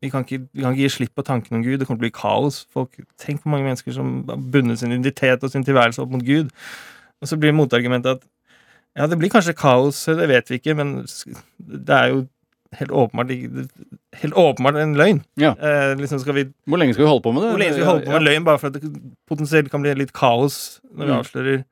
vi 0.02 0.10
kan, 0.12 0.22
ikke, 0.24 0.44
vi 0.54 0.62
kan 0.62 0.72
ikke 0.76 0.84
gi 0.86 0.92
slipp 0.94 1.14
på 1.18 1.24
tanken 1.26 1.56
om 1.58 1.62
Gud. 1.66 1.80
Det 1.80 1.86
kommer 1.88 1.98
til 1.98 2.06
å 2.06 2.08
bli 2.08 2.14
kaos. 2.20 2.60
Folk, 2.74 2.98
tenk 3.18 3.42
på 3.42 3.50
mange 3.50 3.66
mennesker 3.66 3.92
som 3.96 4.20
har 4.28 4.36
bundet 4.38 4.78
sin 4.78 4.92
identitet 4.94 5.42
og 5.42 5.50
sin 5.50 5.64
tilværelse 5.66 6.02
opp 6.04 6.12
mot 6.14 6.22
Gud. 6.26 6.50
Og 7.18 7.26
så 7.30 7.38
blir 7.40 7.56
motargumentet 7.56 8.18
at 8.20 8.26
ja, 8.98 9.06
det 9.10 9.18
blir 9.18 9.30
kanskje 9.30 9.54
kaos, 9.58 10.04
det 10.06 10.28
vet 10.30 10.50
vi 10.50 10.58
ikke, 10.60 10.74
men 10.78 11.00
det 11.58 11.94
er 11.94 12.12
jo 12.12 12.20
helt 12.78 12.90
åpenbart, 12.92 13.30
helt 14.22 14.34
åpenbart 14.38 14.78
en 14.82 14.94
løgn. 14.98 15.20
Ja. 15.40 15.54
Eh, 15.56 15.92
liksom 15.98 16.18
skal 16.22 16.34
vi, 16.36 16.44
hvor 16.68 16.78
lenge 16.80 16.94
skal 16.94 17.06
vi 17.06 17.10
holde 17.10 17.24
på 17.24 17.32
med 17.34 17.42
det? 17.42 17.50
hvor 17.54 17.62
lenge 17.62 17.74
skal 17.76 17.84
vi 17.84 17.88
holde 17.90 18.06
på 18.06 18.12
med 18.16 18.26
løgn 18.26 18.44
bare 18.48 18.60
for 18.62 18.68
at 18.70 18.76
det 18.78 18.90
potensielt 19.30 19.70
kan 19.72 19.82
bli 19.84 19.94
litt 19.98 20.12
kaos 20.16 20.78
når 20.92 21.04
vi 21.04 21.12
Mm. 21.12 21.18
avslører 21.18 21.64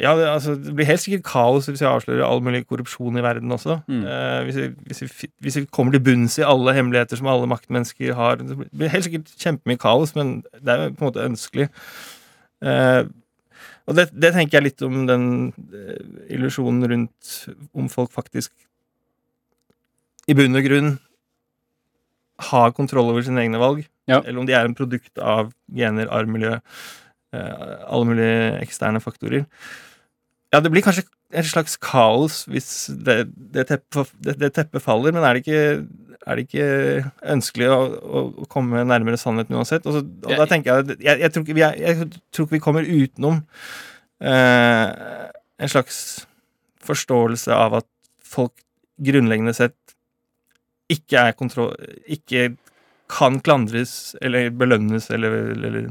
ja, 0.00 0.14
det, 0.16 0.24
altså, 0.24 0.54
det 0.56 0.72
blir 0.72 0.88
helt 0.88 1.02
sikkert 1.02 1.24
kaos 1.28 1.66
hvis 1.68 1.82
jeg 1.82 1.90
avslører 1.90 2.24
all 2.24 2.40
mulig 2.44 2.62
korrupsjon 2.64 3.18
i 3.20 3.24
verden 3.24 3.52
også. 3.52 3.82
Mm. 3.92 4.04
Eh, 4.08 4.38
hvis, 4.46 4.56
vi, 4.56 4.68
hvis, 4.88 5.02
vi, 5.02 5.28
hvis 5.44 5.58
vi 5.60 5.64
kommer 5.68 5.92
til 5.92 6.04
bunns 6.06 6.38
i 6.40 6.46
alle 6.48 6.72
hemmeligheter 6.72 7.20
som 7.20 7.28
alle 7.28 7.50
maktmennesker 7.50 8.14
har. 8.16 8.40
Det 8.40 8.56
blir 8.70 8.92
helt 8.92 9.04
sikkert 9.04 9.34
kjempemye 9.36 9.80
kaos, 9.82 10.14
men 10.16 10.38
det 10.56 10.72
er 10.72 10.86
jo 10.86 10.94
på 10.96 11.04
en 11.04 11.10
måte 11.10 11.26
ønskelig. 11.26 11.68
Eh, 12.64 13.02
og 13.90 13.98
det, 13.98 14.08
det 14.16 14.32
tenker 14.32 14.58
jeg 14.58 14.70
litt 14.70 14.86
om 14.86 15.04
den 15.10 15.26
eh, 15.76 16.00
illusjonen 16.38 16.88
rundt 16.88 17.36
om 17.76 17.92
folk 17.92 18.14
faktisk 18.16 18.54
i 20.30 20.36
bunn 20.38 20.56
og 20.56 20.64
grunn 20.64 20.92
har 22.52 22.72
kontroll 22.72 23.12
over 23.12 23.24
sine 23.26 23.44
egne 23.44 23.60
valg. 23.60 23.84
Ja. 24.08 24.22
Eller 24.22 24.40
om 24.40 24.48
de 24.48 24.56
er 24.56 24.66
en 24.66 24.78
produkt 24.78 25.20
av 25.20 25.52
gener, 25.76 26.08
arv, 26.08 26.30
miljø, 26.32 26.56
alle 27.32 28.08
mulige 28.08 28.38
eksterne 28.60 29.00
faktorer. 29.00 29.46
Ja, 30.52 30.60
det 30.60 30.72
blir 30.72 30.84
kanskje 30.84 31.06
et 31.32 31.48
slags 31.48 31.78
kaos 31.80 32.42
hvis 32.50 32.90
det, 33.06 33.24
det, 33.54 33.64
teppet, 33.70 34.82
faller, 34.84 35.14
men 35.14 35.24
er 35.24 35.38
det 35.38 35.44
ikke, 35.46 35.62
er 36.26 36.38
det 36.38 36.44
ikke 36.44 36.66
ønskelig 37.34 37.70
å, 37.72 37.78
å, 37.88 38.24
å 38.44 38.48
komme 38.52 38.84
nærmere 38.84 39.20
sannheten 39.20 39.56
uansett? 39.56 39.86
Og, 39.88 39.96
så, 39.96 40.02
og 40.04 40.42
da 40.42 40.48
tenker 40.50 40.82
jeg 40.82 40.98
jeg, 40.98 41.22
jeg, 41.24 41.32
tror 41.32 41.46
ikke 41.46 41.56
vi 41.56 41.64
er, 41.66 41.78
jeg 41.80 42.10
tror 42.34 42.46
ikke 42.46 42.58
vi 42.58 42.64
kommer 42.66 42.90
utenom 42.90 43.40
eh, 44.20 44.84
en 45.62 45.72
slags 45.72 46.02
forståelse 46.84 47.56
av 47.56 47.80
at 47.80 47.88
folk 48.20 48.52
grunnleggende 49.02 49.54
sett 49.56 49.78
ikke 50.92 51.28
er 51.30 51.38
kontroll... 51.38 51.72
Ikke 52.10 52.52
kan 53.12 53.40
klandres 53.44 54.14
eller 54.24 54.48
belønnes 54.56 55.10
eller, 55.12 55.34
eller 55.52 55.90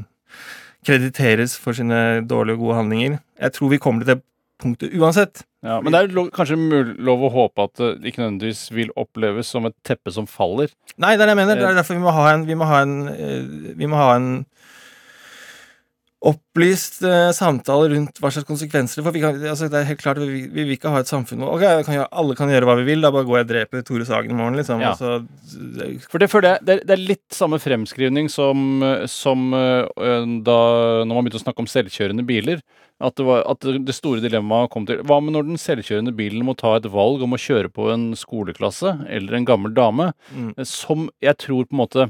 krediteres 0.86 1.56
for 1.60 1.76
sine 1.76 2.22
dårlige 2.28 2.58
og 2.58 2.66
gode 2.66 2.78
handlinger. 2.80 3.18
Jeg 3.40 3.54
tror 3.56 3.72
vi 3.72 3.80
kommer 3.82 4.04
til 4.04 4.16
det 4.16 4.22
punktet 4.62 4.94
uansett. 4.98 5.42
Ja, 5.62 5.78
men 5.82 5.94
det 5.94 6.00
er 6.00 6.14
lov, 6.14 6.30
kanskje 6.34 6.56
lov 7.06 7.22
å 7.22 7.30
håpe 7.30 7.66
at 7.68 7.78
det 7.78 8.10
ikke 8.10 8.24
nødvendigvis 8.24 8.64
vil 8.74 8.90
oppleves 8.98 9.50
som 9.54 9.66
et 9.68 9.76
teppe 9.86 10.10
som 10.14 10.26
faller. 10.30 10.72
Nei, 11.02 11.14
det 11.14 11.22
er 11.22 11.30
det 11.30 11.34
jeg 11.36 11.40
mener. 11.42 11.58
Det 11.60 11.68
er 11.68 11.78
derfor 11.78 11.98
vi 11.98 12.02
må 12.02 12.14
ha 12.14 12.24
en 12.32 12.46
Vi 12.48 12.56
må 12.58 12.66
ha 12.66 12.80
en, 12.82 12.96
eh, 13.12 13.74
vi 13.78 13.90
må 13.90 14.00
ha 14.00 14.08
en 14.16 14.30
opplyst 16.22 17.00
eh, 17.06 17.30
samtale 17.34 17.88
rundt 17.90 18.20
hva 18.22 18.30
slags 18.30 18.46
konsekvenser 18.46 19.02
vi 19.08 19.22
kan, 19.22 19.38
altså, 19.50 19.66
det 19.70 19.80
er 19.80 19.88
helt 19.88 20.02
klart, 20.02 20.20
vi, 20.22 20.44
vi 20.46 20.66
vil 20.68 20.76
ikke 20.76 20.92
ha 20.94 21.00
et 21.02 21.10
samfunn 21.10 21.42
hvor 21.42 21.56
ok, 21.56 21.82
kan 21.86 21.96
gjøre, 21.96 22.10
alle 22.22 22.36
kan 22.38 22.52
gjøre 22.52 22.68
hva 22.68 22.76
vi 22.78 22.86
vil, 22.86 23.02
da 23.02 23.10
bare 23.14 23.26
går 23.26 23.40
jeg 23.40 23.46
og 23.46 23.50
dreper 23.50 23.82
Tore 23.88 24.06
Sagen 24.06 24.34
i 24.34 24.38
morgen, 24.38 24.58
liksom. 24.60 24.82
Ja. 24.84 24.92
Altså, 24.94 26.06
For 26.12 26.22
det 26.22 26.30
for 26.30 26.44
det 26.46 26.54
det 26.62 26.94
er 26.94 27.02
litt 27.02 27.34
samme 27.34 27.58
fremskrivning 27.62 28.30
som, 28.32 28.84
som 29.10 29.50
eh, 29.56 30.30
da 30.46 30.60
når 31.02 31.10
man 31.10 31.26
begynte 31.26 31.42
å 31.42 31.44
snakke 31.46 31.64
om 31.64 31.70
selvkjørende 31.70 32.26
biler. 32.28 32.62
At 33.02 33.16
det, 33.18 33.24
var, 33.26 33.42
at 33.50 33.64
det 33.66 33.94
store 33.96 34.22
dilemmaet 34.22 34.70
kom 34.70 34.84
til 34.86 35.00
Hva 35.08 35.16
med 35.18 35.34
når 35.34 35.48
den 35.48 35.58
selvkjørende 35.58 36.12
bilen 36.14 36.44
må 36.46 36.54
ta 36.58 36.76
et 36.78 36.86
valg 36.92 37.24
om 37.24 37.34
å 37.34 37.40
kjøre 37.40 37.72
på 37.74 37.88
en 37.90 38.12
skoleklasse 38.18 38.92
eller 39.10 39.34
en 39.34 39.48
gammel 39.48 39.74
dame, 39.74 40.12
mm. 40.30 40.52
som 40.68 41.08
jeg 41.24 41.34
tror 41.42 41.66
på 41.66 41.74
en 41.74 41.82
måte 41.82 42.06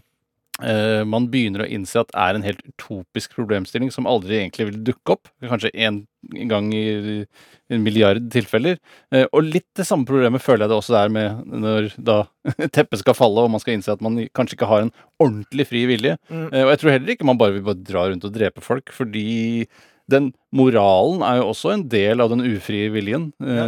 man 1.09 1.25
begynner 1.33 1.65
å 1.65 1.67
innse 1.67 2.03
at 2.03 2.11
er 2.13 2.37
en 2.37 2.45
helt 2.45 2.61
utopisk 2.69 3.33
problemstilling 3.35 3.89
som 3.91 4.07
aldri 4.07 4.37
egentlig 4.37 4.69
vil 4.69 4.83
dukke 4.85 5.15
opp. 5.17 5.31
Kanskje 5.49 5.73
én 5.73 6.03
gang 6.51 6.69
i 6.77 7.25
en 7.73 7.83
milliard 7.85 8.23
tilfeller. 8.33 8.79
Eh, 9.13 9.27
og 9.33 9.47
litt 9.47 9.69
det 9.79 9.87
samme 9.89 10.07
problemet 10.09 10.43
føler 10.45 10.65
jeg 10.65 10.73
det 10.73 10.79
også 10.79 10.99
er 10.99 11.13
med 11.13 11.55
når 11.63 11.93
da 11.97 12.19
teppet 12.75 13.03
skal 13.03 13.17
falle 13.17 13.45
og 13.45 13.53
man 13.55 13.63
skal 13.63 13.77
innse 13.77 13.95
at 13.95 14.05
man 14.05 14.19
kanskje 14.37 14.59
ikke 14.59 14.71
har 14.71 14.87
en 14.87 14.93
ordentlig 15.23 15.69
fri 15.71 15.87
vilje. 15.91 16.19
Mm. 16.29 16.45
Eh, 16.51 16.67
og 16.67 16.75
jeg 16.75 16.83
tror 16.83 16.95
heller 16.97 17.15
ikke 17.15 17.29
man 17.29 17.41
bare 17.41 17.57
vil 17.57 17.67
bare 17.67 17.87
dra 17.93 18.07
rundt 18.11 18.29
og 18.29 18.37
drepe 18.37 18.65
folk, 18.65 18.93
fordi 18.95 19.67
den 20.11 20.33
moralen 20.53 21.23
er 21.25 21.39
jo 21.39 21.51
også 21.53 21.77
en 21.77 21.85
del 21.89 22.21
av 22.21 22.33
den 22.33 22.43
ufrie 22.45 22.91
viljen. 22.93 23.31
Ja. 23.41 23.67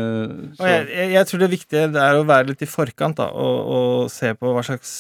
Og 0.59 0.67
jeg, 0.69 0.89
jeg 1.15 1.29
tror 1.31 1.41
det 1.41 1.53
viktige 1.53 1.85
er 1.89 2.19
å 2.19 2.27
være 2.29 2.51
litt 2.51 2.65
i 2.67 2.69
forkant 2.69 3.21
da, 3.23 3.31
og, 3.31 3.71
og 3.77 4.11
se 4.13 4.35
på 4.37 4.51
hva 4.53 4.65
slags, 4.67 4.97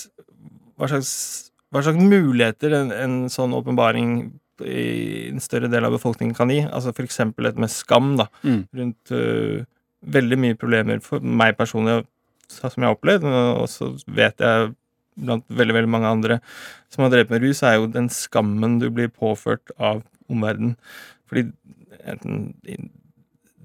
hva 0.79 0.89
slags, 0.89 1.11
hva 1.75 1.83
slags 1.83 1.99
muligheter 1.99 2.75
en, 2.79 2.93
en 2.95 3.15
sånn 3.33 3.55
åpenbaring 3.57 4.15
i 4.63 5.31
en 5.33 5.43
større 5.43 5.67
del 5.67 5.83
av 5.85 5.97
befolkningen 5.97 6.37
kan 6.39 6.53
gi. 6.53 6.61
Altså 6.63 6.93
for 6.95 7.03
eksempel 7.07 7.49
et 7.51 7.59
med 7.59 7.73
skam 7.75 8.13
da, 8.21 8.29
Mm. 8.47 8.61
rundt 8.79 9.11
uh, 9.11 9.65
veldig 10.07 10.39
mye 10.39 10.59
problemer 10.61 11.01
for 11.03 11.19
meg 11.21 11.57
personlig 11.59 12.05
som 12.47 12.71
jeg 12.71 12.87
har 12.87 12.95
opplevd, 12.95 13.25
og 13.27 13.67
så 13.73 13.89
vet 14.07 14.39
jeg 14.45 14.75
blant 15.17 15.45
veldig, 15.49 15.75
veldig 15.81 15.91
mange 15.91 16.11
andre 16.11 16.37
som 16.93 17.03
har 17.03 17.11
drevet 17.11 17.33
med 17.33 17.43
rus, 17.43 17.63
er 17.67 17.79
jo 17.79 17.89
den 17.91 18.09
skammen 18.13 18.79
du 18.83 18.91
blir 18.95 19.09
påført 19.11 19.73
av 19.79 20.03
omverdenen. 20.31 20.77
Fordi 21.27 21.49
enten 22.05 22.53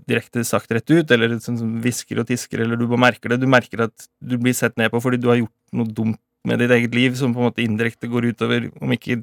direkte 0.10 0.42
sagt 0.48 0.72
rett 0.74 0.90
ut, 0.90 1.12
eller 1.14 1.36
sånn 1.44 1.60
som 1.60 1.76
hvisker 1.84 2.22
og 2.22 2.30
tisker, 2.32 2.64
eller 2.64 2.80
du 2.80 2.88
bare 2.88 3.04
merker 3.12 3.34
det. 3.34 3.42
Du 3.44 3.50
merker 3.52 3.86
at 3.86 4.08
du 4.22 4.38
blir 4.42 4.56
sett 4.58 4.78
ned 4.80 4.90
på 4.94 5.02
fordi 5.04 5.20
du 5.22 5.28
har 5.30 5.42
gjort 5.42 5.58
noe 5.78 5.94
dumt 5.94 6.20
med 6.50 6.62
ditt 6.62 6.74
eget 6.76 6.98
liv, 6.98 7.16
som 7.20 7.34
på 7.36 7.42
en 7.42 7.50
måte 7.50 7.64
indirekte 7.64 8.10
går 8.12 8.32
utover, 8.34 8.70
om 8.82 8.96
ikke 8.96 9.22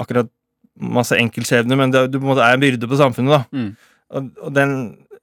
akkurat 0.00 0.30
masse 0.82 1.16
enkeltskjebner, 1.16 1.78
men 1.78 1.92
det, 1.92 2.06
du 2.10 2.18
på 2.18 2.26
en 2.26 2.32
måte 2.32 2.44
er 2.44 2.56
en 2.56 2.62
byrde 2.62 2.88
på 2.88 2.98
samfunnet, 3.00 3.34
da. 3.34 3.42
Mm. 3.52 3.72
Og, 4.12 4.30
og 4.46 4.54
den, 4.56 4.76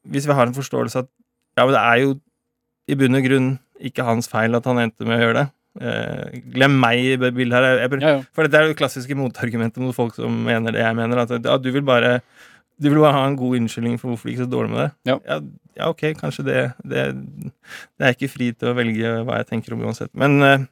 hvis 0.09 0.27
vi 0.29 0.35
har 0.37 0.49
en 0.49 0.57
forståelse 0.57 1.03
at 1.03 1.09
ja, 1.57 1.65
men 1.65 1.73
det 1.75 1.81
er 1.81 2.01
jo 2.03 2.11
i 2.89 2.97
bunn 2.97 3.17
og 3.17 3.25
grunn 3.25 3.49
ikke 3.89 4.05
hans 4.05 4.29
feil 4.31 4.55
at 4.57 4.67
han 4.69 4.79
endte 4.81 5.07
med 5.07 5.17
å 5.17 5.23
gjøre 5.23 5.39
det. 5.39 5.47
Eh, 5.79 6.39
glem 6.55 6.77
meg 6.81 7.01
i 7.05 7.15
bildet 7.19 7.55
her. 7.55 7.67
Jeg, 7.67 7.81
jeg, 7.83 8.01
Ja, 8.01 8.13
ja. 8.17 8.21
For 8.35 8.45
dette 8.45 8.59
er 8.59 8.65
jo 8.65 8.73
det 8.73 8.79
klassiske 8.79 9.17
motargumentet 9.17 9.83
mot 9.83 9.95
folk 9.95 10.15
som 10.17 10.39
mener 10.47 10.75
det 10.75 10.81
jeg 10.81 10.97
mener. 10.97 11.23
At 11.23 11.35
ja, 11.35 11.57
du 11.61 11.69
vil 11.75 11.85
bare 11.85 12.19
du 12.79 12.87
vil 12.87 13.01
bare 13.03 13.15
ha 13.17 13.27
en 13.27 13.37
god 13.39 13.57
unnskyldning 13.59 13.97
for 13.99 14.11
hvorfor 14.11 14.29
det 14.29 14.37
gikk 14.37 14.45
så 14.45 14.51
dårlig 14.51 14.71
med 14.71 14.81
det. 14.81 14.89
Ja. 15.11 15.17
ja, 15.27 15.39
ja, 15.75 15.89
ok, 15.91 16.03
kanskje 16.19 16.45
det, 16.47 16.59
det 16.87 17.05
Det 17.11 18.07
er 18.07 18.15
ikke 18.15 18.31
fri 18.31 18.51
til 18.55 18.71
å 18.71 18.75
velge 18.77 19.15
hva 19.27 19.41
jeg 19.41 19.49
tenker 19.51 19.75
om 19.75 19.83
uansett. 19.83 20.11
Men 20.17 20.39
eh, 20.45 20.67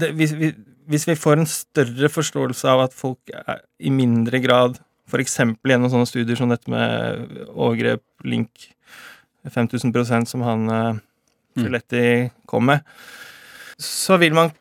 det, 0.00 0.12
hvis, 0.18 0.32
vi, 0.38 0.52
hvis 0.90 1.06
vi 1.10 1.18
får 1.18 1.40
en 1.40 1.50
større 1.50 2.10
forståelse 2.12 2.70
av 2.70 2.86
at 2.86 2.96
folk 2.96 3.32
er, 3.34 3.62
i 3.82 3.92
mindre 3.92 4.40
grad 4.44 4.80
F.eks. 5.10 5.34
gjennom 5.66 5.90
sånne 5.92 6.08
studier 6.08 6.38
som 6.38 6.52
dette 6.52 6.70
med 6.72 7.42
overgrep, 7.50 8.04
link 8.24 8.70
5000% 9.50 10.30
som 10.30 10.44
han 10.46 10.70
eh, 10.72 11.00
Mm. 11.52 11.66
Filetti 11.66 12.30
kom 12.48 12.64
med, 12.70 12.80
så 13.80 14.16
vil 14.20 14.34
man 14.36 14.52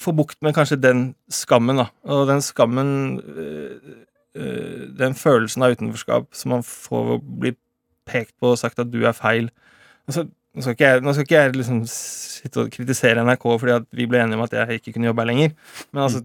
få 0.00 0.14
bukt 0.14 0.38
med 0.42 0.54
kanskje 0.54 0.78
den 0.78 1.02
skammen, 1.30 1.80
da. 1.82 1.88
Og 2.06 2.26
den 2.30 2.42
skammen 2.42 3.20
øh, 3.20 3.78
øh, 4.34 4.88
Den 4.98 5.14
følelsen 5.14 5.62
av 5.62 5.74
utenforskap 5.74 6.28
som 6.32 6.54
man 6.56 6.62
får 6.62 7.04
ved 7.08 7.16
å 7.16 7.40
bli 7.42 7.52
pekt 8.06 8.34
på 8.40 8.52
og 8.52 8.58
sagt 8.58 8.78
at 8.82 8.90
du 8.90 9.02
er 9.06 9.14
feil. 9.14 9.50
Altså, 10.06 10.26
nå 10.52 10.64
skal 10.64 10.76
ikke 10.76 10.88
jeg, 10.90 11.02
nå 11.04 11.14
skal 11.14 11.26
ikke 11.26 11.40
jeg 11.40 11.56
liksom 11.56 11.82
sitte 11.88 12.64
og 12.64 12.72
kritisere 12.74 13.24
NRK 13.24 13.46
fordi 13.48 13.74
at 13.78 13.86
vi 13.96 14.06
ble 14.10 14.20
enige 14.20 14.38
om 14.38 14.44
at 14.44 14.56
jeg 14.58 14.80
ikke 14.80 14.94
kunne 14.96 15.08
jobbe 15.08 15.24
her 15.24 15.30
lenger, 15.30 15.54
men 15.92 16.04
altså 16.06 16.22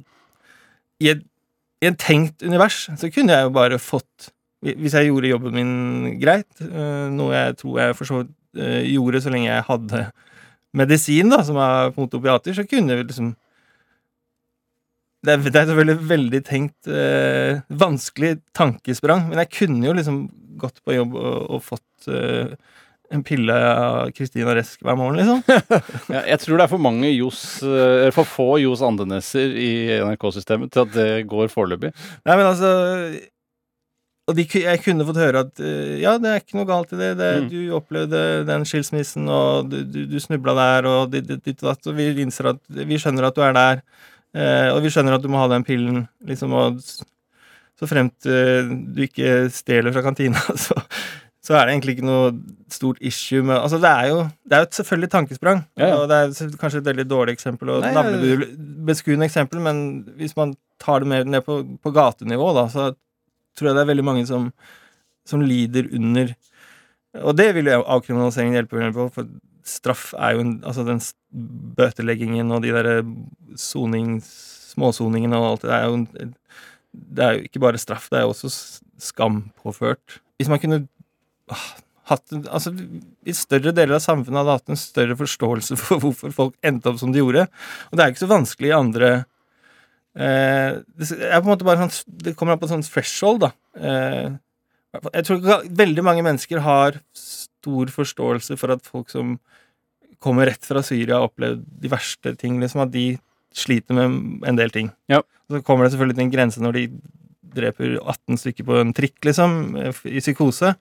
i 1.03 1.11
et, 1.13 1.25
I 1.81 1.91
et 1.91 1.99
tenkt 2.01 2.41
univers 2.43 2.87
så 2.97 3.09
kunne 3.13 3.35
jeg 3.35 3.45
jo 3.45 3.53
bare 3.53 3.77
fått 3.77 4.31
Hvis 4.65 4.95
jeg 4.97 5.11
gjorde 5.11 5.29
jobben 5.29 5.53
min 5.53 5.73
greit, 6.17 6.49
øh, 6.65 7.11
noe 7.13 7.35
jeg 7.35 7.57
tror 7.59 7.75
jeg 7.79 7.95
for 7.95 8.09
så 8.09 8.21
vidt 8.23 8.31
øh, 8.57 8.83
gjorde 8.89 9.21
så 9.21 9.29
lenge 9.29 9.51
jeg 9.51 9.67
hadde 9.67 9.99
medisin, 10.73 11.29
da, 11.29 11.43
som 11.45 11.59
er 11.61 11.91
motopiater, 11.95 12.17
opiater, 12.17 12.55
så 12.57 12.65
kunne 12.67 12.97
vi 12.97 13.05
liksom 13.05 13.35
det 15.25 15.33
er, 15.33 15.43
det 15.43 15.55
er 15.59 15.69
selvfølgelig 15.69 16.09
veldig 16.09 16.41
tenkt 16.45 16.89
eh, 16.89 17.61
vanskelig 17.69 18.37
tankesprang, 18.55 19.27
men 19.29 19.41
jeg 19.41 19.51
kunne 19.57 19.87
jo 19.87 19.95
liksom 19.97 20.19
gått 20.61 20.81
på 20.85 20.95
jobb 20.95 21.15
og, 21.17 21.37
og 21.57 21.63
fått 21.65 22.09
eh, 22.11 22.53
en 23.13 23.23
pille 23.23 23.53
av 23.53 24.11
Kristina 24.15 24.55
Resk 24.55 24.83
hver 24.83 24.97
morgen, 24.99 25.19
liksom. 25.19 25.41
Ja, 26.15 26.23
jeg 26.33 26.41
tror 26.43 26.59
det 26.59 26.65
er 26.65 26.71
for 26.73 26.83
mange 26.83 27.09
Johs, 27.13 27.41
eh, 27.63 28.09
for 28.15 28.27
få 28.27 28.47
Johs 28.61 28.83
Andeneser 28.85 29.55
i 29.55 29.71
NRK-systemet 30.03 30.73
til 30.73 30.85
at 30.85 30.93
det 30.95 31.09
går 31.31 31.51
foreløpig. 31.53 31.93
Nei, 32.27 32.35
men 32.35 32.45
altså 32.45 32.71
Og 34.27 34.35
de, 34.35 34.43
jeg 34.43 34.83
kunne 34.83 35.07
fått 35.07 35.21
høre 35.21 35.45
at 35.45 35.63
eh, 35.63 35.97
ja, 36.03 36.17
det 36.19 36.31
er 36.31 36.43
ikke 36.43 36.59
noe 36.59 36.69
galt 36.69 36.91
i 36.91 36.99
det. 36.99 37.13
det 37.19 37.31
Mm. 37.37 37.49
Du 37.51 37.75
opplevde 37.77 38.23
den 38.47 38.65
skilsmissen, 38.67 39.27
og 39.31 39.71
du, 39.71 39.81
du, 39.87 40.01
du 40.11 40.17
snubla 40.19 40.55
der, 40.57 40.89
og 40.91 41.13
ditt 41.15 41.53
og 41.61 41.69
datt, 41.69 41.87
og 41.87 41.95
vi 41.99 42.09
innser 42.25 42.53
at 42.55 42.63
Vi 42.67 42.99
skjønner 42.99 43.29
at 43.29 43.37
du 43.37 43.45
er 43.45 43.55
der, 43.55 43.85
eh, 44.35 44.71
og 44.73 44.81
vi 44.83 44.91
skjønner 44.91 45.15
at 45.15 45.23
du 45.23 45.31
må 45.31 45.39
ha 45.39 45.47
den 45.51 45.67
pillen, 45.67 46.07
liksom, 46.27 46.55
og 46.57 46.83
så 47.77 47.87
fremt 47.89 48.25
eh, 48.25 48.67
du 48.67 49.03
ikke 49.05 49.47
stjeler 49.53 49.93
fra 49.93 50.03
kantina, 50.05 50.41
så, 50.65 50.75
så 51.47 51.55
er 51.55 51.67
det 51.67 51.73
egentlig 51.77 51.93
ikke 51.95 52.07
noe 52.09 52.31
stort 52.75 52.97
issue 53.07 53.39
med 53.45 53.55
Altså, 53.55 53.77
det 53.79 53.87
er 53.87 54.09
jo, 54.11 54.15
det 54.43 54.55
er 54.55 54.63
jo 54.63 54.67
et 54.67 54.77
selvfølgelig 54.81 55.09
tankesprang, 55.13 55.61
Ja, 55.79 55.87
ja. 55.87 55.99
og 56.01 56.09
det 56.11 56.17
er 56.17 56.57
kanskje 56.59 56.81
et 56.81 56.89
veldig 56.89 57.05
dårlig 57.07 57.37
eksempel, 57.37 57.71
og 57.71 57.85
navlebeskuende 57.95 59.29
eksempel, 59.29 59.61
men 59.63 59.77
hvis 60.19 60.35
man 60.35 60.57
tar 60.83 60.99
det 60.99 61.07
mer 61.07 61.23
ned 61.23 61.45
på, 61.45 61.61
på 61.79 61.93
gatenivå, 61.95 62.49
da, 62.57 62.65
så 62.73 62.89
tror 63.55 63.69
jeg 63.69 63.77
det 63.77 63.83
er 63.85 63.91
veldig 63.93 64.05
mange 64.09 64.25
som, 64.27 64.49
som 65.27 65.41
lider 65.41 65.87
under 65.95 66.35
Og 67.23 67.37
det 67.37 67.47
vil 67.55 67.71
jo 67.71 67.79
avkriminaliseringen 67.95 68.59
hjelpe 68.59 68.91
på, 68.93 69.07
for 69.15 69.31
straff 69.67 70.11
er 70.17 70.35
jo 70.35 70.43
en 70.43 70.51
Altså 70.67 70.83
den 70.87 70.99
bøteleggingen 71.79 72.51
og 72.51 72.61
de 72.63 72.75
derre 72.75 72.99
Småsoningene 73.57 75.39
og 75.39 75.47
alt 75.53 75.63
det 75.63 75.73
er 75.73 75.87
jo 75.87 75.95
Det 77.15 77.23
er 77.23 77.31
jo 77.37 77.47
ikke 77.47 77.63
bare 77.63 77.79
straff, 77.81 78.11
det 78.11 78.19
er 78.19 78.27
jo 78.27 78.35
også 78.35 78.51
skam 78.51 79.41
skampåført. 79.55 80.19
Hvis 80.37 80.49
man 80.49 80.59
kunne 80.59 80.87
hatt 82.07 82.33
Altså, 82.47 82.71
i 83.27 83.35
større 83.35 83.73
deler 83.75 83.97
av 83.97 84.03
samfunnet 84.03 84.39
hadde 84.41 84.57
hatt 84.59 84.71
en 84.71 84.79
større 84.79 85.17
forståelse 85.19 85.77
for 85.81 86.03
hvorfor 86.03 86.33
folk 86.35 86.55
endte 86.65 86.91
opp 86.91 87.01
som 87.01 87.13
de 87.13 87.23
gjorde. 87.23 87.47
Og 87.91 87.97
det 87.97 88.03
er 88.03 88.13
ikke 88.13 88.25
så 88.25 88.31
vanskelig 88.31 88.71
i 88.71 88.77
andre 88.77 89.11
eh, 90.15 90.79
Det 90.79 91.09
er 91.11 91.41
på 91.41 91.45
en 91.45 91.53
måte 91.53 91.67
bare 91.67 91.83
sånn 91.83 92.17
Det 92.23 92.35
kommer 92.39 92.55
an 92.55 92.63
på 92.63 92.71
sånn 92.71 92.85
threshold, 92.85 93.47
da. 93.47 93.51
Eh, 93.75 94.35
jeg 94.97 95.27
tror 95.27 95.41
ikke 95.41 95.77
veldig 95.83 96.03
mange 96.05 96.23
mennesker 96.25 96.63
har 96.63 97.01
stor 97.17 97.91
forståelse 97.91 98.55
for 98.57 98.73
at 98.73 98.87
folk 98.87 99.11
som 99.11 99.35
kommer 100.23 100.47
rett 100.49 100.63
fra 100.65 100.81
Syria 100.85 101.19
har 101.19 101.27
opplevd 101.27 101.65
de 101.83 101.91
verste 101.91 102.31
ting, 102.39 102.55
liksom, 102.61 102.81
at 102.87 102.93
de 102.93 103.11
sliter 103.57 103.97
med 103.97 104.47
en 104.47 104.57
del 104.57 104.71
ting. 104.73 104.89
Ja. 105.11 105.21
Så 105.51 105.61
kommer 105.65 105.85
det 105.85 105.93
selvfølgelig 105.93 106.17
til 106.17 106.25
en 106.25 106.33
grense 106.33 106.63
når 106.63 106.77
de 106.79 106.85
dreper 107.57 107.97
18 107.99 108.39
stykker 108.41 108.65
på 108.67 108.79
en 108.81 108.95
trikk, 108.97 109.17
liksom, 109.27 109.59
i 109.77 110.23
psykose. 110.23 110.73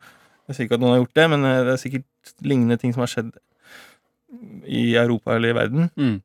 Jeg 0.46 0.56
sier 0.56 0.68
ikke 0.68 0.78
at 0.78 0.84
noen 0.84 0.94
har 0.94 1.02
gjort 1.02 1.18
det, 1.18 1.26
men 1.32 1.48
eh, 1.48 1.64
det 1.66 1.74
er 1.74 1.82
sikkert 1.82 2.34
lignende 2.46 2.78
ting 2.80 2.94
som 2.94 3.04
har 3.04 3.12
skjedd 3.12 3.34
i 4.66 4.86
Europa 4.98 5.36
eller 5.36 5.52
i 5.52 5.56
verden. 5.56 5.90
Mm. 5.96 6.16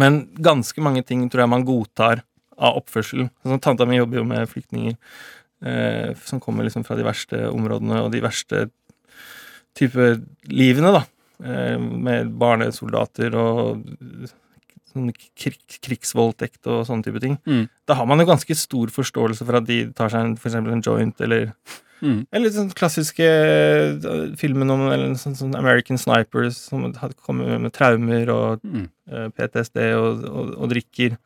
Men 0.00 0.20
ganske 0.42 0.82
mange 0.82 1.04
ting 1.06 1.26
tror 1.30 1.44
jeg 1.44 1.52
man 1.52 1.66
godtar 1.66 2.24
av 2.54 2.78
oppførsel. 2.80 3.28
Sånn, 3.42 3.62
tanta 3.62 3.86
mi 3.86 3.98
jobber 3.98 4.20
jo 4.20 4.28
med 4.28 4.50
flyktninger 4.50 4.94
eh, 4.94 6.14
som 6.26 6.42
kommer 6.42 6.66
liksom 6.66 6.86
fra 6.86 6.98
de 6.98 7.06
verste 7.06 7.44
områdene 7.50 8.02
og 8.04 8.12
de 8.14 8.22
verste 8.24 8.68
type 9.74 10.14
livene, 10.50 10.94
da. 10.94 11.04
Eh, 11.44 11.76
med 11.78 12.34
barnesoldater 12.38 13.34
og 13.38 13.84
sånn 14.94 15.10
krig, 15.34 15.58
krigsvoldtekt 15.82 16.70
og 16.70 16.84
sånne 16.88 17.06
type 17.06 17.22
ting. 17.22 17.38
Mm. 17.46 17.66
Da 17.86 17.98
har 17.98 18.06
man 18.10 18.22
jo 18.22 18.28
ganske 18.30 18.58
stor 18.58 18.92
forståelse 18.94 19.46
for 19.46 19.58
at 19.58 19.66
de 19.70 19.80
tar 19.96 20.12
seg 20.12 20.28
en, 20.28 20.36
for 20.38 20.50
eksempel 20.50 20.76
en 20.76 20.84
joint, 20.84 21.24
eller 21.26 21.50
Mm. 22.04 22.26
eller 22.36 22.52
sånn 22.52 22.68
klassiske 22.76 23.24
eh, 23.24 24.34
filmen 24.36 24.70
om 24.74 24.82
eller 24.92 25.14
sånn, 25.16 25.34
sånn 25.38 25.54
American 25.56 25.96
Snipers 25.96 26.58
som 26.68 26.84
hadde 27.00 27.16
kommet 27.24 27.48
med 27.64 27.72
traumer 27.72 28.28
og 28.34 28.60
Mm. 28.64 28.90
eh, 29.10 29.28
PTSD 29.32 29.78
og, 29.96 30.24
og, 30.28 30.52
og 30.60 30.68
drikker. 30.74 31.16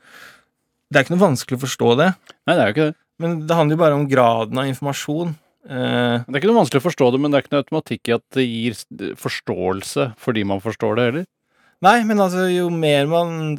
Det 0.90 0.96
er 1.00 1.04
ikke 1.04 1.16
noe 1.16 1.26
vanskelig 1.26 1.58
å 1.58 1.64
forstå 1.66 1.90
det, 1.98 2.08
Nei, 2.46 2.54
det 2.54 2.62
er 2.62 2.68
jo 2.70 2.74
ikke 2.76 2.86
det. 2.92 2.96
men 3.18 3.34
det 3.48 3.56
handler 3.58 3.76
jo 3.76 3.82
bare 3.82 3.98
om 3.98 4.06
graden 4.08 4.58
av 4.62 4.70
informasjon. 4.70 5.34
Eh, 5.68 6.22
Det 6.24 6.32
er 6.32 6.40
ikke 6.40 6.48
noe 6.52 6.60
vanskelig 6.62 6.80
å 6.80 6.86
forstå 6.88 7.10
det, 7.12 7.20
men 7.20 7.30
det 7.30 7.36
er 7.38 7.42
ikke 7.44 7.52
noe 7.56 7.64
automatikk 7.66 8.08
i 8.08 8.14
at 8.16 8.24
det 8.38 8.46
gir 8.46 8.78
forståelse 9.20 10.12
fordi 10.22 10.44
man 10.46 10.60
forstår 10.64 10.96
det 10.96 11.04
heller. 11.10 11.26
nei, 11.82 11.98
men 12.04 12.18
altså, 12.18 12.46
jo 12.50 12.70
mer 12.70 13.06
man 13.10 13.58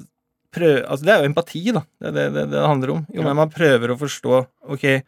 prøver 0.55 0.87
Altså, 0.89 1.05
det 1.05 1.13
er 1.13 1.21
jo 1.23 1.29
empati, 1.29 1.61
da. 1.75 1.83
Det 2.01 2.07
er 2.09 2.13
det 2.15 2.23
det, 2.33 2.43
det 2.55 2.63
handler 2.65 2.89
om. 2.95 3.05
Jo 3.13 3.21
Ja. 3.21 3.27
mer 3.27 3.35
man 3.43 3.49
prøver 3.53 3.91
å 3.93 3.99
forstå 3.99 4.39
Ok, 4.73 5.03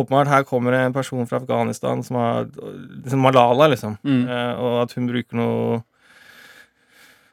åpenbart 0.00 0.30
her 0.30 0.44
kommer 0.48 0.74
det 0.74 0.82
en 0.86 0.94
person 0.96 1.26
fra 1.28 1.40
Afghanistan 1.40 2.02
som 2.06 2.18
har 2.20 2.48
liksom 2.48 3.22
Malala, 3.24 3.68
liksom. 3.72 3.96
Mm. 4.04 4.22
Eh, 4.28 4.52
og 4.60 4.82
at 4.84 4.94
hun 4.96 5.08
bruker 5.10 5.38
noe 5.38 5.80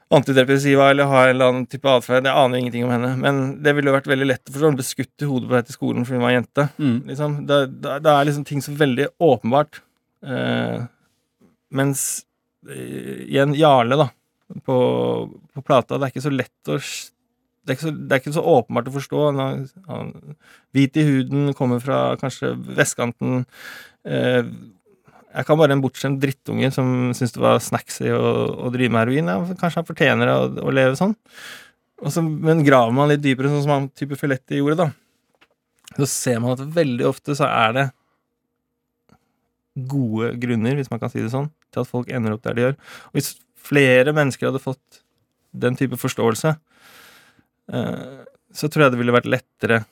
antidepressiva 0.09 0.87
eller 0.89 1.09
har 1.09 1.27
en 1.27 1.35
eller 1.35 1.51
annen 1.51 1.65
type 1.69 1.89
atferd. 1.89 2.25
Jeg 2.25 2.33
aner 2.33 2.59
ingenting 2.59 2.85
om 2.87 2.93
henne. 2.95 3.11
Men 3.21 3.41
det 3.63 3.75
ville 3.77 3.91
jo 3.91 3.97
vært 3.97 4.09
veldig 4.09 4.29
lett 4.31 4.49
å 4.49 4.53
forstå. 4.53 4.71
Hun 4.71 4.79
ble 4.79 4.87
skutt 4.87 5.25
i 5.25 5.29
hodet 5.29 5.49
på 5.49 5.55
dette 5.55 5.69
til 5.69 5.77
skolen 5.77 6.07
fordi 6.07 6.17
hun 6.17 6.25
var 6.25 6.33
jente. 6.33 6.65
Mm. 6.79 6.95
Liksom. 7.11 7.35
Det, 7.49 7.59
det, 7.83 7.99
det 8.05 8.15
er 8.15 8.29
liksom 8.29 8.47
ting 8.49 8.63
som 8.65 8.73
er 8.73 8.81
veldig 8.85 9.07
åpenbart. 9.29 9.81
Eh, 10.25 10.79
mens 11.77 12.07
eh, 12.69 13.27
i 13.29 13.37
en 13.41 13.53
Jarle, 13.57 13.99
da, 14.01 14.09
på, 14.65 14.79
på 15.29 15.65
plata, 15.65 15.97
det 15.97 16.07
er 16.07 16.15
ikke 16.15 16.25
så 16.25 16.33
lett 16.33 16.73
å 16.73 16.79
det 17.69 17.75
er, 17.75 17.77
ikke 17.77 17.85
så, 17.85 17.93
det 17.93 18.15
er 18.17 18.21
ikke 18.23 18.33
så 18.35 18.43
åpenbart 18.55 18.89
å 18.89 18.95
forstå. 18.97 19.21
Han, 19.29 19.39
er- 19.45 19.87
han, 19.91 20.11
hvit 20.73 20.97
i 20.97 21.05
huden, 21.05 21.53
kommer 21.57 21.79
fra 21.83 21.99
kanskje 22.17 22.51
vestkanten. 22.79 23.43
Eh, 24.09 24.41
jeg 25.29 25.45
kan 25.45 25.59
bare 25.61 25.75
en 25.77 25.83
bortskjemt 25.83 26.17
drittunge 26.23 26.71
som 26.73 27.11
syns 27.13 27.35
det 27.35 27.41
var 27.43 27.59
snacksy 27.61 28.09
å, 28.15 28.21
å 28.65 28.71
drive 28.73 28.89
med 28.95 29.03
heroin. 29.05 29.29
Ja, 29.29 29.57
kanskje 29.61 29.83
han 29.83 29.87
fortjener 29.91 30.31
å, 30.33 30.39
å 30.65 30.73
leve 30.73 30.97
sånn. 30.97 31.13
Så, 32.09 32.23
men 32.25 32.63
graver 32.65 32.95
man 32.95 33.11
litt 33.11 33.21
dypere, 33.21 33.51
sånn 33.53 33.61
som 33.67 33.75
han 33.75 33.87
type 33.93 34.17
Filetti 34.17 34.57
gjorde, 34.57 34.87
da, 34.87 34.89
så 35.99 36.07
ser 36.09 36.39
man 36.41 36.55
at 36.55 36.61
veldig 36.73 37.05
ofte 37.09 37.35
så 37.37 37.45
er 37.49 37.75
det 37.75 37.85
gode 39.89 40.33
grunner, 40.41 40.75
hvis 40.79 40.89
man 40.91 40.99
kan 41.01 41.11
si 41.11 41.21
det 41.21 41.31
sånn, 41.31 41.49
til 41.71 41.83
at 41.83 41.89
folk 41.91 42.09
ender 42.11 42.33
opp 42.35 42.43
der 42.47 42.57
de 42.57 42.65
gjør. 42.65 42.75
Og 43.11 43.19
hvis 43.19 43.29
flere 43.69 44.13
mennesker 44.15 44.49
hadde 44.49 44.63
fått 44.63 45.01
den 45.53 45.77
type 45.79 45.97
forståelse, 45.99 46.55
så 47.69 48.69
tror 48.69 48.85
jeg 48.85 48.93
det 48.93 48.99
ville 49.01 49.13
vært 49.13 49.29
lettere 49.29 49.83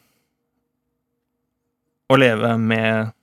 å 2.07 2.17
leve 2.17 2.53
med 2.57 3.13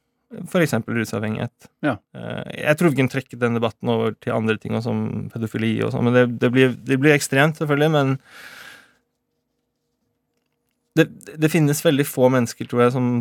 f.eks. 0.42 0.74
rusavhengighet. 0.86 1.68
Ja. 1.84 1.96
Eh, 2.16 2.42
jeg 2.64 2.78
tror 2.78 2.90
vi 2.90 2.98
kunne 2.98 3.12
trekke 3.12 3.38
den 3.40 3.58
debatten 3.58 3.90
over 3.90 4.16
til 4.18 4.34
andre 4.34 4.56
ting, 4.60 4.76
som 4.84 5.28
pedofili 5.32 5.76
og 5.84 5.94
sånn, 5.94 6.08
men 6.08 6.16
det, 6.16 6.24
det, 6.42 6.50
blir, 6.54 6.74
det 6.74 6.98
blir 7.00 7.14
ekstremt, 7.14 7.60
selvfølgelig, 7.60 7.90
men 7.94 8.16
det, 10.98 11.08
det 11.40 11.50
finnes 11.52 11.84
veldig 11.84 12.06
få 12.08 12.30
mennesker, 12.34 12.68
tror 12.70 12.86
jeg, 12.86 12.96
som 12.96 13.14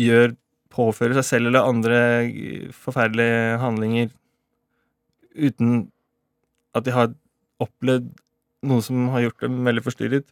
gjør 0.00 0.36
påfører 0.72 1.18
seg 1.18 1.26
selv 1.26 1.50
eller 1.50 1.66
andre 1.66 2.00
forferdelige 2.76 3.56
handlinger 3.62 4.10
uten 5.38 5.88
at 6.76 6.84
de 6.86 6.94
har 6.94 7.14
opplevd 7.62 8.10
noe 8.66 8.82
som 8.82 9.08
har 9.12 9.26
gjort 9.26 9.44
dem 9.44 9.60
veldig 9.66 9.84
forstyrret. 9.84 10.26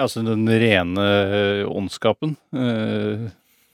Altså 0.00 0.24
den 0.26 0.44
rene 0.48 1.06
eh, 1.22 1.62
ondskapen. 1.68 2.36
eh, 2.52 3.30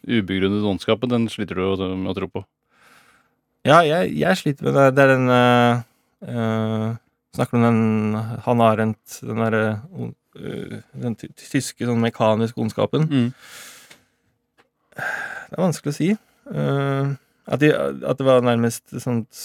ubegrunnet 0.08 0.64
ondskapen, 0.64 1.10
den 1.10 1.26
sliter 1.28 1.58
du 1.58 1.84
med 1.96 2.12
å 2.12 2.16
tro 2.16 2.28
på. 2.30 2.44
Ja, 3.66 3.82
jeg, 3.84 4.14
jeg 4.16 4.38
sliter 4.38 4.68
med 4.68 4.78
det. 4.78 4.86
Det 4.96 5.04
er 5.04 5.10
den 5.10 5.32
uh, 5.34 6.94
Snakker 7.34 7.58
du 7.58 7.58
om 7.58 7.66
den 7.66 8.20
Han 8.46 8.62
Arendt, 8.64 9.18
den 9.20 9.42
derre 9.42 9.64
uh, 9.98 10.78
Den 10.94 11.18
tyske 11.18 11.84
sånn 11.84 12.00
mekaniske 12.00 12.62
ondskapen. 12.62 13.08
Mm. 13.10 13.28
Det 14.94 15.58
er 15.58 15.64
vanskelig 15.66 15.92
å 15.92 15.98
si. 15.98 16.12
Uh, 16.48 17.18
at, 17.50 17.60
de, 17.60 17.74
at 17.74 18.20
det 18.20 18.28
var 18.28 18.46
nærmest 18.46 18.94
sånt 19.02 19.42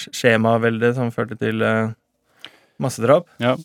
skjemavelde 0.00 0.92
som 0.96 1.12
førte 1.12 1.36
til 1.38 1.62
eh, 1.66 1.92
massedrap. 2.82 3.28
Ja. 3.42 3.56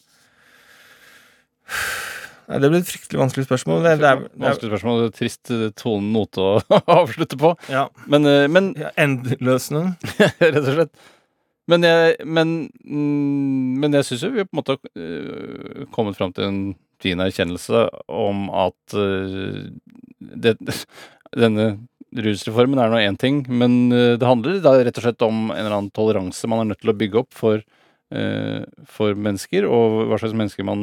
Nei, 2.45 2.59
det 2.61 2.69
ble 2.69 2.79
et 2.83 2.89
fryktelig 2.89 3.21
vanskelig 3.23 3.47
spørsmål. 3.47 3.81
Det, 3.81 3.95
det 4.03 4.09
er, 4.09 4.19
det 4.21 4.29
er, 4.29 4.43
Vanskelig 4.43 4.71
spørsmål. 4.73 4.99
det 5.01 5.07
er 5.07 5.15
Trist 5.17 5.41
tone 5.49 5.71
tonen 5.81 6.11
note 6.13 6.43
å 6.43 6.51
avslutte 6.99 7.39
på. 7.41 7.55
ja, 7.73 7.87
Men, 8.11 8.27
eh, 8.29 8.45
men 8.51 8.71
ja, 8.77 8.91
Endløsende. 9.01 9.95
rett 10.43 10.61
og 10.61 10.71
slett. 10.75 10.93
Men 11.71 11.87
jeg, 11.87 12.19
men, 12.29 12.51
mm, 12.85 13.81
men 13.81 13.97
jeg 13.97 14.05
syns 14.05 14.27
jo 14.27 14.33
vi 14.35 14.45
på 14.45 14.53
en 14.53 14.59
måte 14.59 14.75
har 14.75 15.01
øh, 15.01 15.87
kommet 15.95 16.17
fram 16.19 16.35
til 16.35 16.45
en 16.45 16.59
fin 17.01 17.21
erkjennelse 17.21 17.87
om 18.13 18.45
at 18.53 18.93
det, 20.45 20.53
denne 21.43 21.65
rusreformen 22.15 22.79
er 22.79 22.93
nå 22.93 23.01
én 23.01 23.17
ting, 23.19 23.41
men 23.49 23.89
det 23.91 24.23
handler 24.23 24.61
da 24.63 24.77
rett 24.77 25.01
og 25.01 25.03
slett 25.03 25.25
om 25.25 25.49
en 25.49 25.57
eller 25.57 25.75
annen 25.75 25.91
toleranse 25.97 26.47
man 26.47 26.61
er 26.61 26.69
nødt 26.69 26.83
til 26.85 26.93
å 26.93 26.97
bygge 27.01 27.19
opp 27.25 27.35
for, 27.35 27.65
for 28.11 29.17
mennesker, 29.17 29.65
og 29.65 30.05
hva 30.11 30.19
slags 30.21 30.35
mennesker 30.37 30.67
man 30.67 30.81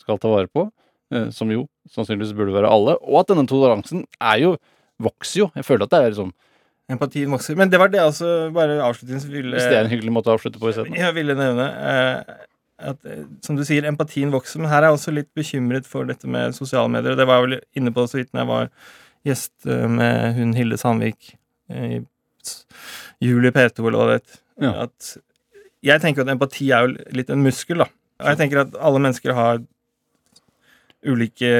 skal 0.00 0.18
ta 0.20 0.30
vare 0.32 0.48
på, 0.48 0.68
øh, 1.14 1.28
som 1.34 1.50
jo 1.52 1.66
sannsynligvis 1.92 2.34
burde 2.36 2.54
være 2.54 2.70
alle. 2.70 2.96
Og 3.02 3.20
at 3.20 3.30
denne 3.32 3.46
toleransen 3.50 4.06
er 4.20 4.40
jo 4.42 4.54
vokser 5.02 5.44
jo. 5.44 5.50
Jeg 5.56 5.66
føler 5.66 5.86
at 5.86 5.94
det 5.94 6.00
er 6.00 6.12
liksom 6.14 6.32
Empatien 6.92 7.30
vokser. 7.32 7.56
Men 7.56 7.70
det 7.72 7.78
var 7.80 7.88
det 7.88 7.96
jeg 7.96 8.10
altså 8.10 8.30
bare 8.52 8.74
avslutningsvis 8.84 9.32
ville 9.32 9.56
Hvis 9.56 9.70
det 9.72 9.76
er 9.78 9.86
en 9.86 9.88
hyggelig 9.88 10.12
måte 10.12 10.28
å 10.28 10.34
avslutte 10.36 10.60
på 10.60 10.68
isteden. 10.68 10.92
Jeg 10.98 11.14
ville 11.16 11.32
nevne 11.38 11.68
eh, 11.80 12.34
at, 12.90 12.98
eh, 13.08 13.22
som 13.40 13.56
du 13.56 13.62
sier, 13.64 13.86
empatien 13.88 14.32
vokser. 14.34 14.60
Men 14.60 14.68
her 14.68 14.82
er 14.82 14.90
jeg 14.90 14.98
også 14.98 15.14
litt 15.16 15.30
bekymret 15.32 15.88
for 15.88 16.04
dette 16.04 16.28
med 16.28 16.52
sosiale 16.52 16.92
medier. 16.92 17.14
og 17.14 17.22
Det 17.22 17.26
var 17.30 17.40
jeg 17.40 17.46
vel 17.46 17.56
inne 17.80 17.94
på 17.96 18.04
så 18.04 18.20
vidt 18.20 18.34
når 18.34 18.42
jeg 18.42 18.50
var 18.52 18.68
gjest 19.30 19.70
eh, 19.72 19.86
med 19.96 20.36
hun 20.36 20.52
Hilde 20.58 20.76
Sandvik 20.76 21.32
eh, 21.72 21.86
i 21.96 23.30
Juli 23.30 23.48
P2, 23.48 23.80
eller 23.80 23.96
hva 23.96 24.10
det 24.10 24.18
het. 24.20 24.36
Ja. 24.60 24.74
At 24.84 25.14
Jeg 25.84 26.00
tenker 26.02 26.24
at 26.24 26.32
empati 26.32 26.70
er 26.72 26.86
jo 26.86 27.14
litt 27.16 27.30
en 27.32 27.44
muskel, 27.44 27.84
da. 27.84 27.88
Og 28.22 28.30
jeg 28.32 28.40
tenker 28.40 28.62
at 28.64 28.76
alle 28.80 29.02
mennesker 29.02 29.34
har 29.36 29.62
ulike, 31.04 31.50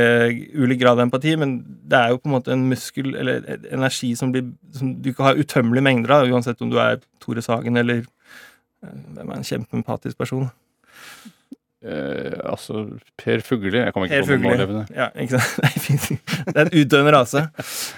ulik 0.56 0.80
grad 0.80 0.96
av 0.96 1.04
empati, 1.04 1.34
men 1.36 1.58
det 1.84 1.98
er 1.98 2.12
jo 2.14 2.20
på 2.22 2.30
en 2.30 2.34
måte 2.38 2.54
en 2.54 2.64
muskel 2.70 3.12
eller 3.20 3.44
energi 3.74 4.14
som, 4.16 4.32
blir, 4.32 4.46
som 4.72 4.94
du 5.04 5.10
ikke 5.12 5.26
har 5.26 5.40
utømmelige 5.40 5.84
mengder 5.84 6.16
av, 6.16 6.32
uansett 6.32 6.62
om 6.64 6.72
du 6.72 6.78
er 6.80 7.02
Tore 7.22 7.44
Sagen 7.44 7.76
eller 7.80 8.00
eh, 8.00 8.94
hvem 9.18 9.28
er 9.28 9.36
en 9.36 9.48
kjempeempatisk 9.50 10.16
person? 10.20 10.48
Eh, 11.84 12.40
altså 12.48 12.86
Per 13.20 13.44
Fugli. 13.44 13.76
Jeg 13.76 13.92
kommer 13.92 14.08
ikke 14.08 14.22
Per 14.22 14.30
på 14.30 14.36
noen 14.38 14.46
nålevende. 14.48 14.84
Ja, 14.96 15.10
ikke 15.20 15.40
sant? 15.42 16.04
Det 16.48 16.56
er 16.56 16.64
en 16.64 16.76
utdøende 16.80 17.12
rase. 17.12 17.48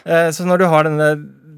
Eh, 0.03 0.31
så 0.35 0.47
når 0.49 0.65
du 0.65 0.71
har 0.73 0.89
denne, 0.89 1.13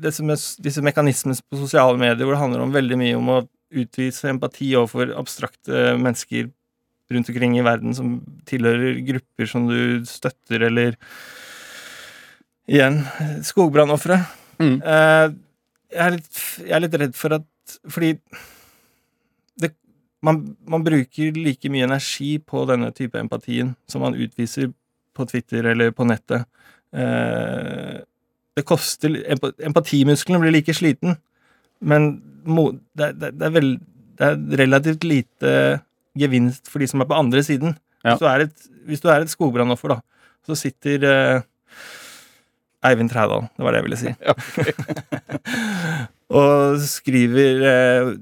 disse, 0.04 0.42
disse 0.64 0.84
mekanismene 0.84 1.40
på 1.48 1.62
sosiale 1.64 1.96
medier 2.00 2.26
hvor 2.26 2.36
det 2.36 2.42
handler 2.42 2.66
om 2.66 2.76
veldig 2.76 3.00
mye 3.00 3.16
om 3.16 3.32
å 3.32 3.44
utvise 3.74 4.30
empati 4.30 4.70
overfor 4.78 5.12
abstrakte 5.18 5.96
mennesker 6.00 6.48
rundt 7.12 7.28
omkring 7.32 7.56
i 7.58 7.64
verden 7.64 7.94
som 7.96 8.18
tilhører 8.48 8.98
grupper 9.06 9.48
som 9.48 9.68
du 9.68 10.04
støtter, 10.08 10.66
eller 10.68 10.96
igjen 12.68 13.00
skogbrannofre. 13.46 14.20
Mm. 14.60 14.76
Eh, 14.82 15.28
jeg, 15.94 16.18
jeg 16.66 16.74
er 16.76 16.82
litt 16.84 16.96
redd 17.00 17.14
for 17.16 17.38
at 17.38 17.46
Fordi 17.88 18.14
det, 19.60 19.70
man, 20.24 20.40
man 20.68 20.84
bruker 20.84 21.36
like 21.36 21.68
mye 21.72 21.84
energi 21.86 22.38
på 22.40 22.64
denne 22.68 22.88
type 22.96 23.20
empatien 23.20 23.74
som 23.88 24.00
man 24.04 24.16
utviser 24.16 24.70
på 25.16 25.26
Twitter 25.28 25.68
eller 25.72 25.92
på 25.92 26.06
nettet. 26.08 26.46
Eh, 26.96 27.98
det 28.56 28.64
koster 28.66 29.18
empa- 29.28 29.52
Empatimusklene 29.68 30.40
blir 30.42 30.54
like 30.56 30.74
sliten, 30.74 31.16
men 31.80 32.10
det, 32.98 33.12
det, 33.20 33.32
det, 33.38 33.44
er 33.46 33.54
vel, 33.54 33.70
det 34.18 34.30
er 34.30 34.40
relativt 34.62 35.06
lite 35.06 35.52
gevinst 36.18 36.70
for 36.70 36.82
de 36.82 36.88
som 36.90 37.02
er 37.02 37.08
på 37.10 37.18
andre 37.18 37.42
siden. 37.46 37.76
Ja. 38.02 38.14
Hvis, 38.14 38.22
du 38.22 38.28
er 38.30 38.46
et, 38.46 38.68
hvis 38.88 39.02
du 39.04 39.08
er 39.12 39.24
et 39.24 39.32
skogbrannoffer, 39.32 39.94
da, 39.94 39.98
så 40.46 40.56
sitter 40.58 41.06
eh, 41.08 41.46
Eivind 42.88 43.10
Trædal, 43.12 43.48
det 43.56 43.66
var 43.66 43.74
det 43.74 43.82
jeg 43.82 43.88
ville 43.88 44.00
si. 44.00 44.14
Ja, 44.28 44.34
og 46.38 46.80
skriver 46.84 47.68
eh, 47.72 48.12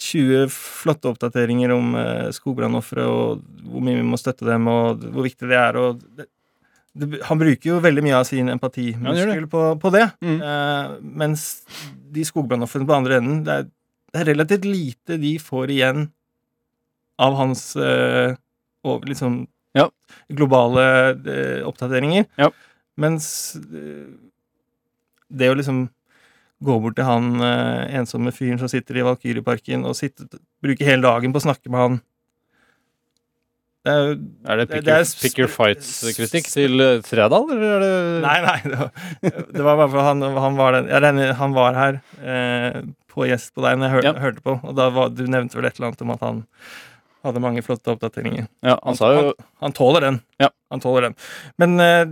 20 0.00 0.48
flotte 0.52 1.10
oppdateringer 1.12 1.72
om 1.74 1.94
eh, 2.00 2.28
skogbrannofre 2.34 3.06
og 3.06 3.42
hvor 3.68 3.84
mye 3.84 4.00
vi 4.00 4.06
må 4.06 4.18
støtte 4.20 4.48
dem, 4.48 4.68
og 4.70 5.04
hvor 5.12 5.26
viktig 5.26 5.48
det 5.50 5.58
er. 5.60 5.78
Og 5.80 6.00
det, 6.16 6.26
han 6.98 7.38
bruker 7.38 7.70
jo 7.70 7.76
veldig 7.82 8.02
mye 8.02 8.16
av 8.18 8.24
sin 8.26 8.48
empatimuskel 8.50 9.46
på, 9.50 9.60
på 9.82 9.92
det. 9.94 10.08
Mm. 10.26 10.40
Eh, 10.42 10.96
mens 11.22 11.44
de 12.10 12.24
skogbrannofrene 12.26 12.88
på 12.88 12.96
andre 12.96 13.20
enden, 13.20 13.44
det 13.46 13.54
er, 13.60 13.68
det 14.10 14.22
er 14.24 14.28
relativt 14.32 14.66
lite 14.66 15.18
de 15.22 15.36
får 15.38 15.70
igjen 15.76 16.08
av 17.20 17.36
hans 17.38 17.70
eh, 17.76 18.34
og 18.86 19.06
liksom 19.08 19.44
Ja. 19.76 19.86
globale 20.34 20.82
eh, 21.14 21.62
oppdateringer. 21.68 22.26
Ja. 22.40 22.50
Mens 22.98 23.54
det 25.30 25.50
å 25.50 25.54
liksom 25.54 25.84
gå 26.60 26.74
bort 26.82 26.96
til 26.98 27.06
han 27.06 27.38
ensomme 27.40 28.32
fyren 28.34 28.58
som 28.60 28.68
sitter 28.68 28.98
i 28.98 29.04
Valkyrieparken 29.06 29.86
og 29.88 29.94
sitte, 29.96 30.26
bruke 30.60 30.84
hele 30.84 31.06
dagen 31.06 31.32
på 31.32 31.38
å 31.40 31.46
snakke 31.46 31.70
med 31.72 31.80
han 31.80 32.00
er 33.88 34.58
det 34.60 34.66
Pick, 34.68 34.84
det 34.84 34.92
er 34.92 35.04
pick 35.22 35.38
your 35.40 35.48
Fights-kritikk 35.48 36.50
til 36.52 36.74
Tredal? 36.76 37.02
Trædal, 37.06 37.46
eller 37.54 37.70
er 37.78 37.84
det 37.84 37.92
Nei, 38.26 38.36
nei. 38.44 38.58
Det 38.68 38.76
var, 38.80 38.90
det 39.56 39.64
var 39.64 39.78
bare 39.80 39.90
for 39.94 40.04
han, 40.04 40.22
han, 40.36 40.58
var 40.60 40.76
den, 40.76 40.90
jeg 40.92 41.02
regner, 41.06 41.32
han 41.40 41.54
var 41.56 41.78
her 41.78 42.00
eh, 42.20 42.80
på 43.10 43.24
gjest 43.30 43.54
på 43.56 43.64
deg 43.64 43.78
når 43.80 43.88
jeg 43.88 43.94
hør, 43.96 44.06
Ja. 44.10 44.12
hørte 44.26 44.44
på, 44.44 44.58
og 44.62 44.76
da 44.76 44.90
var, 44.94 45.08
du 45.16 45.24
nevnte 45.26 45.56
vel 45.56 45.70
et 45.70 45.78
eller 45.80 45.90
annet 45.90 46.04
om 46.04 46.12
at 46.14 46.26
han 46.28 46.42
hadde 47.24 47.40
mange 47.44 47.64
flotte 47.64 47.92
oppdateringer. 47.92 48.46
Ja, 48.64 48.78
han 48.84 48.96
sa 48.96 49.10
jo 49.12 49.32
Han 49.60 49.74
tåler 49.76 50.00
den. 50.06 50.20
Ja. 50.40 50.48
Han 50.72 50.80
tåler 50.80 51.08
den. 51.10 51.16
Men 51.60 51.80
eh, 51.84 52.04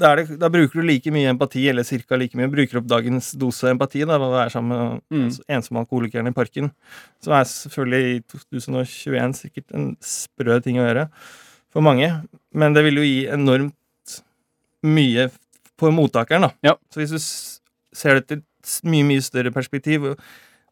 da, 0.00 0.14
det, 0.18 0.38
da 0.40 0.48
bruker 0.52 0.80
du 0.80 0.86
like 0.86 1.12
mye 1.14 1.30
empati, 1.30 1.66
eller 1.70 1.84
ca. 1.84 2.16
like 2.18 2.38
mye, 2.38 2.48
bruker 2.50 2.80
opp 2.80 2.88
dagens 2.90 3.32
dose 3.38 3.70
empati 3.70 4.02
da, 4.04 4.16
ved 4.18 4.28
å 4.28 4.38
være 4.38 4.54
sammen 4.54 4.72
med 4.72 5.02
Mm. 5.10 5.24
altså, 5.26 5.44
ensomme 5.48 5.82
alkoholikeren 5.84 6.30
i 6.30 6.34
parken. 6.36 6.70
Som 7.22 7.34
er 7.36 7.44
selvfølgelig 7.50 8.16
i 8.16 8.20
2021 8.32 9.34
sikkert 9.38 9.74
en 9.74 9.96
sprø 10.00 10.60
ting 10.62 10.78
å 10.80 10.86
gjøre 10.86 11.08
for 11.70 11.82
mange. 11.86 12.10
Men 12.54 12.74
det 12.74 12.84
vil 12.86 13.00
jo 13.00 13.06
gi 13.06 13.26
enormt 13.30 13.74
mye 14.82 15.30
på 15.80 15.90
mottakeren, 15.94 16.48
da. 16.48 16.52
Ja. 16.62 16.76
Så 16.92 17.02
hvis 17.02 17.14
du 17.14 17.96
ser 17.96 18.20
det 18.20 18.26
til 18.28 18.38
et 18.38 18.78
mye, 18.84 19.04
mye 19.08 19.24
større 19.24 19.52
perspektiv 19.52 20.06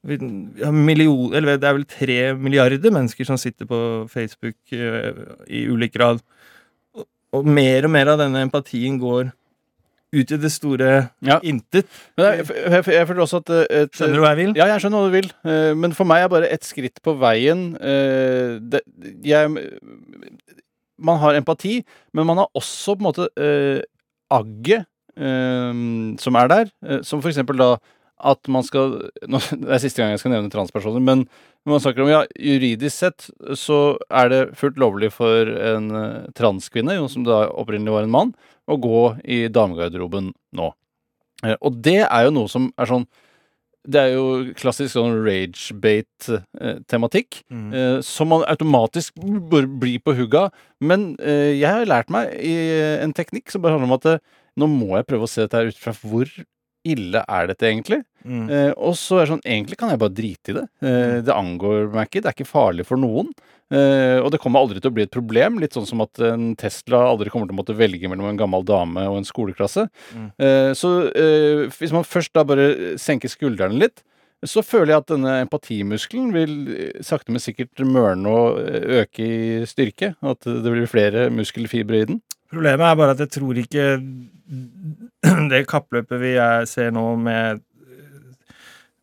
vi 0.06 0.16
vi 0.16 0.62
har 0.62 0.72
million, 0.72 1.34
eller 1.34 1.58
Det 1.58 1.66
er 1.68 1.74
vel 1.74 1.84
tre 1.84 2.34
milliarder 2.38 2.90
mennesker 2.90 3.26
som 3.26 3.36
sitter 3.36 3.66
på 3.66 4.08
Facebook 4.08 4.54
eh, 4.72 5.12
i 5.48 5.66
ulik 5.66 5.92
grad. 5.92 6.20
Og, 7.36 7.44
mer 7.44 7.84
og 7.84 7.92
mer 7.92 8.08
av 8.14 8.22
denne 8.22 8.40
empatien 8.46 8.96
går 9.00 9.32
ut 10.16 10.30
i 10.32 10.36
det 10.40 10.48
store 10.54 11.10
Ja. 11.20 11.36
intet. 11.44 11.84
Men 12.16 12.26
jeg, 12.38 12.46
jeg, 12.48 12.84
jeg 12.94 13.06
føler 13.10 13.20
også 13.26 13.42
at 13.42 13.50
eh, 13.52 13.82
et, 13.82 13.90
Skjønner 13.92 14.16
du 14.16 14.22
hva 14.24 14.30
jeg 14.32 14.38
vil? 14.40 14.54
Ja, 14.56 14.68
jeg 14.72 14.80
skjønner 14.80 15.02
hva 15.02 15.10
du 15.10 15.16
vil. 15.18 15.28
eh, 15.44 15.74
Men 15.76 15.92
for 15.92 16.08
meg 16.08 16.24
er 16.24 16.30
bare 16.32 16.48
et 16.54 16.64
skritt 16.64 17.02
på 17.04 17.12
veien 17.20 17.66
eh, 17.76 18.56
det, 18.72 18.80
jeg, 19.28 19.52
Man 20.98 21.20
har 21.20 21.36
empati, 21.38 21.82
men 22.16 22.26
man 22.26 22.40
har 22.40 22.48
også 22.56 22.96
på 22.96 23.04
en 23.04 23.08
måte 23.10 23.28
eh, 23.36 23.82
agget 24.32 24.86
som 25.18 26.36
er 26.38 26.46
der. 26.46 26.68
Som 27.02 27.18
for 27.18 27.26
eksempel 27.32 27.58
da 27.58 27.72
at 28.20 28.48
man 28.50 28.64
skal 28.66 28.96
nå, 29.30 29.38
Det 29.52 29.70
er 29.74 29.78
siste 29.82 30.02
gang 30.02 30.10
jeg 30.14 30.20
skal 30.22 30.32
nevne 30.34 30.50
transpersoner, 30.52 31.00
men 31.04 31.26
når 31.66 31.70
man 31.74 31.82
snakker 31.84 32.02
om 32.04 32.10
ja, 32.10 32.22
juridisk 32.40 32.96
sett 32.96 33.28
så 33.58 33.98
er 34.08 34.28
det 34.32 34.40
fullt 34.56 34.78
lovlig 34.80 35.10
for 35.12 35.46
en 35.46 35.90
eh, 35.94 36.26
transkvinne, 36.38 36.94
jo, 36.96 37.08
som 37.12 37.24
da 37.26 37.44
opprinnelig 37.50 37.92
var 37.94 38.06
en 38.06 38.14
mann, 38.14 38.34
å 38.68 38.76
gå 38.80 39.02
i 39.24 39.48
damegarderoben 39.52 40.32
nå. 40.56 40.68
Eh, 41.44 41.56
Og 41.60 41.76
det 41.84 42.00
er 42.06 42.24
jo 42.28 42.34
noe 42.38 42.48
som 42.50 42.70
er 42.78 42.86
sånn 42.90 43.06
Det 43.88 44.00
er 44.00 44.10
jo 44.16 44.24
klassisk 44.58 44.92
sånn 44.92 45.14
rage-bate-tematikk. 46.18 47.38
Mm. 47.48 47.68
Eh, 47.72 48.00
som 48.04 48.28
man 48.28 48.44
automatisk 48.50 49.14
bør 49.48 49.68
bli 49.80 49.98
på 50.02 50.12
hugga. 50.18 50.48
Men 50.80 51.14
eh, 51.20 51.54
jeg 51.56 51.70
har 51.70 51.86
lært 51.88 52.10
meg 52.12 52.34
i 52.44 52.54
en 53.02 53.14
teknikk 53.16 53.50
som 53.52 53.62
bare 53.64 53.78
handler 53.78 53.88
om 53.88 53.96
at 53.96 54.06
eh, 54.12 54.18
nå 54.58 54.66
må 54.72 54.96
jeg 54.98 55.06
prøve 55.08 55.24
å 55.24 55.30
se 55.30 55.44
dette 55.44 55.56
her 55.60 55.70
ut 55.70 55.78
fra 55.80 55.94
hvor 56.02 56.26
ille 56.86 57.22
er 57.24 57.50
dette 57.50 57.66
egentlig? 57.68 58.02
Mm. 58.24 58.48
Eh, 58.50 58.72
og 58.76 58.96
så 58.98 59.18
er 59.18 59.24
det 59.24 59.32
sånn, 59.32 59.46
egentlig 59.46 59.78
kan 59.80 59.92
jeg 59.92 60.00
bare 60.02 60.14
drite 60.14 60.52
i 60.52 60.56
det. 60.58 60.66
Eh, 60.84 61.14
det 61.26 61.34
angår 61.34 61.88
meg 61.94 62.08
ikke, 62.08 62.22
det 62.22 62.30
er 62.30 62.36
ikke 62.36 62.50
farlig 62.50 62.86
for 62.88 63.00
noen. 63.00 63.30
Eh, 63.68 64.16
og 64.22 64.30
det 64.32 64.40
kommer 64.40 64.62
aldri 64.62 64.80
til 64.80 64.90
å 64.90 64.96
bli 64.96 65.04
et 65.04 65.12
problem, 65.12 65.58
litt 65.60 65.76
sånn 65.76 65.88
som 65.88 66.00
at 66.04 66.20
en 66.24 66.52
Tesla 66.58 67.02
aldri 67.10 67.32
kommer 67.32 67.48
til 67.48 67.56
å 67.56 67.60
måtte 67.60 67.76
velge 67.76 68.08
mellom 68.08 68.30
en 68.30 68.40
gammel 68.40 68.64
dame 68.68 69.04
og 69.10 69.20
en 69.20 69.28
skoleklasse. 69.28 69.88
Mm. 70.16 70.28
Eh, 70.40 70.70
så 70.78 70.92
eh, 71.12 71.64
hvis 71.74 71.94
man 71.94 72.06
først 72.08 72.32
da 72.36 72.46
bare 72.48 72.96
senker 73.00 73.32
skuldrene 73.32 73.82
litt, 73.84 74.04
så 74.46 74.62
føler 74.62 74.92
jeg 74.92 75.02
at 75.02 75.10
denne 75.10 75.34
empatimuskelen 75.42 76.30
vil 76.34 76.56
eh, 76.70 77.04
sakte, 77.04 77.34
men 77.34 77.42
sikkert 77.42 77.82
mørne 77.84 78.32
og 78.32 78.58
øke 79.02 79.26
i 79.26 79.68
styrke. 79.68 80.14
At 80.22 80.46
det 80.46 80.64
blir 80.64 80.88
flere 80.90 81.28
muskelfibre 81.34 82.02
i 82.02 82.08
den. 82.12 82.22
Problemet 82.48 82.86
er 82.86 82.96
bare 82.96 83.16
at 83.16 83.24
jeg 83.26 83.34
tror 83.34 83.58
ikke 83.60 83.88
det 85.52 85.66
kappløpet 85.68 86.20
vi 86.22 86.34
er, 86.40 86.64
ser 86.68 86.92
nå 86.94 87.04
med, 87.20 87.60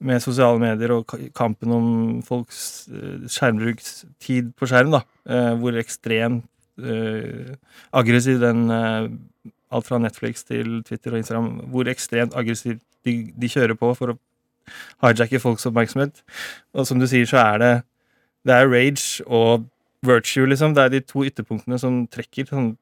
med 0.06 0.24
sosiale 0.24 0.62
medier 0.62 0.96
og 0.96 1.16
kampen 1.38 1.74
om 1.76 1.88
folks 2.26 2.88
eh, 2.92 3.26
skjermbrukstid 3.32 4.52
på 4.58 4.70
skjerm, 4.70 4.96
da, 4.96 5.04
eh, 5.30 5.54
hvor 5.62 5.78
ekstremt 5.82 6.46
eh, 6.82 7.56
aggressiv 7.94 8.42
den 8.44 8.68
Alt 9.76 9.88
fra 9.90 9.98
Netflix 10.00 10.46
til 10.46 10.84
Twitter 10.86 11.12
og 11.12 11.20
Instagram, 11.20 11.48
hvor 11.74 11.90
ekstremt 11.90 12.36
aggressivt 12.38 12.84
de, 13.04 13.16
de 13.34 13.50
kjører 13.50 13.76
på 13.76 13.90
for 13.98 14.14
å 14.14 14.16
hijacke 15.04 15.42
folks 15.42 15.66
oppmerksomhet. 15.68 16.22
Og 16.78 16.86
som 16.88 17.02
du 17.02 17.08
sier, 17.10 17.26
så 17.28 17.42
er 17.42 17.58
det 17.60 17.74
Det 18.46 18.54
er 18.54 18.70
rage 18.70 19.24
og 19.26 19.66
virtue, 20.06 20.46
liksom. 20.46 20.76
Det 20.76 20.84
er 20.84 20.90
de 20.94 21.00
to 21.02 21.24
ytterpunktene 21.26 21.80
som 21.82 22.04
trekker 22.08 22.46
sånn 22.46 22.76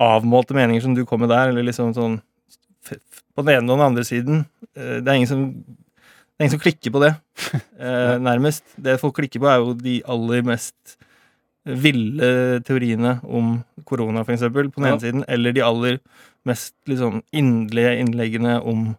avmålte 0.00 0.56
meninger 0.56 0.82
som 0.84 0.94
du 0.96 1.04
kom 1.06 1.20
med 1.20 1.28
der, 1.32 1.50
eller 1.52 1.66
liksom 1.68 1.92
sånn 1.96 2.20
På 3.36 3.44
den 3.44 3.58
ene 3.60 3.70
og 3.72 3.78
den 3.78 3.86
andre 3.86 4.04
siden. 4.08 4.46
Eh, 4.74 4.98
Det 5.04 5.08
er 5.08 5.14
ingen 5.20 5.28
som 5.28 5.44
det 6.40 6.46
er 6.46 6.46
ingen 6.48 6.54
som 6.56 6.62
klikker 6.64 6.90
på 6.94 7.00
det, 7.04 7.10
eh, 7.78 8.16
nærmest. 8.18 8.64
Det 8.80 8.94
folk 9.00 9.14
klikker 9.18 9.40
på, 9.42 9.46
er 9.52 9.58
jo 9.60 9.74
de 9.76 9.98
aller 10.08 10.40
mest 10.42 10.96
ville 11.68 12.60
teoriene 12.64 13.18
om 13.28 13.58
korona, 13.84 14.22
eksempel, 14.24 14.70
på 14.72 14.80
den 14.80 14.86
Ja. 14.88 14.94
ene 14.94 15.00
siden, 15.04 15.24
eller 15.28 15.52
de 15.52 15.60
aller 15.60 15.98
mest 16.48 16.72
liksom 16.88 17.22
inderlige 17.36 17.98
innleggene 18.00 18.54
om 18.64 18.96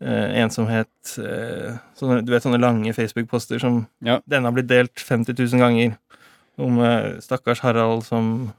eh, 0.00 0.40
ensomhet. 0.42 0.88
Eh, 1.18 1.76
sånne, 1.96 2.24
du 2.24 2.32
vet 2.32 2.42
sånne 2.42 2.60
lange 2.60 2.92
Facebook-poster 2.96 3.60
som 3.60 3.86
Ja. 4.02 4.20
denne 4.26 4.44
har 4.48 4.52
blitt 4.52 4.68
delt 4.68 4.94
50 4.96 5.36
000 5.36 5.60
ganger. 5.60 5.96
Om 6.58 6.80
eh, 6.80 7.20
stakkars 7.20 7.60
Harald 7.60 8.02
som 8.04 8.52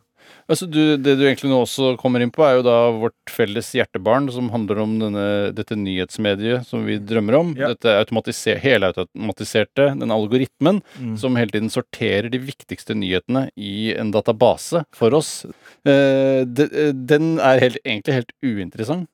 Altså, 0.48 0.68
du, 0.72 0.95
det 0.95 1.18
du 1.19 1.26
egentlig 1.28 1.49
nå 1.52 1.60
også 1.65 1.91
kommer 1.99 2.24
inn 2.24 2.32
på, 2.32 2.44
er 2.48 2.57
jo 2.57 2.65
da 2.65 2.76
vårt 2.95 3.32
felles 3.32 3.74
hjertebarn, 3.76 4.30
som 4.32 4.48
handler 4.53 4.80
om 4.84 4.94
denne, 5.02 5.26
dette 5.56 5.76
nyhetsmediet 5.76 6.68
som 6.69 6.86
vi 6.88 6.95
drømmer 7.03 7.36
om. 7.41 7.52
Ja. 7.60 7.74
Dette 7.74 7.98
automatiser, 7.99 8.61
helautomatiserte, 8.64 9.90
den 9.99 10.15
algoritmen 10.15 10.80
mm. 10.95 11.18
som 11.19 11.36
hele 11.40 11.52
tiden 11.52 11.72
sorterer 11.74 12.32
de 12.32 12.40
viktigste 12.40 12.95
nyhetene 12.95 13.49
i 13.60 13.91
en 13.99 14.14
database 14.15 14.86
for 14.95 15.19
oss. 15.19 15.41
Eh, 15.84 16.48
de, 16.48 16.69
eh, 16.72 16.95
den 16.95 17.36
er 17.44 17.64
helt, 17.65 17.82
egentlig 17.84 18.22
helt 18.22 18.36
uinteressant. 18.45 19.11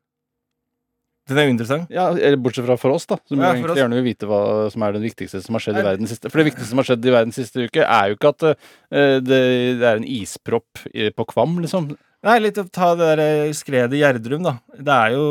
Den 1.29 1.39
er 1.39 1.47
jo 1.47 1.53
interessant. 1.53 1.91
Ja, 1.93 2.09
Bortsett 2.35 2.67
fra 2.67 2.75
for 2.79 2.97
oss, 2.97 3.05
da, 3.07 3.15
som 3.29 3.39
Ja, 3.39 3.53
egentlig 3.53 3.79
gjerne 3.79 3.99
vil 3.99 4.09
vite 4.09 4.27
hva 4.27 4.41
som 4.73 4.83
er 4.83 4.97
det 4.97 5.03
viktigste 5.05 5.39
som 5.45 5.55
har 5.55 5.63
skjedd 5.63 5.79
i 5.79 5.85
verden 5.85 6.09
siste 6.11 6.31
For 6.31 6.41
det 6.41 6.49
viktigste 6.49 6.71
som 6.73 6.81
har 6.81 6.89
skjedd 6.89 7.07
i 7.07 7.13
verden 7.15 7.35
siste 7.35 7.67
uke, 7.67 7.85
er 7.85 8.11
jo 8.11 8.17
ikke 8.17 8.33
at 8.33 8.47
uh, 8.49 9.19
det, 9.23 9.43
det 9.79 9.87
er 9.87 10.01
en 10.01 10.09
ispropp 10.19 10.83
på 10.83 11.27
Kvam, 11.31 11.61
liksom. 11.63 11.93
Nei, 12.23 12.37
litt 12.39 12.59
å 12.59 12.63
ta 12.71 12.93
det 12.95 13.07
der 13.17 13.21
eh, 13.23 13.55
skredet 13.55 13.97
i 13.97 14.01
Gjerdrum, 14.01 14.45
da. 14.45 14.55
Det 14.79 14.95
er 14.95 15.15
jo 15.17 15.25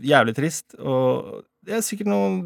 jævlig 0.00 0.34
trist, 0.38 0.78
og 0.80 1.42
det 1.66 1.76
er 1.76 1.84
sikkert 1.84 2.12
noen 2.14 2.36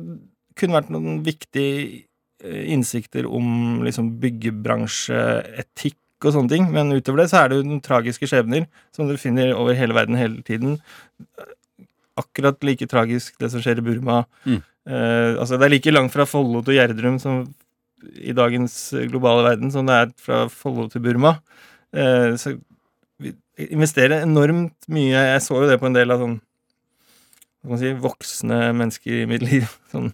Kunne 0.59 0.77
vært 0.77 0.91
noen 0.93 1.23
viktige 1.25 2.03
eh, 2.45 2.65
innsikter 2.75 3.25
om 3.25 3.81
liksom 3.87 4.11
byggebransjeetikk 4.21 6.27
og 6.27 6.35
sånne 6.35 6.53
ting, 6.53 6.67
men 6.75 6.93
utover 6.93 7.23
det 7.23 7.31
så 7.33 7.41
er 7.41 7.49
det 7.49 7.61
jo 7.61 7.69
noen 7.71 7.81
tragiske 7.83 8.29
skjebner 8.29 8.67
som 8.93 9.09
du 9.09 9.15
finner 9.17 9.55
over 9.57 9.79
hele 9.79 9.97
verden 9.97 10.19
hele 10.19 10.45
tiden. 10.45 10.77
Akkurat 12.21 12.59
like 12.67 12.89
tragisk 12.91 13.39
det 13.41 13.51
som 13.53 13.63
skjer 13.65 13.81
i 13.81 13.87
Burma. 13.87 14.23
Mm. 14.45 14.61
Eh, 14.89 15.33
altså 15.39 15.59
Det 15.59 15.67
er 15.67 15.75
like 15.77 15.95
langt 15.95 16.15
fra 16.15 16.27
Follo 16.29 16.63
til 16.63 16.77
Gjerdrum 16.79 17.19
som 17.23 17.45
i 18.19 18.35
dagens 18.35 18.75
globale 19.13 19.45
verden 19.47 19.71
som 19.71 19.87
det 19.87 19.95
er 19.95 20.15
fra 20.19 20.45
Follo 20.51 20.89
til 20.91 21.05
Burma. 21.05 21.37
Eh, 21.95 22.35
så 22.41 22.57
vi 23.23 23.35
investerer 23.71 24.25
enormt 24.25 24.89
mye. 24.91 25.13
Jeg 25.15 25.45
så 25.45 25.61
jo 25.63 25.69
det 25.71 25.79
på 25.81 25.87
en 25.91 25.97
del 25.97 26.11
av 26.15 26.25
sånn 26.25 26.41
hva 27.63 27.69
kan 27.69 27.77
man 27.77 27.79
si, 27.79 27.93
voksne 27.95 28.57
mennesker 28.75 29.21
i 29.21 29.29
mitt 29.31 29.45
liv. 29.51 29.71
Sånn 29.93 30.11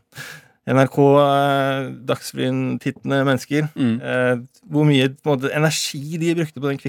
NRK, 0.68 0.98
eh, 1.22 1.86
Dagsrevyen-tittende 2.10 3.22
mennesker. 3.24 3.70
Mm. 3.72 3.94
Eh, 4.04 4.34
hvor 4.68 4.84
mye 4.88 5.08
på 5.14 5.32
en 5.32 5.38
måte, 5.38 5.52
energi 5.56 6.20
de 6.20 6.34
brukte 6.36 6.60
på 6.60 6.68
den 6.68 6.80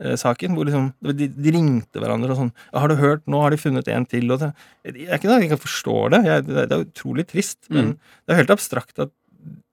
kvikksand-saken. 0.00 0.54
hvor 0.56 0.64
liksom, 0.64 0.92
de, 1.16 1.28
de 1.28 1.50
ringte 1.52 2.00
hverandre 2.00 2.30
og 2.32 2.36
sånn 2.38 2.52
'Har 2.72 2.88
du 2.88 2.94
hørt? 2.96 3.22
Nå 3.26 3.40
har 3.42 3.50
de 3.50 3.56
funnet 3.56 3.88
en 3.88 4.06
til.' 4.06 4.30
Og 4.30 4.38
det, 4.40 4.52
jeg 4.84 5.08
er 5.08 5.18
ikke 5.18 5.28
noe 5.28 5.40
jeg 5.40 5.50
ikke 5.50 5.64
forstår 5.66 6.10
det. 6.10 6.24
Jeg, 6.24 6.46
det, 6.46 6.72
er 6.72 6.84
utrolig 6.84 7.26
trist. 7.26 7.58
Men 7.68 7.84
Mm. 7.84 7.98
det 8.26 8.32
er 8.32 8.40
helt 8.42 8.50
abstrakt 8.50 8.98
at 8.98 9.10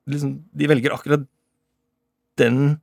liksom, 0.07 0.43
de 0.55 0.67
velger 0.67 0.91
akkurat 0.93 1.25
den 2.37 2.79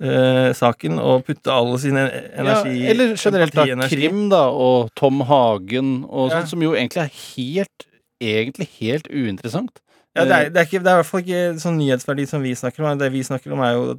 eh, 0.00 0.52
saken 0.52 0.98
og 0.98 1.24
putte 1.24 1.48
all 1.50 1.78
sin 1.78 1.96
energi 1.96 2.84
ja, 2.84 2.90
eller 2.90 3.16
generelt 3.16 3.54
da. 3.54 3.88
Krim 3.88 4.28
da, 4.28 4.50
og 4.50 4.90
Tom 4.94 5.20
Hagen 5.22 6.04
og 6.08 6.30
Ja. 6.30 6.44
som 6.44 6.60
jo 6.60 6.72
egentlig 6.74 7.00
er 7.02 7.10
helt 7.36 7.86
egentlig 8.20 8.68
helt 8.80 9.08
uinteressant. 9.08 9.80
Ja, 10.16 10.24
det, 10.24 10.32
er, 10.32 10.48
det, 10.48 10.56
er 10.56 10.64
ikke, 10.64 10.78
det 10.84 10.88
er 10.88 10.96
i 10.96 11.02
hvert 11.02 11.06
fall 11.06 11.20
ikke 11.20 11.60
sånn 11.60 11.76
nyhetsverdi 11.76 12.26
som 12.26 12.42
vi 12.42 12.54
snakker 12.56 12.80
om. 12.84 12.98
Det 12.98 13.12
vi 13.12 13.20
snakker 13.22 13.52
om, 13.52 13.60
er 13.60 13.72
jo 13.74 13.90
at 13.90 13.98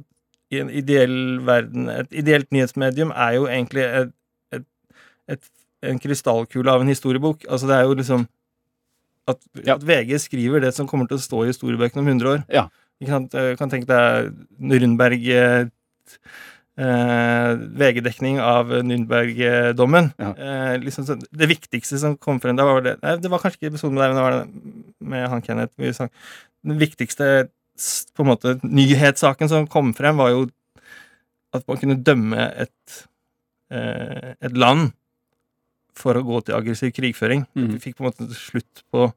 i 0.50 0.60
en 0.62 0.70
ideell 0.72 1.40
verden 1.44 1.88
Et 1.92 2.18
ideelt 2.22 2.48
nyhetsmedium 2.54 3.10
er 3.12 3.36
jo 3.36 3.46
egentlig 3.46 3.84
et, 3.84 4.12
et, 4.56 4.64
et, 5.28 5.48
en 5.82 6.00
krystallkule 6.00 6.72
av 6.72 6.82
en 6.82 6.88
historiebok. 6.88 7.44
Altså, 7.48 7.68
det 7.68 7.76
er 7.76 7.86
jo 7.88 7.96
liksom 8.00 8.26
at, 9.28 9.38
Ja. 9.66 9.74
at 9.74 9.84
VG 9.84 10.16
skriver 10.20 10.60
det 10.64 10.74
som 10.74 10.88
kommer 10.88 11.06
til 11.06 11.18
å 11.18 11.22
stå 11.22 11.44
i 11.44 11.50
historiebøkene 11.52 12.00
om 12.00 12.08
100 12.08 12.30
år. 12.32 12.44
Ja. 12.48 12.68
Jeg 12.98 13.58
kan 13.60 13.70
tenke 13.70 13.86
deg 13.86 14.32
Nürnberg 14.58 15.26
eh, 15.30 15.68
eh, 16.80 17.52
VG-dekning 17.78 18.40
av 18.42 18.72
Nürnberg-dommen. 18.82 20.10
Ja. 20.18 20.32
Eh, 20.32 20.78
liksom 20.82 21.06
det 21.30 21.50
viktigste 21.52 22.00
som 22.00 22.16
kom 22.16 22.40
frem 22.42 22.58
da, 22.58 22.66
var 22.66 22.82
det 22.82 22.96
Nei, 23.02 23.16
det 23.22 23.30
var 23.30 23.44
kanskje 23.44 23.60
ikke 23.60 23.74
episoden 23.74 23.94
med 23.98 24.02
deg, 24.02 24.14
men 24.14 24.18
det 24.18 24.26
var 24.26 24.38
det 24.40 25.12
med 25.12 25.28
han 25.34 25.44
Kenneth. 25.44 26.08
Den 26.66 26.80
viktigste 26.80 27.48
på 28.14 28.24
en 28.24 28.30
måte 28.32 28.56
nyhetssaken 28.62 29.50
som 29.50 29.68
kom 29.70 29.92
frem, 29.96 30.18
var 30.20 30.32
jo 30.34 30.46
at 31.56 31.64
man 31.68 31.78
kunne 31.80 32.00
dømme 32.04 32.48
et, 32.64 33.04
eh, 33.72 34.34
et 34.40 34.56
land 34.56 34.92
for 35.98 36.18
å 36.18 36.24
gå 36.26 36.40
til 36.46 36.56
aggressiv 36.58 36.92
krigføring. 36.96 37.46
Mm. 37.58 37.70
Vi 37.76 37.82
fikk 37.86 37.98
på 37.98 38.04
en 38.04 38.10
måte 38.10 38.28
slutt 38.36 38.84
på 38.92 39.08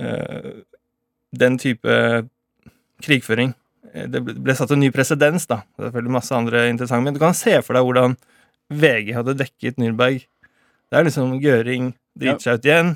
eh, 0.00 0.64
den 1.34 1.58
type 1.60 1.98
krigføring. 3.04 3.54
Eh, 3.92 4.06
Det 4.10 4.22
ble, 4.24 4.34
ble 4.34 4.56
satt 4.56 4.72
en 4.74 4.82
ny 4.82 4.90
presedens, 4.94 5.46
da. 5.50 5.62
Det 5.74 5.84
er 5.84 5.90
selvfølgelig 5.90 6.16
masse 6.16 6.34
andre 6.34 6.68
interessante, 6.70 7.04
men 7.04 7.14
du 7.14 7.22
kan 7.22 7.36
se 7.36 7.58
for 7.62 7.76
deg 7.76 7.86
hvordan 7.86 8.16
VG 8.74 9.12
hadde 9.14 9.36
dekket 9.38 9.78
Nürnberg. 9.78 10.24
Det 10.90 10.98
er 10.98 11.06
liksom 11.06 11.36
Gøring 11.42 11.92
driter 12.18 12.42
seg 12.42 12.58
ut 12.58 12.68
igjen. 12.68 12.94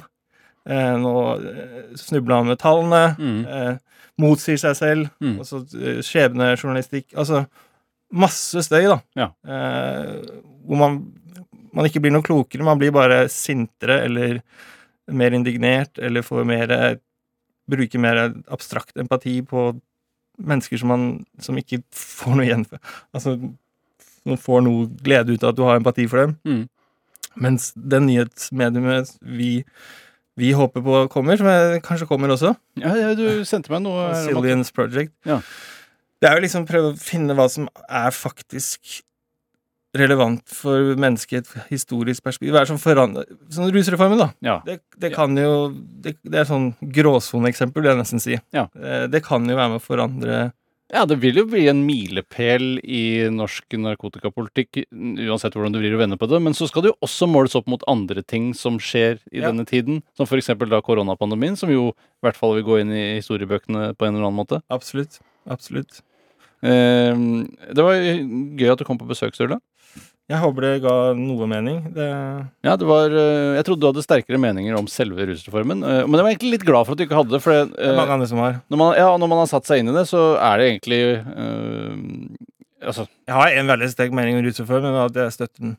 Eh, 0.68 0.94
nå 1.02 1.14
eh, 1.36 1.78
snubler 1.98 2.40
han 2.40 2.51
med 2.51 2.60
tallene. 2.62 3.02
Mm. 3.18 3.40
Eh, 3.47 4.05
motsier 4.22 4.60
seg 4.60 4.76
selv. 4.78 5.10
Mm. 5.22 5.36
Altså 5.43 5.62
skjebnejournalistikk. 6.06 7.12
Altså 7.16 7.44
masse 8.09 8.64
støy, 8.64 8.89
da. 8.90 8.98
Ja. 9.18 9.28
Eh, 9.48 10.14
hvor 10.68 10.80
man, 10.80 11.02
man 11.76 11.89
ikke 11.89 12.02
blir 12.05 12.14
noe 12.14 12.26
klokere. 12.26 12.66
Man 12.66 12.80
blir 12.80 12.94
bare 12.97 13.26
sintere 13.32 14.02
eller 14.09 14.40
mer 15.09 15.36
indignert 15.36 16.01
eller 16.01 16.26
får 16.26 16.48
mer 16.48 16.74
Bruker 17.68 18.01
mer 18.01 18.16
abstrakt 18.48 18.97
empati 18.97 19.43
på 19.44 19.74
mennesker 20.40 20.80
som 20.80 20.89
man 20.89 21.02
som 21.44 21.59
ikke 21.60 21.82
får 21.93 22.39
noe 22.39 22.47
igjen 22.47 22.62
for. 22.64 22.80
Altså 23.12 23.35
som 24.28 24.39
får 24.40 24.64
noe 24.64 24.86
glede 25.05 25.35
ut 25.35 25.44
av 25.44 25.52
at 25.52 25.59
du 25.59 25.64
har 25.66 25.80
empati 25.80 26.06
for 26.10 26.22
dem. 26.22 26.35
Mm. 26.48 26.62
Mens 27.39 27.70
det 27.76 28.01
nyhetsmediumet 28.05 29.14
vi, 29.20 29.51
vi 30.39 30.52
håper 30.55 30.85
på 30.85 31.01
kommer, 31.12 31.39
som 31.40 31.48
jeg, 31.51 31.82
kanskje 31.86 32.06
kommer 32.10 32.31
også, 32.35 32.55
Ja, 32.78 32.94
ja, 32.97 33.10
du 33.19 33.43
sendte 33.48 33.73
meg 33.74 33.82
noe 33.85 34.12
Sillians 34.23 34.70
Project. 34.74 35.12
Ja. 35.28 35.40
Det 36.19 36.28
er 36.31 36.39
jo 36.39 36.44
liksom 36.47 36.66
prøve 36.66 36.93
å 36.93 36.98
finne 36.98 37.35
hva 37.39 37.47
som 37.51 37.69
er 37.86 38.10
faktisk 38.15 39.02
relevant 39.98 40.43
for 40.52 40.94
mennesket 41.01 41.32
i 41.32 41.39
et 41.40 41.69
historisk 41.73 42.23
perspektiv. 42.27 42.52
Hva 42.55 42.62
er 42.62 42.69
som 42.70 42.81
forandrer 42.81 43.28
Sånn 43.55 43.70
rusreformen, 43.73 44.20
da. 44.20 44.28
Ja. 44.44 44.59
Det, 44.66 44.81
det 45.01 45.10
kan 45.15 45.32
jo 45.39 45.70
Det, 46.05 46.19
det 46.28 46.43
er 46.43 46.48
sånn 46.48 46.73
gråsoneeksempel, 46.94 47.82
vil 47.82 47.93
jeg 47.94 48.01
nesten 48.02 48.23
si. 48.23 48.36
Ja. 48.55 48.66
Det, 48.74 49.06
Det 49.15 49.23
kan 49.27 49.48
jo 49.48 49.56
være 49.56 49.73
med 49.74 49.81
å 49.81 49.85
forandre 49.86 50.40
Ja, 50.89 51.02
det 51.05 51.19
vil 51.20 51.36
jo 51.36 51.44
bli 51.44 51.66
en 51.69 51.82
milepæl 51.85 52.78
i 52.81 53.28
norsk 53.28 53.74
narkotikapolitikk, 53.77 54.86
uansett 55.28 55.52
hvordan 55.52 55.74
du 55.74 55.82
vrir 55.82 55.93
og 55.98 56.01
vender 56.01 56.16
på 56.20 56.28
det. 56.31 56.40
Men 56.40 56.56
så 56.56 56.65
skal 56.70 56.86
det 56.86 56.93
jo 56.94 56.97
også 57.05 57.28
måles 57.28 57.56
opp 57.59 57.69
mot 57.69 57.85
andre 57.93 58.23
ting 58.24 58.55
som 58.56 58.78
skjer 58.81 59.19
i 59.28 59.43
Ja. 59.43 59.51
denne 59.51 59.66
tiden. 59.69 60.02
Som 60.16 60.24
f.eks. 60.24 60.47
da 60.56 60.81
koronapandemien, 60.81 61.56
som 61.60 61.69
jo 61.69 61.90
i 61.93 62.23
hvert 62.24 62.36
fall 62.40 62.55
vil 62.56 62.65
gå 62.65 62.81
inn 62.81 62.90
i 62.97 63.20
historiebøkene 63.20 63.93
på 64.01 64.06
en 64.09 64.15
eller 64.16 64.31
annen 64.31 64.40
måte. 64.40 64.62
Absolutt. 64.73 65.20
Absolutt. 65.47 66.01
Eh, 66.62 67.12
det 67.74 67.85
var 67.85 67.93
gøy 68.01 68.73
at 68.73 68.78
du 68.81 68.85
kom 68.89 68.97
på 68.98 69.06
besøk, 69.06 69.36
Sturle. 69.36 69.60
Jeg 70.28 70.42
håper 70.42 70.60
det 70.66 70.70
ga 70.84 70.94
noe 71.16 71.46
mening. 71.48 71.78
Det 71.96 72.06
Ja, 72.66 72.74
det 72.76 72.84
var 72.88 73.09
eh, 73.16 73.55
Jeg 73.56 73.64
trodde 73.64 73.80
du 73.80 73.86
hadde 73.88 74.02
sterkere 74.05 74.36
meninger 74.42 74.76
om 74.76 74.86
selve 74.92 75.24
rusreformen. 75.30 75.80
eh, 75.82 76.02
men 76.05 76.18
jeg 76.20 76.26
var 76.26 76.32
egentlig 76.34 76.50
litt 76.59 76.66
glad 76.68 76.84
for 76.84 76.92
at 76.92 77.00
du 77.00 77.05
ikke 77.06 77.16
hadde 77.16 77.32
det. 77.32 77.40
For 77.44 77.55
det, 77.56 77.62
er 77.80 77.92
eh, 77.94 77.96
mange 77.96 78.12
andre 78.18 78.28
som 78.28 78.42
har. 78.44 78.59
når, 78.68 78.76
man, 78.82 78.90
ja, 78.98 79.09
når 79.16 79.30
man 79.32 79.40
har 79.40 79.48
satt 79.55 79.64
seg 79.70 79.80
inn 79.80 79.88
i 79.88 79.96
det, 79.96 80.05
så 80.10 80.36
er 80.36 80.60
det 80.60 80.68
egentlig 80.74 81.00
eh, 81.16 81.96
Altså, 82.88 83.09
Jeg 83.26 83.34
har 83.34 83.56
en 83.59 83.66
veldig 83.72 83.88
sterk 83.90 84.12
mening 84.14 84.36
om 84.38 84.44
rusreformen, 84.46 84.94
og 84.94 85.09
at 85.09 85.16
jeg 85.18 85.32
støtter 85.34 85.64
den. 85.64 85.72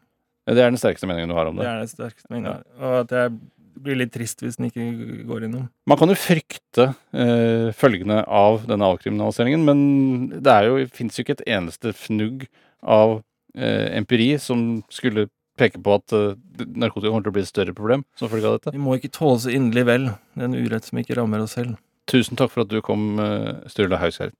det 0.50 0.58
er 0.60 0.74
den 0.74 0.82
sterkeste 0.82 1.08
meningen 1.08 1.30
du 1.32 1.36
har 1.38 1.48
om 1.48 1.56
Det 1.56 1.64
det. 1.64 1.70
er 1.72 1.80
den 1.86 1.94
sterkeste 1.94 2.28
meningen. 2.34 2.58
Ja. 2.60 2.84
Og 2.90 2.98
at 3.06 3.14
jeg 3.16 3.38
blir 3.80 3.96
litt 4.02 4.12
trist 4.12 4.42
hvis 4.44 4.58
den 4.60 4.68
ikke 4.68 5.24
går 5.30 5.46
innom. 5.48 5.70
Man 5.88 5.98
kan 6.02 6.10
jo 6.12 6.18
frykte 6.20 6.90
eh, 7.16 7.70
følgene 7.72 8.26
av 8.28 8.66
denne 8.68 8.90
avkriminaliseringen, 8.92 9.64
men 9.64 10.42
det 10.44 10.52
er 10.52 10.68
jo, 10.68 10.82
fins 10.92 11.16
jo 11.16 11.24
ikke 11.24 11.38
et 11.38 11.46
eneste 11.48 11.94
fnugg 11.96 12.50
av 12.84 13.22
empiri 13.56 14.34
som 14.42 14.82
skulle 14.94 15.28
peke 15.60 15.82
på 15.84 15.98
at 16.00 16.16
eh, 16.16 16.38
narkotika 16.80 17.12
kommer 17.12 17.26
til 17.26 17.34
å 17.34 17.38
bli 17.38 17.46
et 17.46 17.52
større 17.52 17.76
problem 17.76 18.06
som 18.20 18.32
følge 18.32 18.50
av 18.50 18.60
dette. 18.60 18.76
Vi 18.76 18.84
må 18.84 18.98
ikke 18.98 19.12
tåle 19.16 19.42
så 19.44 19.54
inderlig 19.54 19.86
vel 19.90 20.10
den 20.40 20.58
urett 20.58 20.88
som 20.88 21.02
ikke 21.02 21.18
rammer 21.20 21.44
oss 21.44 21.58
selv. 21.60 21.80
Tusen 22.10 22.40
takk 22.40 22.54
for 22.54 22.66
at 22.66 22.72
du 22.72 22.80
kom, 22.82 23.20
Sturla 23.20 23.70
Sturle 23.70 24.02
Hausgaard. 24.02 24.38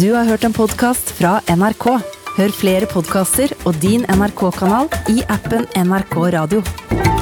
Du 0.00 0.10
har 0.12 0.26
hørt 0.26 0.44
en 0.44 0.56
podkast 0.56 1.14
fra 1.16 1.38
NRK. 1.48 1.86
Hør 2.34 2.54
flere 2.58 2.88
podkaster 2.90 3.54
og 3.62 3.78
din 3.78 4.02
NRK-kanal 4.10 4.90
i 5.14 5.22
appen 5.30 5.68
NRK 5.78 6.18
Radio. 6.34 7.13